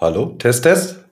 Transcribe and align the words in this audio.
Hallo? 0.00 0.34
Test, 0.38 0.64
Test? 0.64 1.04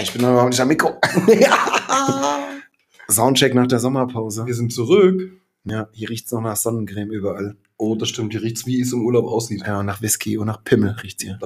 Ich 0.00 0.12
bin 0.12 0.22
noch 0.22 0.30
überhaupt 0.30 0.50
nicht 0.50 0.60
am 0.60 0.68
Mikro. 0.68 0.94
Soundcheck 3.10 3.54
nach 3.54 3.66
der 3.66 3.80
Sommerpause. 3.80 4.46
Wir 4.46 4.54
sind 4.54 4.72
zurück. 4.72 5.20
Ja, 5.64 5.88
hier 5.92 6.08
riecht 6.08 6.26
es 6.26 6.32
noch 6.32 6.40
nach 6.40 6.56
Sonnencreme 6.56 7.10
überall. 7.10 7.56
Oh, 7.76 7.96
das 7.96 8.10
stimmt. 8.10 8.32
Hier 8.32 8.42
riecht's, 8.42 8.64
wie 8.64 8.80
es 8.80 8.92
im 8.92 9.04
Urlaub 9.04 9.26
aussieht. 9.26 9.64
Ja, 9.66 9.82
nach 9.82 10.02
Whisky 10.02 10.38
und 10.38 10.46
nach 10.46 10.62
Pimmel 10.62 10.90
riecht's 11.02 11.24
hier. 11.24 11.38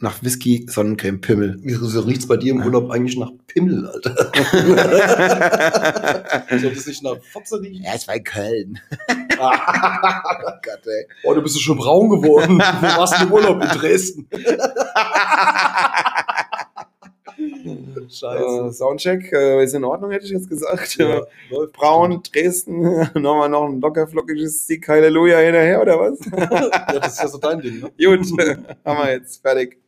Nach, 0.00 0.22
Whisky, 0.22 0.66
Sonnencreme, 0.68 1.20
Pimmel. 1.20 1.58
wieso 1.62 2.00
riecht's 2.00 2.26
bei 2.26 2.36
dir 2.36 2.52
im 2.52 2.62
Urlaub 2.62 2.90
eigentlich 2.90 3.16
nach 3.16 3.30
Pimmel, 3.46 3.86
Alter? 3.86 4.14
Soll 6.58 6.74
das 6.74 6.86
nicht 6.86 7.02
nach 7.02 7.16
Fotze 7.32 7.60
riechen? 7.60 7.84
Ja, 7.84 7.92
es 7.94 8.08
war 8.08 8.16
in 8.16 8.24
Köln. 8.24 8.80
oh 9.38 9.50
Gott, 10.62 10.86
ey. 10.86 11.06
du 11.34 11.42
bist 11.42 11.60
schon 11.60 11.78
braun 11.78 12.10
geworden. 12.10 12.58
Wo 12.58 12.98
warst 12.98 13.20
du 13.20 13.24
im 13.24 13.32
Urlaub? 13.32 13.62
In 13.62 13.68
Dresden. 13.68 14.28
Äh, 17.44 18.72
Soundcheck, 18.72 19.32
äh, 19.32 19.62
ist 19.64 19.74
in 19.74 19.84
Ordnung, 19.84 20.10
hätte 20.10 20.24
ich 20.26 20.32
jetzt 20.32 20.48
gesagt. 20.48 20.96
Ja. 20.96 21.22
Braun, 21.72 22.22
Dresden, 22.22 22.82
nochmal 23.14 23.48
noch 23.48 23.66
ein 23.68 23.80
locker 23.80 24.06
flockiges 24.06 24.66
Sieg, 24.66 24.86
Halleluja 24.88 25.38
hinterher, 25.38 25.80
oder 25.80 25.98
was? 25.98 26.18
Ja, 26.94 27.00
das 27.00 27.14
ist 27.14 27.20
ja 27.20 27.28
so 27.28 27.38
dein 27.38 27.60
Ding, 27.60 27.80
ne? 27.80 27.90
Gut, 27.90 28.26
haben 28.84 28.98
wir 28.98 29.12
jetzt, 29.12 29.42
fertig. 29.42 29.78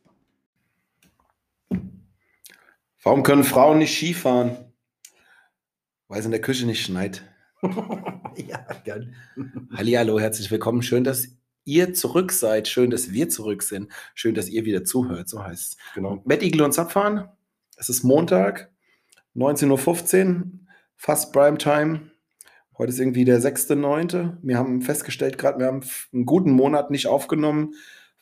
Warum 3.03 3.23
können 3.23 3.45
Frauen 3.45 3.79
nicht 3.79 3.95
Skifahren? 3.95 4.57
Weil 6.09 6.21
es 6.21 6.25
in 6.25 6.33
der 6.33 6.41
Küche 6.41 6.67
nicht 6.67 6.85
schneit. 6.85 7.23
ja, 7.63 8.67
geil. 8.85 9.13
Hallihallo, 9.77 10.19
herzlich 10.19 10.51
willkommen. 10.51 10.83
Schön, 10.83 11.05
dass 11.05 11.29
ihr 11.67 11.95
zurück 11.95 12.33
seid. 12.33 12.69
Schön, 12.69 12.91
dass 12.91 13.13
wir 13.13 13.29
zurück 13.29 13.63
sind. 13.63 13.93
Schön, 14.15 14.35
dass 14.35 14.49
ihr 14.49 14.65
wieder 14.65 14.85
zuhört, 14.85 15.29
so 15.29 15.45
heißt 15.45 15.75
es. 15.75 15.77
Genau. 15.95 16.23
Matt 16.25 16.43
Igel 16.43 16.63
und 16.63 16.73
Zapfahren. 16.73 17.29
Es 17.79 17.91
ist 17.91 18.05
Montag, 18.05 18.71
19.15 19.37 20.29
Uhr, 20.31 20.41
fast 20.97 21.31
Primetime. 21.35 22.11
Heute 22.79 22.91
ist 22.91 22.99
irgendwie 22.99 23.27
der 23.27 23.39
6.9. 23.39 24.39
Wir 24.41 24.57
haben 24.57 24.81
festgestellt 24.81 25.37
gerade, 25.37 25.59
wir 25.59 25.67
haben 25.67 25.83
einen 26.15 26.25
guten 26.25 26.53
Monat 26.53 26.91
nicht 26.91 27.07
aufgenommen. 27.07 27.75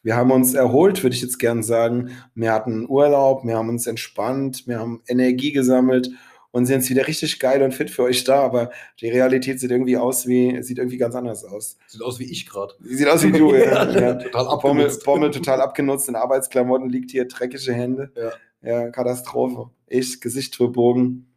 Wir 0.02 0.16
haben 0.16 0.32
uns 0.32 0.54
erholt, 0.54 1.04
würde 1.04 1.14
ich 1.14 1.22
jetzt 1.22 1.38
gern 1.38 1.62
sagen. 1.62 2.10
Wir 2.34 2.52
hatten 2.52 2.88
Urlaub, 2.88 3.44
wir 3.44 3.56
haben 3.56 3.68
uns 3.68 3.86
entspannt, 3.86 4.66
wir 4.66 4.80
haben 4.80 5.02
Energie 5.06 5.52
gesammelt 5.52 6.10
und 6.50 6.66
sind 6.66 6.80
jetzt 6.80 6.90
wieder 6.90 7.06
richtig 7.06 7.38
geil 7.38 7.62
und 7.62 7.74
fit 7.74 7.90
für 7.90 8.02
euch 8.02 8.24
da. 8.24 8.40
Aber 8.40 8.70
die 9.00 9.08
Realität 9.08 9.60
sieht 9.60 9.70
irgendwie 9.70 9.96
aus 9.96 10.26
wie, 10.26 10.60
sieht 10.64 10.78
irgendwie 10.78 10.98
ganz 10.98 11.14
anders 11.14 11.44
aus. 11.44 11.78
Sieht 11.86 12.02
aus 12.02 12.18
wie 12.18 12.30
ich 12.30 12.46
gerade. 12.46 12.74
Sie 12.82 12.96
sieht 12.96 13.08
aus 13.08 13.22
wie 13.24 13.30
du, 13.30 13.54
ja. 13.54 13.88
ja. 13.88 14.14
Total 14.14 14.58
Bommel, 14.58 14.86
abgenutzt. 14.86 15.04
Bommel 15.04 15.30
total 15.30 15.60
abgenutzt, 15.60 16.08
in 16.08 16.16
Arbeitsklamotten 16.16 16.88
liegt 16.88 17.12
hier, 17.12 17.28
dreckige 17.28 17.72
Hände. 17.72 18.10
Ja. 18.16 18.32
Ja, 18.64 18.90
Katastrophe. 18.90 19.70
Ich, 19.86 20.20
Gesicht 20.20 20.56
verbogen. 20.56 21.32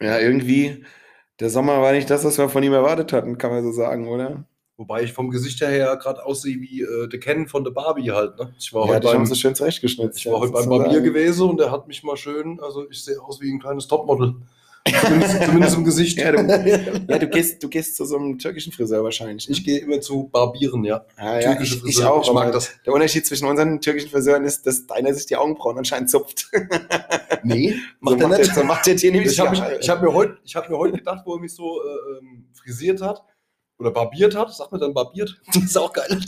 Ja, 0.00 0.18
irgendwie, 0.18 0.84
der 1.40 1.50
Sommer 1.50 1.80
war 1.82 1.92
nicht 1.92 2.10
das, 2.10 2.24
was 2.24 2.38
wir 2.38 2.48
von 2.48 2.62
ihm 2.62 2.72
erwartet 2.72 3.12
hatten, 3.12 3.38
kann 3.38 3.50
man 3.50 3.64
so 3.64 3.72
sagen, 3.72 4.08
oder? 4.08 4.44
Wobei 4.76 5.02
ich 5.04 5.12
vom 5.12 5.30
Gesicht 5.30 5.60
her 5.60 5.96
gerade 5.96 6.24
aussehe 6.24 6.60
wie 6.60 6.82
äh, 6.82 7.08
der 7.08 7.20
Ken 7.20 7.46
von 7.46 7.62
der 7.62 7.70
Barbie 7.70 8.10
halt. 8.10 8.36
Ne? 8.38 8.52
Ich 8.58 8.72
war 8.72 8.86
Ja, 8.88 8.94
heute 8.94 9.06
beim, 9.06 9.24
so 9.24 9.34
schön 9.36 9.54
zurechtgeschnitzt. 9.54 10.18
ich 10.18 10.26
war 10.26 10.40
heute 10.40 10.52
beim 10.52 10.68
Barbier 10.68 11.00
gewesen 11.00 11.48
und 11.48 11.60
der 11.60 11.70
hat 11.70 11.86
mich 11.86 12.02
mal 12.02 12.16
schön, 12.16 12.58
also 12.60 12.88
ich 12.90 13.04
sehe 13.04 13.20
aus 13.20 13.40
wie 13.40 13.52
ein 13.52 13.60
kleines 13.60 13.86
Topmodel. 13.86 14.34
Zumindest, 14.86 15.42
zumindest 15.44 15.76
im 15.76 15.84
Gesicht. 15.84 16.18
Ja, 16.18 16.32
du, 16.32 16.42
ja 17.08 17.18
du, 17.18 17.28
gehst, 17.28 17.62
du 17.62 17.68
gehst 17.68 17.96
zu 17.96 18.04
so 18.04 18.18
einem 18.18 18.38
türkischen 18.38 18.70
Friseur 18.70 19.02
wahrscheinlich. 19.02 19.48
Ich 19.48 19.64
gehe 19.64 19.78
immer 19.78 20.00
zu 20.00 20.28
Barbieren, 20.30 20.84
ja. 20.84 21.06
ja, 21.18 21.40
ja, 21.40 21.40
Türkische 21.40 21.76
ich, 21.76 21.84
ich 21.84 21.96
Friseur. 21.96 22.12
auch. 22.12 22.26
Ich 22.26 22.32
mag 22.32 22.52
das. 22.52 22.70
Der 22.84 22.92
Unterschied 22.92 23.24
zwischen 23.26 23.46
unseren 23.46 23.80
türkischen 23.80 24.10
Friseuren 24.10 24.44
ist, 24.44 24.66
dass 24.66 24.86
deiner 24.86 25.14
sich 25.14 25.24
die 25.26 25.36
Augenbrauen 25.36 25.78
anscheinend 25.78 26.10
zupft. 26.10 26.50
Nee, 27.44 27.74
so 28.02 28.16
macht 28.16 28.20
er 28.20 28.38
nicht. 28.38 28.54
So 28.54 28.64
macht 28.64 28.86
der 28.86 28.94
dir 28.94 29.12
nämlich 29.12 29.32
Ich 29.32 29.38
habe 29.40 29.54
hab 29.56 30.02
mir 30.02 30.12
heute 30.12 30.38
hab 30.54 30.70
mir 30.70 30.78
heute 30.78 30.96
gedacht, 30.96 31.22
wo 31.26 31.34
er 31.34 31.40
mich 31.40 31.54
so 31.54 31.78
äh, 31.82 32.18
ähm, 32.18 32.46
frisiert 32.54 33.02
hat 33.02 33.22
oder 33.78 33.90
barbiert 33.90 34.34
hat. 34.34 34.52
Sagt 34.54 34.72
man 34.72 34.80
dann 34.80 34.94
barbiert? 34.94 35.40
ist 35.54 35.76
auch 35.76 35.92
geil. 35.92 36.20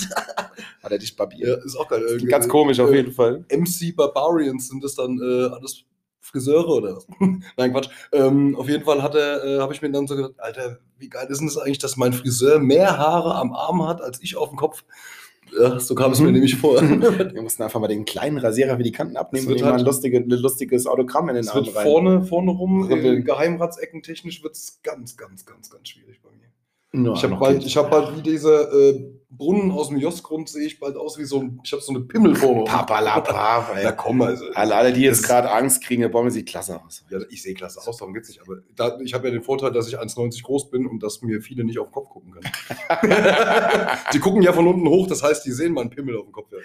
Hat 0.82 0.92
er 0.92 0.98
dich 0.98 1.10
Ja, 1.10 1.16
barbiert. 1.16 1.64
ist 1.64 1.76
auch 1.76 1.88
geil. 1.88 2.04
Äh, 2.20 2.24
ganz 2.26 2.48
komisch 2.48 2.78
auf 2.80 2.90
äh, 2.90 2.96
jeden 2.96 3.12
Fall. 3.12 3.44
MC 3.50 3.96
Barbarians 3.96 4.68
sind 4.68 4.84
das 4.84 4.94
dann 4.94 5.18
äh, 5.18 5.54
alles 5.54 5.84
Friseure 6.26 6.68
oder? 6.68 6.98
Nein, 7.56 7.72
Quatsch. 7.72 7.88
Ähm, 8.12 8.56
auf 8.56 8.68
jeden 8.68 8.84
Fall 8.84 8.98
äh, 8.98 9.60
habe 9.60 9.72
ich 9.72 9.82
mir 9.82 9.90
dann 9.90 10.06
so 10.06 10.16
gedacht, 10.16 10.34
Alter, 10.38 10.78
wie 10.98 11.08
geil 11.08 11.26
ist 11.30 11.38
denn 11.38 11.46
das 11.46 11.56
eigentlich, 11.58 11.78
dass 11.78 11.96
mein 11.96 12.12
Friseur 12.12 12.58
mehr 12.58 12.98
Haare 12.98 13.34
am 13.36 13.52
Arm 13.52 13.86
hat 13.86 14.00
als 14.02 14.22
ich 14.22 14.36
auf 14.36 14.48
dem 14.50 14.58
Kopf? 14.58 14.84
Ja, 15.56 15.78
so 15.78 15.94
kam 15.94 16.10
es 16.10 16.18
mir 16.18 16.26
Mhm. 16.26 16.32
nämlich 16.34 16.56
vor. 16.56 16.80
Wir 16.82 17.42
mussten 17.42 17.62
einfach 17.62 17.78
mal 17.78 17.86
den 17.86 18.04
kleinen 18.04 18.38
Rasierer 18.38 18.76
für 18.76 18.82
die 18.82 18.90
Kanten 18.92 19.16
abnehmen 19.16 19.46
und 19.46 19.54
ihm 19.54 19.60
mal 19.62 19.68
ein, 19.68 19.76
halt- 19.76 19.86
lustige, 19.86 20.18
ein 20.18 20.28
lustiges 20.28 20.86
Autogramm 20.88 21.28
in 21.28 21.36
den 21.36 21.48
Arm 21.48 21.64
rein. 21.64 21.84
vorne, 21.84 22.22
vorne 22.24 22.50
rum, 22.50 22.90
äh. 22.90 23.20
Geheimratsecken 23.20 24.02
technisch 24.02 24.42
wird 24.42 24.54
es 24.56 24.80
ganz, 24.82 25.16
ganz, 25.16 25.46
ganz, 25.46 25.70
ganz 25.70 25.88
schwierig 25.88 26.20
bei 26.20 26.30
mir. 26.30 27.06
Ja, 27.06 27.12
Ich 27.14 27.22
habe 27.22 27.54
ich 27.58 27.76
hab 27.76 27.90
bald 27.90 28.16
wie 28.16 28.22
dieser 28.22 28.72
äh, 28.72 29.12
Brunnen 29.28 29.72
aus 29.72 29.88
dem 29.88 29.98
Jostgrund, 29.98 30.48
sehe 30.48 30.66
ich 30.66 30.78
bald 30.78 30.96
aus 30.96 31.18
wie 31.18 31.24
so 31.24 31.40
ein, 31.40 31.60
ich 31.64 31.72
habe 31.72 31.82
so 31.82 31.92
eine 31.92 32.00
Pimmelform. 32.02 32.64
Papalapap, 32.66 33.76
Ja, 33.82 33.90
ey. 33.90 33.96
komm, 33.96 34.22
also. 34.22 34.44
Alle, 34.54 34.74
alle, 34.76 34.92
die 34.92 35.00
jetzt 35.02 35.24
gerade 35.24 35.50
Angst 35.50 35.82
kriegen, 35.82 36.02
der 36.02 36.08
Bommel 36.08 36.30
sieht 36.30 36.46
klasse 36.48 36.80
aus. 36.80 37.04
Ja, 37.10 37.18
ich 37.28 37.42
sehe 37.42 37.54
klasse 37.54 37.80
aus, 37.80 37.96
darum 37.96 38.14
geht's 38.14 38.28
nicht. 38.28 38.40
Aber 38.40 38.58
da, 38.76 38.98
ich 39.00 39.14
habe 39.14 39.26
ja 39.26 39.32
den 39.32 39.42
Vorteil, 39.42 39.72
dass 39.72 39.88
ich 39.88 39.98
1,90 39.98 40.42
groß 40.44 40.70
bin 40.70 40.86
und 40.86 41.02
dass 41.02 41.22
mir 41.22 41.40
viele 41.42 41.64
nicht 41.64 41.78
auf 41.78 41.88
den 41.88 41.92
Kopf 41.92 42.08
gucken 42.08 42.32
können. 42.32 42.50
die 44.12 44.20
gucken 44.20 44.42
ja 44.42 44.52
von 44.52 44.66
unten 44.66 44.88
hoch, 44.88 45.08
das 45.08 45.22
heißt, 45.24 45.44
die 45.44 45.52
sehen 45.52 45.72
meinen 45.72 45.90
Pimmel 45.90 46.16
auf 46.16 46.24
dem 46.24 46.32
Kopf. 46.32 46.52
Ja. 46.52 46.58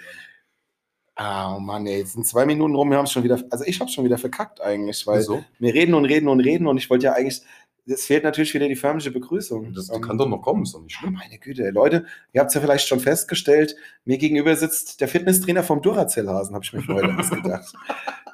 Ah, 1.14 1.56
oh 1.56 1.60
Mann, 1.60 1.86
ey, 1.86 1.98
jetzt 1.98 2.14
sind 2.14 2.26
zwei 2.26 2.46
Minuten 2.46 2.74
rum, 2.74 2.88
wir 2.90 2.96
haben 2.96 3.04
es 3.04 3.12
schon 3.12 3.22
wieder, 3.22 3.38
also 3.50 3.64
ich 3.66 3.78
habe 3.80 3.90
schon 3.90 4.04
wieder 4.04 4.16
verkackt 4.16 4.62
eigentlich, 4.62 5.06
weil 5.06 5.18
Wieso? 5.20 5.44
wir 5.58 5.74
reden 5.74 5.92
und 5.94 6.06
reden 6.06 6.26
und 6.26 6.40
reden 6.40 6.66
und 6.66 6.78
ich 6.78 6.88
wollte 6.88 7.04
ja 7.06 7.12
eigentlich, 7.12 7.42
es 7.86 8.06
fehlt 8.06 8.24
natürlich 8.24 8.54
wieder 8.54 8.68
die 8.68 8.76
förmliche 8.76 9.10
Begrüßung. 9.10 9.72
Das 9.74 9.90
Ähm, 9.90 10.00
kann 10.00 10.18
doch 10.18 10.28
noch 10.28 10.40
kommen, 10.42 10.62
ist 10.62 10.74
doch 10.74 10.82
nicht 10.82 10.94
schlimm. 10.94 11.14
Meine 11.14 11.38
Güte, 11.38 11.70
Leute, 11.70 12.04
ihr 12.32 12.40
habt 12.40 12.48
es 12.50 12.54
ja 12.54 12.60
vielleicht 12.60 12.86
schon 12.86 13.00
festgestellt, 13.00 13.74
mir 14.04 14.18
gegenüber 14.18 14.54
sitzt 14.56 15.00
der 15.00 15.08
Fitnesstrainer 15.08 15.62
vom 15.62 15.82
Duracell-Hasen, 15.82 16.54
habe 16.54 16.64
ich 16.64 16.72
mir 16.72 16.86
heute 16.88 17.16
ausgedacht. 17.18 17.72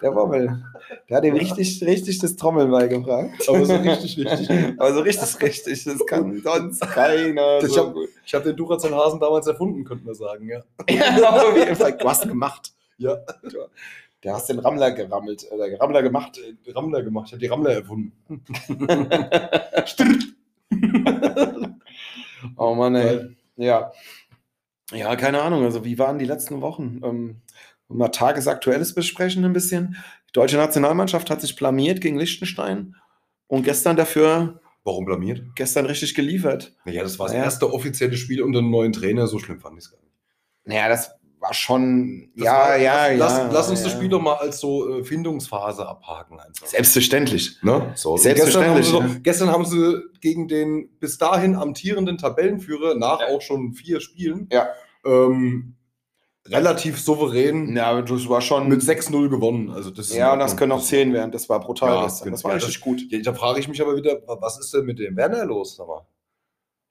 Der 0.01 0.13
Bommel, 0.13 0.63
der 1.09 1.17
hat 1.17 1.25
ihm 1.25 1.35
richtig, 1.35 1.83
richtig 1.85 2.19
das 2.21 2.37
Trommeln 2.37 2.71
beigebracht. 2.71 3.31
Aber 3.49 3.65
so 3.65 3.75
richtig, 3.75 4.17
richtig. 4.19 4.49
Also 4.79 5.01
richtig, 5.01 5.43
richtig, 5.43 5.85
das 5.85 6.07
kann 6.07 6.41
sonst 6.41 6.81
keiner. 6.83 7.59
Ich 7.63 7.69
so 7.73 7.87
hab- 7.87 7.95
gut. 7.95 8.09
Ich 8.25 8.33
habe 8.35 8.45
den 8.45 8.57
Duracell-Hasen 8.57 9.19
damals 9.19 9.47
erfunden, 9.49 9.85
könnte 9.85 10.05
man 10.05 10.15
sagen, 10.15 10.49
ja. 10.49 10.63
Ja, 10.89 11.31
auf 11.31 11.57
jeden 11.57 11.75
Fall. 11.75 11.97
Du 11.97 12.09
hast 12.09 12.29
gemacht. 12.29 12.73
Ja, 12.99 13.17
Du 14.21 14.31
hast 14.31 14.49
den 14.49 14.59
Rammler 14.59 14.91
gerammelt, 14.93 15.47
oder 15.51 15.67
Rammler 15.81 16.03
gemacht. 16.03 16.39
äh, 16.39 16.71
Rammler 16.73 17.03
gemacht. 17.03 17.27
Ich 17.29 17.33
habe 17.33 17.41
die 17.41 17.47
Rammler 17.47 17.73
erfunden. 17.75 18.12
Oh 22.56 22.75
Mann, 22.75 22.95
ey. 22.95 23.37
Ja. 23.56 23.93
Ja, 24.93 25.17
keine 25.17 25.43
Ahnung. 25.43 25.65
Also, 25.65 25.84
wie 25.84 25.99
waren 25.99 26.19
die 26.19 26.25
letzten 26.25 26.61
Wochen? 26.61 27.01
Ähm, 27.05 27.37
mal 27.89 28.09
Tagesaktuelles 28.09 28.95
besprechen 28.95 29.45
ein 29.45 29.53
bisschen. 29.53 29.97
Die 30.29 30.33
deutsche 30.33 30.56
Nationalmannschaft 30.56 31.31
hat 31.31 31.41
sich 31.41 31.56
blamiert 31.56 32.00
gegen 32.00 32.19
Liechtenstein 32.19 32.95
und 33.49 33.65
gestern 33.65 33.97
dafür, 33.97 34.61
Warum 34.85 35.05
blamiert? 35.05 35.43
gestern 35.56 35.87
richtig 35.87 36.15
geliefert. 36.15 36.75
Naja, 36.85 37.03
das 37.03 37.19
war 37.19 37.27
das 37.27 37.35
Ja. 37.37 37.43
erste 37.45 37.73
offizielle 37.73 38.17
Spiel 38.17 38.41
unter 38.43 38.61
einem 38.61 38.71
neuen 38.71 38.93
Trainer. 38.93 39.27
So 39.27 39.39
schlimm 39.39 39.61
fand 39.61 39.79
ich 39.79 39.85
es 39.85 39.91
gar 39.91 39.99
nicht. 40.00 40.12
Naja, 40.65 40.89
das 40.89 41.18
war 41.41 41.54
schon. 41.54 42.31
Das 42.37 42.44
ja, 42.47 42.53
war, 42.53 42.76
ja, 42.78 43.06
lass, 43.12 43.32
ja. 43.38 43.43
Lass, 43.44 43.53
lass 43.53 43.71
uns 43.71 43.82
das 43.82 43.93
ja. 43.93 43.99
Spiel 43.99 44.09
doch 44.09 44.21
mal 44.21 44.34
als 44.34 44.60
so 44.60 44.99
äh, 44.99 45.04
Findungsphase 45.04 45.87
abhaken. 45.87 46.41
Einfach. 46.41 46.66
Selbstverständlich. 46.66 47.59
Ne? 47.62 47.93
So. 47.94 48.16
Selbstverständlich, 48.16 48.87
Gestern 48.87 48.94
haben, 48.94 49.04
sie 49.04 49.09
ja. 49.12 49.15
doch, 49.16 49.22
gestern 49.22 49.50
haben 49.50 49.65
sie 49.65 50.03
gegen 50.21 50.49
den 50.49 50.88
bis 50.99 51.19
dahin 51.19 51.54
amtierenden 51.54 52.19
Tabellenführer 52.19 52.94
nach 52.97 53.21
auch 53.28 53.41
schon 53.43 53.72
vier 53.72 54.00
Spielen 54.00 54.49
Ja. 54.53 54.69
ähm, 55.04 55.75
relativ 56.47 56.99
souverän 57.00 57.76
Ja, 57.76 58.00
das 58.00 58.28
war 58.28 58.41
schon. 58.41 58.69
mit 58.69 58.81
6-0 58.81 59.29
gewonnen. 59.29 59.70
Also 59.70 59.91
das 59.91 60.06
ist 60.08 60.17
ja, 60.17 60.32
und 60.32 60.38
das 60.38 60.56
können 60.56 60.73
auch 60.73 60.82
10 60.82 61.12
werden. 61.12 61.31
Das 61.31 61.49
war 61.49 61.61
brutal 61.61 61.94
Ja, 61.94 62.05
gestern. 62.05 62.31
Das 62.32 62.43
war 62.43 62.52
ja, 62.52 62.56
richtig 62.56 62.81
gut. 62.81 63.02
Ja, 63.11 63.19
da 63.20 63.34
frage 63.34 63.61
ich 63.61 63.69
mich 63.69 63.81
aber 63.82 63.96
wieder, 63.96 64.14
wa- 64.26 64.38
was 64.41 64.58
ist 64.58 64.73
denn 64.73 64.84
mit 64.87 64.99
dem 64.99 65.14
Werner 65.17 65.44
los? 65.44 65.76
Sag 65.76 65.87
mal? 65.87 66.06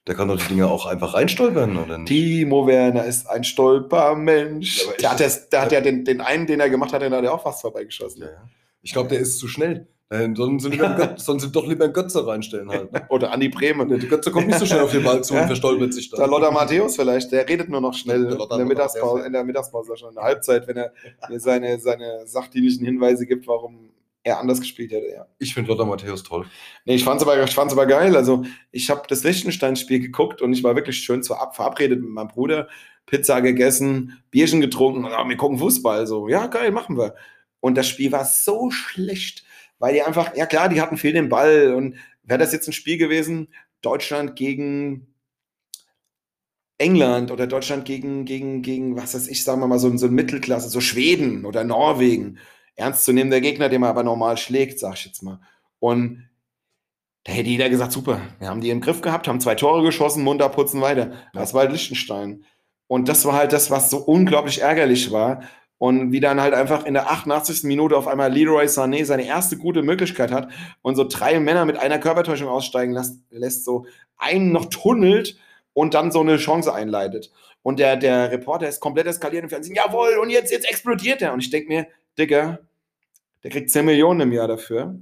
Der 0.07 0.15
kann 0.15 0.29
doch 0.29 0.37
die 0.37 0.47
Dinge 0.47 0.67
auch 0.67 0.85
einfach 0.85 1.13
reinstolpern, 1.13 1.77
oder 1.77 1.97
nicht? 1.97 2.07
Timo 2.07 2.65
Werner 2.65 3.05
ist 3.05 3.29
ein 3.29 3.43
Stolpermensch. 3.43 4.85
Ja, 4.85 4.93
der 4.99 5.11
hat, 5.11 5.19
das, 5.19 5.49
der 5.49 5.61
hat 5.61 5.71
ja 5.73 5.81
den, 5.81 6.05
den 6.05 6.21
einen, 6.21 6.47
den 6.47 6.61
er 6.61 6.69
gemacht 6.69 6.93
hat, 6.93 7.01
den 7.01 7.13
hat 7.13 7.23
er 7.23 7.33
auch 7.33 7.43
fast 7.43 7.61
vorbeigeschossen. 7.61 8.21
Ja, 8.21 8.27
ja. 8.27 8.49
Ich 8.81 8.93
glaube, 8.93 9.09
der 9.09 9.19
ist 9.19 9.37
zu 9.37 9.49
schnell. 9.49 9.87
Äh, 10.09 10.29
Sollen 10.33 10.57
sie, 10.57 10.69
lieber 10.69 10.87
einen 10.87 10.95
Götze, 10.95 11.39
sie 11.39 11.51
doch 11.51 11.67
lieber 11.67 11.83
einen 11.83 11.93
Götze 11.93 12.25
reinstellen 12.25 12.69
halt. 12.69 12.93
Ne? 12.93 13.05
Oder 13.09 13.33
Andi 13.33 13.49
Bremen. 13.49 13.89
Der 13.89 13.97
Götze 13.97 14.31
kommt 14.31 14.47
nicht 14.47 14.59
so 14.59 14.65
schnell 14.65 14.79
auf 14.79 14.91
den 14.93 15.03
Ball 15.03 15.21
zu 15.21 15.33
und 15.33 15.47
verstolpert 15.47 15.93
sich 15.93 16.09
da. 16.09 16.15
Der 16.15 16.27
Lothar 16.27 16.51
Matthäus 16.51 16.95
vielleicht, 16.95 17.33
der 17.33 17.49
redet 17.49 17.67
nur 17.67 17.81
noch 17.81 17.93
schnell 17.93 18.23
Der 18.23 18.39
in 18.39 18.49
der, 18.49 18.65
Mittagspause, 18.65 19.25
in 19.25 19.33
der 19.33 19.43
Mittagspause 19.43 19.97
schon 19.97 20.09
in 20.09 20.15
der 20.15 20.23
Halbzeit, 20.23 20.65
wenn 20.69 20.77
er 20.77 20.93
mir 21.27 21.41
seine, 21.41 21.77
seine 21.79 22.25
sachdienlichen 22.25 22.85
Hinweise 22.85 23.25
gibt, 23.25 23.45
warum 23.47 23.89
er 24.23 24.39
anders 24.39 24.59
gespielt 24.59 24.91
hätte. 24.91 25.07
Ja. 25.07 25.27
Ich 25.39 25.53
finde 25.53 25.69
Lothar 25.71 25.85
Matthäus 25.85 26.23
toll. 26.23 26.45
Nee, 26.85 26.95
ich 26.95 27.03
fand's 27.03 27.23
aber, 27.23 27.41
ich 27.43 27.53
fand's 27.53 27.73
aber 27.73 27.85
geil. 27.85 28.15
Also, 28.15 28.43
ich 28.71 28.89
habe 28.89 29.03
das 29.07 29.23
Liechtenstein-Spiel 29.23 29.99
geguckt 29.99 30.41
und 30.41 30.53
ich 30.53 30.63
war 30.63 30.75
wirklich 30.75 30.99
schön 30.99 31.23
zu 31.23 31.35
ab, 31.35 31.55
verabredet 31.55 32.01
mit 32.01 32.09
meinem 32.09 32.27
Bruder. 32.27 32.67
Pizza 33.05 33.41
gegessen, 33.41 34.21
Bierchen 34.31 34.61
getrunken, 34.61 35.05
oh, 35.05 35.27
wir 35.27 35.37
gucken 35.37 35.57
Fußball. 35.57 36.05
So, 36.05 36.27
ja, 36.27 36.47
geil, 36.47 36.71
machen 36.71 36.97
wir. 36.97 37.15
Und 37.59 37.75
das 37.75 37.87
Spiel 37.87 38.11
war 38.11 38.25
so 38.25 38.69
schlecht, 38.69 39.45
weil 39.79 39.93
die 39.93 40.03
einfach, 40.03 40.35
ja 40.35 40.45
klar, 40.45 40.69
die 40.69 40.81
hatten 40.81 40.97
viel 40.97 41.13
den 41.13 41.29
Ball. 41.29 41.73
Und 41.73 41.95
wäre 42.23 42.39
das 42.39 42.51
jetzt 42.51 42.67
ein 42.67 42.73
Spiel 42.73 42.97
gewesen, 42.97 43.47
Deutschland 43.81 44.35
gegen 44.35 45.07
England 46.77 47.31
oder 47.31 47.47
Deutschland 47.47 47.85
gegen, 47.85 48.25
gegen, 48.25 48.61
gegen, 48.61 48.95
was 48.95 49.15
weiß 49.15 49.27
ich, 49.29 49.43
sagen 49.43 49.61
wir 49.61 49.67
mal, 49.67 49.79
so, 49.79 49.95
so 49.97 50.07
ein 50.07 50.13
Mittelklasse, 50.13 50.69
so 50.69 50.81
Schweden 50.81 51.45
oder 51.45 51.63
Norwegen. 51.63 52.37
Ernstzunehmender 52.77 53.41
Gegner, 53.41 53.69
den 53.69 53.81
man 53.81 53.89
aber 53.89 54.03
normal 54.03 54.37
schlägt, 54.37 54.79
sag 54.79 54.93
ich 54.95 55.05
jetzt 55.05 55.23
mal. 55.23 55.39
Und 55.79 56.29
da 57.23 57.33
hätte 57.33 57.49
jeder 57.49 57.69
gesagt, 57.69 57.91
super, 57.91 58.21
wir 58.39 58.47
haben 58.47 58.61
die 58.61 58.69
im 58.69 58.79
Griff 58.79 59.01
gehabt, 59.01 59.27
haben 59.27 59.41
zwei 59.41 59.55
Tore 59.55 59.83
geschossen, 59.83 60.23
munter 60.23 60.47
putzen 60.47 60.79
weiter. 60.79 61.11
Das 61.33 61.53
war 61.53 61.61
halt 61.61 61.71
Liechtenstein. 61.71 62.45
Und 62.87 63.09
das 63.09 63.25
war 63.25 63.33
halt 63.33 63.51
das, 63.51 63.69
was 63.69 63.89
so 63.89 63.97
unglaublich 63.97 64.61
ärgerlich 64.61 65.11
war. 65.11 65.41
Und 65.79 66.11
wie 66.11 66.19
dann 66.19 66.41
halt 66.41 66.53
einfach 66.53 66.85
in 66.85 66.93
der 66.93 67.11
88. 67.11 67.63
Minute 67.63 67.97
auf 67.97 68.07
einmal 68.07 68.31
Leroy 68.31 68.65
Sané 68.65 69.05
seine 69.05 69.25
erste 69.25 69.57
gute 69.57 69.83
Möglichkeit 69.83 70.31
hat 70.31 70.49
und 70.81 70.95
so 70.95 71.03
drei 71.03 71.39
Männer 71.39 71.65
mit 71.65 71.77
einer 71.77 71.99
Körpertäuschung 71.99 72.47
aussteigen 72.47 72.93
lässt, 72.93 73.19
lässt 73.29 73.63
so 73.63 73.85
einen 74.17 74.51
noch 74.51 74.65
tunnelt 74.65 75.37
und 75.73 75.93
dann 75.93 76.11
so 76.11 76.21
eine 76.21 76.37
Chance 76.37 76.73
einleitet. 76.73 77.31
Und 77.61 77.77
der, 77.77 77.95
der 77.97 78.31
Reporter 78.31 78.67
ist 78.67 78.79
komplett 78.79 79.05
eskaliert 79.05 79.43
im 79.43 79.49
Fernsehen. 79.49 79.75
Jawohl, 79.75 80.17
und 80.17 80.29
jetzt, 80.31 80.51
jetzt 80.51 80.67
explodiert 80.67 81.21
er. 81.21 81.33
Und 81.33 81.41
ich 81.41 81.51
denke 81.51 81.67
mir, 81.67 81.87
Digga, 82.17 82.59
der 83.43 83.51
kriegt 83.51 83.69
10 83.69 83.85
Millionen 83.85 84.21
im 84.21 84.31
Jahr 84.31 84.47
dafür. 84.47 84.99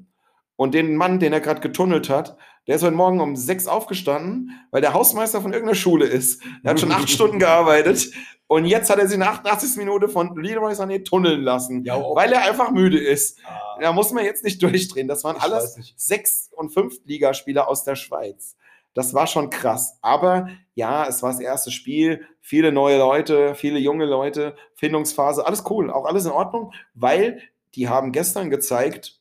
Und 0.58 0.74
den 0.74 0.96
Mann, 0.96 1.20
den 1.20 1.34
er 1.34 1.42
gerade 1.42 1.62
getunnelt 1.62 2.10
hat, 2.10 2.38
der 2.68 2.78
ist 2.78 2.84
heute 2.84 2.96
Morgen 2.96 3.20
um 3.20 3.36
sechs 3.36 3.68
aufgestanden, 3.68 4.52
weil 4.72 4.82
der 4.82 4.94
Hausmeister 4.94 5.42
von 5.42 5.54
irgendeiner 5.54 5.76
Schule 5.76 6.06
ist. 6.06 6.42
Der 6.64 6.72
hat 6.72 6.80
schon 6.80 6.92
acht 6.92 7.10
Stunden 7.12 7.40
gearbeitet. 7.40 8.10
Und 8.48 8.66
jetzt 8.66 8.90
hat 8.90 9.00
er 9.00 9.08
sich 9.08 9.16
in 9.16 9.22
der 9.22 9.32
88. 9.32 9.78
Minute 9.78 10.08
von 10.08 10.36
Leroy 10.38 10.74
Sané 10.74 11.04
tunneln 11.04 11.42
lassen, 11.42 11.84
ja, 11.84 12.00
weil 12.00 12.32
er 12.32 12.44
einfach 12.44 12.72
müde 12.72 13.00
ist. 13.00 13.40
Ah. 13.44 13.80
Da 13.82 13.92
muss 13.92 14.12
man 14.12 14.24
jetzt 14.24 14.44
nicht 14.44 14.62
durchdrehen. 14.62 15.08
Das 15.08 15.24
waren 15.24 15.38
ich 15.38 15.44
alles 15.44 15.78
Sechs- 15.96 16.50
und 16.56 16.70
Fünftligaspieler 16.70 17.68
aus 17.68 17.84
der 17.84 17.96
Schweiz. 17.96 18.56
Das 18.94 19.14
war 19.14 19.28
schon 19.28 19.50
krass. 19.50 19.98
Aber 20.02 20.48
ja, 20.74 21.06
es 21.08 21.22
war 21.22 21.32
das 21.32 21.42
erste 21.42 21.70
Spiel. 21.70 22.26
Viele 22.40 22.72
neue 22.72 22.98
Leute, 22.98 23.56
viele 23.56 23.80
junge 23.80 24.06
Leute, 24.06 24.56
Findungsphase, 24.76 25.46
alles 25.46 25.64
cool, 25.70 25.92
auch 25.92 26.06
alles 26.06 26.26
in 26.26 26.32
Ordnung, 26.32 26.72
weil 26.94 27.42
die 27.75 27.89
haben 27.89 28.12
gestern 28.12 28.50
gezeigt, 28.50 29.19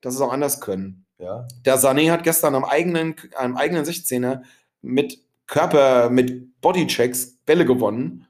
dass 0.00 0.14
sie 0.14 0.22
es 0.22 0.28
auch 0.28 0.32
anders 0.32 0.60
können. 0.60 1.06
Ja. 1.18 1.46
Der 1.64 1.78
Sané 1.78 2.10
hat 2.10 2.22
gestern 2.22 2.54
am 2.54 2.64
eigenen, 2.64 3.16
am 3.36 3.56
eigenen 3.56 3.84
16er 3.84 4.42
mit 4.82 5.18
Körper, 5.46 6.10
mit 6.10 6.60
Bodychecks 6.60 7.38
Bälle 7.46 7.64
gewonnen 7.64 8.26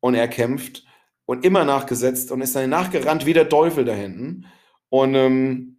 und 0.00 0.14
er 0.14 0.28
kämpft 0.28 0.84
und 1.26 1.44
immer 1.44 1.64
nachgesetzt 1.64 2.30
und 2.30 2.40
ist 2.40 2.54
dann 2.54 2.70
nachgerannt 2.70 3.26
wie 3.26 3.32
der 3.32 3.48
Teufel 3.48 3.84
da 3.84 3.92
hinten. 3.92 4.46
Und 4.88 5.14
ähm, 5.14 5.78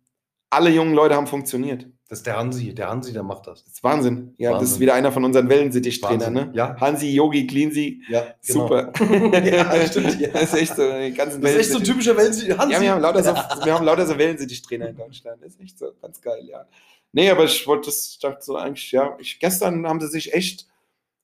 alle 0.50 0.70
jungen 0.70 0.94
Leute 0.94 1.16
haben 1.16 1.28
funktioniert. 1.28 1.88
Das 2.10 2.20
ist 2.20 2.26
der 2.26 2.38
Hansi, 2.38 2.74
der 2.74 2.90
Hansi, 2.90 3.14
der 3.14 3.22
macht 3.22 3.46
das. 3.46 3.64
Das 3.64 3.74
ist 3.74 3.84
Wahnsinn. 3.84 4.34
Ja, 4.40 4.50
Wahnsinn. 4.50 4.66
das 4.66 4.72
ist 4.72 4.80
wieder 4.80 4.96
einer 4.96 5.12
von 5.12 5.24
unseren 5.24 5.48
Wellensittich-Trainern, 5.48 6.34
ne? 6.34 6.50
Ja. 6.56 6.76
Hansi, 6.82 7.14
Yogi, 7.14 7.46
Cleansy. 7.46 8.02
Ja, 8.10 8.34
genau. 8.44 8.62
super. 8.62 8.92
ja, 9.46 9.86
stimmt. 9.86 10.20
Ja. 10.20 10.30
Das 10.30 10.52
ist 10.52 10.56
echt 10.56 10.76
so, 10.76 10.82
ganzen 11.16 11.40
das 11.40 11.52
ist 11.52 11.58
echt 11.60 11.70
so 11.70 11.78
ein 11.78 11.84
typischer 11.84 12.18
Wellensittich. 12.18 12.58
Hansi. 12.58 12.74
Ja, 12.74 12.82
wir 12.82 12.92
haben 12.94 13.02
lauter 13.02 13.24
so, 13.24 13.30
wir 13.64 13.74
haben 13.76 13.86
lauter 13.86 14.08
so 14.08 14.18
Wellensittich-Trainer 14.18 14.90
in 14.90 14.98
Deutschland. 14.98 15.44
Das 15.44 15.54
ist 15.54 15.62
echt 15.62 15.78
so 15.78 15.92
ganz 16.02 16.20
geil, 16.20 16.42
ja. 16.50 16.66
Nee, 17.12 17.30
aber 17.30 17.44
ich 17.44 17.68
wollte 17.68 17.86
das, 17.86 18.10
ich 18.14 18.20
dachte 18.20 18.44
so 18.44 18.56
eigentlich, 18.56 18.92
ja, 18.92 19.16
ich, 19.20 19.40
gestern 19.40 19.88
haben 19.88 20.02
sie 20.02 20.08
sich 20.08 20.34
echt 20.34 20.68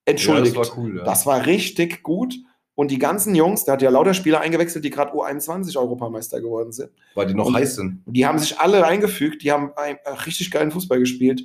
entschuldigt. 0.06 0.56
Ja, 0.56 0.62
das 0.62 0.70
war 0.70 0.78
cool, 0.78 0.98
ja. 0.98 1.04
Das 1.04 1.26
war 1.26 1.46
richtig 1.48 2.04
gut. 2.04 2.36
Und 2.76 2.92
die 2.92 3.00
ganzen 3.00 3.34
Jungs, 3.36 3.64
da 3.64 3.74
hat 3.74 3.82
ja 3.82 3.90
lauter 3.90 4.14
Spieler 4.14 4.42
eingewechselt, 4.42 4.84
die 4.84 4.90
gerade 4.90 5.14
U21-Europameister 5.14 6.42
geworden 6.42 6.74
sind. 6.74 6.92
Weil 7.16 7.28
die 7.28 7.34
noch 7.34 7.48
und 7.48 7.56
heiß 7.56 7.76
sind. 7.76 8.04
Die 8.06 8.26
haben 8.26 8.38
sich 8.38 8.60
alle 8.60 8.86
eingefügt, 8.86 9.44
die 9.44 9.52
haben 9.52 9.72
einen, 9.78 9.98
äh, 10.04 10.10
richtig 10.26 10.52
geilen 10.52 10.72
Fußball 10.72 11.00
gespielt. 11.00 11.44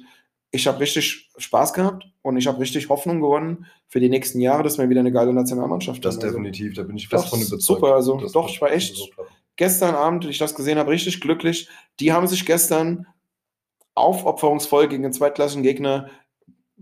Ich 0.51 0.67
habe 0.67 0.81
richtig 0.81 1.31
Spaß 1.39 1.73
gehabt 1.73 2.09
und 2.23 2.37
ich 2.37 2.49
habe 2.49 2.59
richtig 2.59 2.89
Hoffnung 2.89 3.21
gewonnen 3.21 3.67
für 3.87 4.01
die 4.01 4.09
nächsten 4.09 4.41
Jahre, 4.41 4.65
dass 4.65 4.79
wir 4.79 4.89
wieder 4.89 5.01
eine 5.01 5.13
geile 5.13 5.33
Nationalmannschaft 5.33 5.99
haben. 5.99 6.03
Das 6.03 6.17
also, 6.17 6.27
definitiv, 6.27 6.75
da 6.75 6.83
bin 6.83 6.97
ich 6.97 7.07
fest 7.07 7.29
von 7.29 7.39
überzeugt. 7.39 7.63
Super, 7.63 7.95
also 7.95 8.17
das 8.19 8.33
doch, 8.33 8.49
ich 8.49 8.61
war 8.61 8.73
echt 8.73 8.97
so 8.97 9.07
gestern 9.55 9.95
Abend, 9.95 10.25
wie 10.25 10.31
ich 10.31 10.39
das 10.39 10.57
gesehen 10.57 10.79
habe, 10.79 10.91
richtig 10.91 11.21
glücklich. 11.21 11.69
Die 12.01 12.13
haben 12.13 12.27
sich 12.27 12.45
gestern 12.45 13.07
aufopferungsvoll 13.95 14.89
gegen 14.89 15.05
den 15.05 15.13
zweitklassigen 15.13 15.63
Gegner 15.63 16.11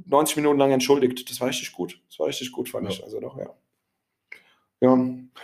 90 0.07 0.37
Minuten 0.37 0.59
lang 0.59 0.71
entschuldigt. 0.71 1.29
Das 1.29 1.41
war 1.41 1.49
richtig 1.49 1.73
gut. 1.73 2.01
Das 2.09 2.19
war 2.19 2.29
richtig 2.29 2.53
gut, 2.53 2.69
fand 2.69 2.85
ja. 2.85 2.91
ich. 2.91 3.05
Also 3.05 3.21
doch, 3.21 3.37
ja. 3.37 3.51
Ja. 4.81 4.97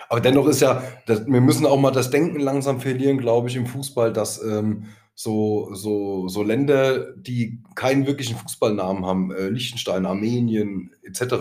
Aber 0.09 0.21
dennoch 0.21 0.47
ist 0.47 0.61
ja, 0.61 0.83
das, 1.07 1.27
wir 1.27 1.41
müssen 1.41 1.67
auch 1.67 1.79
mal 1.79 1.91
das 1.91 2.11
Denken 2.11 2.41
langsam 2.41 2.81
verlieren, 2.81 3.19
glaube 3.19 3.49
ich, 3.49 3.57
im 3.57 3.67
Fußball, 3.67 4.13
dass 4.13 4.43
ähm, 4.43 4.87
so, 5.15 5.73
so, 5.75 6.29
so 6.29 6.43
Länder, 6.43 7.13
die 7.17 7.63
keinen 7.75 8.07
wirklichen 8.07 8.37
Fußballnamen 8.37 9.05
haben, 9.07 9.33
äh, 9.33 9.49
Liechtenstein, 9.49 10.07
Armenien 10.07 10.91
etc., 11.03 11.35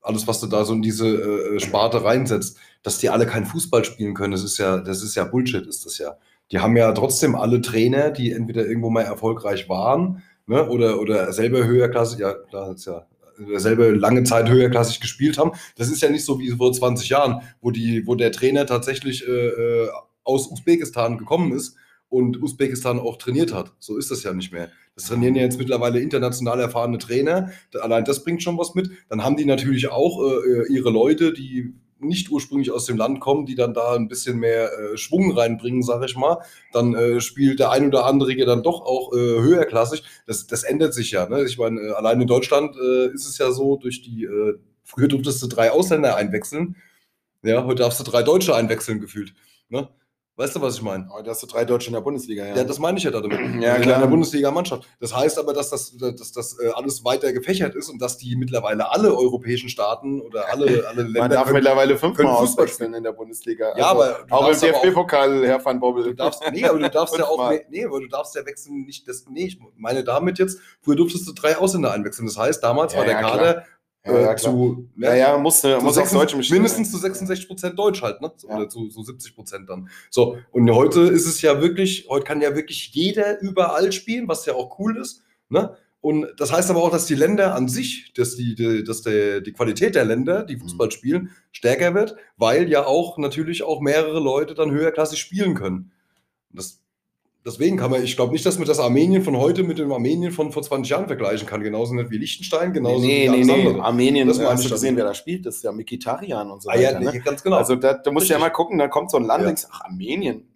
alles, 0.00 0.26
was 0.26 0.40
du 0.40 0.46
da 0.46 0.64
so 0.64 0.72
in 0.72 0.82
diese 0.82 1.06
äh, 1.06 1.56
äh, 1.56 1.60
Sparte 1.60 2.04
reinsetzt, 2.04 2.56
dass 2.82 2.98
die 2.98 3.10
alle 3.10 3.26
keinen 3.26 3.46
Fußball 3.46 3.84
spielen 3.84 4.14
können, 4.14 4.32
das 4.32 4.44
ist 4.44 4.58
ja, 4.58 4.78
das 4.78 5.02
ist 5.02 5.14
ja 5.16 5.24
Bullshit, 5.24 5.66
ist 5.66 5.84
das 5.84 5.98
ja. 5.98 6.16
Die 6.50 6.60
haben 6.60 6.76
ja 6.76 6.92
trotzdem 6.92 7.34
alle 7.34 7.60
Trainer, 7.60 8.10
die 8.10 8.32
entweder 8.32 8.66
irgendwo 8.66 8.88
mal 8.90 9.02
erfolgreich 9.02 9.68
waren, 9.68 10.22
ne, 10.46 10.66
oder, 10.68 11.00
oder 11.00 11.30
selber 11.32 11.64
höherklassig, 11.64 12.20
ja, 12.20 12.32
klar, 12.32 12.72
ist 12.72 12.86
ja 12.86 13.06
selbe 13.56 13.90
lange 13.90 14.24
Zeit 14.24 14.48
höherklassig 14.48 15.00
gespielt 15.00 15.38
haben. 15.38 15.52
Das 15.76 15.90
ist 15.90 16.02
ja 16.02 16.10
nicht 16.10 16.24
so 16.24 16.40
wie 16.40 16.50
vor 16.50 16.72
20 16.72 17.08
Jahren, 17.08 17.42
wo, 17.60 17.70
die, 17.70 18.06
wo 18.06 18.14
der 18.14 18.32
Trainer 18.32 18.66
tatsächlich 18.66 19.26
äh, 19.26 19.30
äh, 19.30 19.88
aus 20.24 20.50
Usbekistan 20.50 21.18
gekommen 21.18 21.52
ist 21.52 21.76
und 22.08 22.42
Usbekistan 22.42 22.98
auch 22.98 23.16
trainiert 23.16 23.52
hat. 23.52 23.72
So 23.78 23.96
ist 23.96 24.10
das 24.10 24.22
ja 24.22 24.32
nicht 24.32 24.52
mehr. 24.52 24.70
Das 24.94 25.04
trainieren 25.04 25.34
ja 25.34 25.42
jetzt 25.42 25.58
mittlerweile 25.58 26.00
international 26.00 26.60
erfahrene 26.60 26.98
Trainer. 26.98 27.50
Allein 27.80 28.04
das 28.04 28.24
bringt 28.24 28.42
schon 28.42 28.58
was 28.58 28.74
mit. 28.74 28.90
Dann 29.08 29.22
haben 29.22 29.36
die 29.36 29.44
natürlich 29.44 29.90
auch 29.90 30.22
äh, 30.22 30.62
äh 30.62 30.72
ihre 30.72 30.90
Leute, 30.90 31.32
die 31.32 31.74
nicht 32.00 32.30
ursprünglich 32.30 32.70
aus 32.70 32.86
dem 32.86 32.96
Land 32.96 33.20
kommen, 33.20 33.46
die 33.46 33.54
dann 33.54 33.74
da 33.74 33.94
ein 33.94 34.08
bisschen 34.08 34.38
mehr 34.38 34.70
äh, 34.72 34.96
Schwung 34.96 35.36
reinbringen, 35.36 35.82
sage 35.82 36.06
ich 36.06 36.16
mal, 36.16 36.38
dann 36.72 36.94
äh, 36.94 37.20
spielt 37.20 37.58
der 37.58 37.70
ein 37.70 37.86
oder 37.86 38.06
andere 38.06 38.34
dann 38.44 38.62
doch 38.62 38.82
auch 38.82 39.12
äh, 39.12 39.16
höherklassig. 39.16 40.04
Das, 40.26 40.46
das 40.46 40.62
ändert 40.62 40.94
sich 40.94 41.10
ja. 41.10 41.28
Ne? 41.28 41.44
Ich 41.44 41.58
meine, 41.58 41.80
äh, 41.80 41.92
allein 41.92 42.20
in 42.20 42.26
Deutschland 42.26 42.76
äh, 42.76 43.12
ist 43.12 43.26
es 43.26 43.38
ja 43.38 43.50
so, 43.50 43.76
durch 43.76 44.02
die, 44.02 44.24
äh, 44.24 44.58
früher 44.84 45.08
durftest 45.08 45.42
du 45.42 45.46
drei 45.46 45.72
Ausländer 45.72 46.16
einwechseln. 46.16 46.76
Ja, 47.42 47.64
heute 47.64 47.82
darfst 47.82 48.00
du 48.00 48.04
drei 48.04 48.22
Deutsche 48.22 48.54
einwechseln 48.54 49.00
gefühlt. 49.00 49.32
Ne? 49.68 49.88
Weißt 50.38 50.54
du, 50.54 50.60
was 50.60 50.76
ich 50.76 50.82
meine? 50.82 51.08
Oh, 51.10 51.20
da 51.20 51.32
hast 51.32 51.42
du 51.42 51.48
drei 51.48 51.64
Deutsche 51.64 51.88
in 51.88 51.94
der 51.94 52.00
Bundesliga, 52.00 52.46
ja. 52.46 52.54
Ja, 52.54 52.62
das 52.62 52.78
meine 52.78 52.96
ich 52.96 53.02
ja 53.02 53.10
damit. 53.10 53.32
ja, 53.60 53.76
klar. 53.80 53.96
In 53.96 54.02
der 54.02 54.06
Bundesliga-Mannschaft. 54.06 54.88
Das 55.00 55.12
heißt 55.12 55.36
aber, 55.36 55.52
dass 55.52 55.70
das, 55.70 55.96
dass 55.96 56.30
das 56.30 56.60
äh, 56.60 56.68
alles 56.76 57.04
weiter 57.04 57.32
gefächert 57.32 57.74
ist 57.74 57.88
und 57.88 58.00
dass 58.00 58.18
die 58.18 58.36
mittlerweile 58.36 58.92
alle 58.92 59.16
europäischen 59.16 59.68
Staaten 59.68 60.20
oder 60.20 60.48
alle, 60.48 60.86
alle 60.88 61.02
Länder. 61.02 61.20
Man 61.22 61.30
darf 61.32 61.44
können, 61.46 61.54
mittlerweile 61.56 61.98
fünfmal 61.98 62.36
Fußball 62.36 62.68
spielen 62.68 62.94
in 62.94 63.02
der 63.02 63.14
Bundesliga. 63.14 63.76
Ja, 63.76 63.90
also 63.90 64.02
aber. 64.04 64.26
Auch 64.30 64.48
im 64.48 64.60
DFB-Pokal, 64.60 65.44
Herr 65.44 65.64
van 65.64 65.80
Bobbel. 65.80 66.04
Du 66.04 66.14
darfst, 66.14 66.40
nee, 66.52 66.64
aber 66.64 66.78
du 66.78 66.88
darfst 66.88 67.18
ja 67.18 67.24
auch. 67.24 67.52
Nee, 67.68 67.84
aber 67.84 67.98
du 67.98 68.06
darfst 68.06 68.36
ja 68.36 68.46
wechseln 68.46 68.84
nicht. 68.84 69.08
Das, 69.08 69.26
nee, 69.28 69.46
ich 69.46 69.58
meine 69.76 70.04
damit 70.04 70.38
jetzt, 70.38 70.60
früher 70.80 70.94
durftest 70.94 71.26
du 71.26 71.32
drei 71.32 71.56
Ausländer 71.56 71.92
einwechseln. 71.92 72.28
Das 72.28 72.38
heißt, 72.38 72.62
damals 72.62 72.92
ja, 72.92 73.00
war 73.00 73.06
der 73.06 73.14
ja, 73.14 73.20
Kader. 73.22 73.52
Klar 73.54 73.64
ja, 74.08 74.20
ja, 74.20 74.36
zu, 74.36 74.88
ja, 74.96 75.14
ja, 75.14 75.38
musste, 75.38 75.80
muss 75.80 75.98
auf 75.98 76.10
Deutsch 76.10 76.34
mischen. 76.34 76.54
Mindestens 76.54 76.90
zu 76.90 76.98
66 76.98 77.46
Prozent 77.46 77.78
Deutsch 77.78 78.02
halt, 78.02 78.20
ne? 78.20 78.32
Ja. 78.48 78.56
Oder 78.56 78.68
zu, 78.68 78.88
zu 78.88 79.02
70 79.02 79.34
Prozent 79.34 79.68
dann. 79.68 79.88
So, 80.10 80.36
und 80.50 80.70
heute 80.70 81.00
ist 81.00 81.26
es 81.26 81.42
ja 81.42 81.60
wirklich, 81.60 82.06
heute 82.08 82.24
kann 82.24 82.40
ja 82.40 82.54
wirklich 82.54 82.90
jeder 82.92 83.40
überall 83.40 83.92
spielen, 83.92 84.28
was 84.28 84.46
ja 84.46 84.54
auch 84.54 84.78
cool 84.78 84.96
ist, 84.96 85.22
ne? 85.48 85.76
Und 86.00 86.28
das 86.36 86.52
heißt 86.52 86.70
aber 86.70 86.82
auch, 86.82 86.90
dass 86.90 87.06
die 87.06 87.16
Länder 87.16 87.54
an 87.54 87.68
sich, 87.68 88.12
dass 88.14 88.36
die, 88.36 88.54
die 88.54 88.84
dass 88.84 89.02
der, 89.02 89.40
die 89.40 89.52
Qualität 89.52 89.96
der 89.96 90.04
Länder, 90.04 90.44
die 90.44 90.56
Fußball 90.56 90.86
mhm. 90.86 90.92
spielen, 90.92 91.30
stärker 91.50 91.94
wird, 91.94 92.16
weil 92.36 92.68
ja 92.68 92.86
auch 92.86 93.18
natürlich 93.18 93.64
auch 93.64 93.80
mehrere 93.80 94.20
Leute 94.20 94.54
dann 94.54 94.70
höherklassig 94.70 95.18
spielen 95.18 95.54
können. 95.54 95.90
Das 96.50 96.80
Deswegen 97.44 97.76
kann 97.76 97.90
man, 97.90 98.02
ich 98.02 98.16
glaube 98.16 98.32
nicht, 98.32 98.44
dass 98.44 98.58
man 98.58 98.66
das 98.66 98.78
Armenien 98.78 99.22
von 99.22 99.36
heute 99.36 99.62
mit 99.62 99.78
dem 99.78 99.92
Armenien 99.92 100.32
von 100.32 100.52
vor 100.52 100.62
20 100.62 100.90
Jahren 100.90 101.06
vergleichen 101.06 101.46
kann. 101.46 101.62
Genauso 101.62 101.94
nicht 101.94 102.10
wie 102.10 102.18
Liechtenstein, 102.18 102.72
genauso 102.72 103.04
nee, 103.04 103.24
wie 103.24 103.28
alles 103.28 103.46
nee, 103.46 103.52
andere. 103.52 103.84
Armenien, 103.84 104.28
das 104.28 104.40
hast 104.40 104.64
du 104.64 104.68
gesehen, 104.68 104.96
wer 104.96 105.04
da 105.04 105.14
spielt? 105.14 105.46
Das 105.46 105.56
ist 105.56 105.64
ja 105.64 105.72
Mikitarian 105.72 106.50
und 106.50 106.62
so 106.62 106.68
ah, 106.68 106.74
weiter. 106.74 106.92
Ja, 106.92 106.98
nee, 106.98 107.06
ne? 107.06 107.20
ganz 107.20 107.42
genau. 107.42 107.56
Also 107.56 107.76
da, 107.76 107.94
da 107.94 108.10
musst 108.10 108.28
du 108.28 108.34
ja 108.34 108.38
mal 108.38 108.50
gucken, 108.50 108.78
da 108.78 108.88
kommt 108.88 109.10
so 109.10 109.16
ein 109.16 109.24
Land, 109.24 109.42
ja. 109.42 109.46
denkst, 109.46 109.66
ach, 109.70 109.82
Armenien. 109.82 110.48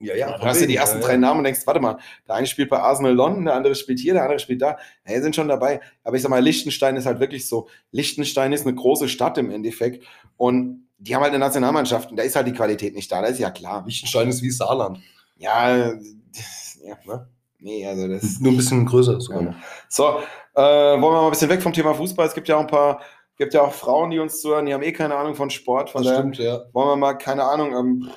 Ja, 0.00 0.14
ja. 0.14 0.38
Du 0.38 0.44
hast 0.44 0.60
ja 0.60 0.66
die 0.66 0.76
ersten 0.76 1.00
ja, 1.00 1.06
drei 1.06 1.16
Namen 1.16 1.38
und 1.38 1.44
denkst, 1.44 1.66
warte 1.66 1.80
mal, 1.80 1.98
der 2.28 2.36
eine 2.36 2.46
spielt 2.46 2.70
bei 2.70 2.78
Arsenal 2.78 3.14
London, 3.14 3.46
der 3.46 3.54
andere 3.54 3.74
spielt 3.74 3.98
hier, 3.98 4.14
der 4.14 4.22
andere 4.22 4.38
spielt 4.38 4.62
da. 4.62 4.78
Ja, 5.06 5.20
sind 5.20 5.34
schon 5.34 5.48
dabei. 5.48 5.80
Aber 6.04 6.16
ich 6.16 6.22
sag 6.22 6.28
mal, 6.28 6.42
Liechtenstein 6.42 6.96
ist 6.96 7.06
halt 7.06 7.18
wirklich 7.18 7.48
so. 7.48 7.68
Liechtenstein 7.90 8.52
ist 8.52 8.64
eine 8.64 8.76
große 8.76 9.08
Stadt 9.08 9.38
im 9.38 9.50
Endeffekt. 9.50 10.04
Und 10.36 10.86
die 10.98 11.14
haben 11.14 11.22
halt 11.22 11.32
eine 11.32 11.40
Nationalmannschaft 11.40 12.10
und 12.10 12.16
da 12.16 12.22
ist 12.22 12.36
halt 12.36 12.46
die 12.46 12.52
Qualität 12.52 12.94
nicht 12.94 13.10
da, 13.10 13.22
das 13.22 13.32
ist 13.32 13.38
ja 13.38 13.50
klar. 13.50 13.84
Liechtenstein 13.86 14.28
ist 14.28 14.42
wie 14.42 14.50
Saarland. 14.50 15.00
Ja, 15.38 15.76
ja, 15.76 15.94
ne? 17.06 17.28
Nee, 17.60 17.86
also 17.86 18.06
das 18.06 18.38
nur 18.38 18.52
ein 18.52 18.56
bisschen 18.56 18.86
größer 18.86 19.20
sogar. 19.20 19.42
Ja. 19.42 19.54
So, 19.88 20.20
äh, 20.54 20.60
wollen 20.60 21.02
wir 21.02 21.10
mal 21.10 21.24
ein 21.24 21.30
bisschen 21.30 21.50
weg 21.50 21.62
vom 21.62 21.72
Thema 21.72 21.94
Fußball. 21.94 22.26
Es 22.26 22.34
gibt 22.34 22.48
ja 22.48 22.56
auch 22.56 22.60
ein 22.60 22.66
paar 22.68 23.00
Gibt 23.38 23.54
ja 23.54 23.62
auch 23.62 23.72
Frauen, 23.72 24.10
die 24.10 24.18
uns 24.18 24.40
zuhören, 24.40 24.66
die 24.66 24.74
haben 24.74 24.82
eh 24.82 24.90
keine 24.92 25.14
Ahnung 25.14 25.36
von 25.36 25.48
Sport. 25.48 25.90
Von 25.90 26.02
Das 26.02 26.10
daher 26.10 26.22
stimmt, 26.22 26.38
ja. 26.38 26.64
wollen 26.72 26.88
wir 26.88 26.96
mal, 26.96 27.14
keine 27.14 27.44
Ahnung. 27.44 27.72
Ähm, 27.72 28.10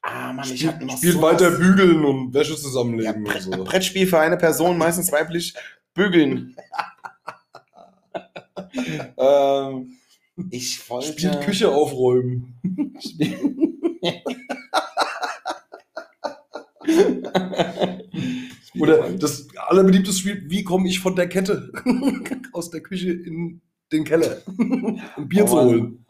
ah, 0.00 0.32
Mann, 0.32 0.50
ich 0.50 0.66
hab 0.66 0.80
noch 0.80 0.96
Spielt 0.96 1.12
sowas. 1.14 1.34
weiter 1.34 1.50
bügeln 1.50 2.02
und 2.02 2.32
Wäsche 2.32 2.54
ja, 2.54 2.58
zusammenlegen 2.58 3.24
Brett, 3.24 3.46
und 3.46 3.52
so. 3.52 3.64
Brettspiel 3.64 4.06
für 4.06 4.18
eine 4.18 4.38
Person, 4.38 4.78
meistens 4.78 5.12
weiblich, 5.12 5.52
bügeln. 5.92 6.56
ähm, 9.18 9.98
ich 10.50 10.88
wollte. 10.88 11.08
Spielt 11.08 11.42
Küche 11.42 11.70
aufräumen. 11.70 12.58
Oder 18.80 19.10
das 19.12 19.48
allerbeliebteste 19.56 20.20
Spiel, 20.20 20.44
wie 20.50 20.64
komme 20.64 20.88
ich 20.88 21.00
von 21.00 21.16
der 21.16 21.28
Kette 21.28 21.72
aus 22.52 22.70
der 22.70 22.82
Küche 22.82 23.10
in 23.12 23.62
den 23.92 24.04
Keller, 24.04 24.42
um 24.46 25.28
Bier 25.28 25.44
Oh 25.44 25.48
zu 25.48 25.60
holen. 25.60 26.04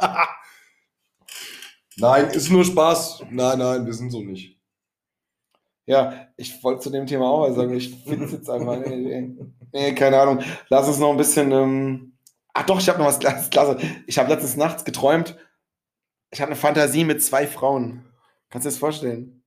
nein, 1.97 2.26
ist 2.30 2.50
nur 2.50 2.64
Spaß. 2.64 3.25
Nein, 3.30 3.59
nein, 3.59 3.87
wir 3.87 3.92
sind 3.92 4.11
so 4.11 4.21
nicht. 4.23 4.59
Ja, 5.87 6.26
ich 6.37 6.62
wollte 6.64 6.80
zu 6.80 6.90
dem 6.90 7.06
Thema 7.06 7.30
auch 7.30 7.49
was 7.49 7.54
sagen. 7.54 7.73
Ich 7.75 7.95
finde 8.02 8.25
es 8.25 8.33
jetzt 8.33 8.50
einfach. 8.50 8.78
Nee, 8.85 9.37
nee, 9.73 9.95
keine 9.95 10.21
Ahnung. 10.21 10.42
Lass 10.68 10.88
uns 10.88 10.99
noch 10.99 11.11
ein 11.11 11.16
bisschen. 11.16 11.52
Ähm, 11.52 12.18
ach 12.52 12.66
doch, 12.66 12.80
ich 12.80 12.88
habe 12.88 12.99
noch 12.99 13.06
was 13.06 13.21
Klasse. 13.21 13.50
Klasse. 13.50 13.78
Ich 14.09 14.18
habe 14.18 14.28
letztens 14.28 14.56
nachts 14.56 14.85
geträumt. 14.85 15.37
Ich 16.33 16.40
hatte 16.40 16.50
eine 16.50 16.56
Fantasie 16.61 17.04
mit 17.04 17.23
zwei 17.23 17.47
Frauen. 17.47 18.04
Kannst 18.50 18.64
du 18.64 18.68
dir 18.68 18.73
das 18.73 18.78
vorstellen? 18.80 19.45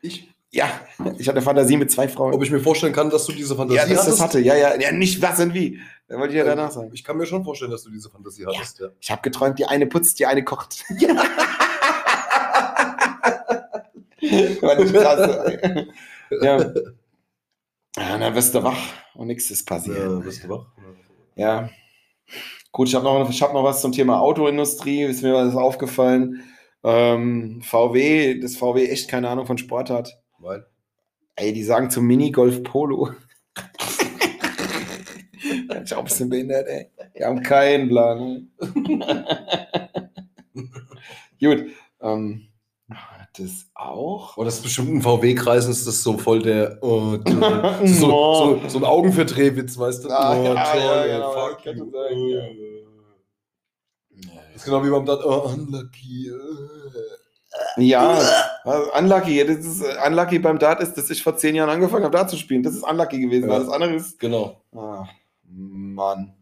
Ich? 0.00 0.29
Ja, 0.52 0.68
ich 1.16 1.28
hatte 1.28 1.36
eine 1.36 1.42
Fantasie 1.42 1.76
mit 1.76 1.92
zwei 1.92 2.08
Frauen. 2.08 2.34
Ob 2.34 2.42
ich 2.42 2.50
mir 2.50 2.58
vorstellen 2.58 2.92
kann, 2.92 3.08
dass 3.08 3.24
du 3.24 3.32
diese 3.32 3.54
Fantasie 3.54 3.78
ja, 3.78 3.86
das, 3.86 4.06
das 4.06 4.06
hattest? 4.06 4.20
hatte. 4.20 4.40
Ja, 4.40 4.56
ja, 4.56 4.74
ja, 4.80 4.90
nicht 4.90 5.22
was 5.22 5.38
und 5.38 5.54
wie. 5.54 5.78
Da 6.08 6.18
wollte 6.18 6.32
ich 6.34 6.38
ja 6.38 6.44
danach 6.44 6.72
sagen. 6.72 6.90
Ich 6.92 7.04
kann 7.04 7.16
mir 7.16 7.26
schon 7.26 7.44
vorstellen, 7.44 7.70
dass 7.70 7.84
du 7.84 7.90
diese 7.90 8.10
Fantasie 8.10 8.44
hattest. 8.46 8.80
Ja. 8.80 8.88
Ich 8.98 9.12
habe 9.12 9.22
geträumt, 9.22 9.60
die 9.60 9.66
eine 9.66 9.86
putzt, 9.86 10.18
die 10.18 10.26
eine 10.26 10.42
kocht. 10.42 10.84
War 14.60 14.74
nicht 14.74 14.92
krass. 14.92 15.30
ja. 16.42 16.58
ja, 17.96 18.18
dann 18.18 18.34
wirst 18.34 18.52
du 18.54 18.62
wach 18.62 18.76
und 19.14 19.28
nichts 19.28 19.50
ist 19.52 19.64
passiert. 19.66 19.98
Ja, 19.98 20.18
bist 20.18 20.42
du 20.42 20.48
wach? 20.48 20.66
Ja. 21.36 21.70
Gut, 22.72 22.88
ich 22.88 22.94
habe 22.96 23.04
noch, 23.04 23.30
ich 23.30 23.40
hab 23.40 23.52
noch 23.52 23.62
was 23.62 23.80
zum 23.80 23.92
Thema 23.92 24.20
Autoindustrie. 24.20 25.04
Ist 25.04 25.22
mir 25.22 25.34
was 25.34 25.54
aufgefallen. 25.54 26.42
Ähm, 26.82 27.62
VW, 27.62 28.40
das 28.40 28.56
VW 28.56 28.88
echt 28.88 29.08
keine 29.08 29.28
Ahnung 29.28 29.46
von 29.46 29.58
Sport 29.58 29.90
hat. 29.90 30.19
Weil? 30.40 30.66
Ey, 31.36 31.52
die 31.52 31.62
sagen 31.62 31.90
zum 31.90 32.06
Minigolf 32.06 32.62
Polo. 32.62 33.10
ich 35.84 35.96
ein 35.96 36.04
bisschen 36.04 36.28
behindert, 36.28 36.66
ey. 36.66 36.90
Die 37.16 37.24
haben 37.24 37.42
keinen 37.42 37.88
Plan. 37.88 38.50
Gut. 41.40 41.66
Ähm, 42.02 42.48
das 43.38 43.66
auch. 43.74 44.36
Oh, 44.36 44.44
das 44.44 44.56
ist 44.56 44.62
bestimmt 44.62 44.88
in 44.88 45.02
VW-Kreisen 45.02 45.70
ist 45.70 45.86
das 45.86 46.02
so 46.02 46.18
voll 46.18 46.42
der 46.42 46.78
oh, 46.82 47.16
so, 47.24 47.84
so, 47.84 48.60
so 48.68 48.78
ein 48.78 48.84
Augenverdrehwitz, 48.84 49.78
weißt 49.78 50.04
du? 50.04 50.08
Ah, 50.10 50.36
oh, 50.36 50.44
ja, 50.44 50.64
toll, 50.64 50.80
ja, 50.80 51.06
genau, 51.06 51.32
fuck 51.32 51.60
schon 51.62 51.90
sein, 51.92 52.28
ja. 52.28 52.42
Das 54.52 54.56
ist 54.56 54.64
genau 54.64 54.84
wie 54.84 54.90
beim 54.90 55.06
Dat, 55.06 55.24
oh, 55.24 55.48
unlucky. 55.54 56.32
Ja, 57.76 58.18
also 58.64 58.92
unlucky. 58.94 59.44
Das 59.44 59.58
ist, 59.58 59.82
äh, 59.82 59.96
unlucky 60.06 60.38
beim 60.38 60.58
Dart 60.58 60.80
ist, 60.82 60.94
dass 60.94 61.10
ich 61.10 61.22
vor 61.22 61.36
zehn 61.36 61.54
Jahren 61.54 61.70
angefangen 61.70 62.04
habe, 62.04 62.16
Dart 62.16 62.30
zu 62.30 62.36
spielen. 62.36 62.62
Das 62.62 62.74
ist 62.74 62.82
unlucky 62.82 63.20
gewesen. 63.20 63.48
Ja. 63.48 63.56
Alles 63.56 63.68
andere 63.68 63.94
ist. 63.94 64.18
Genau. 64.18 64.62
Ah, 64.72 65.06
Mann. 65.44 66.34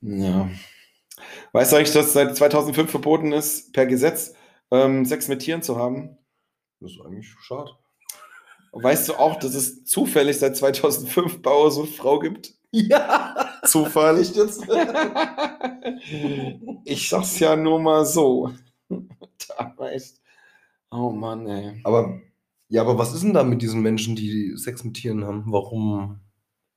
Ja. 0.00 0.48
Weißt 1.52 1.72
du 1.72 1.76
eigentlich, 1.76 1.92
dass 1.92 2.12
seit 2.12 2.36
2005 2.36 2.90
verboten 2.90 3.32
ist, 3.32 3.72
per 3.72 3.86
Gesetz 3.86 4.34
ähm, 4.70 5.04
Sex 5.04 5.28
mit 5.28 5.40
Tieren 5.40 5.62
zu 5.62 5.76
haben? 5.76 6.16
Das 6.80 6.92
ist 6.92 7.00
eigentlich 7.04 7.28
schade. 7.40 7.72
Weißt 8.72 9.08
du 9.08 9.14
auch, 9.14 9.36
dass 9.36 9.54
es 9.54 9.84
zufällig 9.84 10.38
seit 10.38 10.56
2005 10.56 11.42
Bauer 11.42 11.70
so 11.70 11.82
eine 11.82 11.90
Frau 11.90 12.18
gibt? 12.18 12.52
Ja, 12.70 13.34
Zufall. 13.64 14.20
jetzt? 14.20 14.66
Ich 16.84 17.08
sag's 17.08 17.38
ja 17.38 17.56
nur 17.56 17.80
mal 17.80 18.04
so. 18.04 18.52
Da 18.88 19.74
echt. 19.88 20.20
Oh 20.90 21.10
Mann, 21.10 21.46
ey. 21.46 21.80
aber, 21.84 22.20
ja, 22.68 22.80
aber 22.82 22.98
was 22.98 23.14
ist 23.14 23.22
denn 23.22 23.34
da 23.34 23.44
mit 23.44 23.62
diesen 23.62 23.82
Menschen, 23.82 24.16
die 24.16 24.56
Sex 24.56 24.82
mit 24.84 24.94
Tieren 24.94 25.24
haben? 25.24 25.44
Warum? 25.46 26.18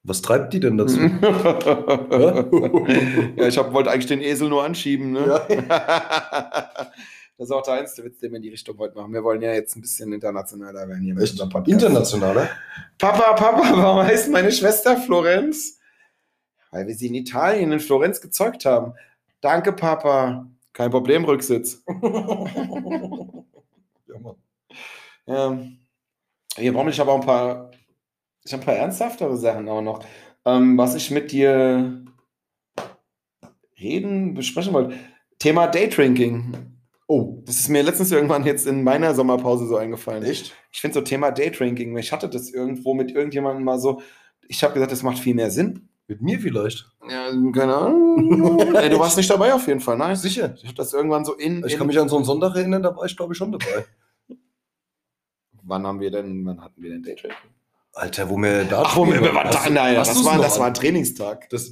Was 0.03 0.21
treibt 0.21 0.53
die 0.53 0.59
denn 0.59 0.77
dazu? 0.77 0.99
ja, 3.37 3.47
ich 3.47 3.57
hab, 3.57 3.73
wollte 3.73 3.89
eigentlich 3.91 4.05
den 4.07 4.21
Esel 4.21 4.49
nur 4.49 4.63
anschieben. 4.63 5.11
Ne? 5.11 5.25
Ja. 5.27 5.47
Das 7.37 7.47
ist 7.49 7.55
auch 7.55 7.63
der 7.63 7.73
einzige 7.73 8.05
Witz, 8.05 8.19
den 8.19 8.31
wir 8.33 8.37
in 8.37 8.43
die 8.43 8.49
Richtung 8.49 8.77
heute 8.77 8.95
machen. 8.95 9.11
Wir 9.13 9.23
wollen 9.23 9.41
ja 9.41 9.51
jetzt 9.51 9.75
ein 9.75 9.81
bisschen 9.81 10.13
internationaler 10.13 10.87
werden 10.87 11.01
hier 11.01 11.15
mit 11.15 11.23
Echt? 11.23 11.39
Podcast. 11.39 11.69
Internationaler? 11.69 12.47
Papa, 12.99 13.33
Papa, 13.33 13.63
warum 13.77 14.05
heißt 14.05 14.29
meine 14.29 14.51
Schwester 14.51 14.95
Florenz? 14.95 15.79
Weil 16.69 16.85
wir 16.85 16.93
sie 16.93 17.07
in 17.07 17.15
Italien, 17.15 17.71
in 17.71 17.79
Florenz 17.79 18.21
gezeugt 18.21 18.65
haben. 18.65 18.93
Danke, 19.41 19.73
Papa. 19.73 20.45
Kein 20.71 20.91
Problem, 20.91 21.25
Rücksitz. 21.25 21.83
ja, 24.11 24.19
Mann. 24.19 24.35
Ja. 25.25 25.61
Hier 26.57 26.73
brauche 26.73 26.89
ich 26.89 26.99
aber 26.99 27.13
auch 27.13 27.21
ein 27.21 27.25
paar, 27.25 27.71
ich 28.43 28.51
habe 28.51 28.63
ein 28.63 28.65
paar 28.65 28.75
ernsthaftere 28.75 29.37
Sachen 29.37 29.69
auch 29.69 29.81
noch. 29.81 30.03
Ähm, 30.45 30.77
was 30.77 30.95
ich 30.95 31.11
mit 31.11 31.31
dir 31.31 32.03
reden, 33.79 34.33
besprechen 34.33 34.73
wollte. 34.73 34.95
Thema 35.39 35.67
Daydrinking. 35.67 36.53
Oh, 37.07 37.41
Das 37.45 37.57
ist 37.57 37.67
mir 37.69 37.83
letztens 37.83 38.11
irgendwann 38.11 38.45
jetzt 38.45 38.65
in 38.65 38.83
meiner 38.83 39.13
Sommerpause 39.13 39.67
so 39.67 39.75
eingefallen. 39.75 40.23
echt? 40.23 40.55
Ich 40.71 40.79
finde 40.81 40.93
so 40.95 41.01
Thema 41.01 41.31
Daydrinking, 41.31 41.97
ich 41.97 42.11
hatte 42.11 42.29
das 42.29 42.49
irgendwo 42.49 42.93
mit 42.93 43.11
irgendjemandem 43.11 43.63
mal 43.65 43.79
so, 43.79 44.01
ich 44.47 44.63
habe 44.63 44.73
gesagt, 44.73 44.91
das 44.91 45.03
macht 45.03 45.19
viel 45.19 45.35
mehr 45.35 45.51
Sinn. 45.51 45.89
Mit 46.07 46.21
mir 46.21 46.39
vielleicht. 46.39 46.89
Ja, 47.09 47.29
keine 47.53 47.75
Ahnung. 47.75 48.75
Ey, 48.75 48.89
du 48.89 48.99
warst 48.99 49.15
nicht 49.17 49.29
dabei 49.29 49.53
auf 49.53 49.67
jeden 49.67 49.79
Fall, 49.79 49.97
nein. 49.97 50.15
Sicher. 50.15 50.53
Ich 50.57 50.65
habe 50.65 50.75
das 50.75 50.93
irgendwann 50.93 51.23
so 51.23 51.33
in. 51.35 51.63
Ich 51.65 51.73
in 51.73 51.77
kann 51.77 51.87
mich 51.87 51.97
an 51.99 52.09
so 52.09 52.17
einen 52.17 52.25
Sonntag 52.25 52.55
erinnern, 52.55 52.83
da 52.83 52.95
war 52.95 53.05
ich, 53.05 53.15
glaube 53.15 53.33
ich, 53.33 53.37
schon 53.37 53.51
dabei. 53.51 53.85
Wann 55.71 55.87
haben 55.87 55.99
wir 55.99 56.11
denn, 56.11 56.45
wann 56.45 56.61
hatten 56.61 56.81
wir 56.83 56.91
denn 56.91 57.01
Daydrinking? 57.01 57.49
Alter, 57.93 58.29
wo 58.29 58.37
wir 58.37 58.63
da 58.65 58.83
Ach, 58.85 58.95
wo 58.95 59.05
wir, 59.07 59.19
wir 59.21 59.33
waren 59.33 59.49
da, 59.51 59.69
nein, 59.69 59.95
das 59.95 60.23
war, 60.23 60.37
das 60.37 60.59
war 60.59 60.67
ein 60.67 60.73
Trainingstag. 60.73 61.49
Das, 61.49 61.71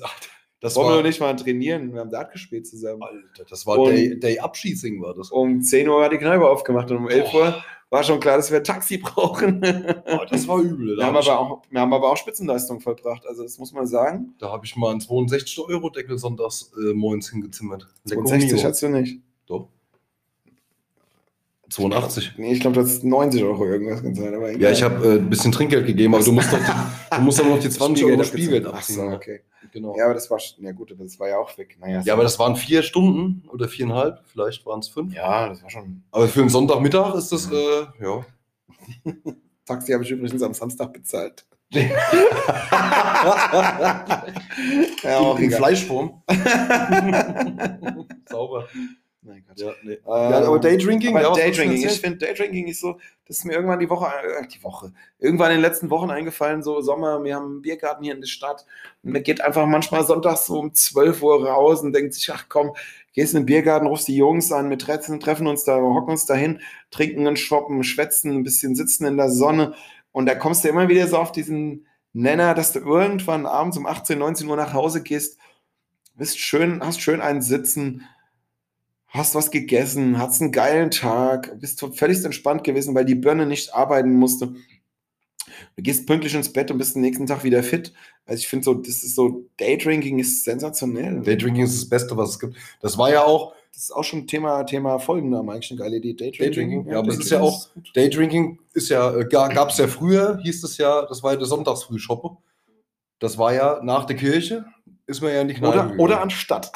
das 0.60 0.76
Wollen 0.76 0.88
wir 0.88 0.92
war, 0.92 0.98
doch 0.98 1.08
nicht 1.08 1.20
mal 1.22 1.36
trainieren? 1.36 1.94
Wir 1.94 2.02
haben 2.02 2.10
Dart 2.10 2.32
gespielt 2.34 2.68
zusammen. 2.68 3.04
Alter, 3.04 3.46
das 3.50 3.66
war 3.68 3.78
Und- 3.78 3.92
Day, 3.92 4.20
Day 4.20 4.40
Abschießing, 4.40 5.02
war 5.02 5.14
das. 5.14 5.30
Um 5.32 5.62
10 5.62 5.88
Uhr 5.88 6.00
war 6.02 6.10
die 6.10 6.18
Kneipe 6.18 6.46
aufgemacht 6.50 6.90
und 6.92 6.98
um 6.98 7.10
11 7.10 7.34
Uhr 7.34 7.64
war 7.90 8.04
schon 8.04 8.20
klar, 8.20 8.38
dass 8.38 8.52
wir 8.52 8.58
ein 8.58 8.64
Taxi 8.64 8.98
brauchen. 8.98 9.62
Oh, 10.12 10.26
das 10.30 10.48
war 10.48 10.60
übel. 10.60 10.88
wir, 10.88 10.96
Da 10.98 11.06
haben 11.06 11.14
habe 11.16 11.24
ich, 11.24 11.30
aber 11.32 11.40
auch, 11.40 11.62
wir 11.70 11.80
haben 11.82 11.94
aber 11.94 12.12
auch 12.12 12.18
Spitzenleistung 12.18 12.82
vollbracht, 12.82 13.26
also 13.28 13.44
das 13.44 13.58
muss 13.58 13.72
man 13.72 13.88
sagen. 13.88 14.34
da 14.40 14.52
hab 14.52 14.64
ich 14.66 14.76
mal 14.76 14.92
einen 14.92 15.00
62-Euro-Deckel 15.00 16.18
sonntags 16.18 16.72
äh, 16.78 16.94
moins 16.94 17.30
hingezimmert. 17.30 17.88
Lecco 18.06 18.24
62 18.26 18.54
mio. 18.62 18.70
hast 18.70 18.82
du 18.82 18.90
nicht. 18.90 19.22
Doch. 19.48 19.70
82. 21.70 22.34
Nee, 22.38 22.54
ich 22.54 22.60
glaube, 22.60 22.78
das 22.78 22.92
ist 22.92 23.04
90 23.04 23.44
Euro 23.44 23.66
irgendwas 23.66 24.02
kann 24.02 24.16
sein, 24.16 24.34
aber. 24.34 24.52
Ja, 24.52 24.72
ich 24.72 24.82
habe 24.82 25.06
äh, 25.06 25.18
ein 25.18 25.30
bisschen 25.30 25.52
Trinkgeld 25.52 25.86
gegeben, 25.86 26.16
aber 26.16 26.24
du 26.24 26.32
musst, 26.32 26.52
doch 26.52 26.60
die, 26.60 26.66
du 27.16 27.22
musst 27.22 27.40
aber 27.40 27.50
noch 27.50 27.60
die 27.60 27.70
20 27.70 28.06
Euro 28.06 28.24
Spielgeld 28.24 28.66
Ach 28.68 28.74
abziehen. 28.74 28.96
so, 28.96 29.10
ne? 29.10 29.16
okay. 29.16 29.42
Genau. 29.72 29.96
Ja, 29.96 30.06
aber 30.06 30.16
das 30.16 30.32
war, 30.32 30.40
ja 30.58 30.72
gut, 30.72 30.96
das 30.98 31.20
war 31.20 31.28
ja 31.30 31.38
auch 31.38 31.56
weg. 31.58 31.78
Naja, 31.80 32.02
Ja, 32.04 32.14
aber 32.14 32.24
das 32.24 32.40
waren 32.40 32.56
vier 32.56 32.82
Stunden 32.82 33.48
oder 33.50 33.68
viereinhalb, 33.68 34.24
vielleicht 34.26 34.66
waren 34.66 34.80
es 34.80 34.88
fünf. 34.88 35.14
ja, 35.14 35.50
das 35.50 35.62
war 35.62 35.70
schon. 35.70 36.04
Aber 36.12 36.28
für 36.28 36.42
einen 36.42 36.50
Sonntagmittag 36.50 37.14
ist 37.16 37.32
das, 37.32 37.52
äh, 37.52 37.86
ja. 38.02 38.26
Taxi 39.66 39.92
habe 39.92 40.04
ich 40.04 40.10
übrigens 40.10 40.42
am 40.42 40.54
Samstag 40.54 40.94
bezahlt. 40.94 41.46
ja, 45.04 45.18
auch 45.20 45.38
in 45.38 45.46
egal. 45.46 45.58
Fleischform. 45.60 46.24
Sauber. 48.28 48.68
Nein, 49.22 49.44
Gott. 49.46 49.60
Ja, 49.60 49.74
nee. 49.84 49.94
Ähm, 49.94 50.02
ja, 50.06 50.42
aber 50.46 50.60
Daydrinking, 50.60 51.18
Aber 51.18 51.36
Daydrinking, 51.36 51.86
ich 51.86 52.00
finde, 52.00 52.20
Daydrinking 52.20 52.68
ist 52.68 52.80
so, 52.80 53.00
das 53.28 53.38
ist 53.38 53.46
mir 53.46 53.54
irgendwann 53.54 53.80
die 53.80 53.90
Woche, 53.90 54.06
äh, 54.08 54.48
die 54.48 54.64
Woche, 54.64 54.94
irgendwann 55.20 55.52
in 55.52 55.58
den 55.58 55.62
letzten 55.62 55.90
Wochen 55.90 56.10
eingefallen, 56.10 56.64
so 56.64 56.80
Sommer, 56.80 57.22
wir 57.24 57.36
haben 57.36 57.46
einen 57.46 57.62
Biergarten 57.62 58.04
hier 58.04 58.14
in 58.14 58.22
der 58.22 58.28
Stadt 58.28 58.66
und 59.04 59.12
man 59.12 59.22
geht 59.22 59.42
einfach 59.42 59.66
manchmal 59.66 60.06
sonntags 60.06 60.46
so 60.46 60.60
um 60.60 60.74
12 60.74 61.22
Uhr 61.22 61.46
raus 61.46 61.82
und 61.82 61.92
denkt 61.92 62.14
sich, 62.14 62.32
ach 62.32 62.46
komm, 62.48 62.74
gehst 63.14 63.34
in 63.34 63.42
den 63.42 63.46
Biergarten, 63.46 63.88
rufst 63.88 64.08
die 64.08 64.16
Jungs 64.16 64.54
an, 64.54 64.70
wir 64.70 64.80
treffen, 64.80 65.20
treffen 65.20 65.48
uns 65.48 65.66
da, 65.66 65.76
hocken 65.76 66.12
uns 66.12 66.26
da 66.26 66.36
hin, 66.36 66.62
trinken 66.90 67.28
einen 67.28 67.36
Shoppen, 67.36 67.84
schwätzen, 67.84 68.32
ein 68.32 68.44
bisschen 68.44 68.76
sitzen 68.76 69.06
in 69.06 69.18
der 69.18 69.30
Sonne 69.30 69.74
und 70.14 70.28
da 70.28 70.36
kommst 70.36 70.64
du 70.64 70.70
immer 70.70 70.88
wieder 70.88 71.08
so 71.08 71.18
auf 71.18 71.34
diesen 71.34 71.86
Nenner, 72.14 72.54
dass 72.54 72.72
du 72.72 72.80
irgendwann 72.80 73.46
abends 73.46 73.78
um 73.78 73.86
18, 73.86 74.18
19 74.18 74.48
Uhr 74.48 74.56
nach 74.56 74.74
Hause 74.74 75.04
gehst, 75.04 75.38
bist 76.16 76.40
schön, 76.40 76.82
hast 76.82 77.02
schön 77.02 77.22
einen 77.22 77.42
Sitzen, 77.42 78.06
hast 79.10 79.36
was 79.36 79.52
gegessen, 79.52 80.18
hast 80.18 80.42
einen 80.42 80.52
geilen 80.52 80.92
Tag, 80.92 81.60
bist 81.60 81.84
völlig 81.96 82.24
entspannt 82.24 82.64
gewesen, 82.64 82.96
weil 82.96 83.06
die 83.06 83.16
Birne 83.16 83.46
nicht 83.46 83.74
arbeiten 83.74 84.14
musste. 84.14 84.54
Du 85.76 85.84
gehst 85.84 86.06
pünktlich 86.06 86.36
ins 86.36 86.54
Bett 86.54 86.70
und 86.72 86.78
bist 86.78 86.96
den 86.96 87.02
nächsten 87.02 87.26
Tag 87.26 87.44
wieder 87.44 87.64
fit. 87.64 87.94
Also 88.26 88.40
ich 88.40 88.48
finde 88.48 88.66
so, 88.66 88.76
das 88.76 89.04
ist 89.04 89.16
so, 89.16 89.46
Daydrinking 89.58 90.20
ist 90.20 90.44
sensationell. 90.44 91.22
Daydrinking 91.22 91.64
ist 91.64 91.76
das 91.76 91.90
Beste, 91.90 92.16
was 92.16 92.32
es 92.32 92.40
gibt. 92.40 92.56
Das 92.82 92.98
war 92.98 93.12
ja 93.12 93.24
auch, 93.24 93.54
Das 93.74 93.84
ist 93.84 93.92
auch 93.92 94.04
schon 94.04 94.28
Thema, 94.28 94.64
Thema 94.64 95.00
Folgennamen 95.00 95.50
eigentlich 95.50 95.72
eine 95.72 95.80
geile 95.80 95.98
Idee. 95.98 96.14
Daydrinking. 96.14 96.46
Daydrinking, 96.46 96.92
ja, 96.92 97.00
aber 97.00 97.10
es 97.10 97.20
ist 97.20 97.32
ja 97.32 97.42
auch-. 97.42 97.70
Daydrinking 97.96 98.60
ist 98.74 98.90
ja, 98.90 99.16
äh, 99.16 99.26
gab 99.26 99.70
es 99.70 99.78
ja 99.78 99.88
früher, 99.88 100.40
hieß 100.44 100.64
es 100.64 100.78
ja, 100.78 101.06
das 101.08 101.24
war 101.24 101.32
ja 101.32 101.38
der 101.38 101.48
Sonntagsfrühschoppe. 101.48 102.38
Das 103.20 103.38
war 103.38 103.54
ja 103.54 103.82
nach 103.84 104.06
der 104.06 104.16
Kirche, 104.16 104.66
ist 105.08 105.22
man 105.22 105.34
ja 105.34 105.42
in 105.42 105.48
die 105.48 105.56
Kneipe 105.56 105.94
Oder, 105.94 106.00
oder 106.00 106.22
anstatt. 106.22 106.72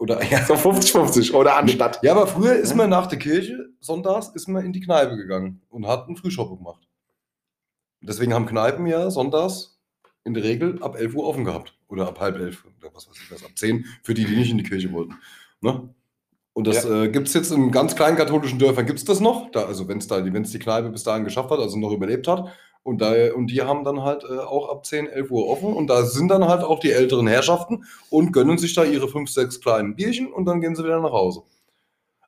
Oder 0.00 0.22
ja. 0.30 0.44
So 0.44 0.54
50-50. 0.54 1.32
Oder 1.34 1.56
anstatt. 1.56 2.00
ja, 2.02 2.12
aber 2.12 2.26
früher 2.26 2.54
ist 2.54 2.70
Ja. 2.70 2.76
man 2.76 2.90
nach 2.90 3.06
der 3.06 3.18
Kirche, 3.18 3.68
sonntags, 3.80 4.28
ist 4.28 4.48
man 4.48 4.64
in 4.64 4.72
die 4.72 4.80
Kneipe 4.80 5.16
gegangen 5.16 5.60
und 5.68 5.86
hat 5.86 6.06
einen 6.06 6.16
Frühschoppe 6.16 6.56
gemacht. 6.56 6.88
Deswegen 8.00 8.32
haben 8.32 8.46
Kneipen 8.46 8.86
ja 8.86 9.10
sonntags 9.10 9.78
in 10.24 10.34
der 10.34 10.42
Regel 10.42 10.82
ab 10.82 10.96
11 10.96 11.14
Uhr 11.14 11.26
offen 11.26 11.44
gehabt. 11.44 11.74
Oder 11.88 12.08
ab 12.08 12.18
halb 12.20 12.36
elf 12.36 12.64
oder 12.64 12.94
was 12.94 13.08
weiß 13.08 13.16
ich 13.22 13.30
was, 13.30 13.44
ab 13.44 13.50
10 13.54 13.84
für 14.02 14.14
die, 14.14 14.24
die 14.24 14.36
nicht 14.36 14.50
in 14.50 14.58
die 14.58 14.64
Kirche 14.64 14.90
wollten. 14.92 15.14
Ne? 15.60 15.92
Und 16.52 16.66
das 16.66 16.84
äh, 16.84 17.08
gibt 17.08 17.28
es 17.28 17.34
jetzt 17.34 17.52
in 17.52 17.70
ganz 17.70 17.94
kleinen 17.94 18.16
katholischen 18.16 18.58
Dörfern, 18.58 18.86
gibt 18.86 18.98
es 18.98 19.04
das 19.04 19.20
noch. 19.20 19.50
Da, 19.50 19.64
also 19.64 19.86
wenn 19.88 19.98
es 19.98 20.06
da, 20.06 20.24
wenn's 20.32 20.50
die 20.50 20.58
Kneipe 20.58 20.88
bis 20.90 21.02
dahin 21.04 21.24
geschafft 21.24 21.50
hat, 21.50 21.58
also 21.58 21.78
noch 21.78 21.92
überlebt 21.92 22.26
hat. 22.26 22.48
Und, 22.82 23.00
da, 23.02 23.34
und 23.34 23.48
die 23.48 23.62
haben 23.62 23.84
dann 23.84 24.02
halt 24.02 24.24
äh, 24.24 24.38
auch 24.38 24.70
ab 24.70 24.86
10, 24.86 25.06
11 25.06 25.30
Uhr 25.30 25.48
offen. 25.48 25.72
Und 25.72 25.88
da 25.88 26.04
sind 26.04 26.28
dann 26.28 26.44
halt 26.44 26.62
auch 26.62 26.80
die 26.80 26.92
älteren 26.92 27.26
Herrschaften 27.26 27.84
und 28.08 28.32
gönnen 28.32 28.58
sich 28.58 28.74
da 28.74 28.84
ihre 28.84 29.08
5, 29.08 29.30
6 29.30 29.60
kleinen 29.60 29.96
Bierchen 29.96 30.32
und 30.32 30.46
dann 30.46 30.60
gehen 30.60 30.74
sie 30.74 30.84
wieder 30.84 31.00
nach 31.00 31.12
Hause. 31.12 31.42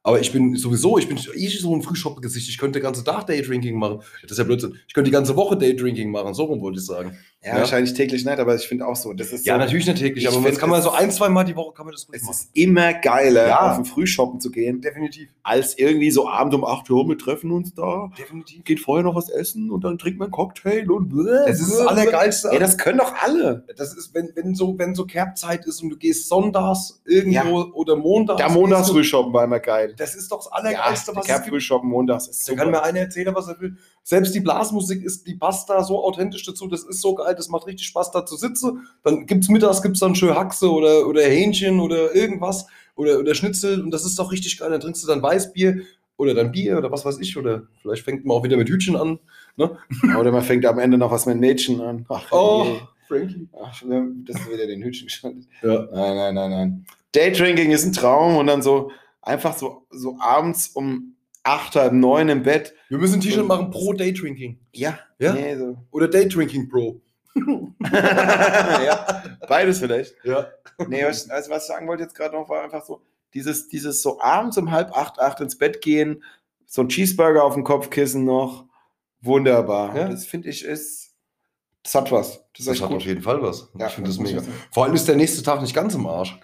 Aber 0.04 0.21
ich 0.21 0.32
bin 0.32 0.56
sowieso, 0.56 0.99
ich 0.99 1.09
bin 1.09 1.16
eh 1.16 1.49
so 1.49 1.75
ein 1.75 1.82
Frühschoppe-Gesicht. 1.82 2.49
Ich 2.49 2.59
könnte 2.59 2.80
den 2.80 2.85
ganzen 2.85 3.04
Tag 3.04 3.26
Daydrinking 3.26 3.78
machen. 3.78 4.02
Das 4.23 4.32
ist 4.32 4.38
ja 4.38 4.44
Blödsinn. 4.44 4.76
Ich 4.88 4.94
könnte 4.94 5.09
die 5.09 5.14
ganze 5.14 5.37
Woche 5.37 5.56
Daydrinking 5.56 6.11
machen. 6.11 6.35
So 6.35 6.44
rum 6.44 6.61
wollte 6.61 6.80
ich 6.80 6.87
sagen. 6.87 7.16
Ja, 7.45 7.55
Ja. 7.55 7.59
wahrscheinlich 7.59 7.93
täglich 7.95 8.25
nicht, 8.25 8.39
aber 8.39 8.55
ich 8.55 8.69
finde 8.69 8.87
auch 8.87 8.95
so, 8.95 9.13
das 9.13 9.33
ist 9.33 9.45
Ja, 9.45 9.55
so, 9.55 9.59
natürlich 9.59 9.85
nicht 9.87 9.99
täglich, 9.99 10.25
Ich 10.25 10.31
aber 10.33 10.49
das 10.49 10.59
kann 10.61 10.71
man 10.71 10.79
es- 10.79 10.85
so 10.85 10.93
ein, 10.93 11.11
zwei 11.11 11.29
Mal 11.29 11.43
die 11.43 11.57
Woche 11.57 11.73
kann 11.75 11.85
man 11.87 11.93
das 11.93 12.07
ruhig 12.09 12.19
Es 12.19 12.23
machen. 12.23 12.35
ist 12.35 12.51
immer 12.53 12.95
geiler, 12.95 13.49
Ja. 13.49 13.71
auf 13.71 13.77
den 13.79 13.85
Frühshoppen 13.85 14.39
zu 14.41 14.53
gehen, 14.53 14.81
Definitiv. 14.81 15.29
als 15.43 15.77
irgendwie 15.77 16.13
so 16.13 16.29
abend 16.29 16.55
um 16.55 16.65
8 16.65 16.89
Uhr, 16.89 17.09
wir 17.09 17.19
treffen 17.19 17.51
uns 17.51 17.75
da, 17.75 18.13
Definitiv. 18.17 18.63
geht 18.63 18.79
vorher 18.79 19.03
noch 19.03 19.17
was 19.17 19.29
essen 19.29 19.73
und 19.73 19.83
dann 19.83 19.99
trinkt 19.99 20.21
man 20.21 20.27
einen 20.27 20.33
Cocktail 20.33 20.89
und 20.89 21.13
Das 21.47 21.59
ist 21.61 21.73
das 21.73 21.85
Allergeilste. 21.85 22.51
Ey, 22.53 22.61
das 22.61 22.79
können 22.79 22.99
doch 22.99 23.13
alle. 23.21 23.65
Das 23.77 23.93
ist, 23.97 24.15
wenn, 24.15 24.31
wenn 24.37 24.55
so, 24.55 24.79
wenn 24.79 24.95
so 24.95 25.05
Kerbzeit 25.05 25.67
ist 25.67 25.83
und 25.83 25.91
du 25.91 25.97
gehst 25.97 26.29
sonntags 26.29 27.03
irgendwo 27.05 27.73
oder 27.75 27.97
montags. 27.97 28.37
Der 28.37 28.47
gehst 28.47 28.57
du- 28.57 28.61
Montagsfrühshoppen 28.61 29.33
war 29.33 29.43
immer 29.43 29.59
geil. 29.59 29.95
Das 29.97 30.15
ist 30.15 30.31
doch 30.31 30.39
das 30.39 30.47
Ja, 30.47 30.53
Allergeilste, 30.53 31.07
der 31.07 31.17
was 31.17 31.25
es 31.25 31.29
gibt. 31.33 31.39
Kerbfrühshoppen 31.43 31.91
montags 31.91 32.29
ist 32.29 32.49
Da 32.49 32.55
kann 32.55 32.71
mir 32.71 32.83
einer 32.85 33.01
erzählen, 33.01 33.35
was 33.35 33.49
er 33.49 33.61
will. 33.61 33.77
Selbst 34.05 34.33
die 34.35 34.41
Blasmusik 34.41 35.03
ist, 35.05 35.27
die 35.27 35.35
passt 35.35 35.69
da 35.71 35.83
so 35.85 36.05
authentisch 36.05 36.45
dazu. 36.45 36.67
Das 36.69 36.83
ist 36.85 37.01
so 37.01 37.15
geil, 37.15 37.32
das 37.39 37.49
macht 37.49 37.67
richtig 37.67 37.87
Spaß, 37.87 38.11
da 38.12 38.25
zu 38.27 38.37
sitzen. 38.37 38.87
Dann 39.05 39.27
gibt's 39.27 39.49
mittags 39.49 39.83
gibt's 39.83 40.01
dann 40.01 40.15
schön 40.15 40.35
Haxe 40.35 40.71
oder, 40.71 41.07
oder 41.07 41.23
Hähnchen 41.23 41.81
oder 41.81 42.15
irgendwas 42.15 42.67
oder, 42.97 43.19
oder 43.19 43.35
Schnitzel 43.35 43.81
und 43.83 43.91
das 43.91 44.05
ist 44.05 44.19
doch 44.19 44.33
richtig 44.33 44.59
geil. 44.59 44.71
Dann 44.71 44.81
trinkst 44.81 45.03
du 45.03 45.07
dann 45.09 45.23
Weißbier 45.23 45.83
oder 46.17 46.35
dann 46.35 46.53
Bier 46.53 46.79
oder 46.79 46.91
was 46.93 47.05
weiß 47.05 47.19
ich 47.21 47.37
oder 47.37 47.62
vielleicht 47.81 48.05
fängt 48.05 48.25
man 48.25 48.37
auch 48.37 48.45
wieder 48.45 48.57
mit 48.57 48.69
Hütchen 48.69 48.97
an. 48.97 49.19
Ne? 49.57 49.77
Oder 50.19 50.31
man 50.33 50.43
fängt 50.43 50.65
am 50.67 50.79
Ende 50.79 50.97
noch 50.99 51.11
was 51.11 51.27
mit 51.27 51.39
Mädchen 51.39 51.81
an. 51.81 52.07
Ach, 52.09 52.31
Oh, 52.33 52.65
je. 52.67 52.81
Frankie. 53.09 53.49
Ach, 53.62 53.75
schon- 53.75 54.25
das 54.27 54.37
ist 54.41 54.51
wieder 54.51 54.67
den 54.67 54.83
Hütchen 54.83 55.07
geschaltet. 55.07 55.45
Ja. 55.62 55.87
Nein, 55.93 56.17
nein, 56.17 56.35
nein, 56.35 56.51
nein. 56.51 56.87
Daydrinking 57.12 57.71
ist 57.71 57.85
ein 57.85 57.93
Traum 57.93 58.37
und 58.37 58.47
dann 58.47 58.62
so 58.62 58.91
einfach 59.21 59.57
so, 59.57 59.87
so 59.91 60.17
abends 60.21 60.69
um 60.69 61.15
8, 61.43 61.75
halb 61.77 61.93
9 61.93 62.29
im 62.31 62.43
Bett. 62.45 62.73
Wir 62.89 62.99
müssen 62.99 63.15
ein 63.15 63.21
T-Shirt 63.21 63.47
machen 63.47 63.71
pro 63.71 63.93
Daydrinking. 63.93 64.59
Ja. 64.73 64.99
Ja? 65.19 65.35
Nee, 65.35 65.57
so. 65.57 65.77
Oder 65.91 66.09
Daydrinking 66.09 66.69
Pro. 66.69 67.01
Ja, 67.93 69.23
beides 69.49 69.79
vielleicht. 69.79 70.15
Ja. 70.25 70.47
Nee, 70.89 71.05
was, 71.05 71.29
also 71.31 71.51
was 71.51 71.65
ich 71.65 71.69
sagen 71.69 71.89
wollte 71.89 72.03
jetzt 72.03 72.15
gerade 72.15 72.35
noch, 72.35 72.49
war 72.49 72.62
einfach 72.62 72.85
so, 72.85 73.03
dieses, 73.35 73.69
dieses 73.69 74.03
so 74.03 74.21
abends 74.21 74.59
um 74.59 74.71
halb 74.71 74.93
acht, 74.97 75.19
acht 75.19 75.41
ins 75.41 75.57
Bett 75.57 75.81
gehen, 75.81 76.23
so 76.67 76.83
ein 76.83 76.89
Cheeseburger 76.89 77.45
auf 77.45 77.55
dem 77.55 77.65
Kopfkissen 77.65 78.25
noch, 78.25 78.67
wunderbar. 79.21 79.97
Ja. 79.97 80.09
Das 80.09 80.27
finde 80.27 80.49
ich 80.49 80.65
ist, 80.65 81.15
das 81.83 81.95
hat 81.95 82.13
was. 82.13 82.45
Das 82.56 82.67
Das 82.67 82.80
hat 82.80 82.89
gut. 82.89 82.99
auf 82.99 83.04
jeden 83.04 83.23
Fall 83.23 83.43
was. 83.43 83.71
Ja, 83.78 83.87
ich 83.87 83.93
finde 83.95 84.11
das 84.11 84.17
ich 84.17 84.23
mega. 84.23 84.43
Vor 84.71 84.85
allem 84.85 84.95
ist 84.95 85.09
der 85.09 85.17
nächste 85.17 85.43
Tag 85.43 85.61
nicht 85.63 85.75
ganz 85.75 85.95
im 85.95 86.06
Arsch. 86.06 86.39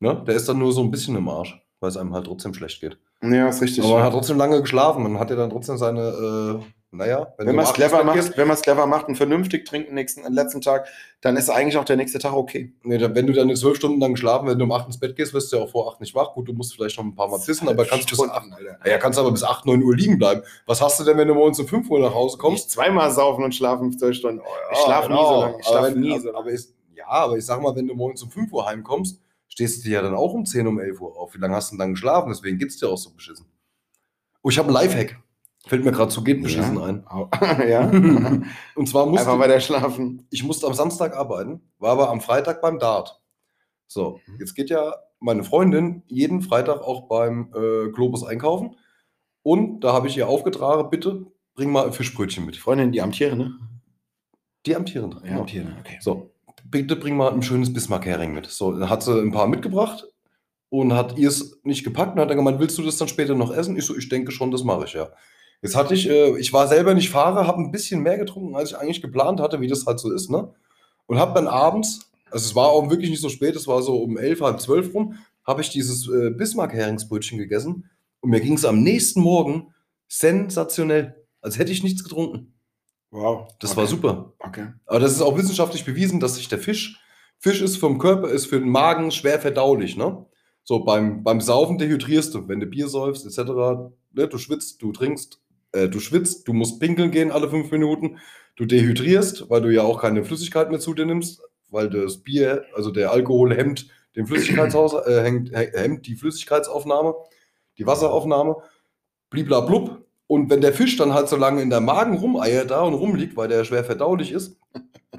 Ne? 0.00 0.22
Der 0.26 0.34
ist 0.34 0.48
dann 0.48 0.58
nur 0.58 0.72
so 0.72 0.82
ein 0.82 0.90
bisschen 0.90 1.16
im 1.16 1.28
Arsch, 1.28 1.60
weil 1.80 1.90
es 1.90 1.96
einem 1.96 2.14
halt 2.14 2.26
trotzdem 2.26 2.54
schlecht 2.54 2.80
geht. 2.80 2.98
Ja, 3.22 3.48
ist 3.48 3.60
richtig. 3.60 3.82
Aber 3.82 3.94
man 3.94 4.04
hat 4.04 4.12
trotzdem 4.12 4.36
lange 4.36 4.60
geschlafen. 4.60 5.02
Man 5.02 5.18
hat 5.18 5.30
ja 5.30 5.36
dann 5.36 5.50
trotzdem 5.50 5.76
seine, 5.76 6.60
äh, 6.62 6.64
naja, 6.90 7.34
wenn 7.36 7.46
du 7.48 7.52
man 7.52 7.64
es 7.66 7.72
clever 7.74 8.02
macht, 8.02 8.16
gehst- 8.16 8.36
wenn 8.38 8.48
man 8.48 8.54
es 8.56 8.62
clever 8.62 8.86
macht 8.86 9.08
und 9.08 9.16
vernünftig 9.16 9.66
trinkt 9.66 9.88
den 9.88 9.94
nächsten, 9.94 10.22
den 10.22 10.32
letzten 10.32 10.60
Tag, 10.62 10.88
dann 11.20 11.36
ist 11.36 11.50
eigentlich 11.50 11.76
auch 11.76 11.84
der 11.84 11.96
nächste 11.96 12.18
Tag 12.18 12.32
okay. 12.32 12.72
Nee, 12.82 12.96
dann- 12.98 13.14
wenn 13.14 13.26
du 13.26 13.32
dann 13.34 13.54
zwölf 13.56 13.76
Stunden 13.76 14.00
lang 14.00 14.12
geschlafen, 14.14 14.48
wenn 14.48 14.58
du 14.58 14.64
um 14.64 14.72
acht 14.72 14.86
ins 14.86 14.98
Bett 14.98 15.14
gehst, 15.14 15.34
wirst 15.34 15.52
du 15.52 15.58
ja 15.58 15.62
auch 15.64 15.70
vor 15.70 15.92
acht 15.92 16.00
nicht 16.00 16.14
wach. 16.14 16.32
Gut, 16.32 16.48
du 16.48 16.52
musst 16.54 16.74
vielleicht 16.74 16.96
noch 16.96 17.04
ein 17.04 17.14
paar 17.14 17.28
Mal 17.28 17.38
pissen, 17.44 17.68
aber 17.68 17.84
kannst 17.84 18.08
bis 18.08 18.18
acht, 18.20 18.46
ja, 18.86 18.98
kannst 18.98 19.18
aber 19.18 19.30
bis 19.30 19.44
acht, 19.44 19.66
neun 19.66 19.82
Uhr 19.82 19.94
liegen 19.94 20.18
bleiben. 20.18 20.42
Was 20.66 20.80
hast 20.80 20.98
du 20.98 21.04
denn, 21.04 21.18
wenn 21.18 21.28
du 21.28 21.34
morgens 21.34 21.60
um 21.60 21.68
fünf 21.68 21.90
Uhr 21.90 22.00
nach 22.00 22.14
Hause 22.14 22.38
kommst? 22.38 22.62
Kommst 22.64 22.70
zweimal 22.70 23.10
saufen 23.10 23.44
und 23.44 23.54
schlafen 23.54 23.96
zwölf 23.98 24.16
Stunden. 24.16 24.40
ich 24.72 24.78
Ja, 24.78 24.84
schlafe 24.84 25.08
nie 25.10 25.16
genau. 25.16 25.28
so 25.34 25.40
lange. 25.42 25.56
Ich 25.60 25.66
schlafe 25.66 25.94
wenn- 25.94 26.00
nie 26.00 26.18
so 26.18 26.26
lange. 26.28 26.38
aber 26.38 26.52
ich, 26.52 26.64
ja, 26.94 27.06
aber 27.08 27.36
ich 27.36 27.44
sag 27.44 27.60
mal, 27.60 27.76
wenn 27.76 27.86
du 27.86 27.94
morgens 27.94 28.22
um 28.22 28.30
5 28.30 28.50
Uhr 28.52 28.64
heimkommst, 28.66 29.20
stehst 29.48 29.84
du 29.84 29.88
dir 29.88 29.94
ja 29.96 30.02
dann 30.02 30.14
auch 30.14 30.32
um 30.32 30.46
10, 30.46 30.66
um 30.66 30.78
11 30.80 31.00
Uhr 31.00 31.16
auf. 31.18 31.34
Wie 31.34 31.38
lange 31.38 31.54
hast 31.54 31.70
du 31.70 31.74
denn 31.74 31.80
dann 31.80 31.92
geschlafen? 31.92 32.30
Deswegen 32.30 32.58
geht's 32.58 32.78
dir 32.78 32.88
auch 32.88 32.96
so 32.98 33.10
beschissen. 33.10 33.46
Oh, 34.42 34.48
ich 34.50 34.58
habe 34.58 34.68
einen 34.68 34.74
Lifehack. 34.74 35.18
Fällt 35.66 35.84
mir 35.84 35.92
gerade 35.92 36.10
zu, 36.10 36.22
geht 36.24 36.42
beschissen 36.42 36.76
Ja. 36.76 36.84
ein. 36.84 37.04
ja. 37.68 37.90
Und 38.74 38.88
zwar 38.88 39.06
musste 39.06 39.26
Einfach 39.30 39.38
weiter 39.40 39.60
schlafen. 39.60 40.26
ich 40.30 40.44
musste 40.44 40.66
am 40.66 40.74
Samstag 40.74 41.14
arbeiten, 41.16 41.60
war 41.78 41.92
aber 41.92 42.10
am 42.10 42.20
Freitag 42.20 42.60
beim 42.62 42.78
Dart. 42.78 43.20
So, 43.86 44.20
Mhm. 44.26 44.36
jetzt 44.40 44.54
geht 44.54 44.70
ja 44.70 44.94
meine 45.20 45.42
Freundin 45.44 46.02
jeden 46.06 46.42
Freitag 46.42 46.80
auch 46.82 47.08
beim 47.08 47.52
äh, 47.54 47.90
Globus 47.90 48.24
einkaufen. 48.24 48.76
Und 49.42 49.80
da 49.80 49.92
habe 49.92 50.06
ich 50.08 50.16
ihr 50.16 50.28
aufgetragen, 50.28 50.90
bitte 50.90 51.26
bring 51.54 51.70
mal 51.72 51.86
ein 51.86 51.92
Fischbrötchen 51.92 52.46
mit. 52.46 52.54
Die 52.54 52.60
Freundin, 52.60 52.92
die 52.92 53.00
amtiere, 53.02 53.36
ne? 53.36 53.58
Die 54.66 54.76
amtierende. 54.76 55.20
Ja, 55.26 55.38
amtiere, 55.38 55.74
okay. 55.80 55.98
So, 56.00 56.30
bitte 56.64 56.96
bring 56.96 57.16
mal 57.16 57.32
ein 57.32 57.42
schönes 57.42 57.72
Bismarck-Hering 57.72 58.32
mit. 58.32 58.46
So, 58.46 58.72
dann 58.72 58.88
hat 58.90 59.02
sie 59.02 59.18
ein 59.20 59.32
paar 59.32 59.46
mitgebracht 59.48 60.06
und 60.68 60.92
hat 60.92 61.16
ihr 61.18 61.28
es 61.28 61.58
nicht 61.64 61.82
gepackt 61.84 62.14
und 62.14 62.20
hat 62.20 62.30
dann 62.30 62.36
gemeint, 62.36 62.60
willst 62.60 62.76
du 62.78 62.82
das 62.82 62.96
dann 62.98 63.08
später 63.08 63.34
noch 63.34 63.50
essen? 63.52 63.76
Ich 63.76 63.86
so, 63.86 63.96
ich 63.96 64.08
denke 64.08 64.30
schon, 64.32 64.50
das 64.50 64.64
mache 64.64 64.84
ich 64.84 64.92
ja. 64.92 65.08
Jetzt 65.60 65.76
hatte 65.76 65.94
ich, 65.94 66.08
äh, 66.08 66.38
ich 66.38 66.52
war 66.52 66.68
selber 66.68 66.94
nicht 66.94 67.10
Fahrer, 67.10 67.46
habe 67.46 67.60
ein 67.60 67.72
bisschen 67.72 68.02
mehr 68.02 68.16
getrunken, 68.16 68.54
als 68.54 68.70
ich 68.70 68.78
eigentlich 68.78 69.02
geplant 69.02 69.40
hatte, 69.40 69.60
wie 69.60 69.66
das 69.66 69.86
halt 69.86 69.98
so 69.98 70.12
ist, 70.12 70.30
ne? 70.30 70.54
Und 71.06 71.18
habe 71.18 71.34
dann 71.34 71.48
abends, 71.48 72.10
also 72.30 72.44
es 72.44 72.54
war 72.54 72.68
auch 72.68 72.90
wirklich 72.90 73.10
nicht 73.10 73.22
so 73.22 73.28
spät, 73.28 73.56
es 73.56 73.66
war 73.66 73.82
so 73.82 73.96
um 74.02 74.18
elf, 74.18 74.40
halb 74.40 74.60
zwölf 74.60 74.94
rum, 74.94 75.14
habe 75.44 75.62
ich 75.62 75.70
dieses 75.70 76.08
äh, 76.08 76.30
Bismarck-Heringsbrötchen 76.30 77.38
gegessen 77.38 77.90
und 78.20 78.30
mir 78.30 78.40
ging 78.40 78.54
es 78.54 78.64
am 78.64 78.82
nächsten 78.82 79.22
Morgen 79.22 79.72
sensationell, 80.06 81.24
als 81.40 81.58
hätte 81.58 81.72
ich 81.72 81.82
nichts 81.82 82.04
getrunken. 82.04 82.54
Wow. 83.10 83.48
Das 83.58 83.72
okay. 83.72 83.80
war 83.80 83.86
super. 83.86 84.34
Okay. 84.38 84.66
Aber 84.86 85.00
das 85.00 85.12
ist 85.12 85.22
auch 85.22 85.36
wissenschaftlich 85.36 85.84
bewiesen, 85.84 86.20
dass 86.20 86.36
sich 86.36 86.48
der 86.48 86.58
Fisch, 86.58 87.00
Fisch 87.38 87.62
ist 87.62 87.78
vom 87.78 87.98
Körper, 87.98 88.28
ist 88.28 88.46
für 88.46 88.60
den 88.60 88.68
Magen 88.68 89.10
schwer 89.10 89.40
verdaulich, 89.40 89.96
ne? 89.96 90.26
So 90.64 90.84
beim, 90.84 91.24
beim 91.24 91.40
Saufen 91.40 91.78
dehydrierst 91.78 92.34
du, 92.34 92.46
wenn 92.48 92.60
du 92.60 92.66
Bier 92.66 92.88
säufst, 92.88 93.24
etc., 93.24 93.38
ne, 94.12 94.28
du 94.28 94.36
schwitzt, 94.36 94.82
du 94.82 94.92
trinkst, 94.92 95.40
äh, 95.72 95.88
du 95.88 96.00
schwitzt, 96.00 96.48
du 96.48 96.52
musst 96.52 96.80
pinkeln 96.80 97.10
gehen 97.10 97.30
alle 97.30 97.48
fünf 97.48 97.70
Minuten, 97.70 98.18
du 98.56 98.64
dehydrierst, 98.64 99.50
weil 99.50 99.62
du 99.62 99.72
ja 99.72 99.82
auch 99.82 100.00
keine 100.00 100.24
Flüssigkeit 100.24 100.70
mehr 100.70 100.80
zu 100.80 100.94
dir 100.94 101.06
nimmst, 101.06 101.42
weil 101.70 101.90
das 101.90 102.18
Bier, 102.18 102.64
also 102.74 102.90
der 102.90 103.12
Alkohol 103.12 103.54
hemmt 103.54 103.88
den 104.16 104.26
Flüssigkeitshaus, 104.26 104.94
äh, 105.06 105.22
hemmt, 105.22 105.50
hemmt 105.52 106.06
die 106.06 106.16
Flüssigkeitsaufnahme, 106.16 107.14
die 107.78 107.86
Wasseraufnahme, 107.86 108.56
bliblablub. 109.30 110.04
Und 110.26 110.50
wenn 110.50 110.60
der 110.60 110.72
Fisch 110.72 110.96
dann 110.96 111.14
halt 111.14 111.28
so 111.28 111.36
lange 111.36 111.62
in 111.62 111.70
der 111.70 111.80
Magen 111.80 112.18
rumeiert 112.18 112.70
da 112.70 112.82
und 112.82 112.94
rumliegt, 112.94 113.36
weil 113.36 113.48
der 113.48 113.64
schwer 113.64 113.84
verdaulich 113.84 114.32
ist, 114.32 114.58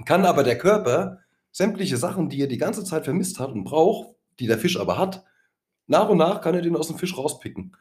kann 0.05 0.25
aber 0.25 0.43
der 0.43 0.57
Körper 0.57 1.19
sämtliche 1.51 1.97
Sachen, 1.97 2.29
die 2.29 2.41
er 2.41 2.47
die 2.47 2.57
ganze 2.57 2.83
Zeit 2.83 3.05
vermisst 3.05 3.39
hat 3.39 3.51
und 3.51 3.63
braucht, 3.63 4.09
die 4.39 4.47
der 4.47 4.57
Fisch 4.57 4.79
aber 4.79 4.97
hat, 4.97 5.23
nach 5.87 6.09
und 6.09 6.17
nach 6.17 6.41
kann 6.41 6.53
er 6.53 6.61
den 6.61 6.75
aus 6.75 6.87
dem 6.87 6.97
Fisch 6.97 7.17
rauspicken. 7.17 7.75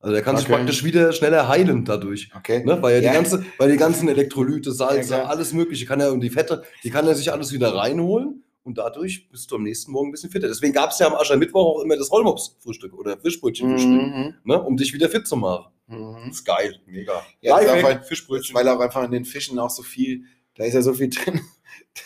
Also 0.00 0.14
der 0.14 0.22
kann 0.22 0.36
sich 0.36 0.46
Okay. 0.46 0.54
praktisch 0.56 0.84
wieder 0.84 1.12
schneller 1.12 1.48
heilen 1.48 1.84
dadurch. 1.84 2.30
Okay. 2.36 2.64
Ne? 2.64 2.80
Weil 2.80 2.94
er 2.96 3.02
Ja. 3.02 3.10
die, 3.10 3.16
ganze, 3.16 3.44
weil 3.58 3.70
die 3.72 3.76
ganzen 3.76 4.08
Elektrolyte, 4.08 4.70
Salze, 4.72 5.14
Ja, 5.14 5.24
alles 5.24 5.52
Mögliche 5.52 5.86
kann 5.86 6.00
er 6.00 6.12
und 6.12 6.20
die 6.20 6.30
Fette, 6.30 6.62
die 6.84 6.90
kann 6.90 7.06
er 7.06 7.14
sich 7.16 7.32
alles 7.32 7.52
wieder 7.52 7.74
reinholen 7.74 8.44
und 8.62 8.78
dadurch 8.78 9.28
bist 9.30 9.50
du 9.50 9.56
am 9.56 9.64
nächsten 9.64 9.90
Morgen 9.90 10.08
ein 10.08 10.12
bisschen 10.12 10.30
fitter. 10.30 10.46
Deswegen 10.46 10.72
gab 10.72 10.90
es 10.90 10.98
ja 11.00 11.08
am 11.08 11.14
Aschermittwoch 11.14 11.78
auch 11.78 11.82
immer 11.82 11.96
das 11.96 12.12
Rollmops-Frühstück 12.12 12.94
oder 12.94 13.16
Fischbrötchen-Frühstück, 13.18 13.90
Mhm. 13.90 14.34
ne? 14.44 14.62
um 14.62 14.76
dich 14.76 14.92
wieder 14.94 15.08
fit 15.08 15.26
zu 15.26 15.36
machen. 15.36 15.66
Mhm. 15.88 16.16
Das 16.28 16.36
ist 16.36 16.44
geil, 16.44 16.78
mega. 16.86 17.22
Ja, 17.40 17.56
auch, 17.56 17.82
weil, 17.82 18.02
Fischbrötchen. 18.02 18.54
weil 18.54 18.68
auch 18.68 18.78
einfach 18.78 19.02
in 19.04 19.10
den 19.10 19.24
Fischen 19.24 19.58
auch 19.58 19.70
so 19.70 19.82
viel, 19.82 20.22
da 20.54 20.64
ist 20.64 20.74
ja 20.74 20.82
so 20.82 20.92
viel 20.92 21.10
drin. 21.10 21.40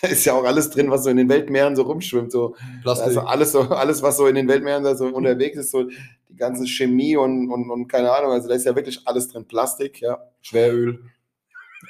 Da 0.01 0.09
ist 0.09 0.25
ja 0.25 0.33
auch 0.33 0.45
alles 0.45 0.71
drin, 0.71 0.91
was 0.91 1.05
so 1.05 1.11
in 1.11 1.19
den 1.19 1.29
Weltmeeren 1.29 1.77
so 1.77 1.83
rumschwimmt. 1.83 2.33
So. 2.33 2.55
Plastik. 2.83 3.09
Also 3.09 3.21
alles, 3.21 3.53
so, 3.53 3.61
alles, 3.63 4.01
was 4.03 4.17
so 4.17 4.27
in 4.27 4.35
den 4.37 4.49
Weltmeeren 4.49 4.83
da 4.85 4.95
so 4.95 5.07
unterwegs 5.07 5.59
ist, 5.59 5.71
so 5.71 5.89
ganze 6.43 6.67
Chemie 6.67 7.17
und, 7.17 7.51
und, 7.51 7.71
und 7.71 7.87
keine 7.87 8.11
Ahnung, 8.11 8.33
also 8.33 8.49
da 8.49 8.55
ist 8.55 8.67
ja 8.67 8.75
wirklich 8.75 9.01
alles 9.07 9.29
drin. 9.29 9.47
Plastik, 9.47 10.01
ja. 10.01 10.19
Schweröl. 10.41 10.99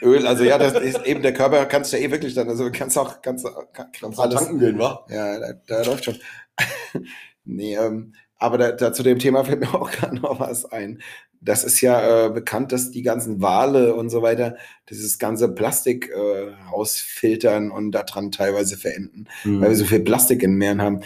Öl, 0.03 0.27
also 0.27 0.45
ja, 0.45 0.59
das 0.59 0.75
ist 0.75 1.05
eben 1.07 1.23
der 1.23 1.33
Körper 1.33 1.65
kannst 1.67 1.93
du 1.93 1.97
ja 1.97 2.05
eh 2.05 2.11
wirklich 2.11 2.35
dann, 2.35 2.49
also 2.49 2.71
kannst 2.73 2.99
auch, 2.99 3.23
kannst, 3.23 3.47
kann, 3.73 3.89
Kannst 3.99 4.19
du 4.19 4.29
tanken 4.29 4.59
gehen, 4.59 4.79
wa? 4.79 5.07
Ja, 5.09 5.39
da, 5.39 5.53
da 5.67 5.83
läuft 5.85 6.05
schon. 6.05 6.17
nee, 7.45 7.77
ähm, 7.77 8.13
aber 8.37 8.59
da, 8.59 8.73
da 8.73 8.93
zu 8.93 9.03
dem 9.03 9.19
Thema 9.19 9.45
fällt 9.45 9.61
mir 9.61 9.75
auch 9.81 9.91
gerade 9.91 10.17
noch 10.17 10.39
was 10.41 10.65
ein. 10.67 11.01
Das 11.41 11.65
ist 11.65 11.81
ja 11.81 12.27
äh, 12.27 12.31
bekannt, 12.31 12.73
dass 12.73 12.91
die 12.91 13.03
ganzen 13.03 13.43
Wale 13.43 13.95
und 13.95 14.11
so 14.11 14.23
weiter 14.23 14.57
dieses 14.91 15.19
ganze 15.19 15.49
Plastik 15.49 16.09
äh, 16.11 16.53
rausfiltern 16.73 17.71
und 17.71 17.93
daran 17.93 18.31
teilweise 18.31 18.77
verenden, 18.77 19.27
Mhm. 19.45 19.61
weil 19.61 19.71
wir 19.71 19.77
so 19.77 19.85
viel 19.85 20.01
Plastik 20.01 20.43
in 20.43 20.55
Meeren 20.55 20.83
haben. 20.83 21.01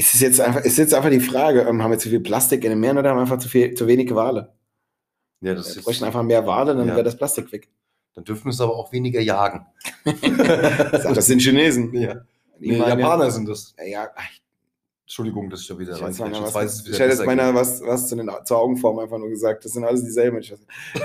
Ist 0.00 0.14
es 0.14 0.20
jetzt 0.20 0.40
einfach, 0.40 0.62
ist 0.62 0.78
jetzt 0.78 0.94
einfach 0.94 1.10
die 1.10 1.20
Frage, 1.20 1.60
ähm, 1.62 1.82
haben 1.82 1.90
wir 1.90 1.98
zu 1.98 2.08
viel 2.08 2.20
Plastik 2.20 2.64
in 2.64 2.70
den 2.70 2.80
Meeren 2.80 2.96
oder 2.98 3.10
haben 3.10 3.16
wir 3.18 3.22
einfach 3.22 3.38
zu, 3.38 3.48
viel, 3.48 3.74
zu 3.74 3.86
wenig 3.86 4.14
Wale? 4.14 4.52
Ja, 5.42 5.54
das 5.54 5.66
Wir 5.74 5.78
ist, 5.80 5.84
bräuchten 5.84 6.04
einfach 6.04 6.22
mehr 6.22 6.46
Wale, 6.46 6.74
dann 6.74 6.88
Ja. 6.88 6.94
wäre 6.94 7.04
das 7.04 7.16
Plastik 7.16 7.52
weg. 7.52 7.68
dann 8.14 8.24
dürfen 8.24 8.46
wir 8.46 8.50
es 8.50 8.60
aber 8.60 8.74
auch 8.76 8.90
weniger 8.92 9.20
jagen. 9.20 9.66
Das 11.14 11.26
sind 11.26 11.40
Chinesen. 11.42 11.92
ja. 11.94 12.14
Die 12.58 12.72
Nee, 12.72 12.76
meinen 12.78 12.98
ja- 12.98 13.06
Japaner 13.06 13.30
sind 13.30 13.48
das. 13.48 13.74
Ja, 13.78 13.84
ja, 13.84 14.08
ach, 14.16 14.28
Entschuldigung, 15.04 15.48
dass 15.50 15.60
ich 15.62 15.68
da 15.68 15.78
wieder 15.78 15.94
Ich, 15.96 16.02
rein. 16.02 16.08
Jetzt 16.12 16.20
was, 16.54 16.64
es 16.64 16.80
ich 16.80 16.86
wieder 16.88 16.98
hätte 16.98 17.16
jetzt 17.16 17.26
geht. 17.28 17.54
was, 17.54 17.82
was 17.82 18.08
zu 18.08 18.16
den, 18.16 18.30
zur 18.44 18.58
Augenform 18.58 18.98
einfach 19.00 19.18
nur 19.18 19.28
gesagt. 19.28 19.64
Das 19.64 19.72
sind 19.72 19.84
alles 19.84 20.04
dieselben. 20.04 20.38
Ich. 20.38 20.54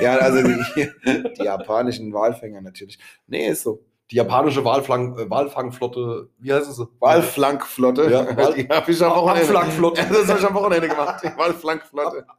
Ja, 0.01 0.17
also 0.17 0.41
die, 0.47 0.89
die 1.39 1.43
japanischen 1.43 2.13
Walfänger 2.13 2.61
natürlich. 2.61 2.99
Nee, 3.27 3.47
ist 3.49 3.63
so. 3.63 3.81
Die 4.11 4.17
japanische 4.17 4.63
Walflang, 4.63 5.17
äh, 5.17 5.29
Walfangflotte, 5.29 6.29
wie 6.37 6.53
heißt 6.53 6.69
es? 6.69 6.79
Walflankflotte. 6.99 8.03
Ja, 8.09 8.25
Wal- 8.37 8.53
die 8.53 8.67
habe 8.69 8.91
ich 8.91 9.03
am 9.03 9.11
Wochenende. 9.11 9.41
Abflankflotte. 9.41 10.01
Das 10.09 10.27
habe 10.29 10.39
ich 10.39 10.45
am 10.45 10.53
Wochenende 10.53 10.87
gemacht. 10.89 11.23
Die 11.23 11.37
Walflankflotte. 11.37 12.25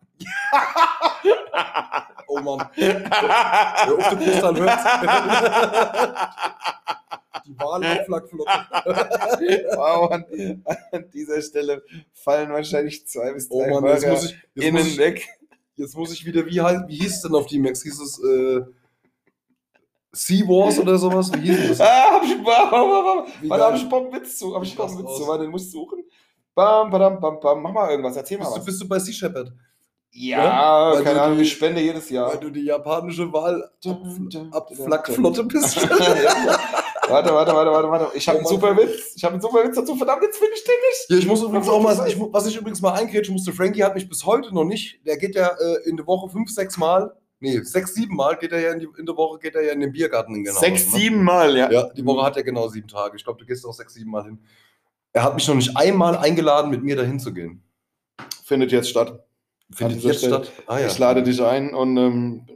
Oh 2.28 2.40
Mann. 2.40 2.68
Wer 2.74 3.06
auf 3.96 4.08
den 4.10 4.18
Kristall 4.18 4.56
hört. 4.58 4.78
Die 7.46 7.56
Walabflagflotte. 7.58 8.50
wow, 9.76 10.10
an, 10.10 10.24
an 10.92 11.04
dieser 11.12 11.40
Stelle 11.40 11.82
fallen 12.12 12.50
wahrscheinlich 12.50 13.06
zwei 13.06 13.32
bis 13.32 13.48
Oh 13.50 13.62
drei 13.62 13.70
Mann, 13.80 13.84
jetzt 13.86 14.06
muss 14.08 14.24
ich, 14.24 14.30
jetzt 14.54 14.64
innen 14.66 14.76
muss 14.78 14.86
ich, 14.88 14.98
weg. 14.98 15.28
jetzt 15.76 15.96
muss 15.96 16.12
ich 16.12 16.26
wieder, 16.26 16.44
wie, 16.46 16.60
halt, 16.60 16.88
wie 16.88 16.96
hieß 16.96 17.14
es 17.16 17.22
denn 17.22 17.34
auf 17.34 17.46
die 17.46 17.58
Max? 17.60 17.82
Hieß 17.84 18.00
es 18.00 18.18
äh, 18.18 18.62
Sea 20.16 20.46
Wars 20.46 20.78
oder 20.78 20.96
sowas? 20.98 21.30
Wie 21.34 21.52
hieß 21.54 21.78
das? 21.78 21.80
Ah, 21.86 22.12
hab 22.14 22.22
ich, 22.24 22.30
Wie 22.38 22.44
warte, 22.44 23.30
geil. 23.48 23.60
hab 23.60 23.74
ich 23.76 23.88
Bock 23.88 24.04
einen 24.04 24.12
Witz 24.14 24.38
zu, 24.38 24.54
hab 24.54 24.62
ich 24.62 24.76
Bock 24.76 24.90
Witz 24.98 25.16
zu, 25.18 25.26
warte, 25.28 25.42
den 25.44 25.50
musst 25.50 25.72
du 25.72 25.78
suchen. 25.80 26.04
Bam, 26.54 26.90
badam, 26.90 27.20
bam, 27.20 27.38
bam, 27.40 27.62
mach 27.62 27.72
mal 27.72 27.90
irgendwas, 27.90 28.16
erzähl 28.16 28.38
mal 28.38 28.44
Bist 28.44 28.56
du, 28.56 28.60
was. 28.60 28.64
bist 28.66 28.80
du 28.82 28.88
bei 28.88 28.98
Sea 28.98 29.12
Shepherd? 29.14 29.52
Ja, 30.10 30.92
Weil 30.94 31.04
keine 31.04 31.20
Ahnung, 31.20 31.36
die- 31.36 31.42
ich 31.44 31.52
spende 31.52 31.80
jedes 31.82 32.08
Jahr. 32.08 32.30
Weil 32.32 32.38
du 32.38 32.48
die 32.50 32.64
japanische 32.64 33.30
Walabflagflotte 33.30 35.44
bist. 35.44 35.76
Warte, 37.08 37.32
warte, 37.32 37.54
warte, 37.54 37.70
warte, 37.70 37.88
warte. 37.88 38.16
Ich 38.16 38.26
habe 38.28 38.38
Oh 38.38 38.40
einen 38.40 38.48
super 38.48 38.76
Witz. 38.76 39.12
Ich 39.14 39.22
habe 39.22 39.34
einen 39.34 39.40
super 39.40 39.62
Witz 39.62 39.76
dazu. 39.76 39.94
Verdammt, 39.94 40.22
jetzt 40.24 40.38
finde 40.38 40.54
ich 40.56 40.64
den 40.64 40.74
nicht. 40.88 41.06
Ja, 41.10 41.16
ich 41.18 41.26
muss 41.28 41.40
übrigens 41.40 41.68
auch 41.68 41.80
mal, 41.80 41.92
ich, 42.08 42.18
was 42.18 42.46
ich 42.48 42.56
übrigens 42.56 42.82
mal 42.82 42.94
eingrätschen 42.94 43.32
musste, 43.32 43.52
Frankie 43.52 43.84
hat 43.84 43.94
mich 43.94 44.08
bis 44.08 44.26
heute 44.26 44.52
noch 44.52 44.64
nicht, 44.64 45.06
der 45.06 45.16
geht 45.16 45.36
ja 45.36 45.46
äh, 45.48 45.88
in 45.88 45.96
der 45.96 46.04
Woche 46.08 46.28
fünf, 46.28 46.50
sechs 46.50 46.76
Mal, 46.78 47.14
nee, 47.40 47.60
sechs, 47.62 47.94
sieben 47.94 48.16
Mal 48.16 48.36
geht 48.36 48.52
er 48.52 48.60
ja 48.60 48.72
in, 48.72 48.80
die, 48.80 48.88
in 48.98 49.06
der 49.06 49.16
Woche, 49.16 49.38
geht 49.38 49.54
er 49.54 49.62
ja 49.62 49.72
in 49.72 49.80
den 49.80 49.92
Biergarten 49.92 50.34
in 50.34 50.44
genau. 50.44 50.58
Sechs, 50.58 50.92
sieben 50.92 51.22
Mal, 51.22 51.56
ja. 51.56 51.70
Ja, 51.70 51.88
die 51.92 52.04
Woche 52.04 52.24
hat 52.24 52.36
er 52.36 52.42
genau 52.42 52.68
sieben 52.68 52.88
Tage. 52.88 53.16
Ich 53.16 53.24
glaube, 53.24 53.38
du 53.40 53.46
gehst 53.46 53.64
auch 53.66 53.72
sechs, 53.72 53.94
sieben 53.94 54.10
Mal 54.10 54.24
hin. 54.24 54.38
Er 55.12 55.22
hat 55.24 55.34
mich 55.34 55.46
noch 55.48 55.54
nicht 55.54 55.76
einmal 55.76 56.16
eingeladen, 56.16 56.70
mit 56.70 56.82
mir 56.82 56.96
dahin 56.96 57.18
zu 57.18 57.32
gehen. 57.32 57.62
Findet 58.44 58.72
jetzt 58.72 58.90
statt. 58.90 59.24
Findet 59.72 60.02
jetzt 60.02 60.18
Stelle. 60.18 60.44
statt. 60.44 60.52
Ah, 60.66 60.78
ja. 60.78 60.86
Ich 60.86 60.98
lade 60.98 61.22
dich 61.22 61.42
ein 61.42 61.74
und 61.74 61.96
ähm, 61.96 62.46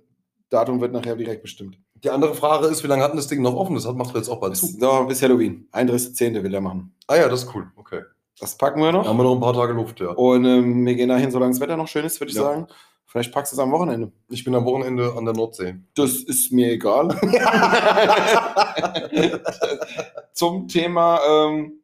Datum 0.51 0.81
wird 0.81 0.93
nachher 0.93 1.17
direkt 1.17 1.43
bestimmt. 1.43 1.79
Die 1.95 2.11
andere 2.11 2.35
Frage 2.35 2.67
ist, 2.67 2.83
wie 2.83 2.87
lange 2.87 3.03
hat 3.03 3.11
denn 3.13 3.17
das 3.19 3.27
Ding 3.29 3.43
noch 3.43 3.55
offen? 3.55 3.75
Das 3.75 3.87
hat, 3.87 3.97
macht 3.97 4.15
er 4.15 4.19
jetzt 4.19 4.29
auch 4.29 4.41
bald 4.41 4.53
Bis, 4.53 4.61
zu. 4.61 4.79
so, 4.79 5.05
bis 5.07 5.21
Halloween. 5.23 5.69
31.10. 5.73 6.43
will 6.43 6.55
er 6.55 6.61
machen. 6.61 6.95
Ah 7.07 7.17
ja, 7.17 7.29
das 7.29 7.45
ist 7.45 7.55
cool. 7.55 7.71
Okay. 7.77 8.03
Das 8.39 8.57
packen 8.57 8.81
wir 8.81 8.91
noch. 8.93 9.07
Haben 9.07 9.19
wir 9.19 9.25
noch 9.25 9.35
ein 9.35 9.41
paar 9.41 9.53
Tage 9.53 9.75
Luft, 9.75 10.01
ja. 10.01 10.09
Und 10.11 10.45
ähm, 10.47 10.87
wir 10.87 10.95
gehen 10.95 11.09
dahin, 11.11 11.31
solange 11.31 11.53
das 11.53 11.61
Wetter 11.61 11.77
noch 11.77 11.89
schön 11.89 12.05
ist, 12.07 12.21
würde 12.21 12.31
ich 12.31 12.37
Ja. 12.37 12.43
sagen. 12.45 12.67
Vielleicht 13.11 13.33
packst 13.35 13.53
du 13.53 13.57
es 13.57 13.61
am 13.61 13.73
Wochenende. 13.73 14.13
Ich 14.29 14.45
bin 14.45 14.55
am 14.55 14.65
Wochenende 14.65 15.13
an 15.17 15.25
der 15.25 15.35
Nordsee. 15.35 15.75
Das 15.97 16.13
ist 16.13 16.53
mir 16.53 16.71
egal. 16.71 17.09
Zum 20.33 20.69
Thema 20.69 21.19
ähm, 21.29 21.81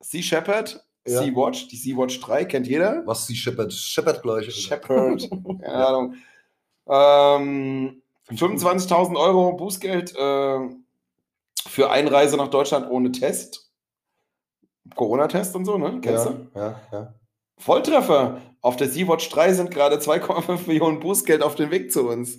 Sea 0.00 0.22
Shepherd, 0.22 0.84
Ja. 1.06 1.22
Sea 1.22 1.32
Watch, 1.36 1.68
die 1.68 1.76
Sea 1.76 1.96
Watch 1.96 2.18
3 2.20 2.46
kennt 2.46 2.66
jeder. 2.66 3.04
Was 3.06 3.28
die 3.28 3.36
Shepard? 3.36 3.72
Shepard 3.72 4.22
gleich. 4.22 4.52
Shepherd, 4.52 5.30
keine 5.62 5.86
Ahnung. 5.86 6.14
Ähm, 6.88 8.02
25.000 8.30 9.16
Euro 9.16 9.52
Bußgeld 9.52 10.16
äh, 10.16 10.58
für 11.68 11.90
Einreise 11.90 12.36
nach 12.36 12.48
Deutschland 12.48 12.90
ohne 12.90 13.12
Test. 13.12 13.70
Corona-Test 14.96 15.54
und 15.54 15.64
so, 15.64 15.78
ne? 15.78 16.00
Kennst 16.00 16.26
Ja, 16.26 16.32
du? 16.32 16.48
ja, 16.58 16.80
ja. 16.92 17.14
Volltreffer. 17.58 18.40
Auf 18.62 18.76
der 18.76 18.88
Sea-Watch 18.88 19.28
3 19.30 19.52
sind 19.54 19.70
gerade 19.70 19.96
2,5 19.96 20.66
Millionen 20.66 21.00
Bußgeld 21.00 21.42
auf 21.42 21.54
dem 21.54 21.70
Weg 21.70 21.92
zu 21.92 22.08
uns. 22.08 22.38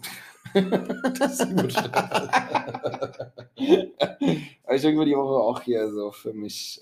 Das 1.20 1.40
ist 1.40 1.56
gut. 1.58 1.76
Habe 3.56 4.76
ich 4.76 4.84
irgendwie 4.84 5.06
die 5.06 5.16
Woche 5.16 5.42
auch 5.42 5.62
hier 5.62 5.90
so 5.92 6.12
für 6.12 6.34
mich 6.34 6.82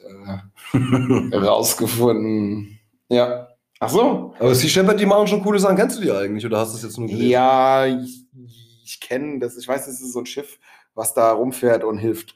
äh, 0.73 1.35
rausgefunden. 1.35 2.79
Ja. 3.09 3.49
Ach 3.79 3.89
so. 3.89 4.33
Aber 4.39 4.55
Sea 4.55 4.69
Shepherd, 4.69 4.99
die 4.99 5.05
machen 5.05 5.27
schon 5.27 5.43
coole 5.43 5.59
Sachen. 5.59 5.75
Kennst 5.75 5.97
du 5.97 6.01
die 6.01 6.11
eigentlich 6.11 6.45
oder 6.45 6.59
hast 6.59 6.71
du 6.71 6.77
das 6.77 6.83
jetzt 6.83 6.97
nur 6.97 7.07
gelesen? 7.07 7.29
Ja, 7.29 7.85
ich, 7.85 8.25
ich 8.83 8.99
kenne 9.01 9.39
das. 9.39 9.57
Ich 9.57 9.67
weiß, 9.67 9.85
das 9.85 10.01
ist 10.01 10.13
so 10.13 10.19
ein 10.19 10.25
Schiff, 10.25 10.59
was 10.93 11.13
da 11.13 11.31
rumfährt 11.33 11.83
und 11.83 11.97
hilft. 11.97 12.35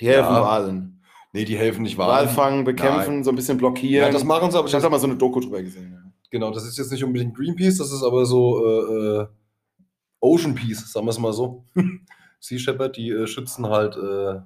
Die 0.00 0.08
helfen 0.08 0.34
Ja. 0.34 0.42
Walen. 0.42 1.03
Nee, 1.34 1.44
die 1.44 1.58
helfen 1.58 1.82
nicht 1.82 1.98
wahr. 1.98 2.10
Wal 2.10 2.28
fangen, 2.28 2.62
bekämpfen, 2.62 3.24
so 3.24 3.30
ein 3.30 3.34
bisschen 3.34 3.58
blockieren. 3.58 4.06
Ja, 4.06 4.12
das 4.12 4.22
machen 4.22 4.52
sie, 4.52 4.56
aber 4.56 4.68
ich 4.68 4.74
habe 4.74 4.84
da 4.84 4.88
mal 4.88 5.00
so 5.00 5.08
eine 5.08 5.16
Doku 5.16 5.40
drüber 5.40 5.60
gesehen. 5.60 6.14
genau, 6.30 6.52
das 6.52 6.64
ist 6.64 6.78
jetzt 6.78 6.92
nicht 6.92 7.02
unbedingt 7.02 7.36
Greenpeace, 7.36 7.78
das 7.78 7.92
ist 7.92 8.04
aber 8.04 8.24
so 8.24 8.64
äh, 8.64 9.22
äh, 9.22 9.26
Ocean 10.20 10.54
Peace, 10.54 10.92
sagen 10.92 11.06
wir 11.06 11.10
es 11.10 11.18
mal 11.18 11.32
so. 11.32 11.64
sea 12.38 12.58
Shepherd, 12.58 12.96
die 12.96 13.10
äh, 13.10 13.26
schützen 13.26 13.66
halt 13.66 13.96
äh, 13.96 14.42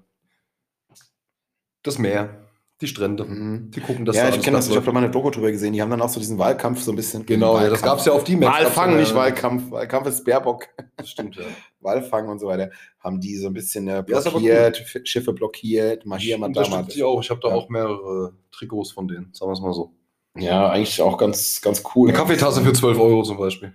das 1.82 1.98
Meer, 1.98 2.47
die 2.80 2.86
Strände. 2.86 3.24
Mhm. 3.24 3.70
Die 3.72 3.80
gucken, 3.80 4.04
dass 4.04 4.14
ja, 4.16 4.30
da 4.30 4.36
ich 4.36 4.42
kenne 4.42 4.56
das. 4.56 4.68
Ich 4.68 4.76
habe 4.76 4.86
da 4.86 4.92
mal 4.92 5.02
eine 5.02 5.10
Doku 5.10 5.30
drüber 5.30 5.50
gesehen. 5.50 5.72
Die 5.72 5.82
haben 5.82 5.90
dann 5.90 6.00
auch 6.00 6.08
so 6.08 6.20
diesen 6.20 6.38
Wahlkampf 6.38 6.80
so 6.80 6.92
ein 6.92 6.96
bisschen. 6.96 7.26
Genau, 7.26 7.58
ja, 7.58 7.68
das 7.68 7.82
gab 7.82 7.98
es 7.98 8.04
ja 8.04 8.12
auf 8.12 8.22
die 8.24 8.36
Maps. 8.36 8.76
ja- 8.76 8.86
nicht 8.86 9.14
Wahlkampf. 9.14 9.70
Wahlkampf 9.70 10.06
ist 10.06 10.24
Baerbock. 10.24 10.68
Das 10.96 11.10
stimmt, 11.10 11.36
ja. 11.36 11.42
Walfang 11.80 12.28
und 12.28 12.38
so 12.38 12.46
weiter. 12.46 12.70
Haben 13.00 13.20
die 13.20 13.36
so 13.36 13.48
ein 13.48 13.52
bisschen 13.54 13.88
äh, 13.88 14.04
Ja, 14.06 14.20
blockiert, 14.20 14.80
F- 14.80 15.00
Schiffe 15.04 15.32
blockiert, 15.32 16.06
mal 16.06 16.18
hier, 16.18 16.34
Ich 16.36 16.40
mal 16.40 16.52
da, 16.52 16.68
mal 16.68 16.86
auch. 17.04 17.20
Ich 17.22 17.30
habe 17.30 17.40
da 17.40 17.48
Ja. 17.48 17.54
auch 17.54 17.68
mehrere 17.68 18.34
Trikots 18.52 18.92
von 18.92 19.08
denen, 19.08 19.30
sagen 19.32 19.50
wir 19.50 19.54
es 19.54 19.60
mal 19.60 19.72
so. 19.72 19.92
Ja, 20.36 20.70
eigentlich 20.70 21.02
auch 21.02 21.18
ganz, 21.18 21.60
ganz 21.60 21.82
cool. 21.94 22.08
Eine 22.10 22.16
Kaffeetasse 22.18 22.62
für 22.62 22.72
12 22.72 22.98
Euro 23.00 23.22
zum 23.24 23.38
Beispiel. 23.38 23.72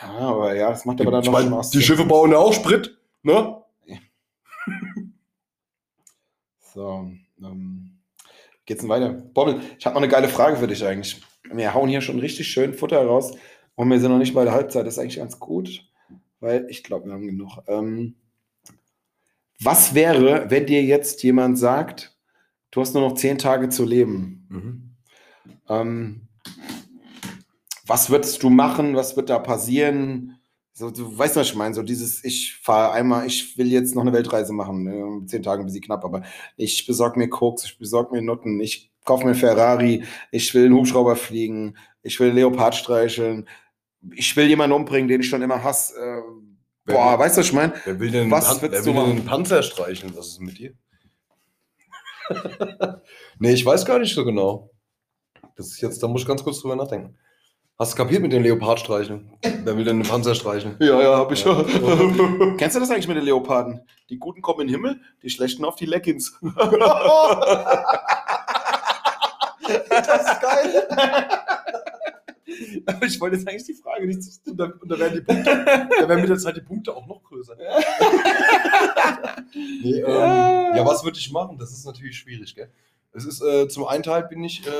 Ja, 0.00 0.08
aber 0.10 0.54
ja, 0.56 0.70
das 0.70 0.86
macht 0.86 1.00
aber 1.02 1.10
dann 1.10 1.20
ich 1.20 1.26
noch 1.26 1.34
mein, 1.34 1.48
Spaß. 1.48 1.70
die 1.70 1.82
Schiffe 1.82 2.06
bauen 2.06 2.30
ja 2.32 2.38
auch 2.38 2.52
Sprit, 2.54 2.96
ne? 3.22 3.58
So, 6.74 7.10
ähm, 7.42 7.91
geht's 8.66 8.80
denn 8.80 8.90
weiter? 8.90 9.10
Bommel, 9.10 9.60
ich 9.78 9.86
habe 9.86 9.94
noch 9.94 10.02
eine 10.02 10.10
geile 10.10 10.28
Frage 10.28 10.56
für 10.56 10.66
dich 10.66 10.84
eigentlich. 10.84 11.20
Wir 11.52 11.74
hauen 11.74 11.88
hier 11.88 12.00
schon 12.00 12.18
richtig 12.18 12.48
schön 12.48 12.74
Futter 12.74 13.04
raus 13.04 13.32
und 13.74 13.90
wir 13.90 14.00
sind 14.00 14.10
noch 14.10 14.18
nicht 14.18 14.34
bei 14.34 14.44
der 14.44 14.52
Halbzeit. 14.52 14.86
Das 14.86 14.94
ist 14.94 14.98
eigentlich 14.98 15.16
ganz 15.16 15.38
gut, 15.38 15.84
weil 16.40 16.66
ich 16.68 16.82
glaube, 16.82 17.06
wir 17.06 17.12
haben 17.12 17.26
genug. 17.26 17.58
Ähm, 17.66 18.16
was 19.60 19.94
wäre, 19.94 20.50
wenn 20.50 20.66
dir 20.66 20.82
jetzt 20.82 21.22
jemand 21.22 21.58
sagt, 21.58 22.16
du 22.70 22.80
hast 22.80 22.94
nur 22.94 23.08
noch 23.08 23.14
zehn 23.14 23.38
Tage 23.38 23.68
zu 23.68 23.84
leben? 23.84 24.96
Ähm, 25.68 26.28
was 27.86 28.10
würdest 28.10 28.42
du 28.42 28.50
machen? 28.50 28.96
Was 28.96 29.16
wird 29.16 29.30
da 29.30 29.38
passieren? 29.38 30.38
So, 30.74 30.90
du 30.90 31.16
weißt, 31.18 31.36
was 31.36 31.48
ich 31.48 31.54
meine. 31.54 31.74
So 31.74 31.82
dieses, 31.82 32.24
ich 32.24 32.56
fahre 32.56 32.92
einmal, 32.92 33.26
ich 33.26 33.56
will 33.58 33.70
jetzt 33.70 33.94
noch 33.94 34.02
eine 34.02 34.12
Weltreise 34.12 34.52
machen. 34.52 34.84
Ne? 34.84 35.26
Zehn 35.26 35.42
Tage 35.42 35.62
ein 35.62 35.66
bisschen 35.66 35.82
knapp, 35.82 36.04
aber 36.04 36.22
ich 36.56 36.86
besorge 36.86 37.18
mir 37.18 37.28
Koks, 37.28 37.64
ich 37.64 37.78
besorge 37.78 38.14
mir 38.14 38.22
Nutten, 38.22 38.58
ich 38.60 38.90
kaufe 39.04 39.26
mir 39.26 39.34
Ferrari, 39.34 40.04
ich 40.30 40.54
will 40.54 40.66
einen 40.66 40.74
Hubschrauber 40.74 41.16
fliegen, 41.16 41.76
ich 42.02 42.18
will 42.20 42.28
einen 42.28 42.36
Leopard 42.36 42.74
streicheln, 42.74 43.48
ich 44.14 44.34
will 44.36 44.46
jemanden 44.48 44.74
umbringen, 44.74 45.08
den 45.08 45.20
ich 45.20 45.28
schon 45.28 45.42
immer 45.42 45.62
hasse. 45.62 45.94
Äh, 45.94 46.22
boah, 46.92 47.12
will- 47.12 47.18
weißt 47.18 47.36
du, 47.36 47.40
was 47.40 47.46
ich 47.48 47.52
meine? 47.52 47.74
Wer 47.84 48.00
will 48.00 48.10
denn, 48.10 48.30
Was 48.30 48.46
Pan- 48.48 48.62
würdest 48.62 48.86
wer 48.86 48.92
du 48.92 48.98
will 48.98 49.04
denn 49.06 49.16
machen? 49.16 49.18
einen 49.18 49.26
Panzer 49.26 49.62
streicheln? 49.62 50.16
Was 50.16 50.28
ist 50.28 50.40
mit 50.40 50.58
dir? 50.58 50.72
nee, 53.38 53.52
ich 53.52 53.66
weiß 53.66 53.84
gar 53.84 53.98
nicht 53.98 54.14
so 54.14 54.24
genau. 54.24 54.70
Das 55.56 55.66
ist 55.66 55.80
jetzt, 55.82 56.02
da 56.02 56.08
muss 56.08 56.22
ich 56.22 56.26
ganz 56.28 56.42
kurz 56.42 56.60
drüber 56.60 56.76
nachdenken. 56.76 57.18
Hast 57.82 57.94
du 57.94 57.96
kapiert 57.96 58.22
mit 58.22 58.32
den 58.32 58.44
Leopard 58.44 58.78
streicheln? 58.78 59.28
Wer 59.42 59.76
will 59.76 59.82
denn 59.84 59.96
einen 59.96 60.08
Panzer 60.08 60.36
streicheln? 60.36 60.76
Ja, 60.80 61.02
ja, 61.02 61.16
hab 61.16 61.32
ich. 61.32 61.42
Kennst 62.56 62.76
du 62.76 62.80
das 62.80 62.90
eigentlich 62.92 63.08
mit 63.08 63.16
den 63.16 63.24
Leoparden? 63.24 63.80
Die 64.08 64.18
Guten 64.18 64.40
kommen 64.40 64.60
in 64.60 64.68
den 64.68 64.76
Himmel, 64.76 65.00
die 65.20 65.30
Schlechten 65.30 65.64
auf 65.64 65.74
die 65.74 65.86
Leggings. 65.86 66.38
Das 69.88 70.06
ist 70.06 70.40
geil. 70.40 70.88
Aber 72.86 73.06
ich 73.06 73.20
wollte 73.20 73.36
jetzt 73.36 73.48
eigentlich 73.48 73.64
die 73.64 73.74
Frage 73.74 74.06
nicht. 74.06 74.20
Und 74.46 74.56
da, 74.56 74.64
und 74.80 74.88
da 74.88 74.98
werden 74.98 75.14
die 75.14 75.20
Punkte, 75.22 75.88
da 75.98 76.08
werden 76.08 76.20
mit 76.20 76.30
der 76.30 76.38
Zeit 76.38 76.56
die 76.56 76.60
Punkte 76.60 76.94
auch 76.94 77.06
noch 77.08 77.24
größer. 77.24 77.56
nee, 79.54 80.00
ähm, 80.00 80.06
ja, 80.06 80.86
was 80.86 81.02
würde 81.02 81.18
ich 81.18 81.32
machen? 81.32 81.58
Das 81.58 81.72
ist 81.72 81.84
natürlich 81.84 82.16
schwierig, 82.16 82.54
gell? 82.54 82.70
Es 83.12 83.24
ist, 83.24 83.42
äh, 83.42 83.66
zum 83.66 83.86
einen 83.86 84.04
Teil 84.04 84.22
bin 84.24 84.44
ich, 84.44 84.64
äh, 84.66 84.70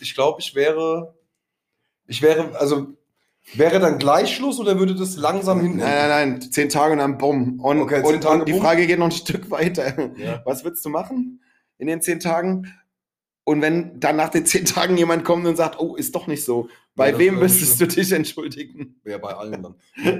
ich 0.00 0.14
glaube, 0.14 0.40
ich 0.40 0.54
wäre, 0.54 1.14
ich 2.06 2.22
wäre, 2.22 2.58
also, 2.58 2.88
wäre 3.54 3.78
dann 3.78 3.98
gleich 3.98 4.34
Schluss 4.34 4.58
oder 4.58 4.78
würde 4.78 4.94
das 4.94 5.16
langsam 5.16 5.60
hin? 5.60 5.76
Nein, 5.76 6.08
nein, 6.08 6.38
nein. 6.38 6.42
Zehn 6.42 6.68
Tage 6.68 6.92
und 6.92 6.98
dann 6.98 7.18
bumm. 7.18 7.60
Und, 7.60 7.80
Okay, 7.80 8.02
und, 8.02 8.20
Tage 8.20 8.40
und 8.40 8.48
die 8.48 8.52
bumm. 8.52 8.62
Frage 8.62 8.86
geht 8.86 8.98
noch 8.98 9.06
ein 9.06 9.12
Stück 9.12 9.50
weiter. 9.50 10.10
Ja. 10.16 10.42
Was 10.44 10.64
würdest 10.64 10.84
du 10.84 10.88
machen 10.88 11.40
in 11.78 11.86
den 11.86 12.02
zehn 12.02 12.20
Tagen? 12.20 12.72
Und 13.44 13.62
wenn 13.62 14.00
dann 14.00 14.16
nach 14.16 14.30
den 14.30 14.44
zehn 14.44 14.64
Tagen 14.64 14.96
jemand 14.96 15.24
kommt 15.24 15.46
und 15.46 15.56
sagt, 15.56 15.78
oh, 15.78 15.94
ist 15.94 16.16
doch 16.16 16.26
nicht 16.26 16.44
so, 16.44 16.68
bei 16.96 17.12
das 17.12 17.20
wem 17.20 17.38
müsstest 17.38 17.80
du 17.80 17.86
dich 17.86 18.10
entschuldigen? 18.10 19.00
Ja, 19.04 19.18
bei 19.18 19.34
allen 19.34 19.62
dann. 19.62 19.74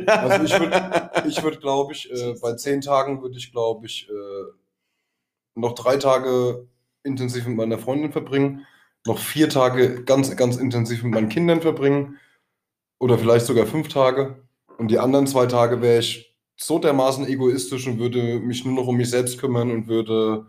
Also 0.06 0.44
ich 0.44 0.60
würde, 0.60 1.10
ich 1.26 1.42
würd, 1.42 1.60
glaube 1.60 1.92
ich, 1.92 2.08
äh, 2.08 2.34
bei 2.40 2.54
zehn 2.54 2.80
Tagen 2.80 3.22
würde 3.22 3.36
ich, 3.36 3.50
glaube 3.50 3.86
ich, 3.86 4.08
äh, 4.08 4.52
noch 5.56 5.74
drei 5.74 5.96
Tage 5.96 6.68
intensiv 7.02 7.46
mit 7.48 7.56
meiner 7.56 7.78
Freundin 7.78 8.12
verbringen, 8.12 8.64
noch 9.06 9.18
vier 9.18 9.48
Tage 9.48 10.04
ganz, 10.04 10.34
ganz 10.36 10.56
intensiv 10.56 11.02
mit 11.02 11.14
meinen 11.14 11.28
Kindern 11.28 11.60
verbringen 11.60 12.18
oder 12.98 13.18
vielleicht 13.18 13.46
sogar 13.46 13.66
fünf 13.66 13.88
Tage. 13.88 14.42
Und 14.78 14.90
die 14.90 14.98
anderen 14.98 15.26
zwei 15.26 15.46
Tage 15.46 15.80
wäre 15.80 16.00
ich 16.00 16.36
so 16.56 16.78
dermaßen 16.78 17.26
egoistisch 17.26 17.86
und 17.86 17.98
würde 17.98 18.40
mich 18.40 18.64
nur 18.64 18.74
noch 18.74 18.86
um 18.86 18.96
mich 18.96 19.10
selbst 19.10 19.38
kümmern 19.38 19.70
und 19.70 19.88
würde 19.88 20.46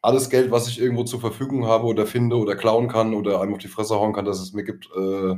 alles 0.00 0.30
Geld, 0.30 0.50
was 0.50 0.68
ich 0.68 0.80
irgendwo 0.80 1.04
zur 1.04 1.20
Verfügung 1.20 1.66
habe 1.66 1.86
oder 1.86 2.06
finde 2.06 2.36
oder 2.36 2.56
klauen 2.56 2.88
kann 2.88 3.14
oder 3.14 3.40
einem 3.40 3.54
auf 3.54 3.58
die 3.58 3.68
Fresse 3.68 3.96
hauen 3.96 4.12
kann, 4.12 4.24
dass 4.24 4.40
es 4.40 4.52
mir 4.52 4.64
gibt, 4.64 4.88
äh, 4.96 5.34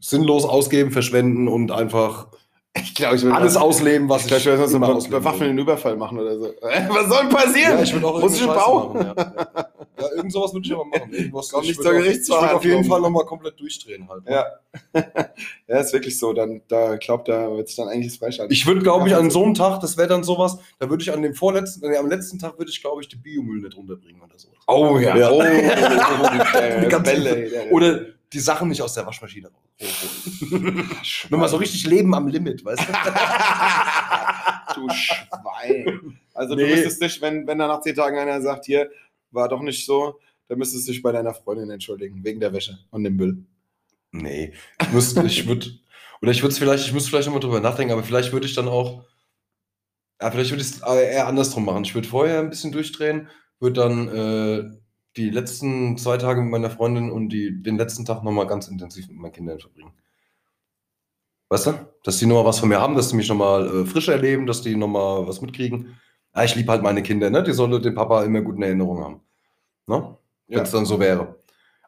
sinnlos 0.00 0.44
ausgeben, 0.44 0.90
verschwenden 0.90 1.48
und 1.48 1.70
einfach 1.70 2.28
Ich 2.76 2.92
glaube, 2.96 3.14
ich 3.16 3.22
würde 3.22 3.36
alles 3.36 3.56
ausleben, 3.56 4.08
was 4.08 4.22
Ich 4.22 4.26
glaube, 4.28 4.40
ich 4.40 4.46
würde 4.46 4.68
so 4.68 4.76
immer 4.78 4.88
einen 4.96 5.10
bewaffneten 5.10 5.58
Überfall 5.58 5.96
machen 5.96 6.18
oder 6.18 6.36
so. 6.38 6.46
Was 6.88 7.08
soll 7.08 7.18
denn 7.20 7.28
passieren? 7.28 7.76
Ja, 7.76 7.82
ich 7.82 7.92
würde 7.92 8.06
auch 8.06 8.20
Muss 8.20 8.34
ich 8.34 8.42
einen 8.42 8.54
Bau? 8.54 8.88
machen, 8.94 9.12
ja. 9.16 9.70
Ja, 10.00 10.10
irgend 10.16 10.32
sowas 10.32 10.52
würde 10.52 10.66
ich 10.66 10.72
aber 10.74 10.84
machen. 10.84 11.08
Irgendwas, 11.12 11.52
ich 11.52 11.68
nicht 11.68 11.78
würde 11.78 11.82
zur 11.82 11.90
auch- 11.92 11.96
Gerichtsverhandlung. 12.02 12.48
Ich 12.48 12.50
würde 12.50 12.56
auf 12.56 12.64
jeden 12.64 12.84
Fall 12.90 13.00
nochmal 13.00 13.24
komplett 13.26 13.60
durchdrehen 13.60 14.08
halt. 14.08 14.24
Ja. 14.28 14.44
ja, 15.68 15.78
ist 15.78 15.92
wirklich 15.92 16.18
so. 16.18 16.32
Dann, 16.32 16.62
da 16.66 16.96
glaubt, 16.96 17.28
da 17.28 17.48
wird 17.56 17.68
sich 17.68 17.76
dann 17.76 17.86
eigentlich 17.88 18.08
das 18.08 18.16
Freischalten. 18.16 18.52
Ich 18.52 18.66
würde, 18.66 18.82
glaube 18.82 19.06
ich, 19.08 19.14
an 19.14 19.30
so 19.30 19.44
einem 19.44 19.54
Tag, 19.54 19.78
das 19.80 19.96
wäre 19.96 20.08
dann 20.08 20.24
sowas, 20.24 20.58
da 20.80 20.90
würde 20.90 21.02
ich 21.02 21.12
an 21.12 21.22
dem 21.22 21.34
vorletzten, 21.34 21.88
nee, 21.88 21.96
am 21.96 22.08
letzten 22.08 22.40
Tag 22.40 22.58
würde 22.58 22.72
ich, 22.72 22.80
glaube 22.80 23.00
ich, 23.02 23.08
die 23.08 23.16
Biomüll 23.16 23.60
nicht 23.62 23.76
runterbringen 23.76 24.20
oder 24.20 24.36
so. 24.36 24.48
oh 24.66 24.98
ja. 24.98 25.16
Ja. 25.16 25.30
Oh, 25.30 25.40
Die 25.42 26.80
der 26.80 26.88
ganze- 26.88 27.12
Bälle, 27.12 27.50
der- 27.50 27.72
Oder 27.72 28.00
die 28.32 28.40
Sachen 28.40 28.68
nicht 28.68 28.82
aus 28.82 28.94
der 28.94 29.06
Waschmaschine 29.06 29.46
hochholen. 29.46 29.63
Nur 31.30 31.38
mal 31.40 31.48
so 31.48 31.56
richtig 31.56 31.84
Leben 31.86 32.14
am 32.14 32.28
Limit, 32.28 32.64
weißt 32.64 32.80
du? 32.80 32.92
du 34.74 34.88
Schwein. 34.94 36.18
Also 36.32 36.54
Nee. 36.54 36.62
du 36.62 36.68
müsstest 36.70 37.02
dich, 37.02 37.20
wenn, 37.20 37.46
wenn 37.46 37.58
da 37.58 37.66
nach 37.66 37.80
zehn 37.80 37.94
Tagen 37.94 38.18
einer 38.18 38.40
sagt, 38.40 38.66
hier, 38.66 38.90
war 39.30 39.48
doch 39.48 39.60
nicht 39.62 39.84
so, 39.84 40.18
dann 40.48 40.58
müsstest 40.58 40.86
du 40.88 40.92
dich 40.92 41.02
bei 41.02 41.12
deiner 41.12 41.34
Freundin 41.34 41.70
entschuldigen, 41.70 42.22
wegen 42.24 42.40
der 42.40 42.52
Wäsche 42.52 42.78
und 42.90 43.04
dem 43.04 43.16
Müll. 43.16 43.44
Nee, 44.12 44.52
ich 44.80 44.92
müsste, 44.92 45.22
ich 45.26 45.46
würde, 45.48 45.66
oder 46.22 46.30
ich 46.30 46.42
würde 46.42 46.52
es 46.52 46.58
vielleicht, 46.58 46.86
ich 46.86 46.92
müsste 46.92 47.10
vielleicht 47.10 47.26
nochmal 47.26 47.40
drüber 47.40 47.60
nachdenken, 47.60 47.92
aber 47.92 48.04
vielleicht 48.04 48.32
würde 48.32 48.46
ich 48.46 48.54
dann 48.54 48.68
auch, 48.68 49.04
ja, 50.20 50.30
vielleicht 50.30 50.50
würde 50.50 50.62
ich 50.62 50.70
es 50.70 50.80
eher 50.80 51.26
andersrum 51.26 51.64
machen. 51.64 51.84
Ich 51.84 51.94
würde 51.94 52.06
vorher 52.08 52.38
ein 52.38 52.50
bisschen 52.50 52.70
durchdrehen, 52.72 53.28
würde 53.58 53.80
dann 53.80 54.08
äh, 54.08 54.70
die 55.16 55.30
letzten 55.30 55.96
zwei 55.96 56.16
Tage 56.16 56.42
mit 56.42 56.50
meiner 56.50 56.70
Freundin 56.70 57.10
und 57.10 57.28
die, 57.28 57.62
den 57.62 57.76
letzten 57.76 58.04
Tag 58.04 58.22
nochmal 58.24 58.46
ganz 58.46 58.68
intensiv 58.68 59.08
mit 59.08 59.16
meinen 59.18 59.32
Kindern 59.32 59.60
verbringen. 59.60 59.92
Weißt 61.48 61.66
du? 61.66 61.72
Dass 62.02 62.18
die 62.18 62.26
nochmal 62.26 62.46
was 62.46 62.58
von 62.58 62.68
mir 62.68 62.80
haben, 62.80 62.96
dass 62.96 63.10
die 63.10 63.16
mich 63.16 63.28
nochmal 63.28 63.66
äh, 63.66 63.86
frisch 63.86 64.08
erleben, 64.08 64.46
dass 64.46 64.62
die 64.62 64.76
nochmal 64.76 65.26
was 65.26 65.40
mitkriegen. 65.40 65.96
Ah, 66.32 66.44
ich 66.44 66.56
liebe 66.56 66.70
halt 66.72 66.82
meine 66.82 67.02
Kinder, 67.02 67.30
ne? 67.30 67.42
Die 67.44 67.52
sollen 67.52 67.80
den 67.80 67.94
Papa 67.94 68.24
immer 68.24 68.40
gut 68.40 68.56
in 68.56 68.62
Erinnerung 68.62 68.98
haben. 68.98 69.20
Ne? 69.86 70.16
Wenn 70.48 70.60
es 70.60 70.70
dann 70.72 70.84
so 70.84 70.98
wäre. 70.98 71.36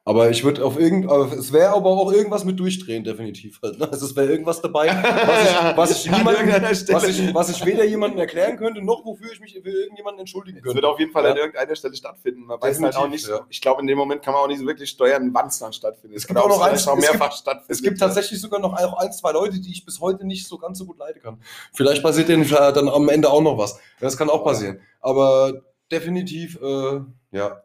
Aber 0.08 0.30
ich 0.30 0.44
würde 0.44 0.64
auf 0.64 0.78
irgend, 0.78 1.10
es 1.36 1.52
wäre 1.52 1.70
aber 1.70 1.90
auch 1.90 2.12
irgendwas 2.12 2.44
mit 2.44 2.60
durchdrehen, 2.60 3.02
definitiv. 3.02 3.58
Halt, 3.60 3.80
ne? 3.80 3.90
Also 3.90 4.06
es 4.06 4.14
wäre 4.14 4.28
irgendwas 4.30 4.62
dabei, 4.62 4.86
was 4.86 5.42
ich, 5.50 5.76
was 5.76 5.90
ich 5.90 6.78
Stelle. 6.78 6.96
was 6.96 7.08
ich, 7.08 7.34
was 7.34 7.48
ich 7.50 7.66
weder 7.66 7.84
jemandem 7.84 8.20
erklären 8.20 8.56
könnte, 8.56 8.84
noch 8.84 9.04
wofür 9.04 9.32
ich 9.32 9.40
mich 9.40 9.54
für 9.60 9.68
irgendjemanden 9.68 10.20
entschuldigen 10.20 10.58
Es 10.58 10.62
könnte. 10.62 10.76
wird 10.76 10.84
auf 10.84 11.00
jeden 11.00 11.10
Fall 11.10 11.24
Ja. 11.24 11.32
an 11.32 11.36
irgendeiner 11.36 11.74
Stelle 11.74 11.96
stattfinden. 11.96 12.42
Man 12.46 12.62
weiß 12.62 12.80
halt 12.80 12.94
auch 12.96 13.08
nicht, 13.08 13.26
ja. 13.26 13.40
ich 13.48 13.60
glaube, 13.60 13.80
in 13.80 13.88
dem 13.88 13.98
Moment 13.98 14.22
kann 14.22 14.32
man 14.32 14.44
auch 14.44 14.46
nicht 14.46 14.60
so 14.60 14.66
wirklich 14.66 14.90
steuern, 14.90 15.28
wann 15.34 15.48
es 15.48 15.58
dann 15.58 15.72
stattfindet. 15.72 16.16
Es 16.18 16.26
gibt 16.28 16.38
auch 16.38 16.48
noch 16.48 16.60
eins- 16.60 16.86
es 16.86 16.94
mehrfach 16.94 17.32
stattfindet. 17.36 17.70
Es 17.70 17.82
gibt 17.82 17.98
tatsächlich 17.98 18.40
sogar 18.40 18.60
noch 18.60 18.74
auch 18.74 18.98
ein, 18.98 19.12
zwei 19.12 19.32
Leute, 19.32 19.58
die 19.58 19.72
ich 19.72 19.84
bis 19.84 20.00
heute 20.00 20.24
nicht 20.24 20.46
so 20.46 20.56
ganz 20.56 20.78
so 20.78 20.86
gut 20.86 20.98
leiden 21.00 21.20
kann. 21.20 21.40
Vielleicht 21.74 22.04
passiert 22.04 22.28
denen 22.28 22.48
dann 22.48 22.88
am 22.88 23.08
Ende 23.08 23.28
auch 23.28 23.42
noch 23.42 23.58
was. 23.58 23.80
Das 23.98 24.16
kann 24.16 24.30
auch 24.30 24.44
passieren. 24.44 24.78
Aber 25.00 25.52
definitiv, 25.90 26.60
äh, 26.62 27.00
ja. 27.32 27.60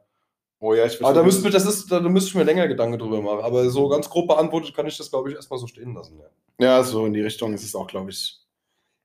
Oh 0.63 0.76
ja, 0.76 0.86
ich 0.86 1.04
Aber 1.04 1.15
da 1.15 1.24
müsste, 1.24 1.50
das 1.50 1.65
ist, 1.65 1.91
da 1.91 2.00
müsste 2.02 2.30
ich 2.30 2.36
mir 2.36 2.43
länger 2.43 2.67
Gedanken 2.67 3.00
drüber 3.00 3.19
machen. 3.19 3.43
Aber 3.43 3.67
so 3.71 3.89
ganz 3.89 4.08
grob 4.08 4.28
beantwortet 4.28 4.76
kann 4.76 4.86
ich 4.86 4.95
das, 4.95 5.10
glaube 5.10 5.32
ich, 5.32 5.36
erstmal 5.36 5.58
so 5.60 5.65
stehen 5.65 5.95
lassen. 5.95 6.19
Ja. 6.19 6.28
Ja, 6.63 6.84
so 6.84 7.08
in 7.08 7.13
die 7.13 7.21
Richtung 7.21 7.52
ist 7.56 7.63
es 7.63 7.74
auch, 7.74 7.88
glaube 7.88 8.12
ich, 8.12 8.38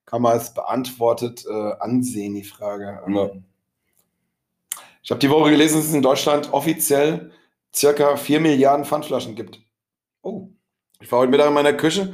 kann 0.05 0.21
man 0.21 0.37
es 0.37 0.53
beantwortet 0.53 1.47
äh, 1.49 1.73
ansehen, 1.81 2.35
die 2.35 2.45
Frage. 2.45 3.01
Ja. 3.09 3.31
Ich 5.03 5.11
habe 5.11 5.19
die 5.19 5.31
Woche 5.31 5.49
gelesen, 5.49 5.79
dass 5.79 5.87
es 5.87 5.95
in 5.95 6.03
Deutschland 6.03 6.53
offiziell 6.53 7.33
circa 7.75 8.16
4 8.16 8.38
Milliarden 8.40 8.85
Pfandflaschen 8.85 9.35
gibt. 9.35 9.59
Oh. 10.21 10.49
Ich 11.01 11.11
war 11.11 11.21
heute 11.21 11.31
Mittag 11.31 11.49
in 11.49 11.55
meiner 11.55 11.73
Küche. 11.73 12.12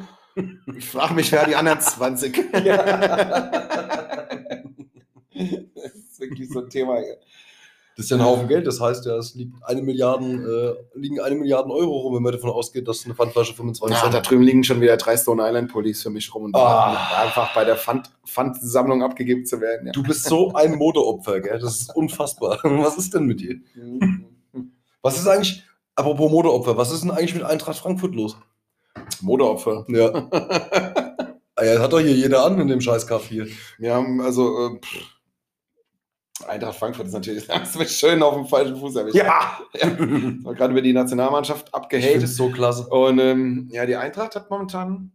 Ich 0.76 0.87
frage 0.87 1.14
mich, 1.14 1.33
wer 1.33 1.46
die 1.46 1.57
anderen 1.57 1.81
20. 1.81 2.33
das 2.52 2.74
ist 5.94 6.20
wirklich 6.20 6.48
so 6.48 6.61
ein 6.61 6.70
Thema. 6.70 7.00
Das 7.96 8.05
ist 8.07 8.11
ja 8.11 8.16
ein 8.16 8.24
Haufen 8.24 8.48
Geld. 8.48 8.66
Das 8.66 8.81
heißt 8.81 9.05
ja, 9.07 9.16
es 9.16 9.35
liegt 9.35 9.55
eine 9.62 9.83
Milliarden, 9.83 10.44
äh, 10.44 10.74
liegen 10.94 11.20
eine 11.20 11.35
Milliarden 11.35 11.70
Euro 11.70 11.98
rum, 11.98 12.14
wenn 12.16 12.22
man 12.22 12.33
davon 12.33 12.50
ausgeht, 12.50 12.88
dass 12.88 13.05
eine 13.05 13.14
Pfandflasche 13.14 13.55
25 13.55 13.94
Ja, 13.96 14.02
Cent 14.02 14.14
da 14.14 14.20
drüben 14.20 14.42
liegen 14.42 14.64
schon 14.64 14.81
wieder 14.81 14.96
drei 14.96 15.16
Stone 15.16 15.42
Island 15.46 15.70
Pullis 15.70 16.02
für 16.02 16.11
mich 16.11 16.35
rum 16.35 16.44
und 16.44 16.57
Ah. 16.57 17.20
einfach 17.22 17.55
bei 17.55 17.64
der 17.64 17.76
Pfand- 17.76 18.11
Pfandsammlung 18.26 19.02
abgegeben 19.02 19.44
zu 19.44 19.61
werden. 19.61 19.87
Ja. 19.87 19.92
Du 19.92 20.02
bist 20.02 20.24
so 20.24 20.52
ein 20.55 20.76
Modeopfer, 20.76 21.40
gell? 21.40 21.59
Das 21.59 21.81
ist 21.81 21.94
unfassbar. 21.96 22.59
Was 22.64 22.96
ist 22.96 23.12
denn 23.14 23.24
mit 23.26 23.40
dir? 23.40 23.57
Was 25.02 25.18
ist 25.18 25.26
eigentlich, 25.28 25.62
apropos 25.94 26.31
Modeopfer, 26.31 26.76
was 26.76 26.92
ist 26.92 27.02
denn 27.02 27.11
eigentlich 27.11 27.35
mit 27.35 27.42
Eintracht 27.42 27.78
Frankfurt 27.78 28.14
los? 28.14 28.37
Modeopfer. 29.20 29.85
Ja. 29.88 30.28
Ah 31.55 31.64
ja, 31.66 31.74
das 31.74 31.83
hat 31.83 31.92
doch 31.92 32.00
hier 32.00 32.14
jeder 32.14 32.46
an 32.46 32.59
in 32.59 32.66
dem 32.66 32.81
Scheißkaff 32.81 33.26
hier. 33.26 33.46
Wir 33.78 33.94
haben 33.94 34.22
also 34.22 34.68
äh, 34.68 34.78
pff, 34.81 35.12
Eintracht 36.48 36.76
Frankfurt 36.76 37.07
ist 37.07 37.12
natürlich 37.12 37.46
schön 37.88 38.22
auf 38.22 38.35
dem 38.35 38.46
falschen 38.46 38.76
Fuß 38.76 38.96
erwischt. 38.96 39.16
Ja! 39.16 39.59
ja. 39.74 39.88
Gerade 40.52 40.72
über 40.72 40.83
die 40.83 40.92
Nationalmannschaft 40.92 41.72
abgehatet. 41.74 42.22
es 42.22 42.37
so 42.37 42.50
klasse. 42.50 42.87
Und 42.88 43.18
ähm, 43.18 43.68
ja, 43.70 43.87
die 43.87 43.96
Eintracht 43.96 44.35
hat 44.37 44.50
momentan. 44.50 45.12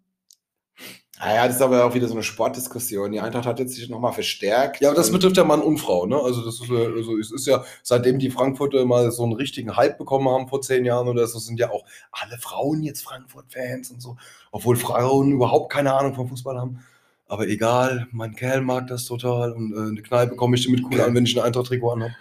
Naja, 1.20 1.48
das 1.48 1.56
ist 1.56 1.62
aber 1.64 1.84
auch 1.84 1.96
wieder 1.96 2.08
so 2.08 2.14
eine 2.14 2.22
Sportdiskussion. 2.22 3.12
Die 3.12 3.20
Eintracht 3.20 3.48
hat 3.48 3.58
jetzt 3.58 3.74
sich 3.74 3.90
nochmal 3.90 4.14
verstärkt. 4.14 4.82
Ja, 4.82 4.90
aber 4.90 4.98
das 4.98 5.12
betrifft 5.12 5.38
ja 5.38 5.44
Mann 5.44 5.62
und 5.64 5.80
Frau, 5.80 6.06
ne? 6.06 6.16
Also 6.16 6.46
das 6.46 6.62
ist, 6.62 6.70
also 6.70 7.18
es 7.18 7.32
ist 7.32 7.48
ja, 7.48 7.64
seitdem 7.82 8.20
die 8.20 8.30
Frankfurter 8.30 8.86
mal 8.86 9.10
so 9.12 9.24
einen 9.24 9.34
richtigen 9.34 9.76
Hype 9.76 9.98
bekommen 9.98 10.30
haben 10.30 10.48
vor 10.48 10.62
zehn 10.62 10.86
Jahren 10.86 11.08
oder 11.08 11.26
so, 11.26 11.40
sind 11.40 11.60
ja 11.60 11.72
auch 11.72 11.86
alle 12.12 12.38
Frauen 12.38 12.84
jetzt 12.84 13.04
Frankfurt-Fans 13.04 13.90
und 13.90 14.00
so. 14.00 14.16
Obwohl 14.52 14.76
Frauen 14.76 15.32
überhaupt 15.32 15.72
keine 15.72 15.96
Ahnung 15.96 16.14
vom 16.14 16.28
Fußball 16.28 16.60
haben. 16.60 16.84
Aber 17.28 17.48
egal, 17.48 18.08
mein 18.12 18.36
Kerl 18.36 18.62
mag 18.62 18.88
das 18.88 19.06
total 19.06 19.52
und 19.52 19.74
äh, 19.74 19.90
eine 19.92 20.02
Kneipe 20.02 20.36
komme 20.36 20.56
ich 20.56 20.66
damit 20.66 20.84
cool 20.86 21.02
an, 21.02 21.14
wenn 21.14 21.26
ich 21.26 21.38
ein 21.38 21.46
Eintracht-Trikot 21.46 21.92
anhabe. 21.92 22.16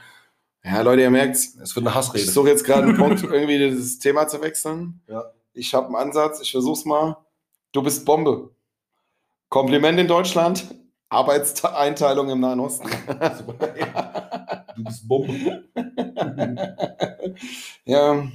Ja, 0.64 0.81
Leute, 0.83 1.03
ihr 1.03 1.11
merkt, 1.11 1.37
Es 1.37 1.77
wird 1.77 1.79
eine 1.79 1.90
ich 1.90 1.95
Hassrede. 1.95 2.25
suche 2.25 2.49
jetzt 2.49 2.64
gerade 2.64 2.88
einen 2.88 2.97
Punkt, 2.97 3.23
irgendwie 3.31 3.59
dieses 3.59 4.01
Thema 4.01 4.27
zu 4.27 4.42
wechseln. 4.42 5.01
Ja. 5.09 5.25
Ich 5.53 5.73
habe 5.75 5.87
einen 5.87 5.97
Ansatz, 5.97 6.40
ich 6.40 6.51
versuch's 6.51 6.85
mal. 6.85 7.16
Du 7.73 7.83
bist 7.83 8.05
Bombe. 8.05 8.51
Kompliment 9.49 9.99
in 10.01 10.09
Deutschland, 10.09 10.75
Arbeitseinteilung 11.09 12.29
im 12.31 12.40
Nahen 12.40 12.61
Osten. 12.61 12.88
Du 14.77 14.85
bist 14.85 15.09
Bombe. 15.09 15.64
ja. 17.87 18.29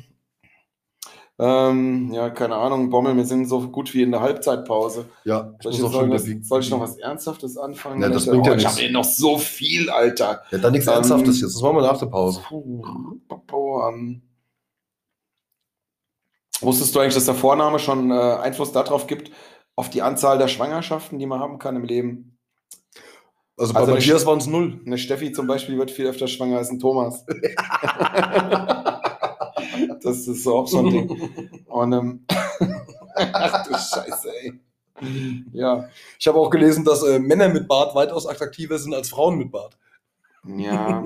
Ähm, 1.43 2.11
ja, 2.13 2.29
keine 2.29 2.55
Ahnung, 2.55 2.91
Bommel, 2.91 3.17
wir 3.17 3.25
sind 3.25 3.47
so 3.47 3.67
gut 3.67 3.95
wie 3.95 4.03
in 4.03 4.11
der 4.11 4.21
Halbzeitpause. 4.21 5.05
Ja, 5.23 5.55
ich 5.57 5.63
Soll 5.63 5.73
ich, 5.73 5.79
noch 5.81 6.07
was, 6.07 6.25
soll 6.47 6.59
ich 6.59 6.69
noch 6.69 6.79
was 6.79 6.97
Ernsthaftes 6.97 7.57
anfangen? 7.57 7.99
Ja, 7.99 8.09
das 8.09 8.27
Oder- 8.27 8.33
bringt 8.33 8.45
ja 8.45 8.53
oh, 8.53 8.55
Ich 8.57 8.65
habe 8.67 8.81
eh 8.81 8.91
noch 8.91 9.03
so 9.03 9.39
viel, 9.39 9.89
Alter. 9.89 10.43
Ja, 10.51 10.59
dann 10.59 10.71
nichts 10.71 10.85
Ähm, 10.85 10.93
Ernsthaftes 10.93 11.41
jetzt. 11.41 11.55
Das 11.55 11.61
machen 11.63 11.77
wir 11.77 11.81
nach 11.81 11.97
der 11.97 12.05
Pause. 12.05 12.41
Ähm. 12.51 14.21
Wusstest 16.61 16.93
du 16.93 16.99
eigentlich, 16.99 17.15
dass 17.15 17.25
der 17.25 17.33
Vorname 17.33 17.79
schon 17.79 18.11
äh, 18.11 18.13
Einfluss 18.13 18.71
darauf 18.71 19.07
gibt, 19.07 19.31
auf 19.75 19.89
die 19.89 20.03
Anzahl 20.03 20.37
der 20.37 20.47
Schwangerschaften, 20.47 21.17
die 21.17 21.25
man 21.25 21.39
haben 21.39 21.57
kann 21.57 21.75
im 21.75 21.85
Leben? 21.85 22.37
Also 23.57 23.73
bei 23.73 23.79
Also 23.79 23.93
Matthias 23.93 24.27
waren 24.27 24.37
es 24.37 24.45
null. 24.45 24.79
Eine 24.85 24.99
Steffi 24.99 25.31
zum 25.31 25.47
Beispiel 25.47 25.75
wird 25.79 25.89
viel 25.89 26.05
öfter 26.05 26.27
schwanger 26.27 26.59
als 26.59 26.69
ein 26.69 26.77
Thomas. 26.77 27.25
Das 30.03 30.27
ist 30.27 30.43
so 30.43 30.57
auch 30.57 30.67
so 30.67 30.79
ein 30.79 30.89
Ding. 30.89 31.65
Und, 31.67 31.93
ähm, 31.93 32.25
ach 33.15 33.65
du 33.67 33.73
Scheiße, 33.73 34.29
ey. 34.41 34.53
Ja, 35.51 35.89
Ich 36.19 36.27
habe 36.27 36.37
auch 36.37 36.49
gelesen, 36.49 36.85
dass 36.85 37.01
äh, 37.03 37.19
Männer 37.19 37.49
mit 37.49 37.67
Bart 37.67 37.95
weitaus 37.95 38.27
attraktiver 38.27 38.77
sind 38.77 38.93
als 38.93 39.09
Frauen 39.09 39.37
mit 39.37 39.51
Bart. 39.51 39.77
ja. 40.45 41.03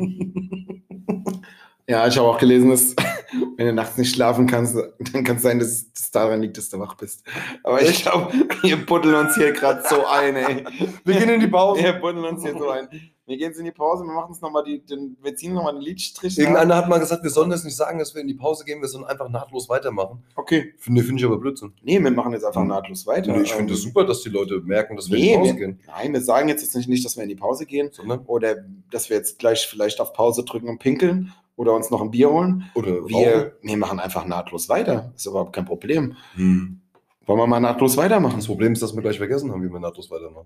Ja, 1.87 2.07
ich 2.07 2.17
habe 2.17 2.27
auch 2.27 2.39
gelesen, 2.39 2.71
dass 2.71 2.95
wenn 3.57 3.67
du 3.67 3.73
nachts 3.73 3.97
nicht 3.97 4.15
schlafen 4.15 4.47
kannst, 4.47 4.75
dann 5.13 5.23
kann 5.23 5.37
es 5.37 5.43
sein, 5.43 5.59
dass 5.59 5.85
es 5.93 6.11
daran 6.11 6.41
liegt, 6.41 6.57
dass 6.57 6.69
du 6.69 6.79
wach 6.79 6.95
bist. 6.95 7.23
Aber 7.63 7.81
ich 7.81 8.01
glaube, 8.01 8.33
wir 8.63 8.85
buddeln 8.85 9.15
uns 9.15 9.35
hier 9.35 9.51
gerade 9.51 9.83
so 9.87 10.05
ein, 10.07 10.35
ey. 10.35 10.65
Wir 11.03 11.19
gehen 11.19 11.29
in 11.29 11.39
die 11.41 11.47
Pause. 11.47 11.83
Wir 11.83 11.93
buddeln 11.93 12.25
uns 12.25 12.41
hier 12.41 12.57
so 12.57 12.69
ein. 12.69 12.89
Wir 13.27 13.37
gehen 13.37 13.47
jetzt 13.47 13.57
in 13.57 13.65
die 13.65 13.71
Pause, 13.71 14.03
wir 14.03 14.13
machen 14.13 14.29
uns 14.29 14.41
nochmal 14.41 14.63
die, 14.63 14.85
den, 14.85 15.17
wir 15.23 15.35
ziehen 15.35 15.53
nochmal 15.53 15.73
den 15.73 15.81
Lidstrich. 15.81 16.37
nach. 16.37 16.43
Irgendeiner 16.43 16.75
hat 16.75 16.87
mal 16.89 16.99
gesagt, 16.99 17.23
wir 17.23 17.31
sollen 17.31 17.49
das 17.49 17.63
nicht 17.63 17.75
sagen, 17.75 17.97
dass 17.97 18.13
wir 18.13 18.21
in 18.21 18.27
die 18.27 18.35
Pause 18.35 18.63
gehen, 18.65 18.81
wir 18.81 18.87
sollen 18.87 19.03
einfach 19.05 19.29
nahtlos 19.29 19.67
weitermachen. 19.67 20.23
Okay. 20.35 20.73
Finde 20.77 21.01
find 21.01 21.19
ich 21.19 21.25
aber 21.25 21.39
Blödsinn. 21.39 21.73
Nee, 21.81 21.99
wir 22.03 22.11
machen 22.11 22.33
jetzt 22.33 22.45
einfach 22.45 22.63
nahtlos 22.63 23.07
weiter. 23.07 23.31
Nee, 23.35 23.41
ich 23.43 23.53
finde 23.53 23.73
es 23.73 23.79
Ähm, 23.79 23.87
super, 23.87 24.05
dass 24.05 24.21
die 24.21 24.29
Leute 24.29 24.61
merken, 24.61 24.95
dass 24.95 25.09
wir 25.09 25.17
in 25.17 25.23
Nee, 25.23 25.31
die 25.31 25.37
Pause 25.37 25.49
wir, 25.53 25.59
gehen. 25.67 25.79
nein, 25.87 26.13
wir 26.13 26.21
sagen 26.21 26.49
jetzt, 26.49 26.61
jetzt 26.61 26.75
nicht, 26.75 26.87
nicht, 26.87 27.03
dass 27.03 27.15
wir 27.17 27.23
in 27.23 27.29
die 27.29 27.35
Pause 27.35 27.65
gehen 27.65 27.89
Sondern, 27.91 28.19
oder 28.27 28.57
dass 28.91 29.09
wir 29.09 29.17
jetzt 29.17 29.39
gleich 29.39 29.65
vielleicht 29.67 29.99
auf 30.01 30.13
Pause 30.13 30.43
drücken 30.43 30.69
und 30.69 30.77
pinkeln 30.77 31.33
oder 31.55 31.73
uns 31.73 31.89
noch 31.89 32.01
ein 32.01 32.11
Bier 32.11 32.29
holen. 32.29 32.65
oder 32.75 33.07
Wir, 33.07 33.55
wir 33.61 33.77
machen 33.77 33.99
einfach 33.99 34.25
nahtlos 34.27 34.69
weiter. 34.69 35.11
Ist 35.15 35.25
überhaupt 35.25 35.53
kein 35.53 35.65
Problem. 35.65 36.15
Hm. 36.35 36.79
Wollen 37.25 37.39
wir 37.39 37.47
mal 37.47 37.59
nahtlos 37.59 37.97
weitermachen? 37.97 38.35
Das 38.35 38.45
Problem 38.45 38.73
ist, 38.73 38.83
dass 38.83 38.93
wir 38.95 39.01
gleich 39.01 39.17
vergessen 39.17 39.51
haben, 39.51 39.63
wie 39.63 39.69
wir 39.73 39.79
nahtlos 39.79 40.11
weitermachen. 40.11 40.45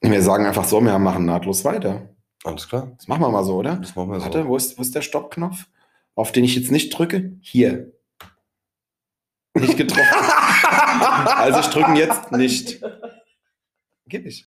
Wir 0.00 0.22
sagen 0.22 0.46
einfach 0.46 0.64
so, 0.64 0.80
wir 0.80 0.98
machen 0.98 1.24
nahtlos 1.24 1.64
weiter. 1.64 2.14
Alles 2.44 2.68
klar. 2.68 2.92
Das 2.96 3.08
machen 3.08 3.22
wir 3.22 3.30
mal 3.30 3.44
so, 3.44 3.56
oder? 3.56 3.76
Das 3.76 3.96
machen 3.96 4.10
wir 4.12 4.20
Warte, 4.20 4.42
so. 4.42 4.48
wo 4.48 4.56
ist, 4.56 4.78
wo 4.78 4.82
ist 4.82 4.94
der 4.94 5.02
Stoppknopf? 5.02 5.66
Auf 6.14 6.32
den 6.32 6.44
ich 6.44 6.54
jetzt 6.54 6.70
nicht 6.70 6.90
drücke? 6.90 7.36
Hier. 7.40 7.92
Nicht 9.54 9.76
getroffen. 9.76 10.04
also 11.36 11.60
ich 11.60 11.66
drücke 11.66 11.92
jetzt 11.94 12.30
nicht. 12.32 12.80
Geht 14.06 14.24
nicht. 14.24 14.48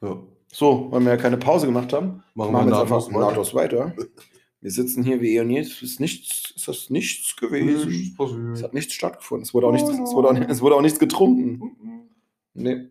So. 0.00 0.36
So, 0.52 0.88
weil 0.90 1.00
wir 1.00 1.10
ja 1.12 1.16
keine 1.16 1.38
Pause 1.38 1.66
gemacht 1.66 1.92
haben, 1.94 2.22
Machen, 2.34 2.52
machen 2.52 2.66
wir 2.66 2.78
jetzt 2.78 2.90
nahtlos 2.90 3.06
einfach 3.08 3.20
nahtlos 3.20 3.54
weiter. 3.54 3.94
Wir 4.60 4.70
sitzen 4.70 5.02
hier 5.02 5.20
wie 5.20 5.36
eh 5.36 5.40
und 5.40 5.50
je. 5.50 5.60
Es 5.60 5.80
ist 5.82 5.98
nichts, 5.98 6.52
ist 6.54 6.90
nichts 6.90 7.34
gewesen. 7.36 7.88
Nichts 7.88 8.20
Es 8.54 8.62
hat 8.62 8.74
nichts 8.74 8.92
stattgefunden. 8.92 9.44
Es 9.44 9.54
wurde 9.54 9.66
auch 9.66 9.72
nichts, 9.72 9.88
es 9.88 10.12
wurde 10.12 10.28
auch, 10.28 10.34
es 10.34 10.60
wurde 10.60 10.76
auch 10.76 10.82
nichts 10.82 10.98
getrunken. 10.98 12.10
Nee. 12.54 12.88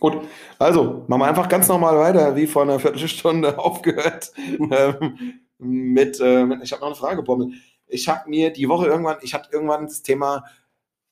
Gut, 0.00 0.18
also 0.58 1.04
machen 1.06 1.20
wir 1.20 1.26
einfach 1.26 1.48
ganz 1.48 1.68
normal 1.68 1.98
weiter, 1.98 2.34
wie 2.36 2.46
vor 2.46 2.62
einer 2.62 2.78
Viertelstunde 2.78 3.58
aufgehört. 3.64 4.32
ähm, 4.36 5.40
mit, 5.58 6.20
äh, 6.20 6.44
mit, 6.44 6.62
ich 6.62 6.72
habe 6.72 6.80
noch 6.80 6.88
eine 6.88 6.96
Frage, 6.96 7.22
Bommel. 7.22 7.52
Ich 7.86 8.08
habe 8.08 8.28
mir 8.28 8.52
die 8.52 8.68
Woche 8.68 8.86
irgendwann, 8.86 9.16
ich 9.22 9.34
hatte 9.34 9.50
irgendwann 9.52 9.86
das 9.86 10.02
Thema, 10.02 10.44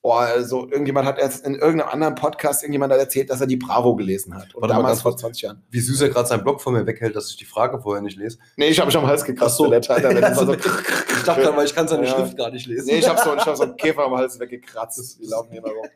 oh, 0.02 0.12
also 0.12 0.68
irgendjemand 0.68 1.06
hat 1.06 1.18
erst 1.18 1.46
in 1.46 1.54
irgendeinem 1.54 1.90
anderen 1.90 2.14
Podcast, 2.16 2.62
irgendjemand 2.62 2.92
hat 2.92 2.98
erzählt, 2.98 3.30
dass 3.30 3.40
er 3.40 3.46
die 3.46 3.56
Bravo 3.56 3.94
gelesen 3.94 4.34
hat. 4.34 4.54
Und 4.54 4.62
Warte 4.62 4.74
damals 4.74 5.00
vor 5.00 5.12
kurz. 5.12 5.20
20 5.20 5.42
Jahren. 5.42 5.62
Wie 5.70 5.80
süß 5.80 6.00
er 6.00 6.08
gerade 6.08 6.28
seinen 6.28 6.42
Blog 6.42 6.60
von 6.60 6.72
mir 6.74 6.84
weghält, 6.86 7.14
dass 7.14 7.30
ich 7.30 7.36
die 7.36 7.44
Frage 7.44 7.80
vorher 7.80 8.02
nicht 8.02 8.18
lese. 8.18 8.38
Nee, 8.56 8.68
ich 8.68 8.78
habe 8.78 8.86
mich 8.88 8.96
am 8.96 9.06
Hals 9.06 9.24
gekratzt. 9.24 9.56
So. 9.56 9.70
der 9.70 9.80
Teil, 9.80 10.00
der 10.00 10.34
so, 10.34 10.52
ich 10.52 11.22
dachte 11.24 11.48
aber, 11.48 11.64
ich 11.64 11.74
kann 11.74 11.86
seine 11.86 12.06
Ja. 12.06 12.14
Schrift 12.14 12.36
gar 12.36 12.50
nicht 12.50 12.66
lesen. 12.66 12.86
nee, 12.86 12.98
ich 12.98 13.08
habe 13.08 13.20
so, 13.22 13.34
ich 13.36 13.46
hab 13.46 13.56
so 13.56 13.62
einen 13.62 13.76
Käfer 13.76 14.04
am 14.04 14.16
Hals 14.16 14.40
weggekratzt. 14.40 15.20
Die 15.22 15.26
laufen 15.26 15.52
hier 15.52 15.62
mal 15.62 15.70
rum. 15.70 15.86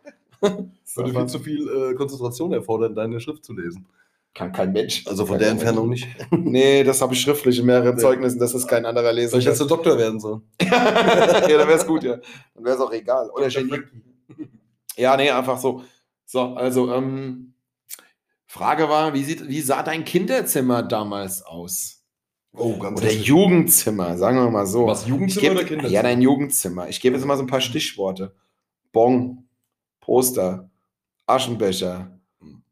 Das 0.85 0.97
würde 0.97 1.13
viel 1.13 1.27
zu 1.27 1.39
viel 1.41 1.69
äh, 1.69 1.95
Konzentration 1.95 2.53
erfordern, 2.53 2.95
deine 2.95 3.21
Schrift 3.21 3.45
zu 3.45 3.53
lesen. 3.53 3.87
Kann 4.33 4.53
kein 4.53 4.73
Mensch. 4.73 5.07
Also 5.07 5.27
von 5.27 5.39
der 5.39 5.51
Entfernung 5.51 5.89
Mensch. 5.89 6.05
nicht. 6.05 6.31
Nee, 6.31 6.85
das 6.85 7.01
habe 7.01 7.15
ich 7.15 7.21
schriftlich 7.21 7.59
in 7.59 7.67
mehreren 7.67 7.97
Nee. 7.97 8.01
Zeugnissen, 8.01 8.39
dass 8.39 8.53
das 8.53 8.67
kein 8.67 8.85
anderer 8.85 9.13
lesen 9.13 9.31
Soll 9.31 9.41
ich 9.41 9.47
jetzt 9.47 9.61
Doktor 9.61 9.99
werden 9.99 10.21
sollen? 10.21 10.43
ja, 10.61 10.69
dann 10.71 11.49
wäre 11.49 11.73
es 11.73 11.87
gut, 11.87 12.03
ja. 12.05 12.19
Dann 12.55 12.65
wäre 12.65 12.77
es 12.77 12.81
auch 12.81 12.93
egal. 12.93 13.31
Oder 13.31 13.49
Genie. 13.49 13.81
Ja, 14.97 15.17
nee, 15.17 15.31
einfach 15.31 15.59
so. 15.59 15.83
So, 16.27 16.41
also, 16.55 16.93
ähm, 16.93 17.55
Frage 18.47 18.89
war, 18.89 19.15
wie, 19.15 19.25
sieht, 19.25 19.49
wie 19.49 19.61
sah 19.61 19.83
dein 19.83 20.05
Kinderzimmer 20.05 20.83
damals 20.83 21.43
aus? 21.43 22.03
Oh, 22.53 22.79
ganz 22.79 22.99
Oder 22.99 23.09
hässlich. 23.09 23.27
Jugendzimmer, 23.27 24.17
sagen 24.17 24.39
wir 24.39 24.51
mal 24.51 24.67
so. 24.67 24.87
Was, 24.87 25.07
Jugendzimmer 25.07 25.43
geb, 25.43 25.51
oder 25.53 25.65
Kinderzimmer? 25.65 25.93
Ja, 25.93 26.03
dein 26.03 26.23
Jugendzimmer. 26.23 26.89
Ich 26.89 27.01
gebe 27.01 27.17
jetzt 27.17 27.25
mal 27.27 27.37
so 27.37 27.43
ein 27.43 27.49
paar 27.49 27.61
Stichworte. 27.61 28.35
Bon, 28.93 29.46
Poster, 30.07 30.71
Aschenbecher, 31.27 32.17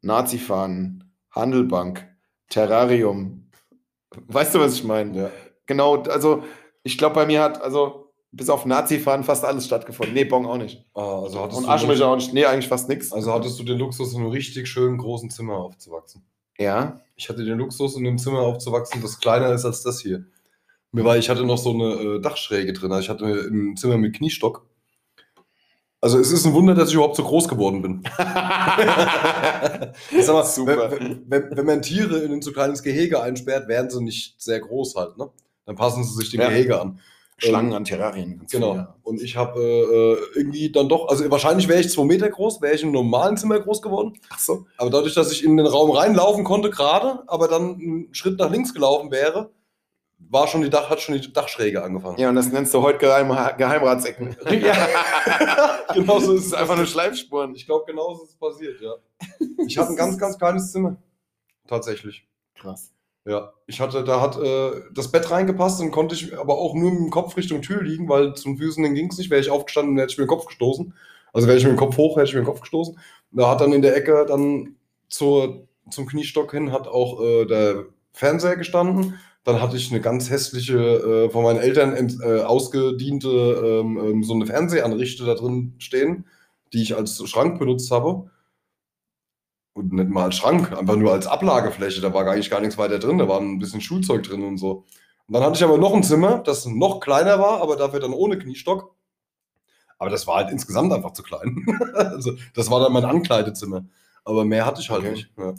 Nazifahnen, 0.01 1.11
Handelbank, 1.31 2.07
Terrarium. 2.47 3.51
Weißt 4.27 4.55
du, 4.55 4.59
was 4.61 4.75
ich 4.75 4.85
meine? 4.85 5.17
Ja. 5.23 5.29
Genau, 5.65 6.01
also 6.03 6.43
ich 6.83 6.97
glaube, 6.97 7.15
bei 7.15 7.25
mir 7.25 7.41
hat 7.41 7.61
also 7.61 8.13
bis 8.31 8.49
auf 8.49 8.65
Nazi-Fahren 8.65 9.25
fast 9.25 9.43
alles 9.43 9.65
stattgefunden. 9.65 10.13
Nee, 10.13 10.23
Bon 10.23 10.45
auch 10.45 10.57
nicht. 10.57 10.85
Ah, 10.93 11.23
also 11.23 11.43
Und 11.43 11.67
Aschenbecher 11.67 12.07
auch 12.07 12.15
nicht. 12.15 12.33
Nee, 12.33 12.45
eigentlich 12.45 12.69
fast 12.69 12.87
nichts. 12.87 13.11
Also 13.11 13.33
hattest 13.33 13.59
du 13.59 13.63
den 13.63 13.79
Luxus, 13.79 14.13
in 14.13 14.21
einem 14.21 14.29
richtig 14.29 14.69
schönen 14.69 14.97
großen 14.97 15.29
Zimmer 15.29 15.57
aufzuwachsen. 15.57 16.25
ja. 16.57 17.01
Ich 17.17 17.27
hatte 17.27 17.43
den 17.43 17.57
Luxus, 17.57 17.97
in 17.97 18.07
einem 18.07 18.17
Zimmer 18.17 18.39
aufzuwachsen, 18.39 19.01
das 19.01 19.19
kleiner 19.19 19.51
ist 19.51 19.65
als 19.65 19.83
das 19.83 19.99
hier. 19.99 20.25
Mir 20.93 21.03
war, 21.03 21.17
ich 21.17 21.29
hatte 21.29 21.43
noch 21.43 21.57
so 21.57 21.71
eine 21.71 21.93
äh, 21.95 22.21
Dachschräge 22.21 22.71
drin. 22.71 22.93
Also 22.93 23.03
ich 23.03 23.09
hatte 23.09 23.25
ein 23.25 23.75
Zimmer 23.75 23.97
mit 23.97 24.15
Kniestock. 24.15 24.65
Also 26.05 26.19
es 26.19 26.31
ist 26.31 26.45
ein 26.45 26.53
Wunder, 26.53 26.75
dass 26.75 26.89
ich 26.89 26.93
überhaupt 26.93 27.15
so 27.15 27.23
groß 27.23 27.47
geworden 27.47 27.81
bin. 27.81 28.03
Mal, 30.27 30.45
Super. 30.45 30.91
Wenn, 30.91 31.23
wenn, 31.25 31.57
wenn 31.57 31.65
man 31.65 31.81
Tiere 31.81 32.19
in 32.19 32.31
ein 32.31 32.43
so 32.43 32.51
kleines 32.51 32.83
Gehege 32.83 33.23
einsperrt, 33.23 33.67
werden 33.67 33.89
sie 33.89 34.03
nicht 34.03 34.35
sehr 34.39 34.59
groß 34.59 34.93
halt. 34.97 35.17
Ne? 35.17 35.31
Dann 35.65 35.75
passen 35.75 36.03
sie 36.03 36.13
sich 36.13 36.29
dem 36.29 36.41
Ja. 36.41 36.49
Gehege 36.49 36.79
an. 36.79 36.99
Schlangen 37.39 37.73
an 37.73 37.85
Terrarien. 37.85 38.37
ganz 38.37 38.51
Genau. 38.51 38.73
viel, 38.73 38.87
Und 39.01 39.19
ich 39.19 39.35
habe 39.35 39.59
äh, 39.59 40.37
irgendwie 40.37 40.71
dann 40.71 40.87
doch, 40.89 41.07
also 41.09 41.27
wahrscheinlich 41.31 41.67
wäre 41.67 41.79
ich 41.79 41.89
zwei 41.89 42.03
Meter 42.03 42.29
groß, 42.29 42.61
wäre 42.61 42.75
ich 42.75 42.83
im 42.83 42.91
normalen 42.91 43.35
Zimmer 43.35 43.59
groß 43.59 43.81
geworden. 43.81 44.13
Ach 44.29 44.37
so. 44.37 44.67
Aber 44.77 44.91
dadurch, 44.91 45.15
dass 45.15 45.31
ich 45.31 45.43
in 45.43 45.57
den 45.57 45.65
Raum 45.65 45.89
reinlaufen 45.89 46.43
konnte 46.43 46.69
gerade, 46.69 47.23
aber 47.25 47.47
dann 47.47 47.73
einen 47.81 48.09
Schritt 48.13 48.37
nach 48.37 48.51
links 48.51 48.75
gelaufen 48.75 49.09
wäre, 49.09 49.49
war 50.29 50.47
schon 50.47 50.61
die 50.61 50.69
Dach, 50.69 50.89
hat 50.89 51.01
schon 51.01 51.19
die 51.19 51.33
Dachschräge 51.33 51.83
angefangen. 51.83 52.17
Ja, 52.17 52.29
und 52.29 52.35
das 52.35 52.51
nennst 52.51 52.73
du 52.73 52.81
heute 52.81 52.99
Geheim 52.99 53.29
Geheimratsecken. 53.57 54.35
Ja. 54.51 54.75
genau 55.93 56.19
so 56.19 56.33
Das 56.33 56.41
ist 56.41 56.47
es 56.47 56.53
einfach 56.53 56.75
nur 56.75 56.85
Schleifspuren. 56.85 57.55
Ich 57.55 57.65
glaube, 57.65 57.85
genau 57.87 58.13
so 58.13 58.23
ist 58.23 58.31
es 58.31 58.35
passiert, 58.35 58.81
ja. 58.81 58.95
Ich 59.67 59.77
hatte 59.77 59.91
ein 59.91 59.95
ganz, 59.95 60.17
ganz 60.17 60.37
kleines 60.37 60.71
Zimmer. 60.71 60.97
Tatsächlich. 61.67 62.27
Krass. 62.55 62.91
Ja. 63.25 63.53
Ich 63.67 63.79
hatte, 63.79 64.03
da 64.03 64.21
hat 64.21 64.37
äh, 64.37 64.81
das 64.93 65.11
Bett 65.11 65.29
reingepasst 65.31 65.81
und 65.81 65.91
konnte 65.91 66.15
ich 66.15 66.37
aber 66.37 66.57
auch 66.57 66.75
nur 66.75 66.91
mit 66.91 66.99
dem 66.99 67.09
Kopf 67.09 67.35
Richtung 67.37 67.61
Tür 67.61 67.81
liegen, 67.81 68.07
weil 68.07 68.35
zum 68.35 68.57
Füßen 68.57 68.93
ging 68.93 69.09
es 69.09 69.17
nicht. 69.17 69.29
Wäre 69.29 69.41
ich 69.41 69.49
aufgestanden, 69.49 69.97
hätte 69.97 70.11
ich 70.11 70.17
mir 70.17 70.25
den 70.25 70.29
Kopf 70.29 70.45
gestoßen. 70.45 70.93
Also 71.33 71.47
wäre 71.47 71.57
ich 71.57 71.63
mit 71.63 71.73
dem 71.73 71.79
Kopf 71.79 71.97
hoch, 71.97 72.17
hätte 72.17 72.29
ich 72.29 72.33
mir 72.33 72.41
den 72.41 72.45
Kopf 72.45 72.61
gestoßen. 72.61 72.97
Da 73.31 73.49
hat 73.49 73.61
dann 73.61 73.73
in 73.73 73.81
der 73.81 73.95
Ecke 73.95 74.25
dann 74.27 74.75
zur, 75.09 75.67
zum 75.89 76.05
Kniestock 76.05 76.51
hin 76.51 76.71
hat 76.71 76.87
auch 76.87 77.21
äh, 77.21 77.45
der 77.45 77.85
Fernseher 78.13 78.55
gestanden. 78.55 79.19
Dann 79.45 79.61
hatte 79.61 79.77
ich 79.77 79.91
eine 79.91 80.01
ganz 80.01 80.29
hässliche, 80.29 80.77
äh, 80.77 81.29
von 81.29 81.43
meinen 81.43 81.59
Eltern 81.59 81.93
äh, 82.21 82.41
ausgediente 82.41 83.29
ähm, 83.29 83.97
ähm, 83.97 84.23
so 84.23 84.33
eine 84.33 84.47
Fernsehanrichte 84.47 85.23
da 85.23 85.35
drin 85.35 85.75
stehen, 85.77 86.25
die 86.73 86.81
ich 86.81 86.95
als 86.97 87.25
Schrank 87.29 87.59
benutzt 87.59 87.91
habe. 87.91 88.29
Und 89.73 89.93
nicht 89.93 90.09
mal 90.09 90.25
als 90.25 90.35
Schrank, 90.35 90.75
einfach 90.77 90.95
nur 90.95 91.13
als 91.13 91.27
Ablagefläche. 91.27 92.01
Da 92.01 92.13
war 92.13 92.25
eigentlich 92.27 92.49
gar 92.49 92.59
nichts 92.59 92.77
weiter 92.77 92.97
drin, 92.99 93.19
da 93.19 93.27
war 93.27 93.39
ein 93.39 93.59
bisschen 93.59 93.81
Schulzeug 93.81 94.23
drin 94.23 94.43
und 94.43 94.57
so. 94.57 94.83
Und 95.27 95.33
dann 95.33 95.43
hatte 95.43 95.57
ich 95.57 95.63
aber 95.63 95.77
noch 95.77 95.93
ein 95.93 96.03
Zimmer, 96.03 96.39
das 96.39 96.65
noch 96.65 96.99
kleiner 96.99 97.39
war, 97.39 97.61
aber 97.61 97.75
dafür 97.75 97.99
dann 97.99 98.13
ohne 98.13 98.37
Kniestock. 98.37 98.95
Aber 99.97 100.09
das 100.09 100.27
war 100.27 100.37
halt 100.37 100.51
insgesamt 100.51 100.91
einfach 100.91 101.13
zu 101.13 101.23
klein. 101.23 101.65
also, 101.93 102.33
das 102.53 102.69
war 102.71 102.79
dann 102.79 102.93
mein 102.93 103.05
Ankleidezimmer. 103.05 103.85
Aber 104.23 104.43
mehr 104.43 104.65
hatte 104.65 104.81
ich 104.81 104.89
halt 104.89 105.01
Okay. 105.01 105.11
nicht. 105.11 105.29
Ja. 105.37 105.53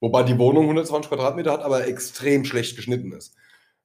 Wobei 0.00 0.22
die 0.22 0.38
Wohnung 0.38 0.64
120 0.64 1.08
Quadratmeter 1.08 1.52
hat, 1.52 1.62
aber 1.62 1.86
extrem 1.86 2.44
schlecht 2.44 2.76
geschnitten 2.76 3.12
ist. 3.12 3.34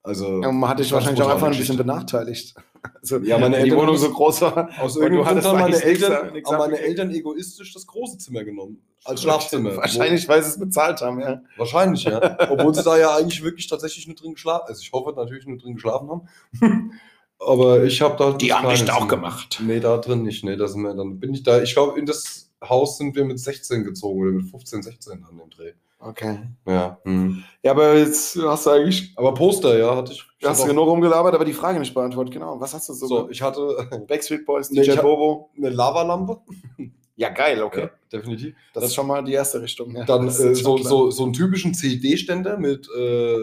Also, 0.03 0.41
Ja, 0.41 0.51
man 0.51 0.69
hat 0.69 0.79
dich 0.79 0.91
wahrscheinlich 0.91 1.21
auch 1.21 1.29
einfach 1.29 1.47
ein 1.47 1.57
bisschen 1.57 1.77
benachteiligt. 1.77 2.55
Also, 2.99 3.19
Ja, 3.19 3.37
meine 3.37 3.57
wenn 3.57 3.65
die 3.65 3.69
Eltern 3.69 3.77
Wohnung 3.77 3.95
haben 3.95 4.01
so 4.01 4.09
groß 4.11 4.41
war. 4.41 4.69
aus 4.79 4.95
irgendeinem 4.97 5.23
Grund 5.23 5.45
haben 5.45 5.59
meine, 5.59 5.83
Eltern, 5.83 6.33
haben 6.33 6.57
meine. 6.57 6.79
Eltern 6.79 7.11
egoistisch 7.11 7.73
das 7.73 7.85
große 7.85 8.17
Zimmer 8.17 8.43
genommen. 8.43 8.81
Als 9.03 9.21
Schlafzimmer. 9.21 9.77
Wahrscheinlich, 9.77 10.27
weil 10.27 10.41
sie 10.41 10.49
es 10.49 10.59
bezahlt 10.59 10.99
haben, 11.01 11.19
ja. 11.19 11.43
Wahrscheinlich, 11.57 12.05
ja. 12.05 12.37
Obwohl 12.49 12.73
sie 12.73 12.81
da 12.81 12.97
ja 12.97 13.15
eigentlich 13.15 13.43
wirklich 13.43 13.67
tatsächlich 13.67 14.07
nur 14.07 14.15
drin 14.15 14.33
geschlafen 14.33 14.65
Also 14.67 14.81
ich 14.81 14.91
hoffe 14.91 15.13
natürlich 15.15 15.45
nur 15.45 15.59
drin 15.59 15.75
geschlafen 15.75 16.09
haben. 16.09 16.91
Aber 17.37 17.83
ich 17.83 18.01
habe 18.01 18.15
da. 18.17 18.31
Die 18.33 18.51
haben 18.51 18.67
kleine 18.67 18.95
auch 18.95 19.07
gemacht. 19.07 19.61
Nee, 19.63 19.79
da 19.79 19.97
drin 19.97 20.23
nicht. 20.23 20.43
Nee, 20.43 20.57
da 20.57 20.67
sind 20.67 20.81
wir, 20.81 20.95
dann 20.95 21.19
bin 21.19 21.35
ich 21.35 21.43
da. 21.43 21.61
Ich 21.61 21.73
glaube, 21.73 21.99
in 21.99 22.07
das 22.07 22.51
Haus 22.67 22.97
sind 22.97 23.15
wir 23.15 23.25
mit 23.25 23.39
16 23.39 23.83
gezogen 23.83 24.21
oder 24.21 24.31
mit 24.31 24.49
15, 24.49 24.81
16 24.83 25.23
an 25.23 25.37
dem 25.37 25.49
Dreh. 25.51 25.73
Okay. 26.03 26.39
Ja. 26.67 26.97
hm. 27.03 27.43
Ja, 27.61 27.71
aber 27.71 27.95
jetzt 27.95 28.35
hast 28.41 28.65
du 28.65 28.69
eigentlich. 28.71 29.13
Aber 29.15 29.33
Poster, 29.35 29.77
ja, 29.77 29.95
hatte 29.95 30.13
ich. 30.13 30.23
ich 30.39 30.47
hast 30.47 30.63
du 30.63 30.67
genug 30.67 30.87
rumgelabert, 30.87 31.35
aber 31.35 31.45
die 31.45 31.53
Frage 31.53 31.79
nicht 31.79 31.93
beantwortet. 31.93 32.33
Genau. 32.33 32.59
Was 32.59 32.73
hast 32.73 32.89
du 32.89 32.93
auch- 32.93 32.97
so? 32.97 33.07
So, 33.07 33.29
ich 33.29 33.41
hatte 33.41 33.87
Backstreet 34.07 34.45
Boys, 34.45 34.71
Nee, 34.71 34.81
DJ 34.81 34.91
hab- 34.97 35.03
Bobo. 35.03 35.49
eine 35.57 35.69
Lavalampe. 35.69 36.39
Ja, 37.17 37.29
geil, 37.29 37.61
okay. 37.61 37.81
Ja, 37.81 37.89
definitiv. 38.11 38.55
Das 38.73 38.85
ist 38.85 38.95
schon 38.95 39.05
mal 39.05 39.23
die 39.23 39.33
erste 39.33 39.61
Richtung. 39.61 39.95
Ja. 39.95 40.05
Dann 40.05 40.25
Das 40.25 40.39
äh, 40.39 40.55
so, 40.55 40.77
so, 40.77 41.11
so 41.11 41.23
einen 41.25 41.33
typischen 41.33 41.75
CD-Ständer 41.75 42.57
mit 42.57 42.87
äh, 42.97 43.35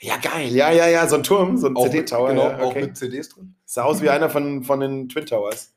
Ja, 0.00 0.16
geil. 0.20 0.48
Ja, 0.54 0.70
ja, 0.72 0.88
ja, 0.88 1.06
so 1.08 1.14
ein 1.16 1.22
Turm, 1.22 1.56
so 1.56 1.68
ein 1.68 1.76
Auch 1.76 1.84
CD-Tower. 1.84 2.28
genau, 2.30 2.42
ja, 2.48 2.58
auch 2.58 2.66
okay. 2.66 2.82
mit 2.82 2.98
CDs 2.98 3.30
drin. 3.30 3.54
Sah 3.64 3.84
aus 3.84 4.02
wie 4.02 4.10
einer 4.10 4.28
von, 4.28 4.62
von 4.62 4.80
den 4.80 5.08
Twin 5.08 5.24
Towers. 5.24 5.72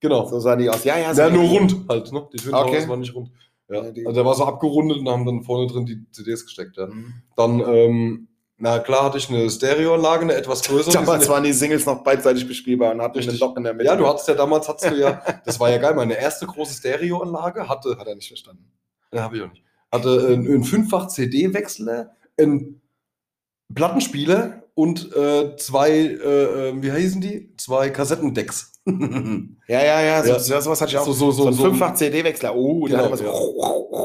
Genau. 0.00 0.26
So 0.26 0.40
sahen 0.40 0.58
die 0.58 0.68
aus. 0.70 0.82
Ja, 0.82 0.98
ja, 0.98 1.14
so 1.14 1.20
Ja, 1.22 1.30
nur 1.30 1.44
rund 1.44 1.76
halt, 1.88 2.10
ne? 2.10 2.26
Die 2.32 2.38
Twin 2.38 2.54
Okay. 2.54 2.70
Towers 2.72 2.88
waren 2.88 3.00
nicht 3.00 3.14
rund. 3.14 3.30
Ja. 3.72 3.80
Also 3.80 4.12
der 4.12 4.24
war 4.24 4.34
so 4.34 4.44
abgerundet 4.44 4.98
und 4.98 5.08
haben 5.08 5.24
dann 5.26 5.42
vorne 5.42 5.66
drin 5.66 5.86
die 5.86 6.04
CDs 6.12 6.44
gesteckt, 6.44 6.76
ja. 6.76 6.86
Mhm. 6.86 7.14
Dann, 7.36 7.60
ähm, 7.60 8.28
na 8.58 8.78
klar 8.78 9.04
hatte 9.04 9.18
ich 9.18 9.28
eine 9.28 9.50
Stereoanlage, 9.50 10.22
eine 10.22 10.34
etwas 10.34 10.62
größere. 10.62 10.92
Damals 10.94 11.24
Die- 11.24 11.30
waren 11.30 11.42
die 11.44 11.52
Singles 11.52 11.84
noch 11.86 12.04
beidseitig 12.04 12.46
bespielbar 12.46 12.92
und 12.92 13.02
hatten 13.02 13.16
Richtig. 13.18 13.34
ein 13.42 13.48
Loch 13.48 13.56
in 13.56 13.64
der 13.64 13.74
Mitte. 13.74 13.86
ja, 13.86 13.96
du 13.96 14.06
hattest 14.06 14.28
ja 14.28 14.34
damals, 14.34 14.68
hattest 14.68 14.90
du 14.92 14.98
ja, 14.98 15.22
das 15.44 15.58
war 15.58 15.70
ja 15.70 15.78
geil, 15.78 15.94
meine 15.94 16.14
erste 16.18 16.46
große 16.46 16.74
Stereoanlage 16.74 17.68
hatte, 17.68 17.96
Hat 17.98 18.06
er 18.06 18.14
nicht 18.14 18.28
verstanden. 18.28 18.70
Ja, 19.12 19.22
habe 19.22 19.36
ich 19.36 19.42
auch 19.42 19.50
nicht. 19.50 19.64
Hatte 19.90 20.26
einen 20.28 20.64
fünffach 20.64 21.08
CD-Wechsler, 21.08 22.12
einen 22.38 22.80
Plattenspieler 23.74 24.62
und 24.74 25.14
äh, 25.14 25.56
zwei, 25.56 25.90
äh, 25.90 26.68
äh, 26.70 26.82
wie 26.82 26.92
heißen 26.92 27.20
die? 27.20 27.54
Zwei 27.56 27.90
Kassettendecks. 27.90 28.71
Ja, 29.68 29.80
ja, 29.84 30.00
ja, 30.02 30.22
so, 30.24 30.28
Ja. 30.32 30.38
so, 30.40 30.60
sowas 30.60 30.80
hatte 30.80 30.90
ich 30.92 30.98
auch. 30.98 31.04
So- 31.06 31.12
so- 31.12 31.30
so- 31.30 31.46
ein 31.46 31.52
so- 31.54 31.62
fünffach 31.64 31.94
CD-Wechsler. 31.94 32.52
Oh, 32.54 32.86
der 32.88 32.98
Genau, 32.98 33.12
hat 33.12 33.20
ja. 33.20 33.32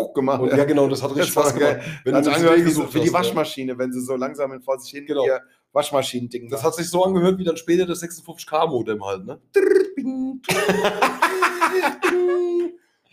gemacht. 0.14 0.42
Und, 0.42 0.56
ja, 0.56 0.64
genau, 0.66 0.88
das 0.88 1.02
hat 1.02 1.10
richtig 1.16 1.34
Das 1.34 1.50
Spaß 1.50 1.60
geil. 1.60 1.74
gemacht. 1.76 1.90
Wenn 2.04 2.14
Hat 2.16 2.22
du 2.22 2.26
sich 2.26 2.36
eine 2.36 2.48
angehört 2.50 2.68
wie, 2.68 2.72
so, 2.72 2.94
wie 2.94 3.00
die 3.02 3.08
ja. 3.08 3.14
Waschmaschine, 3.14 3.78
wenn 3.78 3.92
sie 3.92 4.02
so 4.02 4.16
langsam 4.16 4.52
in 4.54 4.62
vor 4.62 4.78
sich 4.80 4.92
hin 4.92 5.06
Genau. 5.08 5.26
ihr 5.26 5.42
Waschmaschinen-Ding 5.74 6.50
Das 6.50 6.64
hat 6.64 6.76
sich 6.76 6.90
so 6.90 7.04
angehört 7.04 7.38
wie 7.40 7.44
dann 7.44 7.58
später 7.58 7.86
das 7.86 8.02
56K-Modem 8.02 9.04
halt, 9.04 9.26
ne? 9.26 9.40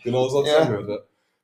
genau, 0.03 0.27
so 0.29 0.39
hat 0.39 0.45
es 0.47 0.51
Ja. 0.51 0.59
angehört, 0.59 0.89
ja. 0.89 0.97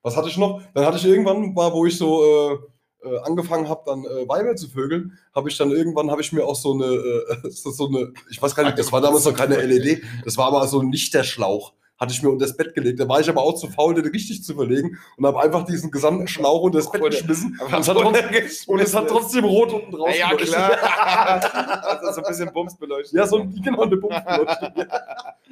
Was 0.04 0.18
hatte 0.18 0.30
ich 0.30 0.38
noch? 0.38 0.62
Dann 0.74 0.86
hatte 0.86 0.98
ich 0.98 1.06
irgendwann, 1.06 1.56
war, 1.56 1.72
wo 1.74 1.86
ich 1.86 1.96
so 1.98 2.24
äh, 2.54 2.58
äh, 3.04 3.18
angefangen 3.24 3.68
habe, 3.68 3.82
dann 3.86 4.04
äh, 4.06 4.28
Weiber 4.28 4.56
zu 4.56 4.70
vögeln, 4.70 5.18
habe 5.34 5.50
ich 5.50 5.58
dann 5.58 5.72
irgendwann, 5.72 6.12
habe 6.12 6.22
ich 6.22 6.32
mir 6.32 6.46
auch 6.46 6.56
so 6.56 6.74
eine, 6.74 6.86
äh, 6.86 7.50
so, 7.50 7.72
so 7.72 7.88
eine, 7.88 8.14
ich 8.30 8.42
weiß 8.42 8.56
gar 8.56 8.64
nicht, 8.64 8.78
das 8.78 8.92
war 8.92 9.02
damals 9.02 9.26
noch 9.26 9.36
keine 9.36 9.56
LED, 9.56 10.04
das 10.26 10.38
war 10.38 10.48
aber 10.48 10.68
so 10.68 10.80
ein 10.80 10.92
Lichterschlauch. 10.92 11.74
Hatte 11.98 12.14
ich 12.14 12.24
mir 12.24 12.32
unter 12.32 12.48
das 12.48 12.58
Bett 12.58 12.74
gelegt. 12.74 13.00
Da 13.00 13.08
war 13.08 13.20
ich 13.20 13.30
aber 13.30 13.44
auch 13.44 13.54
zu 13.54 13.68
faul, 13.68 13.94
den 13.94 14.08
richtig 14.08 14.44
zu 14.44 14.56
verlegen 14.56 14.98
und 15.18 15.26
habe 15.28 15.40
einfach 15.40 15.66
diesen 15.66 15.92
gesamten 15.92 16.28
Schlauch 16.28 16.64
unter 16.64 16.80
das 16.80 16.90
Bett 16.90 17.04
geschmissen. 17.04 17.60
Und 17.64 17.80
es 17.80 17.88
hat, 17.88 17.96
trotzdem, 17.96 18.50
und 18.68 18.80
es 18.80 18.96
hat 18.96 19.08
trotzdem 19.08 19.46
rot 19.46 19.72
unten 19.72 19.92
drauf. 19.92 20.10
Ja, 20.18 20.32
geleuchtet. 20.32 20.50
klar. 20.52 21.84
also 21.84 22.12
so 22.12 22.22
ein 22.24 22.28
bisschen 22.28 22.52
Bums 22.52 22.76
beleuchtet. 22.76 23.14
Ja, 23.14 23.28
so 23.28 23.38
ein, 23.38 23.54
genau, 23.64 23.84
eine 23.84 23.98
Pumpbeleuchtung. 23.98 24.72
ja. 24.78 24.86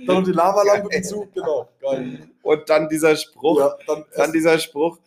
Dann 0.08 0.16
noch 0.16 0.24
die 0.24 0.32
Lavalampe 0.32 0.90
dazu, 0.92 1.28
genau, 1.36 1.70
geil. 1.80 2.28
Und 2.42 2.68
dann 2.68 2.90
dieser 2.90 3.16
Spruch, 3.16 3.60
Ja, 3.60 3.76
dann, 3.86 4.06
dann 4.16 4.32
dieser 4.32 4.58
Spruch, 4.58 4.98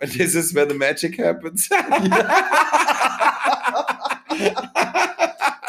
this 0.00 0.34
is 0.34 0.54
where 0.54 0.68
the 0.68 0.74
magic 0.74 1.18
happens. 1.18 1.68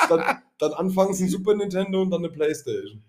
dann, 0.10 0.42
dann 0.58 0.74
anfangs 0.74 1.20
ein 1.20 1.30
Super 1.30 1.56
Nintendo 1.56 2.02
und 2.02 2.12
dann 2.12 2.24
eine 2.24 2.30
Playstation. 2.30 3.04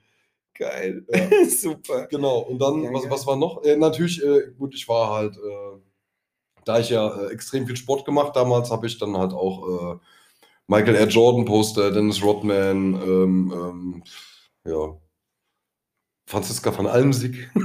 Geil. 0.55 1.05
Ja. 1.09 1.45
Super. 1.49 2.07
Genau, 2.09 2.41
und 2.41 2.59
dann, 2.61 2.83
Ja, 2.83 2.93
was, 2.93 3.09
was 3.09 3.27
war 3.27 3.37
noch? 3.37 3.63
Äh, 3.65 3.77
natürlich, 3.77 4.23
äh, 4.23 4.53
gut, 4.59 4.75
ich 4.75 4.87
war 4.89 5.11
halt, 5.11 5.37
äh, 5.37 5.79
da 6.65 6.79
ich 6.79 6.91
ja 6.91 7.09
äh, 7.09 7.33
extrem 7.33 7.67
viel 7.67 7.77
Sport 7.77 8.05
gemacht 8.05 8.37
damals, 8.37 8.71
habe 8.71 8.87
ich 8.87 8.99
dann 8.99 9.17
halt 9.17 9.33
auch 9.33 9.95
äh, 9.95 9.99
Michael 10.67 10.97
R. 10.97 11.09
Jordan 11.09 11.47
Poster, 11.47 11.91
Dennis 11.91 12.23
Rodman, 12.23 12.95
ähm, 12.95 13.53
ähm, 13.55 14.03
ja, 14.65 14.95
Franziska 16.31 16.71
von 16.71 16.87
Almsieg. 16.87 17.51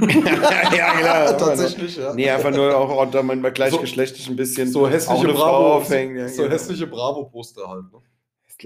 ja, 0.76 0.94
klar. 0.98 1.38
Tatsächlich, 1.38 1.96
ja. 1.96 2.12
Nee, 2.14 2.28
einfach 2.28 2.50
nur 2.50 2.76
auch 2.76 3.00
unter 3.00 3.22
manchmal 3.22 3.52
gleichgeschlechtlich 3.52 4.28
ein 4.28 4.34
bisschen 4.34 4.68
So 4.68 4.88
hässliche 4.88 5.28
Bravo, 5.28 5.74
aufhängen. 5.74 6.16
Ja, 6.16 6.28
so 6.28 6.42
genau. 6.42 6.54
hässliche 6.54 6.88
Bravo-Poster 6.88 7.68
halt. 7.68 7.84
Ne? 7.92 7.98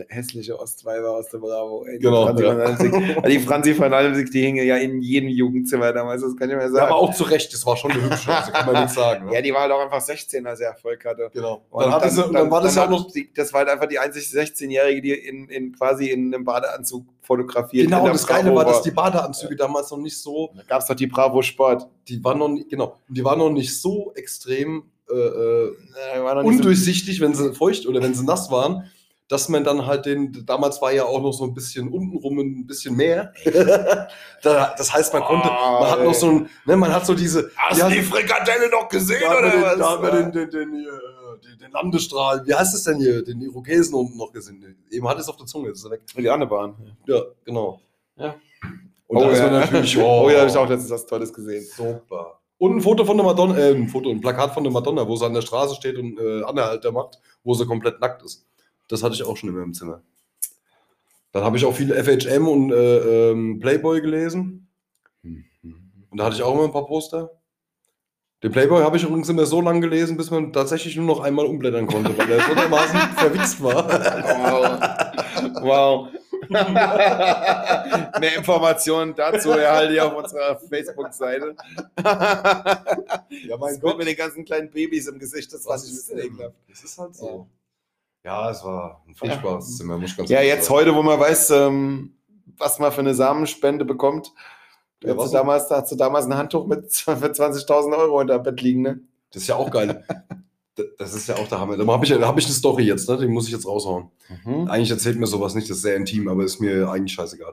Hässliche 0.08 0.58
Ostweiber 0.58 1.10
aus 1.16 1.28
der 1.30 1.38
Bravo. 1.38 1.84
Ey, 1.84 1.98
die 1.98 2.04
Genau, 2.04 2.26
Franzi 2.26 2.44
ja. 2.44 2.50
von 2.52 2.60
Almsig. 2.60 2.92
Die 3.26 3.38
Franzi 3.40 3.74
von 3.74 3.92
Almsig, 3.92 4.30
die 4.30 4.40
hing 4.42 4.56
ja 4.56 4.76
in 4.76 5.00
jedem 5.02 5.28
Jugendzimmer 5.28 5.92
damals, 5.92 6.22
das 6.22 6.36
kann 6.36 6.48
ich 6.50 6.56
mir 6.56 6.62
Ja, 6.62 6.68
sagen. 6.70 6.86
aber 6.86 6.96
auch 6.96 7.14
zu 7.14 7.24
Recht, 7.24 7.52
das 7.52 7.64
war 7.66 7.76
schon 7.76 7.90
eine 7.90 8.02
hübsche, 8.02 8.32
also 8.34 8.52
kann 8.52 8.66
man 8.66 8.82
nichts 8.82 8.94
sagen. 8.94 9.26
Ne? 9.26 9.34
Ja, 9.34 9.42
die 9.42 9.52
war 9.52 9.62
halt 9.62 9.72
auch 9.72 9.80
einfach 9.80 10.00
16, 10.00 10.46
als 10.46 10.60
er 10.60 10.70
Erfolg 10.70 11.04
hatte. 11.04 11.30
genau. 11.32 11.62
Und 11.70 11.84
Dann, 11.84 11.92
hatte 11.92 12.10
sie, 12.10 12.24
und 12.24 12.32
dann, 12.34 12.50
war 12.50 12.60
das 12.62 12.74
ja 12.76 12.84
auch 12.86 12.90
noch. 12.90 13.10
Die, 13.10 13.32
das 13.34 13.52
war 13.52 13.60
halt 13.60 13.68
einfach 13.70 13.86
die 13.86 13.98
einzig 13.98 14.24
16-Jährige, 14.24 15.00
die 15.02 15.12
in, 15.12 15.48
in 15.48 15.72
quasi 15.76 16.10
in 16.10 16.32
einem 16.34 16.44
Badeanzug 16.44 17.04
fotografiert. 17.22 17.86
Genau, 17.86 18.06
das 18.08 18.26
Geile 18.26 18.44
Bravo 18.50 18.56
war, 18.56 18.64
dass 18.64 18.82
die 18.82 18.90
Badeanzüge 18.90 19.56
damals 19.56 19.90
noch 19.90 19.98
nicht 19.98 20.18
so, 20.20 20.50
Da 20.56 20.62
gab 20.64 20.82
es 20.82 20.86
doch 20.88 20.94
die 20.94 21.06
Bravo 21.06 21.42
Sport. 21.42 21.88
die 22.08 22.22
waren 22.22 22.38
noch 22.38 22.48
nicht, 22.48 22.68
genau, 22.68 22.96
die 23.08 23.24
waren 23.24 23.38
noch 23.38 23.50
nicht 23.50 23.80
so 23.80 24.12
extrem 24.14 24.84
äh, 25.10 25.14
äh, 25.14 25.72
noch 26.18 26.34
nicht 26.34 26.42
so- 26.42 26.48
undurchsichtig, 26.48 27.20
wenn 27.20 27.34
sie 27.34 27.52
feucht 27.54 27.86
oder 27.86 28.00
wenn 28.02 28.14
sie 28.14 28.24
nass 28.24 28.50
waren, 28.50 28.84
dass 29.30 29.48
man 29.48 29.62
dann 29.62 29.86
halt 29.86 30.06
den, 30.06 30.44
damals 30.44 30.82
war 30.82 30.92
ja 30.92 31.04
auch 31.04 31.22
noch 31.22 31.30
so 31.30 31.44
ein 31.44 31.54
bisschen 31.54 31.88
untenrum 31.88 32.40
ein 32.40 32.66
bisschen 32.66 32.96
mehr. 32.96 33.32
da, 34.42 34.74
das 34.76 34.92
heißt, 34.92 35.12
man 35.14 35.22
konnte, 35.22 35.48
Oh, 35.48 35.80
man 35.80 35.90
hat 35.90 36.02
noch 36.02 36.14
so 36.14 36.30
ein, 36.30 36.50
ne, 36.66 36.76
man 36.76 36.92
hat 36.92 37.06
so 37.06 37.14
diese, 37.14 37.48
Hast 37.54 37.78
ja, 37.78 37.88
du 37.88 37.94
die 37.94 38.02
Frikadelle 38.02 38.68
noch 38.68 38.88
gesehen, 38.88 39.22
da 39.22 39.38
oder 39.38 39.50
den, 39.50 39.62
was? 39.62 39.78
da 39.78 39.90
hat 39.92 40.02
man 40.02 40.12
den, 40.16 40.32
den, 40.32 40.50
den, 40.50 40.74
hier, 40.74 41.00
den, 41.44 41.58
den 41.60 41.70
Landestrahl, 41.70 42.44
wie 42.44 42.52
heißt 42.52 42.74
es 42.74 42.82
denn 42.82 42.98
hier, 42.98 43.22
den 43.22 43.40
Irokesen 43.40 43.94
unten 43.94 44.18
noch 44.18 44.32
gesehen. 44.32 44.76
Eben 44.90 45.08
hat 45.08 45.20
es 45.20 45.28
auf 45.28 45.36
der 45.36 45.46
Zunge, 45.46 45.68
jetzt 45.68 45.78
ist 45.78 45.84
er 45.84 45.92
weg. 45.92 46.00
die 46.16 46.28
Annebahn. 46.28 46.74
Ja, 47.06 47.22
genau. 47.44 47.80
Ja. 48.16 48.34
Und 49.06 49.20
da 49.20 49.30
ist 49.30 49.42
man 49.42 49.52
natürlich, 49.52 49.96
oh, 50.02 50.24
oh 50.24 50.30
ja, 50.30 50.40
habe 50.40 50.50
ich 50.50 50.56
auch 50.56 50.68
letztens 50.68 50.90
was 50.90 51.06
Tolles 51.06 51.32
gesehen. 51.32 51.64
Super. 51.76 52.40
Und 52.58 52.76
ein 52.76 52.80
Foto 52.80 53.04
von 53.04 53.16
der 53.16 53.24
Madonna, 53.24 53.56
äh, 53.56 53.74
ein 53.74 53.88
Foto, 53.88 54.10
ein 54.10 54.20
Plakat 54.20 54.52
von 54.52 54.64
der 54.64 54.72
Madonna, 54.72 55.06
wo 55.06 55.14
sie 55.14 55.24
an 55.24 55.34
der 55.34 55.40
Straße 55.42 55.76
steht 55.76 55.96
und 55.96 56.18
äh, 56.18 56.42
Anhalter 56.42 56.90
macht, 56.90 57.20
wo 57.44 57.54
sie 57.54 57.64
komplett 57.64 58.00
nackt 58.00 58.24
ist. 58.24 58.49
Das 58.90 59.04
hatte 59.04 59.14
ich 59.14 59.22
auch 59.22 59.36
schon 59.36 59.48
immer 59.48 59.62
im 59.62 59.72
Zimmer. 59.72 60.02
Dann 61.32 61.44
habe 61.44 61.56
ich 61.56 61.64
auch 61.64 61.74
viel 61.74 61.92
FHM 61.94 62.48
und 62.48 62.72
äh, 62.72 63.30
ähm, 63.30 63.60
Playboy 63.60 64.00
gelesen. 64.00 64.68
Und 65.22 66.18
da 66.18 66.24
hatte 66.24 66.34
ich 66.34 66.42
auch 66.42 66.54
immer 66.54 66.64
ein 66.64 66.72
paar 66.72 66.86
Poster. 66.86 67.30
Den 68.42 68.50
Playboy 68.50 68.82
habe 68.82 68.96
ich 68.96 69.04
übrigens 69.04 69.28
immer 69.28 69.46
so 69.46 69.60
lange 69.60 69.80
gelesen, 69.80 70.16
bis 70.16 70.30
man 70.30 70.52
tatsächlich 70.52 70.96
nur 70.96 71.06
noch 71.06 71.20
einmal 71.20 71.46
umblättern 71.46 71.86
konnte, 71.86 72.16
weil 72.18 72.26
der 72.26 72.40
so 72.40 72.54
dermaßen 72.54 72.98
verwichst 73.16 73.62
war. 73.62 73.86
Wow. 75.62 76.08
Mehr 76.50 78.36
Informationen 78.36 79.14
dazu 79.14 79.50
erhalte 79.50 79.94
ich 79.94 80.00
auf 80.00 80.16
unserer 80.16 80.58
Facebook-Seite. 80.58 81.54
ja, 82.02 83.56
mein 83.56 83.74
Das 83.74 83.80
Gott 83.80 83.98
mit 83.98 84.08
den 84.08 84.16
ganzen 84.16 84.44
kleinen 84.44 84.68
Babys 84.68 85.06
im 85.06 85.20
Gesicht, 85.20 85.52
das 85.52 85.64
war 85.64 85.74
Was 85.74 85.84
ein 85.84 85.90
ist 85.90 86.08
bisschen 86.08 86.32
ekelhaft. 86.32 86.56
Das 86.68 86.82
ist 86.82 86.98
halt 86.98 87.14
so. 87.14 87.46
Ja, 88.24 88.50
es 88.50 88.62
war 88.64 89.02
ein 89.08 89.14
furchtbares 89.14 89.76
Zimmer, 89.78 89.96
muss 89.98 90.10
ich 90.10 90.16
ganz 90.16 90.28
Ja, 90.30 90.42
jetzt 90.42 90.66
sagen. 90.66 90.80
heute, 90.80 90.94
wo 90.94 91.02
man 91.02 91.18
weiß, 91.18 91.50
ähm, 91.50 92.14
was 92.58 92.78
man 92.78 92.92
für 92.92 93.00
eine 93.00 93.14
Samenspende 93.14 93.84
bekommt. 93.84 94.32
Ja, 95.02 95.16
was 95.16 95.30
du 95.30 95.38
damals, 95.38 95.68
da 95.68 95.80
hast 95.80 95.90
du 95.92 95.96
damals 95.96 96.26
ein 96.26 96.36
Handtuch 96.36 96.66
mit 96.66 96.92
für 96.92 97.12
20.000 97.12 97.96
Euro 97.96 98.20
unter 98.20 98.38
dem 98.38 98.42
Bett 98.42 98.60
liegen, 98.60 98.82
ne? 98.82 99.00
Das 99.32 99.42
ist 99.42 99.48
ja 99.48 99.56
auch 99.56 99.70
geil. 99.70 100.04
Das 100.96 101.12
ist 101.12 101.26
ja 101.28 101.34
auch 101.36 101.46
der 101.46 101.60
Hammer. 101.60 101.76
Da 101.76 101.86
habe 101.86 102.06
ich, 102.06 102.10
da 102.10 102.26
hab 102.26 102.38
ich 102.38 102.46
eine 102.46 102.54
Story 102.54 102.84
jetzt, 102.84 103.06
ne? 103.06 103.18
die 103.18 103.26
muss 103.26 103.44
ich 103.46 103.52
jetzt 103.52 103.66
raushauen. 103.66 104.08
Eigentlich 104.66 104.90
erzählt 104.90 105.18
mir 105.18 105.26
sowas 105.26 105.54
nicht, 105.54 105.68
das 105.68 105.78
ist 105.78 105.82
sehr 105.82 105.96
intim, 105.96 106.26
aber 106.26 106.42
ist 106.42 106.58
mir 106.58 106.88
eigentlich 106.88 107.12
scheißegal. 107.12 107.52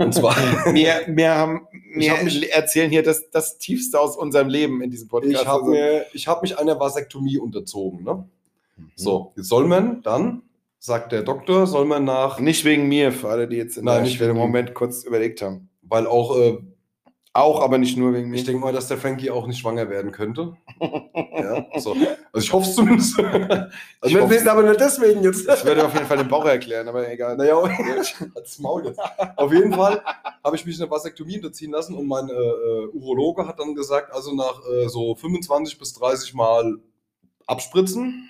Und 0.00 0.12
zwar, 0.12 0.34
Wir, 0.74 1.02
wir, 1.06 1.32
haben, 1.36 1.68
Ich 1.94 2.06
wir 2.06 2.16
hab 2.16 2.24
mich- 2.24 2.50
erzählen 2.52 2.90
hier 2.90 3.04
das, 3.04 3.30
das 3.30 3.58
Tiefste 3.58 4.00
aus 4.00 4.16
unserem 4.16 4.48
Leben 4.48 4.82
in 4.82 4.90
diesem 4.90 5.06
Podcast. 5.06 5.32
ich 5.32 5.46
habe 5.46 5.60
Also, 5.60 5.70
mir, 5.70 6.06
ich 6.12 6.26
hab 6.26 6.42
mich 6.42 6.58
einer 6.58 6.80
Vasektomie 6.80 7.38
unterzogen. 7.38 8.02
Ne? 8.02 8.28
So, 8.96 9.32
jetzt 9.36 9.48
soll 9.48 9.66
man 9.66 10.02
dann, 10.02 10.42
sagt 10.78 11.12
der 11.12 11.22
Doktor, 11.22 11.66
soll 11.66 11.84
man 11.84 12.04
nach, 12.04 12.40
Nicht 12.40 12.64
wegen 12.64 12.88
mir, 12.88 13.12
für 13.12 13.28
alle, 13.28 13.48
die 13.48 13.56
jetzt 13.56 13.76
in 13.76 13.84
Nein, 13.84 13.94
der 13.96 14.02
nicht 14.04 14.14
Stelle 14.16 14.30
im 14.30 14.36
wegen. 14.36 14.46
Moment 14.46 14.74
kurz 14.74 15.04
überlegt 15.04 15.42
haben. 15.42 15.68
weil 15.82 16.06
auch, 16.06 16.36
äh, 16.36 16.58
Auch, 17.32 17.60
aber 17.62 17.78
nicht 17.78 17.96
nur 17.96 18.12
wegen 18.12 18.28
mir. 18.30 18.36
ich 18.36 18.44
denke 18.44 18.60
mal, 18.60 18.72
dass 18.72 18.88
der 18.88 18.96
Frankie 18.98 19.30
auch 19.30 19.46
nicht 19.46 19.58
schwanger 19.60 19.88
werden 19.88 20.10
könnte. 20.10 20.56
ja, 20.80 21.64
so. 21.78 21.92
Also 22.32 22.44
ich 22.44 22.52
hoffe 22.52 22.68
es 22.68 22.74
zumindest. 22.74 23.16
Also 24.02 24.16
Ich 24.16 24.22
hoff's. 24.22 24.32
nicht, 24.32 24.48
aber 24.48 24.62
nicht 24.62 24.80
deswegen 24.80 25.22
jetzt. 25.22 25.46
das 25.46 25.64
würde 25.64 25.84
auf 25.86 25.92
jeden 25.94 26.06
Fall 26.06 26.16
den 26.16 26.28
Bauch 26.28 26.44
erklären, 26.46 26.88
aber 26.88 27.08
egal. 27.10 27.36
Naja, 27.36 27.56
als 28.34 28.58
Maul 28.58 28.86
jetzt. 28.86 28.98
Auf 29.36 29.52
jeden 29.52 29.74
Fall 29.74 30.02
habe 30.42 30.56
ich 30.56 30.64
mich 30.66 30.80
eine 30.80 30.90
Vasektomie 30.90 31.36
unterziehen 31.36 31.70
lassen 31.72 31.94
und 31.94 32.06
mein 32.08 32.28
äh, 32.30 32.32
äh, 32.32 32.86
Urologe 32.94 33.46
hat 33.46 33.60
dann 33.60 33.74
gesagt, 33.74 34.12
also 34.12 34.34
nach 34.34 34.60
äh, 34.66 34.88
so 34.88 35.14
25 35.14 35.78
bis 35.78 35.92
30 35.92 36.32
Mal 36.34 36.78
abspritzen 37.46 38.28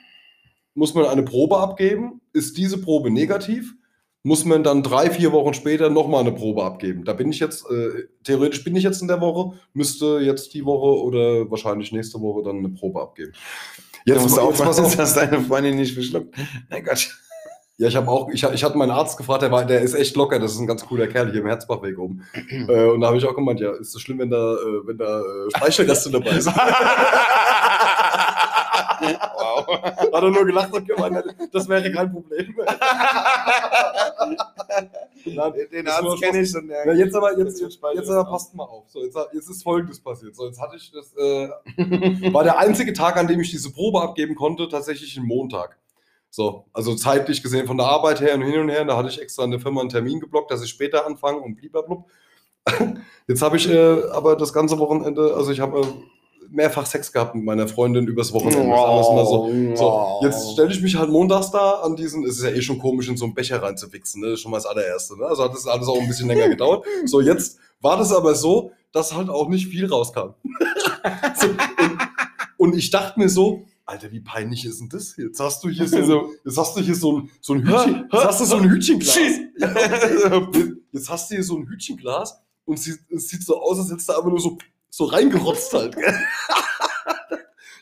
muss 0.75 0.95
man 0.95 1.07
eine 1.07 1.23
Probe 1.23 1.59
abgeben. 1.59 2.21
Ist 2.33 2.57
diese 2.57 2.81
Probe 2.81 3.11
negativ, 3.11 3.75
muss 4.23 4.45
man 4.45 4.63
dann 4.63 4.83
drei, 4.83 5.11
vier 5.11 5.33
Wochen 5.33 5.55
später 5.55 5.89
nochmal 5.89 6.21
eine 6.21 6.33
Probe 6.33 6.65
abgeben. 6.65 7.05
Da 7.05 7.15
bin 7.15 7.31
ich 7.31 7.41
jetzt, 7.41 7.65
äh, 7.71 8.07
theoretisch 8.23 8.63
bin 8.65 8.77
ich 8.77 8.85
jetzt 8.85 9.01
in 9.01 9.09
der 9.09 9.21
Woche, 9.21 9.57
müsste 9.73 10.21
jetzt 10.21 10.53
die 10.55 10.65
Woche 10.65 11.03
oder 11.03 11.51
wahrscheinlich 11.51 11.91
nächste 11.93 12.21
Woche 12.21 12.43
dann 12.43 12.59
eine 12.59 12.69
Probe 12.69 13.01
abgeben. 13.01 13.33
Jetzt 14.05 14.23
musst 14.23 14.37
du 14.37 14.41
aufpassen, 14.41 14.85
auf. 14.85 14.97
dass 14.99 15.15
deine 15.15 15.41
Freundin 15.41 15.77
nicht 15.77 15.95
verschluckt. 15.95 16.35
Mein 16.69 16.85
Gott. 16.85 17.11
Ja, 17.79 17.89
ich 17.89 17.97
habe 17.97 18.09
auch, 18.11 18.29
ich, 18.29 18.43
ich 18.43 18.63
hatte 18.63 18.77
meinen 18.77 18.91
Arzt 18.91 19.17
gefragt, 19.17 19.41
der, 19.41 19.51
war, 19.51 19.65
der 19.65 19.81
ist 19.81 19.95
echt 19.95 20.15
locker, 20.15 20.39
das 20.39 20.53
ist 20.53 20.59
ein 20.59 20.67
ganz 20.67 20.85
cooler 20.85 21.07
Kerl 21.07 21.31
hier 21.31 21.41
im 21.41 21.47
Herzbachweg 21.47 21.99
oben. 21.99 22.27
äh, 22.69 22.85
und 22.85 23.01
da 23.01 23.07
habe 23.07 23.17
ich 23.17 23.25
auch 23.25 23.35
gemeint, 23.35 23.59
ja, 23.59 23.73
ist 23.73 23.95
es 23.95 24.03
schlimm, 24.03 24.19
wenn 24.19 24.29
da, 24.29 24.53
äh, 24.53 24.87
wenn 24.87 24.99
da 24.99 25.21
äh, 25.21 25.49
Speichelreste 25.57 26.11
dabei 26.11 26.39
sind? 26.41 26.55
wow. 28.81 29.67
Hat 29.83 30.13
er 30.13 30.31
nur 30.31 30.45
gelacht 30.45 30.73
und 30.73 30.87
gemeint, 30.87 31.25
das 31.53 31.69
wäre 31.69 31.93
kein 31.93 32.13
Problem. 32.13 32.55
Nein, 35.25 35.53
Den 35.73 35.89
Arzt 35.89 36.23
kenne 36.23 36.41
ich 36.41 36.51
schon. 36.51 36.69
Ja, 36.69 36.93
jetzt 36.93 37.15
aber, 37.15 37.39
jetzt, 37.39 37.61
jetzt, 37.61 37.79
jetzt 37.95 38.11
aber 38.11 38.31
passt 38.31 38.55
mal 38.55 38.65
auf. 38.65 38.89
So, 38.89 39.03
jetzt, 39.03 39.17
jetzt 39.33 39.51
ist 39.51 39.63
Folgendes 39.63 40.01
passiert. 40.01 40.35
So, 40.37 40.47
jetzt 40.47 40.61
hatte 40.61 40.77
ich 40.77 40.91
das, 40.91 41.13
äh, 41.17 41.49
war 42.33 42.45
der 42.45 42.59
einzige 42.59 42.93
Tag, 42.93 43.17
an 43.17 43.27
dem 43.27 43.41
ich 43.41 43.51
diese 43.51 43.73
Probe 43.73 44.01
abgeben 44.03 44.35
konnte, 44.35 44.69
tatsächlich 44.69 45.17
ein 45.17 45.25
Montag. 45.25 45.79
So, 46.31 46.67
also 46.73 46.95
zeitlich 46.95 47.43
gesehen 47.43 47.67
von 47.67 47.77
der 47.77 47.87
Arbeit 47.87 48.21
her 48.21 48.35
und 48.35 48.43
hin 48.43 48.61
und 48.61 48.69
her. 48.69 48.85
Da 48.85 48.97
hatte 48.97 49.09
ich 49.09 49.21
extra 49.21 49.45
in 49.45 49.51
der 49.51 49.59
Firma 49.61 49.81
einen 49.81 49.91
Termin 49.91 50.21
geblockt, 50.21 50.51
dass 50.51 50.63
ich 50.63 50.71
später 50.71 51.07
anfange 51.07 51.41
und 51.41 51.57
blub. 51.57 52.09
Jetzt 53.27 53.43
habe 53.43 53.57
ich 53.57 53.69
äh, 53.69 54.03
aber 54.13 54.37
das 54.37 54.53
ganze 54.53 54.79
Wochenende, 54.79 55.35
also 55.35 55.51
ich 55.51 55.61
habe 55.61 55.81
äh, 55.81 55.87
mehrfach 56.51 56.85
Sex 56.87 57.13
gehabt 57.13 57.35
mit 57.35 57.45
meiner 57.45 57.69
Freundin 57.69 58.07
übers 58.07 58.33
Wochenende. 58.33 58.63
Es 58.63 58.67
mal 58.69 59.25
so. 59.25 59.51
So, 59.77 60.21
jetzt 60.27 60.53
stelle 60.53 60.71
ich 60.73 60.81
mich 60.83 60.97
halt 60.97 61.11
montags 61.11 61.51
da 61.51 61.81
an 61.83 61.97
diesen, 61.97 62.25
es 62.25 62.39
ist 62.39 62.43
ja 62.45 62.51
eh 62.51 62.61
schon 62.63 62.79
komisch, 62.79 63.09
in 63.09 63.17
so 63.17 63.25
einen 63.25 63.35
Becher 63.35 63.63
reinzuwichsen, 63.63 64.21
ne? 64.21 64.29
Das 64.29 64.35
ist 64.35 64.41
schon 64.43 64.51
mal 64.51 64.59
das 64.59 64.67
allererste, 64.67 65.17
ne? 65.17 65.27
Also 65.27 65.45
hat 65.45 65.55
das 65.55 65.67
alles 65.67 65.87
auch 65.89 66.01
ein 66.01 66.09
bisschen 66.09 66.29
länger 66.29 66.49
gedauert. 66.49 66.85
So, 67.07 67.21
jetzt 67.21 67.59
war 67.81 67.97
das 67.97 68.13
aber 68.13 68.35
so, 68.35 68.73
dass 68.93 69.15
halt 69.15 69.29
auch 69.31 69.49
nicht 69.49 69.69
viel 69.69 69.87
rauskam. 69.87 70.35
so, 71.41 71.47
und, 71.47 71.99
und 72.73 72.77
ich 72.77 72.91
dachte 72.91 73.19
mir 73.19 73.29
so, 73.29 73.65
Alter, 73.87 74.13
wie 74.13 74.21
peinlich 74.21 74.65
ist 74.65 74.81
denn 74.81 74.89
das? 74.89 75.17
Jetzt 75.17 75.41
hast 75.41 75.65
du 75.65 75.69
hier 75.69 75.89
so, 75.89 76.05
So. 76.05 76.31
jetzt 76.45 76.57
hast 76.59 76.77
du 76.77 76.81
hier 76.81 76.95
so 76.95 77.19
ein, 77.21 77.31
so 77.41 77.55
ein 77.55 77.63
Hütchen, 77.67 78.09
jetzt 78.13 78.25
hast 78.25 78.41
du 78.41 78.45
so 78.45 78.57
ein 78.57 78.71
Hütchenglas. 78.71 79.17
Ja, 79.59 80.49
jetzt 80.93 81.09
hast 81.11 81.31
du 81.31 81.35
hier 81.35 81.45
so 81.45 81.57
ein 81.57 81.67
Hütchenglas 81.69 82.41
und 82.65 82.79
sie- 82.79 82.95
es 83.15 83.29
sieht 83.29 83.45
so 83.45 83.61
aus, 83.61 83.79
als 83.79 83.91
hättest 83.91 84.09
du 84.09 84.13
aber 84.13 84.31
nur 84.31 84.41
so, 84.41 84.59
so 84.91 85.05
reingerotzt 85.05 85.73
halt. 85.73 85.97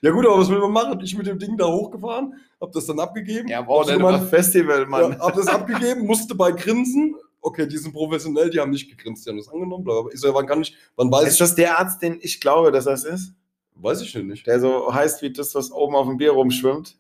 Ja 0.01 0.13
gut, 0.13 0.25
aber 0.27 0.39
was 0.39 0.49
will 0.49 0.61
man 0.61 0.71
machen? 0.71 1.01
Ich 1.03 1.17
mit 1.17 1.27
dem 1.27 1.41
Ding 1.41 1.57
da 1.57 1.67
hochgefahren, 1.67 2.35
hab 2.61 2.71
das 2.71 2.87
dann 2.87 3.01
abgegeben. 3.01 3.49
Ja, 3.49 3.63
boah, 3.63 3.85
dann 3.85 4.01
am 4.05 4.29
Festival, 4.29 4.87
Mann. 4.87 5.13
ja, 5.13 5.19
hab 5.19 5.35
das 5.35 5.49
abgegeben, 5.49 6.07
musste 6.07 6.37
bei 6.37 6.53
grinsen. 6.53 7.17
Okay, 7.41 7.67
die 7.67 7.77
sind 7.79 7.93
professionell, 7.93 8.49
die 8.51 8.61
haben 8.61 8.71
nicht 8.71 8.89
gegrinst, 8.89 9.27
die 9.27 9.31
haben 9.31 9.39
das 9.39 9.49
angenommen. 9.49 9.83
Bla. 9.83 10.05
Ich 10.13 10.21
so, 10.21 10.29
ja, 10.29 10.35
wann 10.35 10.47
kann 10.47 10.63
ich, 10.63 10.77
wann 10.95 11.11
weiß 11.11 11.27
Ist 11.27 11.33
ich, 11.35 11.39
das 11.41 11.55
der 11.57 11.79
Arzt, 11.79 12.01
den 12.01 12.19
ich 12.21 12.41
glaube, 12.41 12.71
dass 12.71 12.85
das 12.85 13.03
ist? 13.05 13.33
weiß 13.75 14.01
ich 14.03 14.15
nicht. 14.15 14.47
Der 14.47 14.61
so 14.61 14.93
heißt 14.93 15.23
wie 15.23 15.33
das, 15.33 15.55
was 15.55 15.71
oben 15.73 15.95
auf 15.97 16.07
dem 16.07 16.17
Bier 16.17 16.33
rumschwimmt? 16.33 16.97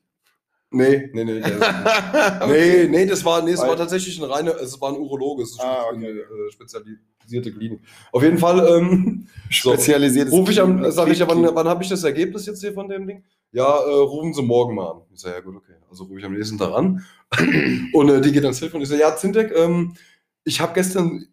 Nee, 0.70 1.08
nee, 1.12 1.24
nee. 1.24 1.40
Nee, 2.46 2.88
nee, 2.88 3.06
das 3.06 3.24
war, 3.24 3.42
nee, 3.42 3.52
es 3.52 3.60
war 3.60 3.76
tatsächlich 3.76 4.18
ein 4.20 4.24
reiner, 4.30 4.56
es 4.60 4.80
war 4.80 4.90
ein 4.90 4.98
Urologe, 4.98 5.42
es 5.44 5.52
ist 5.52 5.60
Ah, 5.60 5.88
eine 5.92 6.08
äh, 6.08 6.24
spezialisierte 7.28 7.52
Klinik. 7.52 7.80
Auf 8.12 8.22
jeden 8.22 8.38
Fall, 8.38 8.66
ähm, 8.68 9.26
so, 9.50 9.70
Spezialisiertes. 9.70 10.32
Ruf 10.32 10.48
ich 10.50 10.60
am, 10.60 10.90
sag 10.90 11.08
ich 11.08 11.18
ja, 11.18 11.28
wann, 11.28 11.42
wann 11.54 11.68
habe 11.68 11.82
ich 11.82 11.88
das 11.88 12.04
Ergebnis 12.04 12.46
jetzt 12.46 12.60
hier 12.60 12.72
von 12.72 12.88
dem 12.88 13.06
Ding? 13.06 13.24
Ja, 13.52 13.64
äh, 13.64 13.90
rufen 13.90 14.34
Sie 14.34 14.42
morgen 14.42 14.74
mal 14.74 14.90
an. 14.90 15.02
Ich 15.12 15.20
sage, 15.20 15.36
ja 15.36 15.40
gut, 15.40 15.56
okay. 15.56 15.74
Also 15.90 16.04
rufe 16.04 16.18
ich 16.18 16.24
am 16.24 16.34
nächsten 16.34 16.58
Tag 16.58 16.72
an. 16.72 17.04
Und 17.92 18.08
äh, 18.08 18.20
die 18.20 18.32
geht 18.32 18.44
ans 18.44 18.58
Telefon 18.58 18.78
und 18.78 18.82
ich 18.82 18.88
sage, 18.88 19.02
ja, 19.02 19.16
Zintek, 19.16 19.52
ähm, 19.54 19.94
ich 20.44 20.60
habe 20.60 20.72
gestern 20.74 21.26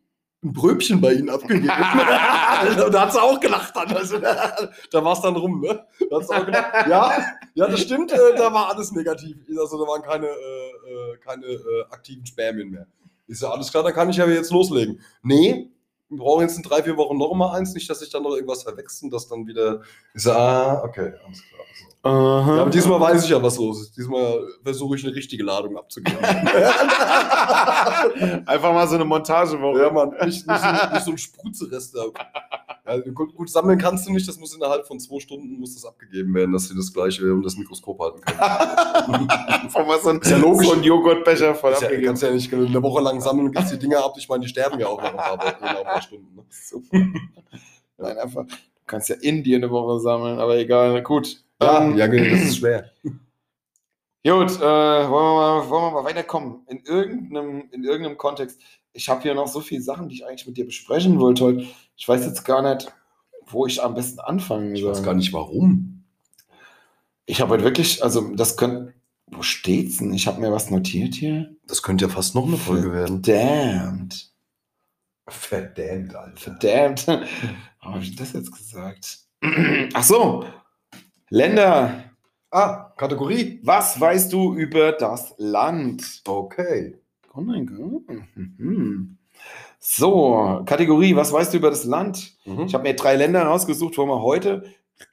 ein 0.44 0.54
Bröbchen 0.54 1.02
bei 1.02 1.14
Ihnen 1.14 1.30
abgegeben. 1.30 1.68
da 1.68 3.02
hat 3.02 3.14
sie 3.14 3.22
auch 3.22 3.40
gelacht 3.40 3.76
dann. 3.76 3.96
Also, 3.96 4.20
da 4.20 5.04
war 5.04 5.14
es 5.14 5.22
dann 5.22 5.36
rum, 5.36 5.62
ne? 5.62 5.86
Da 6.10 6.18
hat 6.18 6.28
sie 6.28 6.36
auch 6.36 6.46
gelacht. 6.46 6.88
Ja, 6.88 7.18
ja, 7.54 7.68
das 7.68 7.82
stimmt, 7.82 8.12
äh, 8.12 8.36
da 8.36 8.54
war 8.54 8.74
alles 8.74 8.92
negativ. 8.92 9.38
Also 9.58 9.84
da 9.84 9.90
waren 9.90 10.02
keine, 10.02 10.28
äh, 10.28 10.30
äh, 10.30 11.18
keine 11.24 11.46
äh, 11.46 11.84
aktiven 11.90 12.26
Spermien 12.26 12.70
mehr. 12.70 12.88
Ist 13.28 13.42
ja 13.42 13.50
alles 13.50 13.72
klar, 13.72 13.84
dann 13.84 13.94
kann 13.94 14.10
ich 14.10 14.18
ja 14.18 14.28
jetzt 14.28 14.52
loslegen. 14.52 15.02
Nee, 15.24 15.72
wir 16.10 16.18
brauchen 16.18 16.42
jetzt 16.42 16.58
in 16.58 16.64
drei, 16.64 16.84
vier 16.84 16.98
Wochen 16.98 17.18
noch 17.18 17.34
mal 17.34 17.54
eins, 17.56 17.74
nicht, 17.74 17.90
dass 17.90 18.00
sich 18.00 18.10
dann 18.10 18.24
noch 18.24 18.36
irgendwas 18.36 18.64
verwechseln, 18.64 19.10
dass 19.10 19.28
dann 19.28 19.48
wieder. 19.48 19.82
Ich 20.14 20.24
so, 20.24 20.32
ah, 20.32 20.84
okay, 20.84 21.14
alles 21.26 21.44
klar. 21.44 21.62
So. 22.04 22.10
Aha. 22.10 22.56
Ja, 22.56 22.62
aber 22.62 22.70
diesmal 22.70 23.02
weiß 23.02 23.24
ich 23.24 23.32
ja, 23.32 23.42
was 23.42 23.58
los 23.58 23.82
ist. 23.82 23.98
Diesmal 23.98 24.48
versuche 24.64 24.96
ich 24.96 25.04
eine 25.04 25.16
richtige 25.16 25.44
Ladung 25.44 25.76
abzugeben. 25.76 26.24
Einfach 28.46 28.74
mal 28.74 28.88
so 28.88 28.94
eine 28.96 29.06
Montagewoche. 29.06 29.82
ja, 29.82 29.90
Mann, 29.90 30.12
nicht, 30.24 30.48
nicht, 30.48 30.62
so, 30.62 30.68
nicht 30.94 31.06
so 31.06 31.12
ein 31.12 31.18
Sprutzerest 31.18 31.96
da. 31.96 32.04
Ja, 32.88 33.00
gut, 33.00 33.36
gut, 33.36 33.50
sammeln 33.50 33.80
kannst 33.80 34.08
du 34.08 34.12
nicht, 34.14 34.28
das 34.28 34.38
muss 34.38 34.56
innerhalb 34.56 34.86
von 34.86 35.00
zwei 35.00 35.20
Stunden 35.20 35.60
muss 35.60 35.74
das 35.74 35.86
abgegeben 35.86 36.34
werden, 36.36 36.52
dass 36.54 36.68
sie 36.68 36.76
das 36.76 36.94
gleiche 36.94 37.34
um 37.34 37.42
das 37.42 37.58
Mikroskop 37.58 38.00
halten 38.00 38.22
können. 38.22 38.40
Einfach 39.30 39.88
mal 39.88 40.00
so 40.00 40.10
ein, 40.10 40.20
Ist 40.20 40.30
ja 40.30 40.38
logisch. 40.38 40.68
so 40.68 40.74
ein 40.74 40.84
Joghurtbecher 40.84 41.56
voll 41.56 41.72
Ist 41.74 41.82
ja, 41.82 41.88
abgegeben. 41.88 42.08
kannst 42.10 42.22
ja 42.24 42.32
nicht 42.32 42.54
eine 42.54 42.84
Woche 42.84 43.02
lang 43.02 43.20
sammeln 43.22 43.48
und 43.48 43.56
gibst 43.56 43.72
die 43.74 43.80
Dinger 43.80 44.06
ab. 44.06 44.14
Ich 44.18 44.30
meine, 44.30 44.44
die 44.44 44.50
sterben 44.50 44.80
ja 44.80 44.86
auch 44.88 45.02
nach 45.02 45.10
ein 45.12 45.18
paar, 45.18 45.38
Wochen, 45.40 45.64
nach 45.64 45.76
ein 45.78 45.84
paar 45.84 46.02
Stunden. 46.04 46.36
Ne? 46.36 46.44
Nein, 47.98 48.18
einfach. 48.20 48.46
Du 48.46 48.54
kannst 48.86 49.10
ja 49.10 49.16
in 49.20 49.44
dir 49.44 49.58
eine 49.58 49.72
Woche 49.72 50.00
sammeln, 50.00 50.38
aber 50.38 50.58
egal. 50.58 51.02
Gut. 51.02 51.44
Ja, 51.62 51.82
Ähm, 51.82 51.98
ja, 51.98 52.06
genau, 52.06 52.30
das 52.30 52.42
ist 52.44 52.58
schwer. 52.58 52.92
Gut, 54.24 54.52
äh, 54.58 54.60
wollen, 54.60 55.10
wir 55.10 55.10
mal, 55.10 55.70
wollen 55.70 55.84
wir 55.84 55.92
mal 55.92 56.04
weiterkommen? 56.04 56.62
In 56.68 56.80
irgendeinem, 56.84 57.70
in 57.72 57.84
irgendeinem 57.84 58.18
Kontext. 58.18 58.60
Ich 58.92 59.08
habe 59.10 59.22
hier 59.22 59.36
noch 59.36 59.48
so 59.48 59.60
viele 59.60 59.82
Sachen, 59.82 60.10
die 60.10 60.16
ich 60.16 60.26
eigentlich 60.26 60.48
mit 60.48 60.58
dir 60.58 60.66
besprechen 60.66 61.20
wollte 61.20 61.44
heute. 61.46 61.66
Ich 61.96 62.08
weiß 62.08 62.26
jetzt 62.26 62.44
gar 62.46 62.62
nicht, 62.62 62.94
wo 63.48 63.66
ich 63.66 63.82
am 63.82 63.94
besten 63.96 64.20
anfangen 64.20 64.76
Ich 64.76 64.82
soll. 64.82 64.92
weiß 64.92 65.04
gar 65.04 65.14
nicht 65.14 65.34
warum. 65.34 66.04
Ich 67.26 67.42
habe 67.42 67.52
heute 67.52 67.64
wirklich, 67.64 68.04
also 68.04 68.34
das 68.36 68.58
könnte. 68.58 68.94
Wo 69.32 69.42
steht's 69.42 69.98
denn? 69.98 70.14
Ich 70.14 70.28
habe 70.28 70.40
mir 70.40 70.52
was 70.52 70.70
notiert 70.70 71.16
hier. 71.16 71.56
Das 71.66 71.82
könnte 71.82 72.06
ja 72.06 72.12
fast 72.12 72.36
noch 72.36 72.46
eine 72.46 72.58
Folge 72.58 72.94
werden. 72.94 73.24
Verdammt. 73.24 74.32
Verdammt, 75.28 76.16
Alter. 76.16 76.38
Verdammt. 76.38 77.08
Warum 77.80 77.96
habe 77.96 78.04
ich 78.04 78.16
das 78.16 78.34
jetzt 78.34 78.52
gesagt? 78.52 79.20
Ach 79.94 80.04
so. 80.04 80.46
Länder. 81.30 82.04
Ah, 82.52 82.94
Kategorie. 82.98 83.60
Was 83.64 84.00
weißt 84.00 84.32
du 84.32 84.54
über 84.54 84.92
das 84.92 85.34
Land? 85.40 86.22
Okay. 86.28 87.00
Oh 87.34 87.42
mein 87.42 87.66
Gott. 87.66 88.04
Mhm. 88.36 89.18
So, 89.88 90.64
Kategorie, 90.66 91.16
was 91.16 91.32
weißt 91.32 91.54
du 91.54 91.58
über 91.58 91.70
das 91.70 91.84
Land? 91.84 92.34
Mhm. 92.46 92.62
Ich 92.62 92.74
habe 92.74 92.84
mir 92.86 92.96
drei 92.96 93.16
Länder 93.16 93.44
rausgesucht, 93.44 94.00
wo 94.00 94.08
wir 94.08 94.24
heute 94.24 94.64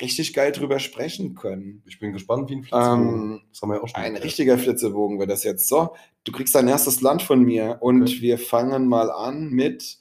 richtig 0.01 0.33
geil 0.33 0.51
drüber 0.51 0.79
sprechen 0.79 1.35
können. 1.35 1.83
Ich 1.85 1.99
bin 1.99 2.15
gespannt, 2.15 2.49
wie 2.49 2.55
ein 2.57 2.63
Flitzebogen. 2.63 3.33
Ähm, 3.33 3.43
das 3.51 3.61
haben 3.61 3.69
wir 3.69 3.77
ja 3.77 3.83
auch 3.83 3.89
schon. 3.89 3.97
ein 4.01 4.13
gehört. 4.13 4.25
richtiger 4.25 4.57
Flitzebogen 4.57 5.19
wird 5.19 5.29
das 5.29 5.45
jetzt. 5.45 5.69
So, 5.69 5.95
du 6.25 6.33
kriegst 6.33 6.55
dein 6.55 6.69
erstes 6.69 7.03
Land 7.03 7.21
von 7.21 7.43
mir 7.43 7.77
und 7.83 8.05
Okay. 8.05 8.23
wir 8.23 8.39
fangen 8.39 8.89
mal 8.89 9.11
an 9.11 9.51
mit 9.51 9.99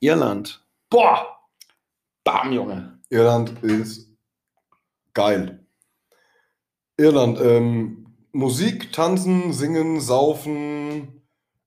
Irland. 0.00 0.64
Boah! 0.88 1.26
Bam, 2.24 2.50
Junge. 2.50 2.98
Irland 3.10 3.62
ist 3.62 4.08
geil. 5.12 5.66
Irland, 6.96 7.38
ähm, 7.42 8.06
Musik, 8.32 8.90
Tanzen, 8.90 9.52
Singen, 9.52 10.00
Saufen, 10.00 11.20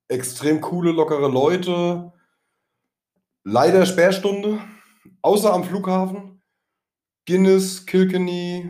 extrem 0.08 0.60
coole, 0.60 0.92
lockere 0.92 1.30
Leute. 1.30 2.14
Leider 3.50 3.86
Sperrstunde, 3.86 4.60
außer 5.22 5.54
am 5.54 5.64
Flughafen. 5.64 6.42
Guinness, 7.26 7.86
Kilkenny, 7.86 8.70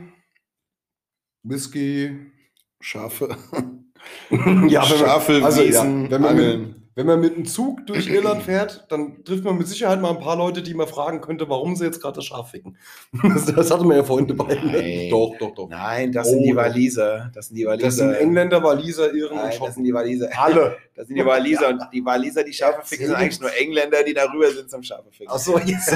Whisky. 1.42 2.32
Schafe. 2.80 3.36
ja, 4.68 4.84
Schafe, 4.84 5.44
also, 5.44 5.62
ja, 5.64 5.68
Wiesen, 5.68 6.12
wenn 6.12 6.22
man 6.22 6.36
mit- 6.36 6.46
Angeln. 6.46 6.77
Wenn 6.98 7.06
man 7.06 7.20
mit 7.22 7.36
einem 7.36 7.45
Zug 7.45 7.86
durch 7.86 8.08
Irland 8.10 8.41
fährt, 8.41 8.88
dann 8.89 9.24
trifft 9.24 9.43
man 9.43 9.56
mit 9.56 9.68
Sicherheit 9.68 10.02
mal 10.02 10.10
ein 10.10 10.20
paar 10.20 10.36
Leute, 10.36 10.64
die 10.64 10.74
man 10.74 10.88
fragen 10.88 11.22
könnte, 11.22 11.48
warum 11.48 11.76
sie 11.76 11.86
jetzt 11.86 12.02
gerade 12.02 12.16
das 12.16 12.26
Schaf 12.26 12.50
ficken. 12.50 12.76
Das, 13.24 13.45
das 13.45 13.70
hatte 13.70 13.84
man 13.86 13.98
ja 13.98 14.04
vorhin 14.04 14.28
dabei. 14.28 14.56
ne? 14.56 14.62
Nein. 14.72 15.10
Doch, 15.12 15.36
doch, 15.39 15.54
doch. 15.54 15.70
Nein, 15.70 16.12
das 16.12 16.28
Oh, 16.28 16.32
sind 16.32 16.41
die 16.43 16.50
doch. 16.50 16.56
Waliser. 16.58 17.32
Das 17.36 17.48
sind 17.50 17.56
die 17.58 17.66
Waliser. 17.68 17.86
Das 17.88 17.95
sind 17.98 18.14
Engländer, 18.16 18.64
Waliser, 18.64 19.14
Iren 19.14 19.30
und 19.32 19.36
Nein, 19.38 19.45
das 19.45 19.56
Schotten. 19.58 19.74
sind 19.76 19.84
die 19.84 19.93
Waliser. 19.93 20.30
Alle. 20.38 20.76
Das 20.95 21.06
sind 21.08 21.16
die 21.16 21.24
Waliser. 21.26 21.70
Und 21.70 21.84
die 21.93 22.04
Waliser, 22.04 22.43
die 22.43 22.54
Schafe 22.54 22.82
ficken, 22.84 23.06
sind 23.06 23.16
eigentlich 23.16 23.39
nur 23.39 23.56
Engländer, 23.56 24.02
die 24.04 24.16
darüber 24.16 24.50
sind 24.50 24.68
zum 24.68 24.82
Schafe 24.82 25.12
ficken. 25.12 25.32
Achso, 25.32 25.60
yes. 25.60 25.95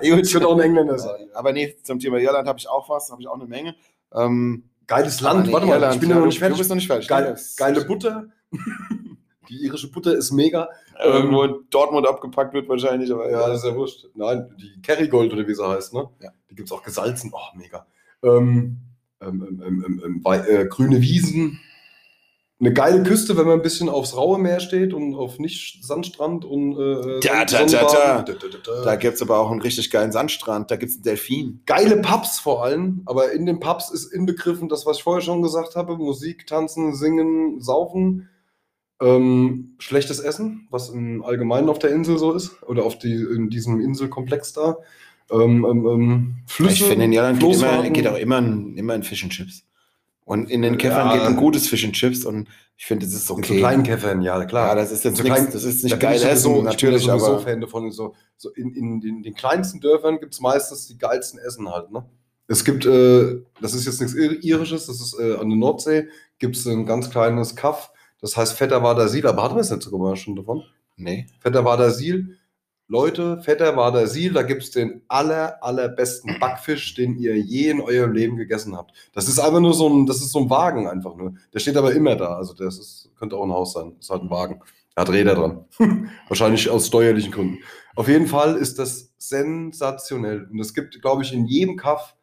Ich 0.00 0.32
könnte 0.32 0.48
auch 0.48 0.54
ein 0.56 0.60
Engländer 0.62 0.98
sein. 0.98 1.28
Aber 1.34 1.52
nee, 1.52 1.76
zum 1.84 2.00
Thema 2.00 2.18
Irland 2.18 2.48
habe 2.48 2.58
ich 2.58 2.68
auch 2.68 2.88
was, 2.90 3.08
habe 3.12 3.22
ich 3.22 3.28
auch 3.28 3.36
eine 3.36 3.46
Menge. 3.46 3.76
Ähm, 4.12 4.64
Geiles 4.88 5.20
Land. 5.20 5.52
Warte 5.52 5.66
mal, 5.68 5.92
ich 5.94 6.00
bin 6.00 6.08
ja 6.10 6.16
noch 6.16 6.22
du- 6.22 6.26
nicht 6.26 6.40
fertig. 6.40 6.56
Du 6.56 6.58
bist 6.58 6.68
noch 6.70 6.74
nicht 6.74 6.88
fertig. 6.88 7.06
Geil, 7.06 7.26
Das- 7.30 7.54
geile 7.54 7.84
Butter. 7.84 8.26
Die 9.50 9.64
irische 9.64 9.90
Butter 9.90 10.14
ist 10.14 10.30
mega. 10.30 10.68
Irgendwo 11.02 11.42
in 11.42 11.54
Dortmund 11.70 12.06
abgepackt 12.06 12.54
wird 12.54 12.68
wahrscheinlich, 12.68 13.12
aber 13.12 13.30
Ja, 13.30 13.48
das 13.48 13.58
ist 13.58 13.70
ja 13.70 13.74
wurscht. 13.74 14.06
Nein, 14.14 14.54
die 14.60 14.80
Kerrygold 14.82 15.32
oder 15.32 15.46
wie 15.46 15.54
sie 15.54 15.66
heißt, 15.66 15.92
ne? 15.92 16.08
Ja. 16.20 16.30
Die 16.50 16.54
gibt 16.54 16.68
es 16.68 16.72
auch 16.72 16.82
gesalzen. 16.82 17.32
Oh, 17.34 17.58
mega. 17.58 17.86
Ähm, 18.22 18.78
ähm, 19.20 19.42
ähm, 19.42 19.62
ähm, 19.66 19.84
ähm, 19.86 20.02
ähm, 20.04 20.22
bei, 20.22 20.38
äh, 20.38 20.66
grüne 20.66 21.00
Wiesen. 21.00 21.60
Eine 22.60 22.74
geile 22.74 23.02
Küste, 23.02 23.38
wenn 23.38 23.46
man 23.46 23.54
ein 23.54 23.62
bisschen 23.62 23.88
aufs 23.88 24.14
raue 24.14 24.38
Meer 24.38 24.60
steht 24.60 24.92
und 24.92 25.14
auf 25.14 25.38
nicht 25.38 25.82
Sandstrand 25.82 26.44
und 26.44 26.72
äh, 26.72 27.20
Sonnenbaden. 27.48 27.70
da. 27.70 28.22
Da, 28.22 28.32
da, 28.34 28.58
da. 28.62 28.84
Da 28.84 28.96
gibt 28.96 29.14
es 29.14 29.22
aber 29.22 29.38
auch 29.38 29.50
einen 29.50 29.62
richtig 29.62 29.90
geilen 29.90 30.12
Sandstrand, 30.12 30.70
da 30.70 30.76
gibt 30.76 30.90
es 30.90 30.96
einen 30.96 31.04
Delfin. 31.04 31.62
Geile 31.64 32.02
Pubs 32.02 32.38
vor 32.38 32.62
allem, 32.62 33.00
aber 33.06 33.32
in 33.32 33.46
den 33.46 33.60
Pubs 33.60 33.90
ist 33.90 34.12
inbegriffen 34.12 34.68
das, 34.68 34.84
was 34.84 34.98
ich 34.98 35.02
vorher 35.02 35.22
schon 35.22 35.40
gesagt 35.40 35.74
habe: 35.74 35.96
Musik, 35.96 36.46
Tanzen, 36.46 36.94
Singen, 36.94 37.60
Saufen. 37.62 38.28
Ähm, 39.00 39.76
schlechtes 39.78 40.20
Essen, 40.20 40.66
was 40.70 40.90
im 40.90 41.24
Allgemeinen 41.24 41.68
auf 41.70 41.78
der 41.78 41.90
Insel 41.90 42.18
so 42.18 42.32
ist, 42.32 42.62
oder 42.64 42.84
auf 42.84 42.98
die, 42.98 43.14
in 43.14 43.48
diesem 43.48 43.80
Inselkomplex 43.80 44.52
da. 44.52 44.76
Ähm, 45.30 45.64
ähm, 45.64 45.86
ähm, 45.86 46.34
Flüsse, 46.46 46.72
ich 46.74 46.82
finde, 46.84 47.04
in 47.06 47.12
Irland 47.12 47.40
geht, 47.40 47.54
immer, 47.56 47.88
geht 47.90 48.06
auch 48.08 48.16
immer 48.18 48.36
ein, 48.38 48.76
immer 48.76 48.92
ein 48.94 49.02
Fish 49.02 49.22
and 49.22 49.32
Chips. 49.32 49.64
Und 50.24 50.50
in 50.50 50.62
den 50.62 50.76
Käffern 50.78 51.08
Ja. 51.08 51.14
geht 51.14 51.22
ein 51.22 51.36
gutes 51.36 51.66
Fish 51.68 51.84
and 51.84 51.94
Chips 51.94 52.24
und 52.24 52.48
ich 52.76 52.86
finde, 52.86 53.06
das 53.06 53.14
ist 53.14 53.30
In 53.30 53.36
okay. 53.36 53.54
so 53.54 53.58
kleinen 53.58 53.82
Käffern, 53.82 54.22
ja, 54.22 54.44
klar. 54.44 54.68
ja, 54.68 54.74
das 54.74 54.92
ist 54.92 55.04
jetzt 55.04 55.16
So 55.16 55.22
nichts, 55.22 55.38
klein- 55.40 55.52
das 55.52 55.64
ist 55.64 55.82
Da 55.82 55.86
nicht 55.86 55.92
bin 55.94 56.00
geil 56.00 56.16
ich 56.16 56.20
sowieso, 56.22 56.32
essen, 56.34 56.50
ich 56.50 56.56
bin 56.56 56.64
natürlich, 56.64 57.04
ja 57.06 57.12
sowieso 57.18 57.32
aber 57.32 57.38
Fan 57.40 57.60
davon. 57.60 57.90
So, 57.90 58.14
so 58.36 58.50
in, 58.50 58.74
in, 58.74 59.00
den, 59.00 59.22
den 59.22 59.34
kleinsten 59.34 59.80
Dörfern 59.80 60.18
gibt 60.20 60.34
es 60.34 60.40
meistens 60.40 60.86
die 60.86 60.98
geilsten 60.98 61.38
Essen 61.40 61.68
halt. 61.70 61.90
Ne? 61.90 62.04
Es 62.48 62.64
gibt, 62.64 62.84
äh, 62.86 63.40
das 63.60 63.74
ist 63.74 63.86
jetzt 63.86 64.00
nichts 64.00 64.14
Ir- 64.14 64.40
Irisches, 64.42 64.86
das 64.86 65.00
ist 65.00 65.18
äh, 65.18 65.34
an 65.36 65.48
der 65.48 65.58
Nordsee, 65.58 66.08
gibt 66.38 66.56
es 66.56 66.66
ein 66.66 66.86
ganz 66.86 67.10
kleines 67.10 67.56
Kaff, 67.56 67.90
das 68.20 68.36
heißt 68.36 68.54
Vetterwader 68.54 69.08
Siel, 69.08 69.26
aber 69.26 69.42
hatten 69.42 69.56
wir 69.56 69.60
es 69.60 69.70
nicht 69.70 69.82
sogar 69.82 70.16
schon 70.16 70.36
davon? 70.36 70.62
nee. 71.00 71.26
Vetterwader 71.40 71.90
Siel. 71.90 72.36
Leute, 72.86 73.40
Vetterwader 73.40 74.08
Siel, 74.08 74.32
da 74.32 74.42
gibt 74.42 74.64
es 74.64 74.72
den 74.72 75.02
aller, 75.06 75.62
allerbesten 75.62 76.40
Backfisch, 76.40 76.94
den 76.94 77.16
ihr 77.16 77.38
je 77.38 77.70
in 77.70 77.80
eurem 77.80 78.12
Leben 78.12 78.36
gegessen 78.36 78.76
habt. 78.76 78.92
Das 79.12 79.28
ist 79.28 79.38
einfach 79.38 79.60
nur 79.60 79.74
so 79.74 79.88
ein, 79.88 80.06
das 80.06 80.16
ist 80.16 80.32
so 80.32 80.40
ein 80.40 80.50
Wagen 80.50 80.88
einfach 80.88 81.14
nur. 81.14 81.34
Der 81.54 81.60
steht 81.60 81.76
aber 81.76 81.92
immer 81.92 82.16
da. 82.16 82.34
Also 82.34 82.52
das 82.52 82.78
ist, 82.78 83.10
könnte 83.16 83.36
auch 83.36 83.44
ein 83.44 83.52
Haus 83.52 83.74
sein. 83.74 83.92
Das 83.96 84.06
ist 84.06 84.10
halt 84.10 84.22
ein 84.22 84.30
Wagen. 84.30 84.60
Er 84.96 85.02
hat 85.02 85.10
Räder 85.10 85.36
dran. 85.36 85.64
Wahrscheinlich 86.28 86.68
aus 86.68 86.88
steuerlichen 86.88 87.30
Gründen. 87.30 87.58
Auf 87.94 88.08
jeden 88.08 88.26
Fall 88.26 88.56
ist 88.56 88.80
das 88.80 89.12
sensationell. 89.18 90.48
Und 90.50 90.58
es 90.58 90.74
gibt, 90.74 91.00
glaube 91.00 91.22
ich, 91.22 91.32
in 91.32 91.46
jedem 91.46 91.76
Kaff, 91.76 92.16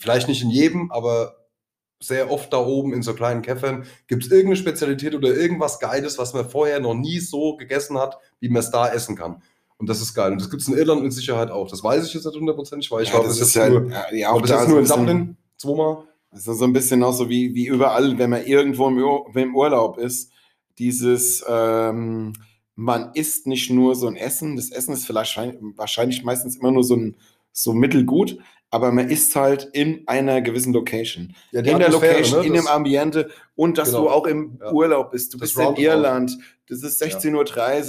vielleicht 0.00 0.26
nicht 0.26 0.42
in 0.42 0.50
jedem, 0.50 0.90
aber 0.90 1.37
sehr 2.00 2.30
oft 2.30 2.52
da 2.52 2.58
oben 2.58 2.92
in 2.92 3.02
so 3.02 3.14
kleinen 3.14 3.42
Käffern, 3.42 3.84
gibt 4.06 4.24
es 4.24 4.30
irgendeine 4.30 4.56
Spezialität 4.56 5.14
oder 5.14 5.34
irgendwas 5.34 5.80
Geiles, 5.80 6.18
was 6.18 6.32
man 6.32 6.48
vorher 6.48 6.80
noch 6.80 6.94
nie 6.94 7.18
so 7.18 7.56
gegessen 7.56 7.98
hat, 7.98 8.18
wie 8.40 8.48
man 8.48 8.60
es 8.60 8.70
da 8.70 8.88
essen 8.88 9.16
kann. 9.16 9.42
Und 9.78 9.88
das 9.88 10.00
ist 10.00 10.14
geil. 10.14 10.32
Und 10.32 10.40
das 10.40 10.50
gibt 10.50 10.62
es 10.62 10.68
in 10.68 10.76
Irland 10.76 11.02
mit 11.02 11.12
Sicherheit 11.12 11.50
auch. 11.50 11.68
Das 11.68 11.82
weiß 11.82 12.06
ich 12.06 12.14
jetzt 12.14 12.24
nicht 12.24 12.36
hundertprozentig, 12.36 12.90
weil 12.90 13.04
ich 13.04 13.10
Ja, 13.10 13.14
war 13.14 13.22
bis 13.24 13.34
ist 13.34 13.40
jetzt 13.40 13.54
ja, 13.54 13.68
nur, 13.68 13.90
ja, 14.12 14.30
auch 14.30 14.42
da 14.42 14.66
nur 14.66 14.80
in 14.80 14.86
Dublin, 14.86 15.36
zweimal. 15.56 16.04
Das 16.30 16.46
ist 16.46 16.58
so 16.58 16.64
ein 16.64 16.72
bisschen 16.72 17.02
auch 17.02 17.12
so 17.12 17.28
wie, 17.28 17.54
wie 17.54 17.66
überall, 17.66 18.18
wenn 18.18 18.30
man 18.30 18.44
irgendwo 18.44 18.88
im, 18.88 18.98
Ur 18.98 19.26
im 19.34 19.56
Urlaub 19.56 19.98
ist, 19.98 20.30
dieses, 20.78 21.44
ähm, 21.48 22.32
man 22.74 23.12
isst 23.14 23.46
nicht 23.46 23.70
nur 23.70 23.94
so 23.94 24.06
ein 24.08 24.16
Essen, 24.16 24.56
das 24.56 24.70
Essen 24.70 24.92
ist 24.94 25.06
vielleicht 25.06 25.32
schein- 25.32 25.74
wahrscheinlich 25.76 26.22
meistens 26.22 26.56
immer 26.56 26.70
nur 26.70 26.84
so 26.84 26.94
ein 26.96 27.16
so 27.52 27.72
mittelgut, 27.72 28.38
aber 28.70 28.92
man 28.92 29.08
isst 29.08 29.34
halt 29.34 29.68
in 29.72 30.02
einer 30.06 30.40
gewissen 30.42 30.72
Location. 30.72 31.34
Ja, 31.52 31.60
in 31.60 31.78
der 31.78 31.88
Location, 31.90 32.40
ne? 32.40 32.46
in 32.46 32.52
dem 32.54 32.66
Ambiente 32.66 33.30
und 33.54 33.78
dass 33.78 33.88
Genau. 33.90 34.02
du 34.04 34.10
auch 34.10 34.26
im 34.26 34.58
Ja. 34.60 34.72
Urlaub 34.72 35.10
bist. 35.12 35.32
Du 35.34 35.38
Das 35.38 35.54
bist 35.54 35.68
in. 35.70 35.76
Irland, 35.76 36.36
das 36.68 36.82
ist 36.82 37.00
16.30 37.02 37.34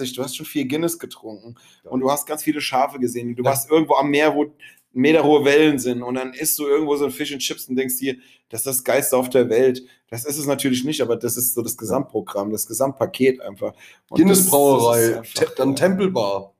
Uhr, 0.09 0.15
du 0.15 0.23
hast 0.23 0.35
schon 0.37 0.45
viel 0.45 0.67
Guinness 0.67 0.97
getrunken 0.97 1.55
Ja. 1.83 1.91
und 1.91 1.99
du 1.99 2.09
hast 2.09 2.25
ganz 2.25 2.43
viele 2.43 2.61
Schafe 2.61 2.97
gesehen. 2.99 3.35
Du 3.35 3.43
warst 3.43 3.69
irgendwo 3.69 3.95
am 3.95 4.09
Meer, 4.09 4.33
wo 4.35 4.53
Meter 4.91 5.23
hohe 5.23 5.45
Wellen 5.45 5.77
sind 5.77 6.01
und 6.01 6.15
dann 6.15 6.33
isst 6.33 6.57
du 6.57 6.65
irgendwo 6.65 6.95
so 6.95 7.05
ein 7.05 7.11
Fish 7.11 7.31
and 7.31 7.41
Chips 7.41 7.69
und 7.69 7.75
denkst 7.75 7.97
dir, 7.97 8.15
das 8.49 8.61
ist 8.61 8.65
das 8.65 8.83
Geilste 8.83 9.17
auf 9.17 9.29
der 9.29 9.47
Welt. 9.49 9.83
Das 10.09 10.25
ist 10.25 10.39
es 10.39 10.47
natürlich 10.47 10.83
nicht, 10.83 11.01
aber 11.01 11.15
das 11.15 11.37
ist 11.37 11.53
so 11.53 11.61
das 11.61 11.77
Gesamtprogramm, 11.77 12.51
das 12.51 12.65
Gesamtpaket 12.65 13.39
einfach. 13.41 13.73
Und 14.09 14.17
Guinness 14.17 14.49
Brauerei, 14.49 15.21
dann 15.57 15.75
Temple 15.75 16.09
Bar. 16.09 16.55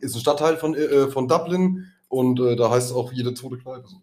Ist 0.00 0.14
ein 0.14 0.20
Stadtteil 0.20 0.58
von, 0.58 0.74
äh, 0.74 1.08
von 1.08 1.26
Dublin 1.26 1.86
und 2.08 2.40
äh, 2.40 2.56
da 2.56 2.70
heißt 2.70 2.90
es 2.90 2.96
auch 2.96 3.12
jede 3.12 3.34
zweite 3.34 3.58
Kneipe. 3.58 3.88
so. 3.88 3.96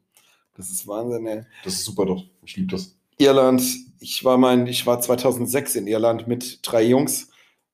Das 0.55 0.69
ist 0.69 0.87
Wahnsinn, 0.87 1.25
ey. 1.27 1.43
Das 1.63 1.73
ist 1.73 1.85
super 1.85 2.05
doch. 2.05 2.23
Ich 2.43 2.55
liebe 2.57 2.71
das. 2.71 2.95
Irland, 3.17 3.61
ich 3.99 4.23
war 4.23 4.37
mein, 4.37 4.67
ich 4.67 4.85
war 4.85 4.99
2006 4.99 5.75
in 5.75 5.87
Irland 5.87 6.27
mit 6.27 6.59
drei 6.63 6.83
Jungs. 6.83 7.29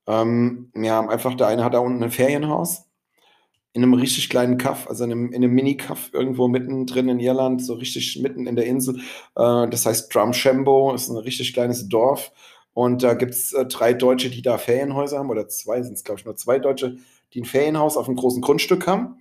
Ähm, 0.05 0.71
wir 0.73 0.93
haben 0.93 1.09
einfach, 1.09 1.35
der 1.35 1.47
eine 1.47 1.63
hat 1.63 1.73
da 1.73 1.79
unten 1.79 2.03
ein 2.03 2.11
Ferienhaus 2.11 2.83
in 3.77 3.83
einem 3.83 3.93
richtig 3.93 4.29
kleinen 4.29 4.57
Kaff, 4.57 4.87
also 4.87 5.03
in 5.03 5.11
einem, 5.11 5.27
in 5.27 5.43
einem 5.43 5.53
Mini-Kaff 5.53 6.09
irgendwo 6.11 6.47
mittendrin 6.47 7.09
in 7.09 7.19
Irland, 7.19 7.63
so 7.63 7.75
richtig 7.75 8.19
mitten 8.19 8.47
in 8.47 8.55
der 8.55 8.65
Insel. 8.65 8.97
Äh, 9.35 9.67
das 9.69 9.85
heißt 9.85 10.13
Drumshambo, 10.13 10.95
ist 10.95 11.09
ein 11.09 11.17
richtig 11.17 11.53
kleines 11.53 11.87
Dorf. 11.87 12.31
Und 12.73 13.03
da 13.03 13.13
gibt 13.13 13.33
es 13.33 13.53
äh, 13.53 13.65
drei 13.67 13.93
Deutsche, 13.93 14.31
die 14.31 14.41
da 14.41 14.57
Ferienhäuser 14.57 15.19
haben, 15.19 15.29
oder 15.29 15.47
zwei 15.47 15.83
sind 15.83 15.93
es, 15.93 16.03
glaube 16.03 16.19
ich, 16.19 16.25
nur 16.25 16.35
zwei 16.35 16.57
Deutsche, 16.57 16.97
die 17.33 17.41
ein 17.41 17.45
Ferienhaus 17.45 17.97
auf 17.97 18.07
einem 18.07 18.17
großen 18.17 18.41
Grundstück 18.41 18.87
haben. 18.87 19.19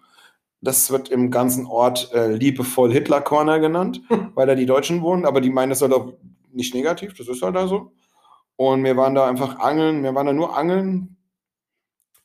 Das 0.61 0.91
wird 0.91 1.11
im 1.11 1.31
ganzen 1.31 1.67
Ort 1.67 2.13
äh, 2.13 2.33
liebevoll 2.33 2.93
Hitler 2.93 3.21
Corner 3.21 3.61
genannt, 3.61 4.03
weil 4.35 4.47
da 4.47 4.55
die 4.55 4.67
Deutschen 4.67 5.03
wohnen, 5.03 5.27
aber 5.27 5.41
die 5.41 5.51
meinen 5.51 5.71
das 5.71 5.83
halt 5.83 5.93
auch 5.93 6.15
nicht 6.53 6.75
negativ, 6.75 7.15
das 7.17 7.29
ist 7.29 7.43
halt 7.43 7.55
da 7.55 7.69
so. 7.69 7.93
Und 8.57 8.83
wir 8.85 8.97
waren 8.97 9.15
da 9.15 9.29
einfach 9.29 9.59
angeln, 9.59 10.03
wir 10.03 10.15
waren 10.15 10.27
da 10.27 10.33
nur 10.33 10.57
angeln. 10.57 11.17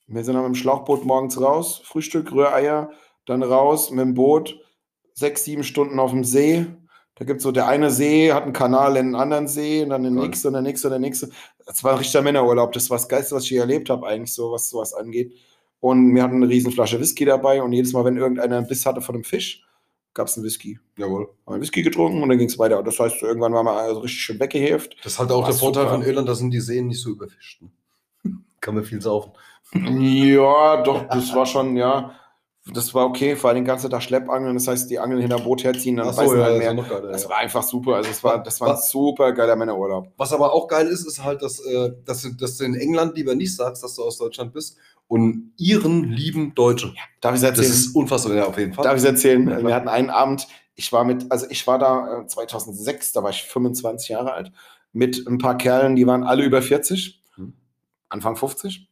Wir 0.08 0.24
sind 0.24 0.36
dann 0.36 0.44
mit 0.44 0.54
dem 0.54 0.56
Schlauchboot 0.56 1.06
morgens 1.06 1.40
raus, 1.40 1.82
Frühstück, 1.84 2.32
Rühreier, 2.32 2.92
dann 3.26 3.44
raus 3.44 3.92
mit 3.92 4.00
dem 4.06 4.14
Boot, 4.14 4.60
sechs, 5.14 5.44
sieben 5.44 5.64
Stunden 5.64 6.00
auf 6.00 6.12
dem 6.12 6.24
See. 6.24 6.66
Da 7.16 7.26
gibt 7.26 7.38
es 7.38 7.44
so, 7.44 7.52
der 7.52 7.68
eine 7.68 7.92
See 7.92 8.34
hat 8.34 8.44
einen 8.44 8.54
Kanal 8.54 8.96
in 8.96 9.08
einen 9.08 9.16
anderen 9.16 9.48
See 9.48 9.84
und 9.84 9.90
dann 9.90 10.04
der 10.04 10.12
Geil. 10.12 10.24
nächste 10.24 10.48
und 10.48 10.54
der 10.54 10.62
nächste 10.64 10.88
und 10.88 10.92
der 10.92 11.00
nächste. 11.00 11.30
Das 11.66 11.84
war 11.84 11.92
ein 11.92 11.98
richtiger 12.00 12.24
Männerurlaub. 12.24 12.72
Das 12.72 12.90
war 12.90 12.98
das 12.98 13.08
Geilste, 13.08 13.36
was 13.36 13.44
ich 13.44 13.52
je 13.52 13.58
erlebt 13.58 13.90
habe, 13.90 14.08
eigentlich 14.08 14.34
so, 14.34 14.52
was 14.52 14.70
sowas 14.70 14.94
angeht. 14.94 15.34
Und 15.82 16.16
wir 16.16 16.24
hatten 16.24 16.38
eine 16.38 16.48
riesen 16.48 16.72
Flasche 16.72 17.00
Whisky 17.00 17.26
dabei 17.26 17.62
und 17.62 17.74
jedes 17.74 17.92
Mal, 17.92 18.06
wenn 18.06 18.16
irgendeiner 18.16 18.58
einen 18.58 18.68
Biss 18.68 18.86
hatte 18.86 19.02
von 19.02 19.16
einem 19.16 19.24
Fisch, 19.24 19.66
gab 20.14 20.28
es 20.28 20.38
einen 20.38 20.46
Whisky. 20.46 20.80
Jawohl. 20.96 21.28
Haben 21.46 21.54
einen 21.54 21.62
Whisky 21.64 21.82
getrunken 21.82 22.22
und 22.22 22.30
dann 22.30 22.38
ging 22.38 22.48
es 22.48 22.60
weiter. 22.60 22.82
Das 22.84 23.00
heißt, 23.00 23.22
irgendwann 23.24 23.54
waren 23.54 23.66
wir 23.66 23.74
also 23.74 24.00
richtig 24.02 24.22
schön 24.22 24.40
weggehäft. 24.40 24.96
Das 25.04 25.14
ist 25.14 25.20
halt 25.20 25.32
auch 25.32 25.42
War 25.42 25.50
der 25.50 25.58
Vorteil 25.58 25.84
super. 25.84 25.96
von 25.96 26.04
Irland, 26.04 26.30
da 26.30 26.36
sind 26.36 26.52
die 26.52 26.62
Seen 26.62 26.88
nicht 26.88 27.02
so 27.02 27.10
überfischt. 27.10 27.64
Kann 28.62 28.76
man 28.76 28.84
viel 28.84 29.02
saufen. 29.02 29.32
Ja, 29.74 30.84
doch, 30.84 31.08
das 31.08 31.34
war 31.34 31.46
schon, 31.46 31.78
ja, 31.78 32.14
das 32.68 32.94
war 32.94 33.06
okay. 33.08 33.36
Vor 33.36 33.50
allem 33.50 33.58
den 33.58 33.66
ganzen 33.66 33.90
Tag 33.90 34.04
Schleppangeln. 34.04 34.54
Das 34.56 34.68
heißt, 34.68 34.90
die 34.90 35.00
Angeln 35.00 35.20
hinter 35.22 35.40
Boot 35.40 35.64
herziehen, 35.64 35.96
dann 35.98 36.12
so, 36.14 36.22
beißen 36.22 36.38
ja, 36.38 36.44
halt 36.44 36.54
das 36.54 36.60
mehr. 36.60 36.68
war 36.70 36.74
noch 36.76 36.90
geiler, 36.90 37.12
Das 37.12 37.24
ja. 37.24 37.30
war 37.30 37.38
einfach 37.38 37.64
super. 37.64 37.96
Also 37.96 38.10
es 38.12 38.24
war, 38.24 38.44
das 38.44 38.62
war 38.62 38.68
ein 38.70 38.74
Was- 38.76 38.90
super 38.92 39.32
geiler 39.34 39.56
Männerurlaub. 39.56 40.12
Was 40.18 40.32
aber 40.34 40.54
auch 40.54 40.68
geil 40.68 40.88
ist, 40.88 41.06
ist 41.06 41.24
halt, 41.24 41.42
dass, 41.42 41.60
äh, 41.60 41.92
dass, 42.06 42.22
du, 42.22 42.30
dass 42.36 42.58
du 42.58 42.64
in 42.66 42.76
England 42.76 43.16
lieber 43.18 43.34
nicht 43.36 43.56
sagst, 43.56 43.84
dass 43.84 43.96
du 43.96 44.04
aus 44.04 44.18
Deutschland 44.18 44.54
bist. 44.54 44.78
Und 45.08 45.54
Iren 45.58 46.06
lieben 46.06 46.56
Deutsche. 46.56 46.94
Darf 47.20 47.34
ich 47.36 47.38
es 47.38 47.42
Das 47.42 47.58
erzählen? 47.58 47.72
ist 47.74 47.96
unfassbar, 47.96 48.34
ja, 48.36 48.46
auf 48.46 48.58
jeden 48.58 48.74
Fall. 48.74 48.84
Darf 48.84 48.94
ich 48.96 49.00
es 49.02 49.06
erzählen? 49.10 49.48
Ja. 49.50 49.62
Wir 49.66 49.76
hatten 49.76 49.90
einen 49.90 50.10
Abend, 50.10 50.48
ich 50.76 50.94
war 50.94 51.04
mit, 51.04 51.30
also 51.32 51.48
ich 51.50 51.68
war 51.68 51.78
da 51.80 52.22
äh, 52.22 52.28
2006, 52.28 53.12
da 53.12 53.22
war 53.24 53.30
ich 53.32 53.44
25 53.44 54.08
Jahre 54.10 54.32
alt, 54.34 54.52
mit 54.94 55.26
ein 55.28 55.38
paar 55.38 55.58
Kerlen, 55.58 55.96
die 55.98 56.08
waren 56.08 56.24
alle 56.24 56.44
über 56.44 56.62
40, 56.62 57.22
Hm. 57.36 57.54
Anfang 58.08 58.36
50. 58.38 58.88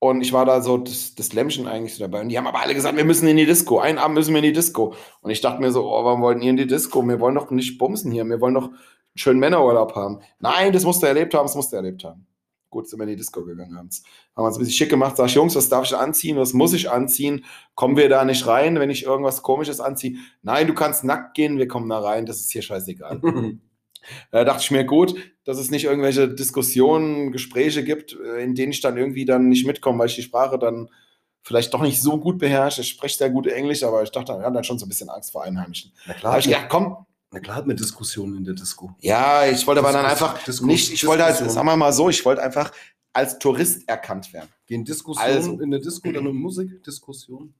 Und 0.00 0.20
ich 0.20 0.32
war 0.32 0.44
da 0.44 0.60
so 0.60 0.76
das, 0.76 1.14
das 1.16 1.32
Lämmchen 1.32 1.66
eigentlich 1.66 1.94
so 1.94 2.04
dabei. 2.04 2.20
Und 2.20 2.28
die 2.28 2.38
haben 2.38 2.46
aber 2.46 2.60
alle 2.60 2.74
gesagt, 2.74 2.96
wir 2.96 3.04
müssen 3.04 3.26
in 3.26 3.36
die 3.36 3.46
Disco. 3.46 3.80
Einen 3.80 3.98
Abend 3.98 4.14
müssen 4.14 4.32
wir 4.32 4.38
in 4.38 4.44
die 4.44 4.52
Disco. 4.52 4.94
Und 5.22 5.30
ich 5.30 5.40
dachte 5.40 5.60
mir 5.60 5.72
so, 5.72 5.90
oh, 5.90 6.04
warum 6.04 6.22
wollten 6.22 6.40
ihr 6.40 6.50
in 6.50 6.56
die 6.56 6.68
Disco? 6.68 7.02
Wir 7.02 7.18
wollen 7.18 7.34
doch 7.34 7.50
nicht 7.50 7.78
bumsen 7.78 8.12
hier. 8.12 8.24
Wir 8.24 8.40
wollen 8.40 8.54
doch 8.54 8.68
einen 8.68 8.78
schönen 9.16 9.40
Männerurlaub 9.40 9.96
haben. 9.96 10.20
Nein, 10.38 10.72
das 10.72 10.84
musst 10.84 11.02
du 11.02 11.06
erlebt 11.06 11.34
haben, 11.34 11.46
das 11.46 11.56
musst 11.56 11.72
du 11.72 11.76
erlebt 11.76 12.04
haben. 12.04 12.26
Gut, 12.70 12.88
sind 12.88 13.00
wir 13.00 13.04
in 13.04 13.10
die 13.10 13.16
Disco 13.16 13.44
gegangen 13.44 13.76
abends. 13.76 14.02
Haben 14.36 14.44
uns 14.44 14.56
ein 14.56 14.60
bisschen 14.60 14.74
schick 14.74 14.90
gemacht. 14.90 15.16
Sag 15.16 15.26
ich, 15.26 15.34
Jungs, 15.34 15.56
was 15.56 15.68
darf 15.68 15.84
ich 15.84 15.96
anziehen? 15.96 16.36
Was 16.36 16.52
muss 16.52 16.74
ich 16.74 16.90
anziehen? 16.90 17.44
Kommen 17.74 17.96
wir 17.96 18.08
da 18.08 18.24
nicht 18.24 18.46
rein, 18.46 18.78
wenn 18.78 18.90
ich 18.90 19.04
irgendwas 19.04 19.42
Komisches 19.42 19.80
anziehe? 19.80 20.18
Nein, 20.42 20.66
du 20.66 20.74
kannst 20.74 21.02
nackt 21.02 21.34
gehen, 21.34 21.58
wir 21.58 21.66
kommen 21.66 21.88
da 21.88 21.98
rein. 21.98 22.26
Das 22.26 22.40
ist 22.40 22.52
hier 22.52 22.62
scheißegal. 22.62 23.20
Da 24.30 24.44
dachte 24.44 24.62
ich 24.62 24.70
mir, 24.70 24.84
gut, 24.84 25.14
dass 25.44 25.58
es 25.58 25.70
nicht 25.70 25.84
irgendwelche 25.84 26.28
Diskussionen, 26.28 27.32
Gespräche 27.32 27.84
gibt, 27.84 28.12
äh, 28.18 28.42
in 28.42 28.54
denen 28.54 28.72
ich 28.72 28.80
dann 28.80 28.96
irgendwie 28.96 29.24
dann 29.24 29.48
nicht 29.48 29.66
mitkomme, 29.66 29.98
weil 30.00 30.06
ich 30.08 30.14
die 30.16 30.22
Sprache 30.22 30.58
dann 30.58 30.88
vielleicht 31.42 31.72
doch 31.72 31.80
nicht 31.82 32.02
so 32.02 32.18
gut 32.18 32.38
beherrsche. 32.38 32.82
Ich 32.82 32.88
spreche 32.90 33.16
sehr 33.16 33.30
gut 33.30 33.46
Englisch, 33.46 33.82
aber 33.84 34.02
ich 34.02 34.10
dachte, 34.10 34.32
wir 34.36 34.44
haben 34.44 34.54
dann 34.54 34.64
schon 34.64 34.78
so 34.78 34.84
ein 34.86 34.88
bisschen 34.88 35.08
Angst 35.08 35.32
vor 35.32 35.44
Einheimischen. 35.44 35.92
Na 36.06 36.12
Da 36.12 36.18
klar, 36.18 36.32
habe 36.32 36.40
ich 36.40 36.46
gedacht, 36.46 36.66
komm, 36.68 37.06
na 37.30 37.40
klar 37.40 37.56
hat 37.56 37.66
man 37.66 37.76
Diskussionen 37.76 38.36
in 38.38 38.44
der 38.44 38.54
Disco. 38.54 38.94
ja, 39.00 39.46
ich 39.46 39.66
wollte 39.66 39.80
aber 39.80 39.92
dann 39.92 40.04
Diskus- 40.04 40.10
einfach 40.10 40.38
Diskus- 40.44 40.66
nicht, 40.66 40.92
ich 40.92 41.06
wollte 41.06 41.22
halt, 41.24 41.32
Diskussion. 41.34 41.54
sagen 41.54 41.66
wir 41.68 41.76
mal 41.76 41.92
so, 41.92 42.08
ich 42.10 42.24
wollte 42.24 42.42
einfach 42.42 42.72
als 43.14 43.38
Tourist 43.38 43.88
erkannt 43.88 44.32
werden. 44.32 44.48
Gehen 44.66 44.84
Diskussionen 44.84 45.32
Also. 45.36 45.60
in 45.60 45.70
der 45.70 45.80
Disco 45.80 46.10
dann 46.12 46.26
um 46.26 46.36
Musik? 46.36 46.82
Diskussion? 46.84 47.54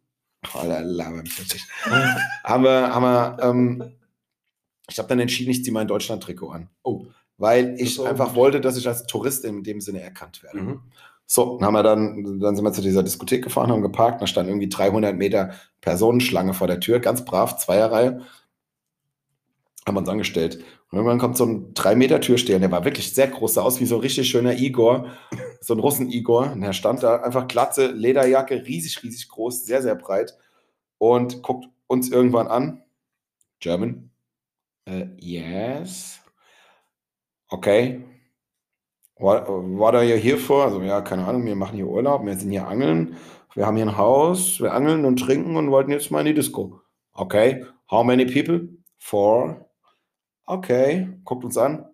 Oh, 0.55 0.61
da 0.63 0.81
labern 0.81 1.23
mich 1.23 1.39
richtig. 1.41 1.63
haben 2.45 2.65
wir, 2.65 2.95
haben 2.95 3.03
wir, 3.03 3.39
ähm, 3.43 3.93
ich 4.89 4.99
habe 4.99 5.09
dann 5.09 5.21
entschieden, 5.21 5.51
ich 5.51 5.63
ziehe 5.63 5.73
mein 5.73 5.87
Deutschland-Trikot 5.87 6.49
an. 6.49 6.69
Oh. 6.83 7.07
Weil 7.37 7.77
ich 7.79 8.01
einfach 8.01 8.29
gut. 8.29 8.37
wollte, 8.37 8.61
dass 8.61 8.77
ich 8.77 8.89
als 8.89 9.07
Tourist 9.07 9.45
in 9.45 9.63
dem 9.63 9.81
Sinne 9.81 10.01
erkannt 10.01 10.43
werde. 10.43 10.61
Mhm. 10.61 10.81
So, 11.27 11.59
dann 11.59 11.67
haben 11.67 11.75
wir 11.75 11.83
dann, 11.83 12.41
dann 12.41 12.57
sind 12.57 12.65
wir 12.65 12.73
zu 12.73 12.81
dieser 12.81 13.03
Diskothek 13.03 13.45
gefahren, 13.45 13.71
haben 13.71 13.83
geparkt, 13.83 14.23
da 14.23 14.27
stand 14.27 14.49
irgendwie 14.49 14.71
300 14.71 15.15
Meter 15.15 15.53
Personenschlange 15.83 16.55
vor 16.55 16.67
der 16.67 16.81
Tür, 16.81 17.01
ganz 17.01 17.25
brav, 17.25 17.59
Zweierreihe. 17.59 18.23
Haben 19.87 19.95
wir 19.95 20.01
uns 20.01 20.09
angestellt. 20.09 20.65
Und 20.91 20.97
irgendwann 20.97 21.19
kommt 21.19 21.37
so 21.37 21.45
ein 21.45 21.75
3 21.75 21.97
Meter 21.97 22.23
Türsteher, 22.23 22.59
der 22.59 22.73
war 22.73 22.87
wirklich 22.87 23.15
sehr 23.15 23.29
groß, 23.29 23.55
sah 23.55 23.63
aus 23.63 23.79
wie 23.79 23.85
so 23.85 23.97
ein 23.97 24.01
richtig 24.01 24.29
schöner 24.29 24.57
Igor, 24.57 25.07
so 25.61 25.75
ein 25.75 25.81
Russen-Igor. 25.81 26.53
Und 26.53 26.63
er 26.63 26.73
stand 26.73 27.03
da 27.03 27.17
einfach 27.17 27.47
Glatze, 27.47 27.89
Lederjacke, 27.89 28.67
riesig, 28.67 29.03
riesig 29.03 29.29
groß, 29.29 29.67
sehr, 29.67 29.83
sehr 29.83 29.97
breit 29.97 30.35
und 30.97 31.43
guckt 31.43 31.67
uns 31.87 32.11
irgendwann 32.11 32.49
an. 32.49 32.83
German? 33.61 34.08
Äh, 34.89 35.09
yes. 35.19 36.21
Okay. 37.51 38.05
What, 39.17 39.49
what 39.49 39.95
are 39.95 40.05
you 40.05 40.17
here 40.17 40.39
for? 40.39 40.65
Also, 40.65 40.81
ja, 40.83 41.01
keine 41.03 41.27
Ahnung, 41.27 41.45
wir 41.45 41.57
machen 41.57 41.77
hier 41.77 41.87
Urlaub, 41.87 42.25
wir 42.25 42.37
sind 42.37 42.51
hier 42.51 42.67
angeln. 42.67 43.17
Wir 43.55 43.67
haben 43.67 43.77
hier 43.77 43.87
ein 43.87 43.97
Haus, 43.97 44.61
wir 44.61 44.73
angeln 44.73 45.05
und 45.05 45.19
trinken 45.19 45.57
und 45.57 45.71
wollten 45.71 45.91
jetzt 45.91 46.11
mal 46.11 46.21
in 46.21 46.27
die 46.27 46.35
Disco. 46.35 46.81
Okay. 47.13 47.67
How 47.91 48.05
many 48.05 48.25
people? 48.27 48.69
Four. 48.99 49.69
Okay. 50.47 51.09
Guckt 51.25 51.45
uns 51.45 51.59
an. 51.59 51.87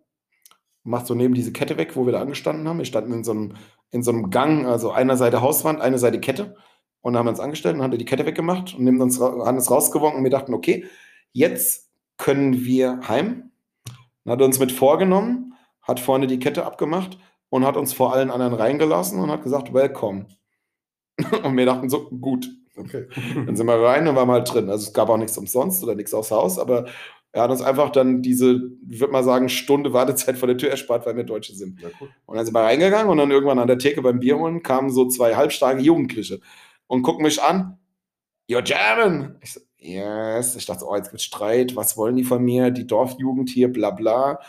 macht 0.85 1.07
so 1.07 1.15
neben 1.15 1.35
diese 1.35 1.53
Kette 1.53 1.77
weg, 1.79 1.97
wo 1.97 2.07
wir 2.07 2.13
da 2.13 2.21
angestanden 2.21 2.69
haben. 2.69 2.79
Wir 2.79 2.85
standen 2.85 3.13
in 3.13 3.25
so 3.25 3.33
einem, 3.33 3.55
in 3.91 4.03
so 4.03 4.11
einem 4.13 4.31
Gang, 4.31 4.67
also 4.67 4.93
einer 4.93 5.17
Seite 5.17 5.41
Hauswand, 5.41 5.81
eine 5.81 5.99
Seite 5.99 6.21
Kette. 6.21 6.57
Und 7.01 7.15
dann 7.15 7.21
haben 7.21 7.27
wir 7.27 7.31
uns 7.31 7.41
angestellt 7.41 7.77
und 7.77 7.83
haben 7.83 7.97
die 7.97 8.05
Kette 8.05 8.27
weggemacht 8.27 8.75
und 8.75 9.01
uns, 9.01 9.21
haben 9.21 9.57
es 9.57 9.71
rausgewunken 9.71 10.19
und 10.19 10.25
wir 10.25 10.31
dachten, 10.31 10.55
okay, 10.55 10.87
jetzt 11.33 11.84
können 12.17 12.65
wir 12.65 13.01
heim. 13.09 13.51
Dann 14.25 14.33
hat 14.33 14.43
uns 14.43 14.59
mit 14.59 14.73
vorgenommen, 14.73 15.55
hat 15.83 16.01
vorne 16.01 16.27
die 16.27 16.39
Kette 16.39 16.65
abgemacht 16.65 17.19
und 17.51 17.65
hat 17.65 17.77
uns 17.77 17.93
vor 17.93 18.13
allen 18.13 18.31
anderen 18.31 18.55
reingelassen 18.55 19.21
und 19.21 19.31
hat 19.31 19.43
gesagt, 19.43 19.73
welcome. 19.73 20.27
Und 21.45 21.57
wir 21.57 21.65
dachten 21.65 21.89
so, 21.89 22.11
gut. 22.11 22.49
Okay. 22.77 23.07
Dann 23.47 23.55
sind 23.55 23.67
wir 23.67 23.81
rein 23.81 24.09
und 24.09 24.17
waren 24.17 24.31
halt 24.33 24.53
drin. 24.53 24.69
Also 24.69 24.89
es 24.89 24.93
gab 24.93 25.09
auch 25.09 25.17
nichts 25.17 25.39
umsonst 25.39 25.85
oder 25.85 25.95
nichts 25.95 26.13
aufs 26.13 26.33
Haus, 26.33 26.59
aber 26.59 26.87
er 27.31 27.43
hat 27.43 27.51
uns 27.51 27.63
einfach 27.63 27.91
dann 27.91 28.23
diese, 28.23 28.71
ich 28.89 29.01
würde 29.01 29.13
mal 29.13 29.25
sagen, 29.25 29.49
Stunde 29.49 29.93
Wartezeit 29.93 30.39
vor 30.39 30.47
der 30.47 30.57
Tür 30.57 30.71
erspart, 30.71 31.05
weil 31.05 31.17
wir 31.17 31.25
Deutsche 31.25 31.55
sind. 31.55 31.81
Ja, 31.81 31.89
cool. 32.01 32.09
Und 32.27 32.37
dann 32.37 32.45
sind 32.45 32.55
wir 32.55 32.63
reingegangen 32.63 33.11
und 33.11 33.19
dann 33.19 33.31
irgendwann 33.31 33.59
an 33.59 33.67
der 33.67 33.79
Theke 33.79 34.03
beim 34.03 34.21
Bier 34.21 34.39
holen 34.39 34.63
kamen 34.63 34.91
so 34.91 35.09
zwei 35.09 35.35
halbstarke 35.35 35.83
Jugendliche 35.83 36.41
und 36.87 37.03
gucken 37.03 37.25
mich 37.25 37.43
an. 37.43 37.79
You're 38.49 38.63
German. 38.63 39.37
Ich 39.41 39.53
so, 39.53 39.61
yes. 39.85 40.57
Ich 40.57 40.67
dachte, 40.67 40.85
oh, 40.87 40.97
jetzt 40.97 41.11
gibt's 41.11 41.25
Streit. 41.25 41.77
Was 41.77 41.97
wollen 41.97 42.17
die 42.17 42.25
von 42.25 42.43
mir? 42.43 42.71
Die 42.71 42.87
Dorfjugend 42.87 43.51
hier, 43.51 43.73
bla 43.73 43.91
bla. 43.91 44.41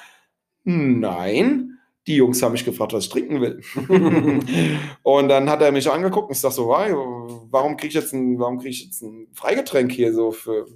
Nein. 0.63 1.77
Die 2.07 2.17
Jungs 2.17 2.41
haben 2.43 2.51
mich 2.51 2.65
gefragt, 2.65 2.93
was 2.93 3.05
ich 3.05 3.09
trinken 3.09 3.41
will. 3.41 3.61
und 5.03 5.27
dann 5.27 5.49
hat 5.49 5.61
er 5.61 5.71
mich 5.71 5.89
angeguckt 5.89 6.29
und 6.29 6.36
ich 6.36 6.41
dachte 6.41 6.55
so, 6.55 6.67
warum 6.69 7.77
kriege 7.77 7.89
ich 7.89 7.95
jetzt 7.95 8.13
ein, 8.13 8.38
warum 8.39 8.59
kriege 8.59 8.69
ich 8.69 8.86
jetzt 8.86 9.01
ein 9.01 9.27
Freigetränk 9.33 9.91
hier 9.91 10.13
so 10.13 10.31
für. 10.31 10.67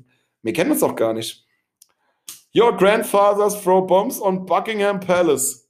Wir 0.42 0.54
kennen 0.54 0.72
uns 0.72 0.80
doch 0.80 0.96
gar 0.96 1.14
nicht. 1.14 1.46
Your 2.56 2.76
grandfathers 2.76 3.62
throw 3.62 3.86
bombs 3.86 4.20
on 4.20 4.46
Buckingham 4.46 5.00
Palace. 5.00 5.70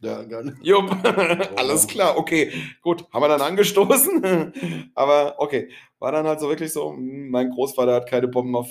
Ja, 0.00 0.22
nicht. 0.22 0.58
Jupp, 0.62 0.94
alles 1.56 1.86
klar, 1.86 2.18
okay, 2.18 2.52
gut, 2.82 3.06
haben 3.12 3.22
wir 3.22 3.28
dann 3.28 3.40
angestoßen, 3.40 4.90
aber 4.94 5.36
okay, 5.38 5.70
war 5.98 6.12
dann 6.12 6.26
halt 6.26 6.40
so 6.40 6.48
wirklich 6.48 6.72
so, 6.72 6.92
hm, 6.92 7.30
mein 7.30 7.50
Großvater 7.50 7.94
hat 7.94 8.08
keine 8.08 8.28
Bomben 8.28 8.56
auf 8.56 8.68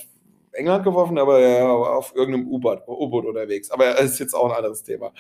England 0.52 0.84
geworfen, 0.84 1.18
aber 1.18 1.40
er 1.40 1.68
war 1.68 1.98
auf 1.98 2.16
irgendeinem 2.16 2.48
U-Boot 2.48 3.26
unterwegs, 3.26 3.70
aber 3.72 3.86
er 3.86 4.00
ist 4.00 4.20
jetzt 4.20 4.34
auch 4.34 4.50
ein 4.50 4.56
anderes 4.56 4.84
Thema. 4.84 5.12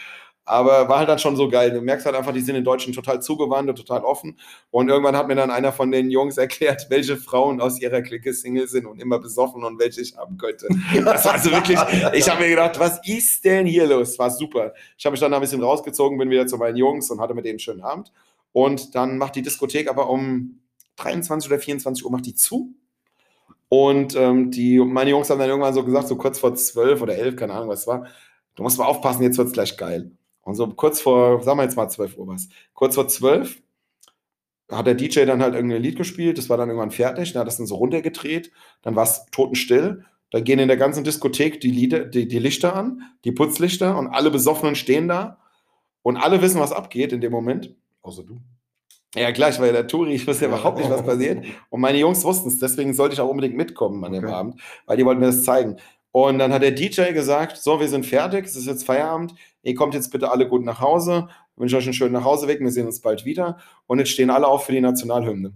Aber 0.47 0.87
war 0.87 0.99
halt 0.99 1.09
dann 1.09 1.17
schon 1.17 1.35
so 1.35 1.49
geil. 1.49 1.71
Du 1.71 1.81
merkst 1.81 2.05
halt 2.05 2.15
einfach, 2.15 2.31
die 2.31 2.41
sind 2.41 2.53
den 2.53 2.63
Deutschen 2.63 2.93
total 2.93 3.19
zugewandt 3.19 3.67
und 3.67 3.75
total 3.77 4.03
offen. 4.03 4.39
Und 4.69 4.89
irgendwann 4.89 5.17
hat 5.17 5.27
mir 5.27 5.33
dann 5.33 5.49
einer 5.49 5.71
von 5.71 5.89
den 5.91 6.11
Jungs 6.11 6.37
erklärt, 6.37 6.85
welche 6.89 7.17
Frauen 7.17 7.59
aus 7.59 7.81
ihrer 7.81 8.03
Clique 8.03 8.31
Single 8.31 8.67
sind 8.67 8.85
und 8.85 9.01
immer 9.01 9.17
besoffen 9.17 9.63
und 9.63 9.79
welche 9.79 10.01
ich 10.01 10.15
haben 10.15 10.37
könnte. 10.37 10.67
Das 11.03 11.25
war 11.25 11.33
also 11.33 11.51
wirklich, 11.51 11.79
ich 12.13 12.29
habe 12.29 12.43
mir 12.43 12.49
gedacht, 12.49 12.79
was 12.79 12.99
ist 13.07 13.43
denn 13.43 13.65
hier 13.65 13.87
los? 13.87 14.19
War 14.19 14.29
super. 14.29 14.73
Ich 14.97 15.05
habe 15.05 15.13
mich 15.13 15.19
dann 15.19 15.33
ein 15.33 15.41
bisschen 15.41 15.63
rausgezogen, 15.63 16.17
bin 16.19 16.29
wieder 16.29 16.45
zu 16.45 16.57
meinen 16.57 16.77
Jungs 16.77 17.09
und 17.09 17.19
hatte 17.19 17.33
mit 17.33 17.45
denen 17.45 17.53
einen 17.53 17.59
schönen 17.59 17.81
Abend. 17.81 18.11
Und 18.51 18.93
dann 18.93 19.17
macht 19.17 19.35
die 19.35 19.41
Diskothek 19.41 19.89
aber 19.89 20.09
um 20.09 20.59
23 20.97 21.51
oder 21.51 21.59
24 21.59 22.05
Uhr 22.05 22.11
macht 22.11 22.25
die 22.25 22.35
zu. 22.35 22.73
Und 23.69 24.15
ähm, 24.15 24.51
die, 24.51 24.79
meine 24.79 25.09
Jungs 25.09 25.29
haben 25.29 25.39
dann 25.39 25.49
irgendwann 25.49 25.73
so 25.73 25.83
gesagt, 25.83 26.07
so 26.07 26.15
kurz 26.15 26.39
vor 26.39 26.55
12 26.55 27.01
oder 27.01 27.15
11, 27.15 27.35
keine 27.35 27.53
Ahnung, 27.53 27.69
was 27.69 27.81
es 27.81 27.87
war, 27.87 28.07
du 28.55 28.63
musst 28.63 28.77
mal 28.77 28.85
aufpassen, 28.85 29.23
jetzt 29.23 29.37
wird 29.37 29.47
es 29.47 29.53
gleich 29.53 29.77
geil. 29.77 30.11
Und 30.41 30.55
so 30.55 30.67
kurz 30.67 31.01
vor, 31.01 31.41
sagen 31.43 31.57
wir 31.57 31.63
jetzt 31.63 31.75
mal 31.75 31.89
12 31.89 32.17
Uhr 32.17 32.27
was, 32.27 32.47
kurz 32.73 32.95
vor 32.95 33.07
12 33.07 33.61
hat 34.71 34.87
der 34.87 34.95
DJ 34.95 35.25
dann 35.25 35.41
halt 35.41 35.55
irgendein 35.55 35.81
Lied 35.81 35.95
gespielt, 35.95 36.37
das 36.37 36.49
war 36.49 36.57
dann 36.57 36.69
irgendwann 36.69 36.91
fertig, 36.91 37.33
dann 37.33 37.41
hat 37.41 37.47
das 37.47 37.57
dann 37.57 37.67
so 37.67 37.75
runtergedreht, 37.75 38.51
dann 38.81 38.95
war 38.95 39.03
es 39.03 39.25
totenstill, 39.31 40.05
dann 40.31 40.43
gehen 40.43 40.59
in 40.59 40.67
der 40.67 40.77
ganzen 40.77 41.03
Diskothek 41.03 41.61
die, 41.61 41.71
Lieder, 41.71 42.05
die, 42.05 42.27
die 42.27 42.39
Lichter 42.39 42.75
an, 42.75 43.01
die 43.25 43.31
Putzlichter 43.31 43.97
und 43.97 44.07
alle 44.07 44.31
Besoffenen 44.31 44.75
stehen 44.75 45.07
da 45.07 45.39
und 46.01 46.17
alle 46.17 46.41
wissen, 46.41 46.59
was 46.59 46.71
abgeht 46.71 47.13
in 47.13 47.21
dem 47.21 47.31
Moment. 47.31 47.75
Außer 48.01 48.23
du. 48.23 48.39
Ja, 49.15 49.31
klar, 49.31 49.49
ich 49.49 49.59
war 49.59 49.65
ja 49.65 49.71
der 49.71 49.87
Touri, 49.87 50.13
ich 50.13 50.27
wusste 50.27 50.45
ja 50.45 50.51
überhaupt 50.51 50.77
nicht, 50.77 50.89
was 50.89 51.03
passiert. 51.03 51.45
Und 51.69 51.81
meine 51.81 51.97
Jungs 51.97 52.23
wussten 52.23 52.49
es, 52.49 52.59
deswegen 52.59 52.93
sollte 52.93 53.13
ich 53.13 53.21
auch 53.21 53.29
unbedingt 53.29 53.55
mitkommen 53.55 54.03
an 54.03 54.11
dem 54.11 54.25
Okay. 54.25 54.33
Abend, 54.33 54.61
weil 54.85 54.97
die 54.97 55.05
wollten 55.05 55.21
mir 55.21 55.27
das 55.27 55.43
zeigen. 55.43 55.77
Und 56.11 56.39
dann 56.39 56.53
hat 56.53 56.61
der 56.61 56.71
DJ 56.71 57.11
gesagt, 57.11 57.57
so, 57.57 57.79
wir 57.79 57.87
sind 57.87 58.05
fertig, 58.05 58.45
es 58.45 58.55
ist 58.55 58.67
jetzt 58.67 58.85
Feierabend, 58.85 59.35
ihr 59.63 59.75
kommt 59.75 59.93
jetzt 59.93 60.11
bitte 60.11 60.31
alle 60.31 60.47
gut 60.47 60.63
nach 60.63 60.79
Hause, 60.79 61.27
ich 61.55 61.61
wünsche 61.61 61.77
euch 61.77 61.85
einen 61.85 61.93
schönen 61.93 62.13
Nachhauseweg, 62.13 62.59
wir 62.59 62.71
sehen 62.71 62.85
uns 62.85 63.01
bald 63.01 63.25
wieder. 63.25 63.57
Und 63.87 63.99
jetzt 63.99 64.11
stehen 64.11 64.29
alle 64.29 64.47
auf 64.47 64.65
für 64.65 64.71
die 64.71 64.81
Nationalhymne. 64.81 65.53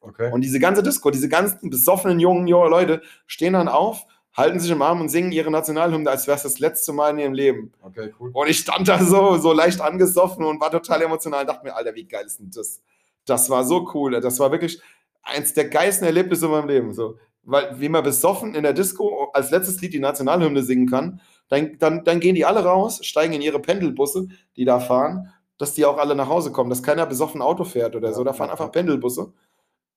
Okay. 0.00 0.32
Und 0.32 0.42
diese 0.42 0.58
ganze 0.58 0.82
Disco, 0.82 1.10
diese 1.10 1.28
ganzen 1.28 1.70
besoffenen 1.70 2.20
jungen 2.20 2.46
Leute 2.46 3.02
stehen 3.26 3.52
dann 3.52 3.68
auf, 3.68 4.06
halten 4.36 4.58
sich 4.58 4.70
im 4.70 4.82
Arm 4.82 5.00
und 5.00 5.08
singen 5.08 5.32
ihre 5.32 5.50
Nationalhymne, 5.50 6.08
als 6.10 6.26
wäre 6.26 6.36
es 6.36 6.42
das 6.42 6.58
letzte 6.58 6.92
Mal 6.92 7.10
in 7.10 7.18
ihrem 7.18 7.34
Leben. 7.34 7.72
Okay, 7.82 8.12
cool. 8.18 8.30
Und 8.32 8.48
ich 8.48 8.58
stand 8.58 8.88
da 8.88 9.02
so, 9.02 9.36
so 9.36 9.52
leicht 9.52 9.80
angesoffen 9.80 10.44
und 10.44 10.60
war 10.60 10.70
total 10.70 11.02
emotional 11.02 11.42
und 11.42 11.48
dachte 11.48 11.64
mir, 11.64 11.76
Alter, 11.76 11.94
wie 11.94 12.04
geil 12.04 12.24
ist 12.26 12.40
denn 12.40 12.50
das? 12.54 12.82
Das 13.24 13.50
war 13.50 13.64
so 13.64 13.90
cool. 13.94 14.20
Das 14.20 14.38
war 14.40 14.50
wirklich 14.50 14.80
eins 15.22 15.54
der 15.54 15.68
geilsten 15.68 16.06
Erlebnisse 16.06 16.46
in 16.46 16.52
meinem 16.52 16.68
Leben. 16.68 16.92
So. 16.92 17.16
Weil, 17.44 17.78
wie 17.80 17.88
man 17.88 18.02
besoffen 18.04 18.54
in 18.54 18.62
der 18.62 18.72
Disco 18.72 19.30
als 19.32 19.50
letztes 19.50 19.80
Lied 19.80 19.94
die 19.94 19.98
Nationalhymne 20.00 20.62
singen 20.62 20.88
kann, 20.88 21.20
dann, 21.48 21.76
dann, 21.78 22.04
dann 22.04 22.20
gehen 22.20 22.34
die 22.34 22.44
alle 22.44 22.64
raus, 22.64 23.04
steigen 23.04 23.32
in 23.34 23.42
ihre 23.42 23.60
Pendelbusse, 23.60 24.28
die 24.56 24.64
da 24.64 24.80
fahren, 24.80 25.32
dass 25.58 25.74
die 25.74 25.84
auch 25.84 25.98
alle 25.98 26.14
nach 26.14 26.28
Hause 26.28 26.50
kommen, 26.50 26.70
dass 26.70 26.82
keiner 26.82 27.06
besoffen 27.06 27.42
Auto 27.42 27.64
fährt 27.64 27.94
oder 27.94 28.12
so. 28.12 28.24
Da 28.24 28.32
fahren 28.32 28.50
einfach. 28.50 28.72
Pendelbusse. 28.72 29.32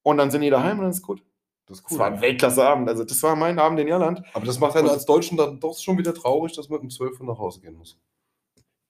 Und 0.04 0.18
dann 0.18 0.30
sind 0.30 0.42
die 0.42 0.50
daheim 0.50 0.78
und 0.78 0.84
dann 0.84 0.92
ist 0.92 1.02
gut. 1.02 1.24
Das 1.66 1.78
ist 1.80 1.86
Das 1.86 1.92
cool. 1.94 2.00
war 2.00 2.08
ein 2.08 2.22
Weltklasse-Abend. 2.22 2.88
Also, 2.90 3.04
das 3.04 3.24
war 3.24 3.36
mein 3.36 3.58
Abend 3.58 3.80
in 3.80 3.88
Irland. 3.88 4.22
Aber 4.34 4.46
das 4.46 4.60
macht 4.60 4.76
einen 4.76 4.90
als 4.90 5.06
Deutschen 5.06 5.38
dann 5.38 5.60
doch 5.60 5.76
schon 5.78 5.98
wieder 5.98 6.14
traurig, 6.14 6.54
dass 6.56 6.70
man 6.70 6.80
um 6.80 6.90
12 6.92 7.20
Uhr 7.20 7.26
nach 7.26 7.40
Hause 7.40 7.62
gehen 7.62 7.76
muss. 7.76 7.98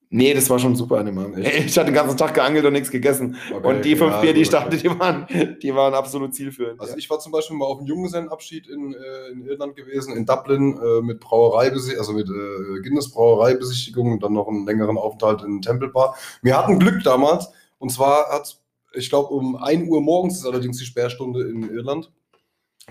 Nee, 0.09 0.33
das 0.33 0.49
war 0.49 0.59
schon 0.59 0.75
super 0.75 0.97
an 0.99 1.07
dem 1.07 1.17
Abend. 1.17 1.37
Echt? 1.39 1.65
Ich 1.65 1.77
hatte 1.77 1.87
den 1.87 1.95
ganzen 1.95 2.17
Tag 2.17 2.33
geangelt 2.33 2.63
und 2.65 2.73
nichts 2.73 2.91
gegessen. 2.91 3.35
Okay, 3.53 3.67
und 3.67 3.83
die 3.83 3.95
fünf 3.95 4.11
ja, 4.11 4.21
Bier, 4.21 4.33
die 4.33 4.41
ich 4.41 4.49
dachte, 4.49 4.77
die 4.77 4.87
waren, 4.87 5.27
die 5.61 5.75
waren 5.75 5.93
absolut 5.93 6.33
zielführend. 6.35 6.79
Also 6.79 6.93
ja. 6.93 6.97
ich 6.97 7.09
war 7.09 7.19
zum 7.19 7.31
Beispiel 7.31 7.57
mal 7.57 7.65
auf 7.65 7.79
einem 7.79 7.87
Junggesellenabschied 7.87 8.67
in, 8.67 8.93
äh, 8.93 9.31
in 9.31 9.45
Irland 9.45 9.75
gewesen, 9.75 10.15
in 10.15 10.25
Dublin, 10.25 10.77
äh, 10.77 11.01
mit 11.01 11.19
Brauereibesichtigung, 11.19 11.99
also 11.99 12.13
mit 12.13 12.29
äh, 12.29 12.81
Guinness 12.81 13.11
Brauereibesichtigung 13.11 14.13
und 14.13 14.23
dann 14.23 14.33
noch 14.33 14.47
einen 14.47 14.65
längeren 14.65 14.97
Aufenthalt 14.97 15.41
in 15.41 15.61
Temple 15.61 15.89
Bar. 15.89 16.15
Wir 16.41 16.57
hatten 16.57 16.79
Glück 16.79 17.03
damals 17.03 17.49
und 17.79 17.89
zwar 17.89 18.29
hat, 18.29 18.59
ich 18.93 19.09
glaube, 19.09 19.33
um 19.33 19.55
1 19.55 19.89
Uhr 19.89 20.01
morgens 20.01 20.37
ist 20.37 20.45
allerdings 20.45 20.77
die 20.77 20.85
Sperrstunde 20.85 21.47
in 21.49 21.69
Irland. 21.69 22.11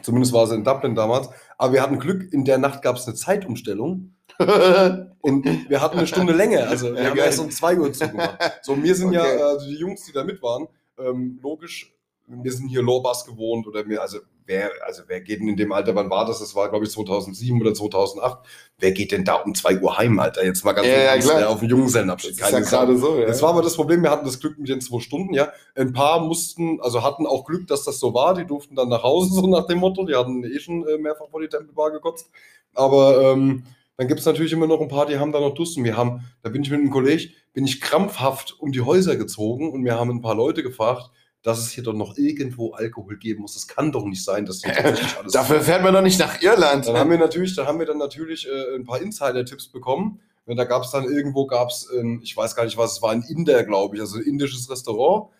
Zumindest 0.03 0.33
war 0.33 0.47
sie 0.47 0.57
in 0.57 0.65
Dublin 0.65 0.95
damals. 0.95 1.29
Aber 1.57 1.73
wir 1.73 1.83
hatten 1.83 1.99
Glück, 1.99 2.33
in 2.33 2.45
der 2.45 2.59
Nacht 2.59 2.83
gab 2.83 2.97
es 2.97 3.07
eine 3.07 3.15
Zeitumstellung 3.15 4.14
und 5.21 5.45
wir 5.69 5.81
hatten 5.81 5.99
eine 5.99 6.07
Stunde 6.07 6.33
länger. 6.33 6.69
Also 6.69 6.93
wir 6.93 7.03
Ja, 7.03 7.09
haben 7.11 7.17
geil. 7.17 7.27
erst 7.27 7.41
um 7.41 7.51
2 7.51 7.79
Uhr 7.79 7.93
zugemacht. 7.93 8.39
So, 8.63 8.83
wir 8.83 8.95
sind 8.95 9.09
Okay. 9.09 9.17
ja, 9.39 9.47
also 9.47 9.67
die 9.67 9.77
Jungs, 9.77 10.05
die 10.05 10.13
da 10.13 10.25
mit 10.25 10.43
waren, 10.43 10.67
ähm, 10.99 11.39
logisch, 11.43 11.93
wir 12.27 12.53
sind 12.53 12.69
hier 12.69 12.83
Lorbas 12.83 13.27
gewohnt 13.27 13.67
oder 13.67 13.85
mir, 13.85 14.01
also 14.01 14.19
wer, 14.47 14.71
also 14.87 15.03
wer 15.09 15.21
geht 15.21 15.41
denn 15.41 15.49
in 15.49 15.57
dem 15.57 15.73
Alter, 15.73 15.95
wann 15.95 16.09
war 16.09 16.25
das? 16.25 16.39
Das 16.39 16.55
war, 16.55 16.71
glaube 16.71 16.87
ich, 16.87 16.91
2007 16.91 17.61
oder 17.61 17.75
2008. 17.75 18.39
Wer 18.79 18.93
geht 18.93 19.13
denn 19.13 19.25
da 19.25 19.35
um 19.37 19.55
2 19.55 19.81
Uhr 19.81 19.97
heim, 19.99 20.19
Alter? 20.19 20.43
Jetzt 20.45 20.65
mal 20.65 20.73
ganz 20.73 20.87
Ja, 20.89 21.15
ja, 21.17 21.41
ja, 21.41 21.49
auf 21.49 21.61
dem 21.61 21.69
Junggesellenabschied. 21.69 22.41
Das 22.41 22.49
ist 22.49 22.53
ja 22.53 22.61
gerade 22.61 22.97
so, 22.97 23.19
ja. 23.19 23.27
Das 23.27 23.43
war 23.43 23.51
aber 23.51 23.61
das 23.63 23.77
Problem, 23.77 24.03
wir 24.03 24.11
hatten 24.11 24.25
das 24.25 24.41
Glück 24.41 24.59
mit 24.59 24.69
den 24.71 24.81
zwei 24.81 25.01
Stunden, 25.01 25.35
ja. 25.35 25.53
Ein 25.75 25.93
paar 25.93 26.21
mussten, 26.21 26.81
also 26.81 27.03
hatten 27.03 27.27
auch 27.27 27.45
Glück, 27.45 27.67
dass 27.67 27.85
das 27.85 27.99
so 28.01 28.15
war, 28.15 28.35
die 28.35 28.47
durften 28.47 28.75
dann 28.75 28.89
nach 28.89 29.03
Hause, 29.03 29.35
so 29.35 29.47
nach 29.47 29.67
dem 29.67 29.79
Motto, 29.79 30.05
die 30.07 30.15
hatten 30.15 30.45
eh 30.45 30.59
schon 30.61 30.87
äh, 30.89 30.97
mehrfach 30.97 31.29
vor 31.31 31.41
die 31.43 31.49
Tempelbar 31.49 31.91
gekotzt. 31.91 32.31
Aber 32.75 33.21
ähm, 33.21 33.65
dann 33.97 34.09
gibt 34.09 34.21
es 34.21 34.27
natürlich 34.27 34.53
immer 34.53 34.67
noch 34.67 34.81
ein 34.81 34.89
paar, 34.89 35.07
die 35.07 35.19
haben 35.19 35.33
da 35.33 35.41
noch 35.41 35.55
Durst. 35.55 35.77
Und 35.77 35.85
wir 35.85 35.97
haben, 35.97 36.25
da 36.43 36.51
bin 36.51 36.63
ich 36.63 36.71
mit 36.71 36.81
einem 36.81 36.91
Kollegen, 36.91 37.33
bin 37.53 37.65
ich 37.65 37.81
krampfhaft 37.81 38.57
um 38.59 38.73
die 38.73 38.81
Häuser 38.81 39.17
gezogen 39.17 39.71
und 39.71 39.85
wir 39.85 39.95
haben 39.95 40.11
ein 40.11 40.21
paar 40.21 40.35
Leute 40.35 40.63
gefragt, 40.63 41.11
dass 41.43 41.59
es 41.59 41.71
hier 41.71 41.85
doch 41.85 41.93
noch 41.93 42.17
irgendwo 42.17 42.73
Alkohol 42.73 43.19
geben 43.19 43.43
muss. 43.43 43.55
Das 43.55 43.69
kann 43.69 43.93
doch 43.93 44.05
nicht 44.05 44.25
sein, 44.25 44.47
dass 44.47 44.63
hier 44.63 44.73
tatsächlich 44.75 45.19
alles 45.19 45.33
Dafür 45.33 45.61
fährt 45.61 45.83
man 45.83 45.95
doch 45.95 46.03
nicht 46.03 46.19
nach 46.19 46.41
Irland. 46.43 46.89
dann 46.89 46.97
haben 46.97 47.11
wir 47.11 47.19
natürlich, 47.19 47.55
da 47.55 47.67
haben 47.67 47.79
wir 47.79 47.87
dann 47.87 47.99
natürlich 47.99 48.49
äh, 48.49 48.77
ein 48.77 48.85
paar 48.85 49.01
Insider-Tipps 49.01 49.69
bekommen. 49.69 50.21
Und 50.47 50.57
da 50.57 50.65
gab 50.65 50.83
es 50.83 50.91
dann 50.91 51.05
irgendwo, 51.05 51.47
gab 51.47 51.71
es, 51.71 51.89
ich 52.21 52.37
weiß 52.37 52.55
gar 52.55 52.65
nicht 52.65 52.77
was, 52.77 52.95
es 52.97 53.03
war 53.03 53.13
ein 53.13 53.23
Inder, 53.23 53.65
glaube 53.65 53.97
ich, 53.97 54.03
also 54.03 54.19
ein 54.19 54.25
indisches 54.25 54.69
Restaurant. 54.69 55.31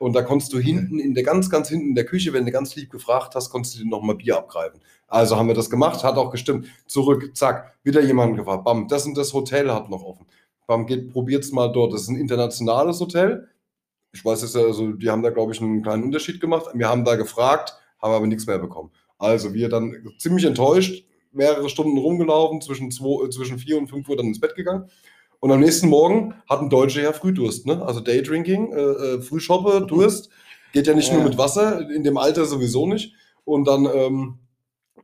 Und 0.00 0.14
da 0.14 0.22
konntest 0.22 0.50
du 0.54 0.58
hinten, 0.58 0.98
in 0.98 1.12
der 1.12 1.24
ganz, 1.24 1.50
ganz 1.50 1.68
hinten 1.68 1.88
in 1.88 1.94
der 1.94 2.06
Küche, 2.06 2.32
wenn 2.32 2.46
du 2.46 2.50
ganz 2.50 2.74
lieb 2.74 2.90
gefragt 2.90 3.34
hast, 3.34 3.50
konntest 3.50 3.74
du 3.74 3.82
dir 3.82 3.90
nochmal 3.90 4.16
Bier 4.16 4.38
abgreifen. 4.38 4.80
Also 5.06 5.36
haben 5.36 5.46
wir 5.46 5.54
das 5.54 5.68
gemacht, 5.68 6.02
hat 6.02 6.16
auch 6.16 6.30
gestimmt. 6.30 6.68
Zurück, 6.86 7.36
zack, 7.36 7.74
wieder 7.82 8.00
jemanden 8.00 8.36
gefragt. 8.36 8.64
Bam, 8.64 8.88
das 8.88 9.04
und 9.04 9.14
das 9.18 9.34
Hotel 9.34 9.70
hat 9.70 9.90
noch 9.90 10.02
offen. 10.02 10.24
Bam, 10.66 10.86
geht, 10.86 11.12
probiert's 11.12 11.52
mal 11.52 11.70
dort. 11.70 11.92
Das 11.92 12.00
ist 12.00 12.08
ein 12.08 12.16
internationales 12.16 12.98
Hotel. 12.98 13.46
Ich 14.12 14.24
weiß 14.24 14.40
jetzt, 14.40 14.56
also 14.56 14.92
die 14.92 15.10
haben 15.10 15.22
da, 15.22 15.28
glaube 15.28 15.52
ich, 15.52 15.60
einen 15.60 15.82
kleinen 15.82 16.04
Unterschied 16.04 16.40
gemacht. 16.40 16.68
Wir 16.72 16.88
haben 16.88 17.04
da 17.04 17.16
gefragt, 17.16 17.74
haben 18.00 18.14
aber 18.14 18.26
nichts 18.26 18.46
mehr 18.46 18.58
bekommen. 18.58 18.90
Also 19.18 19.52
wir 19.52 19.68
dann 19.68 20.14
ziemlich 20.16 20.46
enttäuscht, 20.46 21.04
mehrere 21.30 21.68
Stunden 21.68 21.98
rumgelaufen, 21.98 22.62
zwischen, 22.62 22.90
zwei, 22.90 23.26
äh, 23.26 23.28
zwischen 23.28 23.58
4 23.58 23.76
und 23.76 23.88
5 23.88 24.08
Uhr 24.08 24.16
dann 24.16 24.28
ins 24.28 24.40
Bett 24.40 24.54
gegangen. 24.54 24.90
Und 25.40 25.50
am 25.52 25.60
nächsten 25.60 25.88
Morgen 25.88 26.34
hatten 26.48 26.68
Deutsche 26.70 27.02
ja 27.02 27.12
Frühdurst, 27.12 27.66
ne? 27.66 27.82
Also 27.84 28.00
Daydrinking, 28.00 28.72
äh, 28.72 28.76
äh, 28.80 29.20
Frühschoppe, 29.22 29.86
Durst. 29.86 30.30
Geht 30.72 30.86
ja 30.86 30.94
nicht 30.94 31.08
Ja. 31.08 31.14
nur 31.14 31.24
mit 31.24 31.38
Wasser, 31.38 31.90
in 31.90 32.04
dem 32.04 32.16
Alter 32.18 32.44
sowieso 32.44 32.86
nicht. 32.86 33.14
Und 33.44 33.66
dann 33.66 33.86
ähm, 33.86 34.38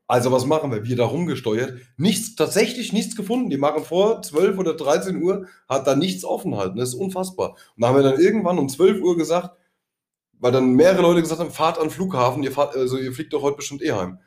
Also 0.09 0.31
was 0.31 0.47
machen 0.47 0.71
wir? 0.71 0.85
Wir 0.85 0.95
da 0.95 1.05
rumgesteuert. 1.05 1.81
Nichts, 1.97 2.37
tatsächlich 2.37 2.93
nichts 2.93 3.17
gefunden. 3.17 3.51
Die 3.51 3.57
machen 3.57 3.83
vor 3.83 4.23
12 4.23 4.57
oder 4.59 4.75
13 4.75 5.21
Uhr, 5.21 5.47
hat 5.69 5.87
da 5.89 5.97
nichts 5.97 6.25
offen 6.25 6.57
halt. 6.57 6.79
Das 6.79 6.91
ist 6.91 6.95
unfassbar. 6.95 7.57
Und 7.75 7.83
da 7.83 7.89
haben 7.89 7.97
wir 7.97 8.05
dann 8.05 8.21
irgendwann 8.21 8.59
um 8.61 8.69
12 8.69 9.01
Uhr 9.03 9.17
gesagt, 9.17 9.57
weil 10.39 10.53
dann 10.53 10.75
mehrere 10.75 11.03
Leute 11.03 11.23
gesagt 11.23 11.41
haben, 11.41 11.51
fahrt 11.51 11.79
an 11.79 11.85
den 11.87 11.91
Flughafen, 11.91 12.45
ihr, 12.45 12.53
fahrt, 12.53 12.77
also 12.77 12.99
ihr 12.99 13.13
fliegt 13.13 13.33
doch 13.33 13.43
heute 13.43 13.57
bestimmt 13.57 13.83
eh 13.83 13.93
heim. 13.93 14.19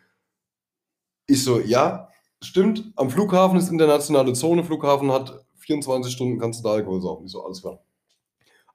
Ich 1.27 1.43
so, 1.45 1.59
ja, 1.61 2.09
stimmt, 2.41 2.91
am 2.97 3.09
Flughafen 3.09 3.57
ist 3.57 3.69
internationale 3.71 4.33
Zone, 4.33 4.63
Flughafen 4.65 5.11
hat 5.13 5.45
24 5.69 6.11
Stunden, 6.11 6.39
kannst 6.39 6.59
du 6.59 6.63
da 6.67 6.73
Alkohol 6.73 6.99
saufen. 6.99 7.25
Ich 7.25 7.31
so, 7.31 7.45
alles 7.45 7.61
klar. 7.61 7.79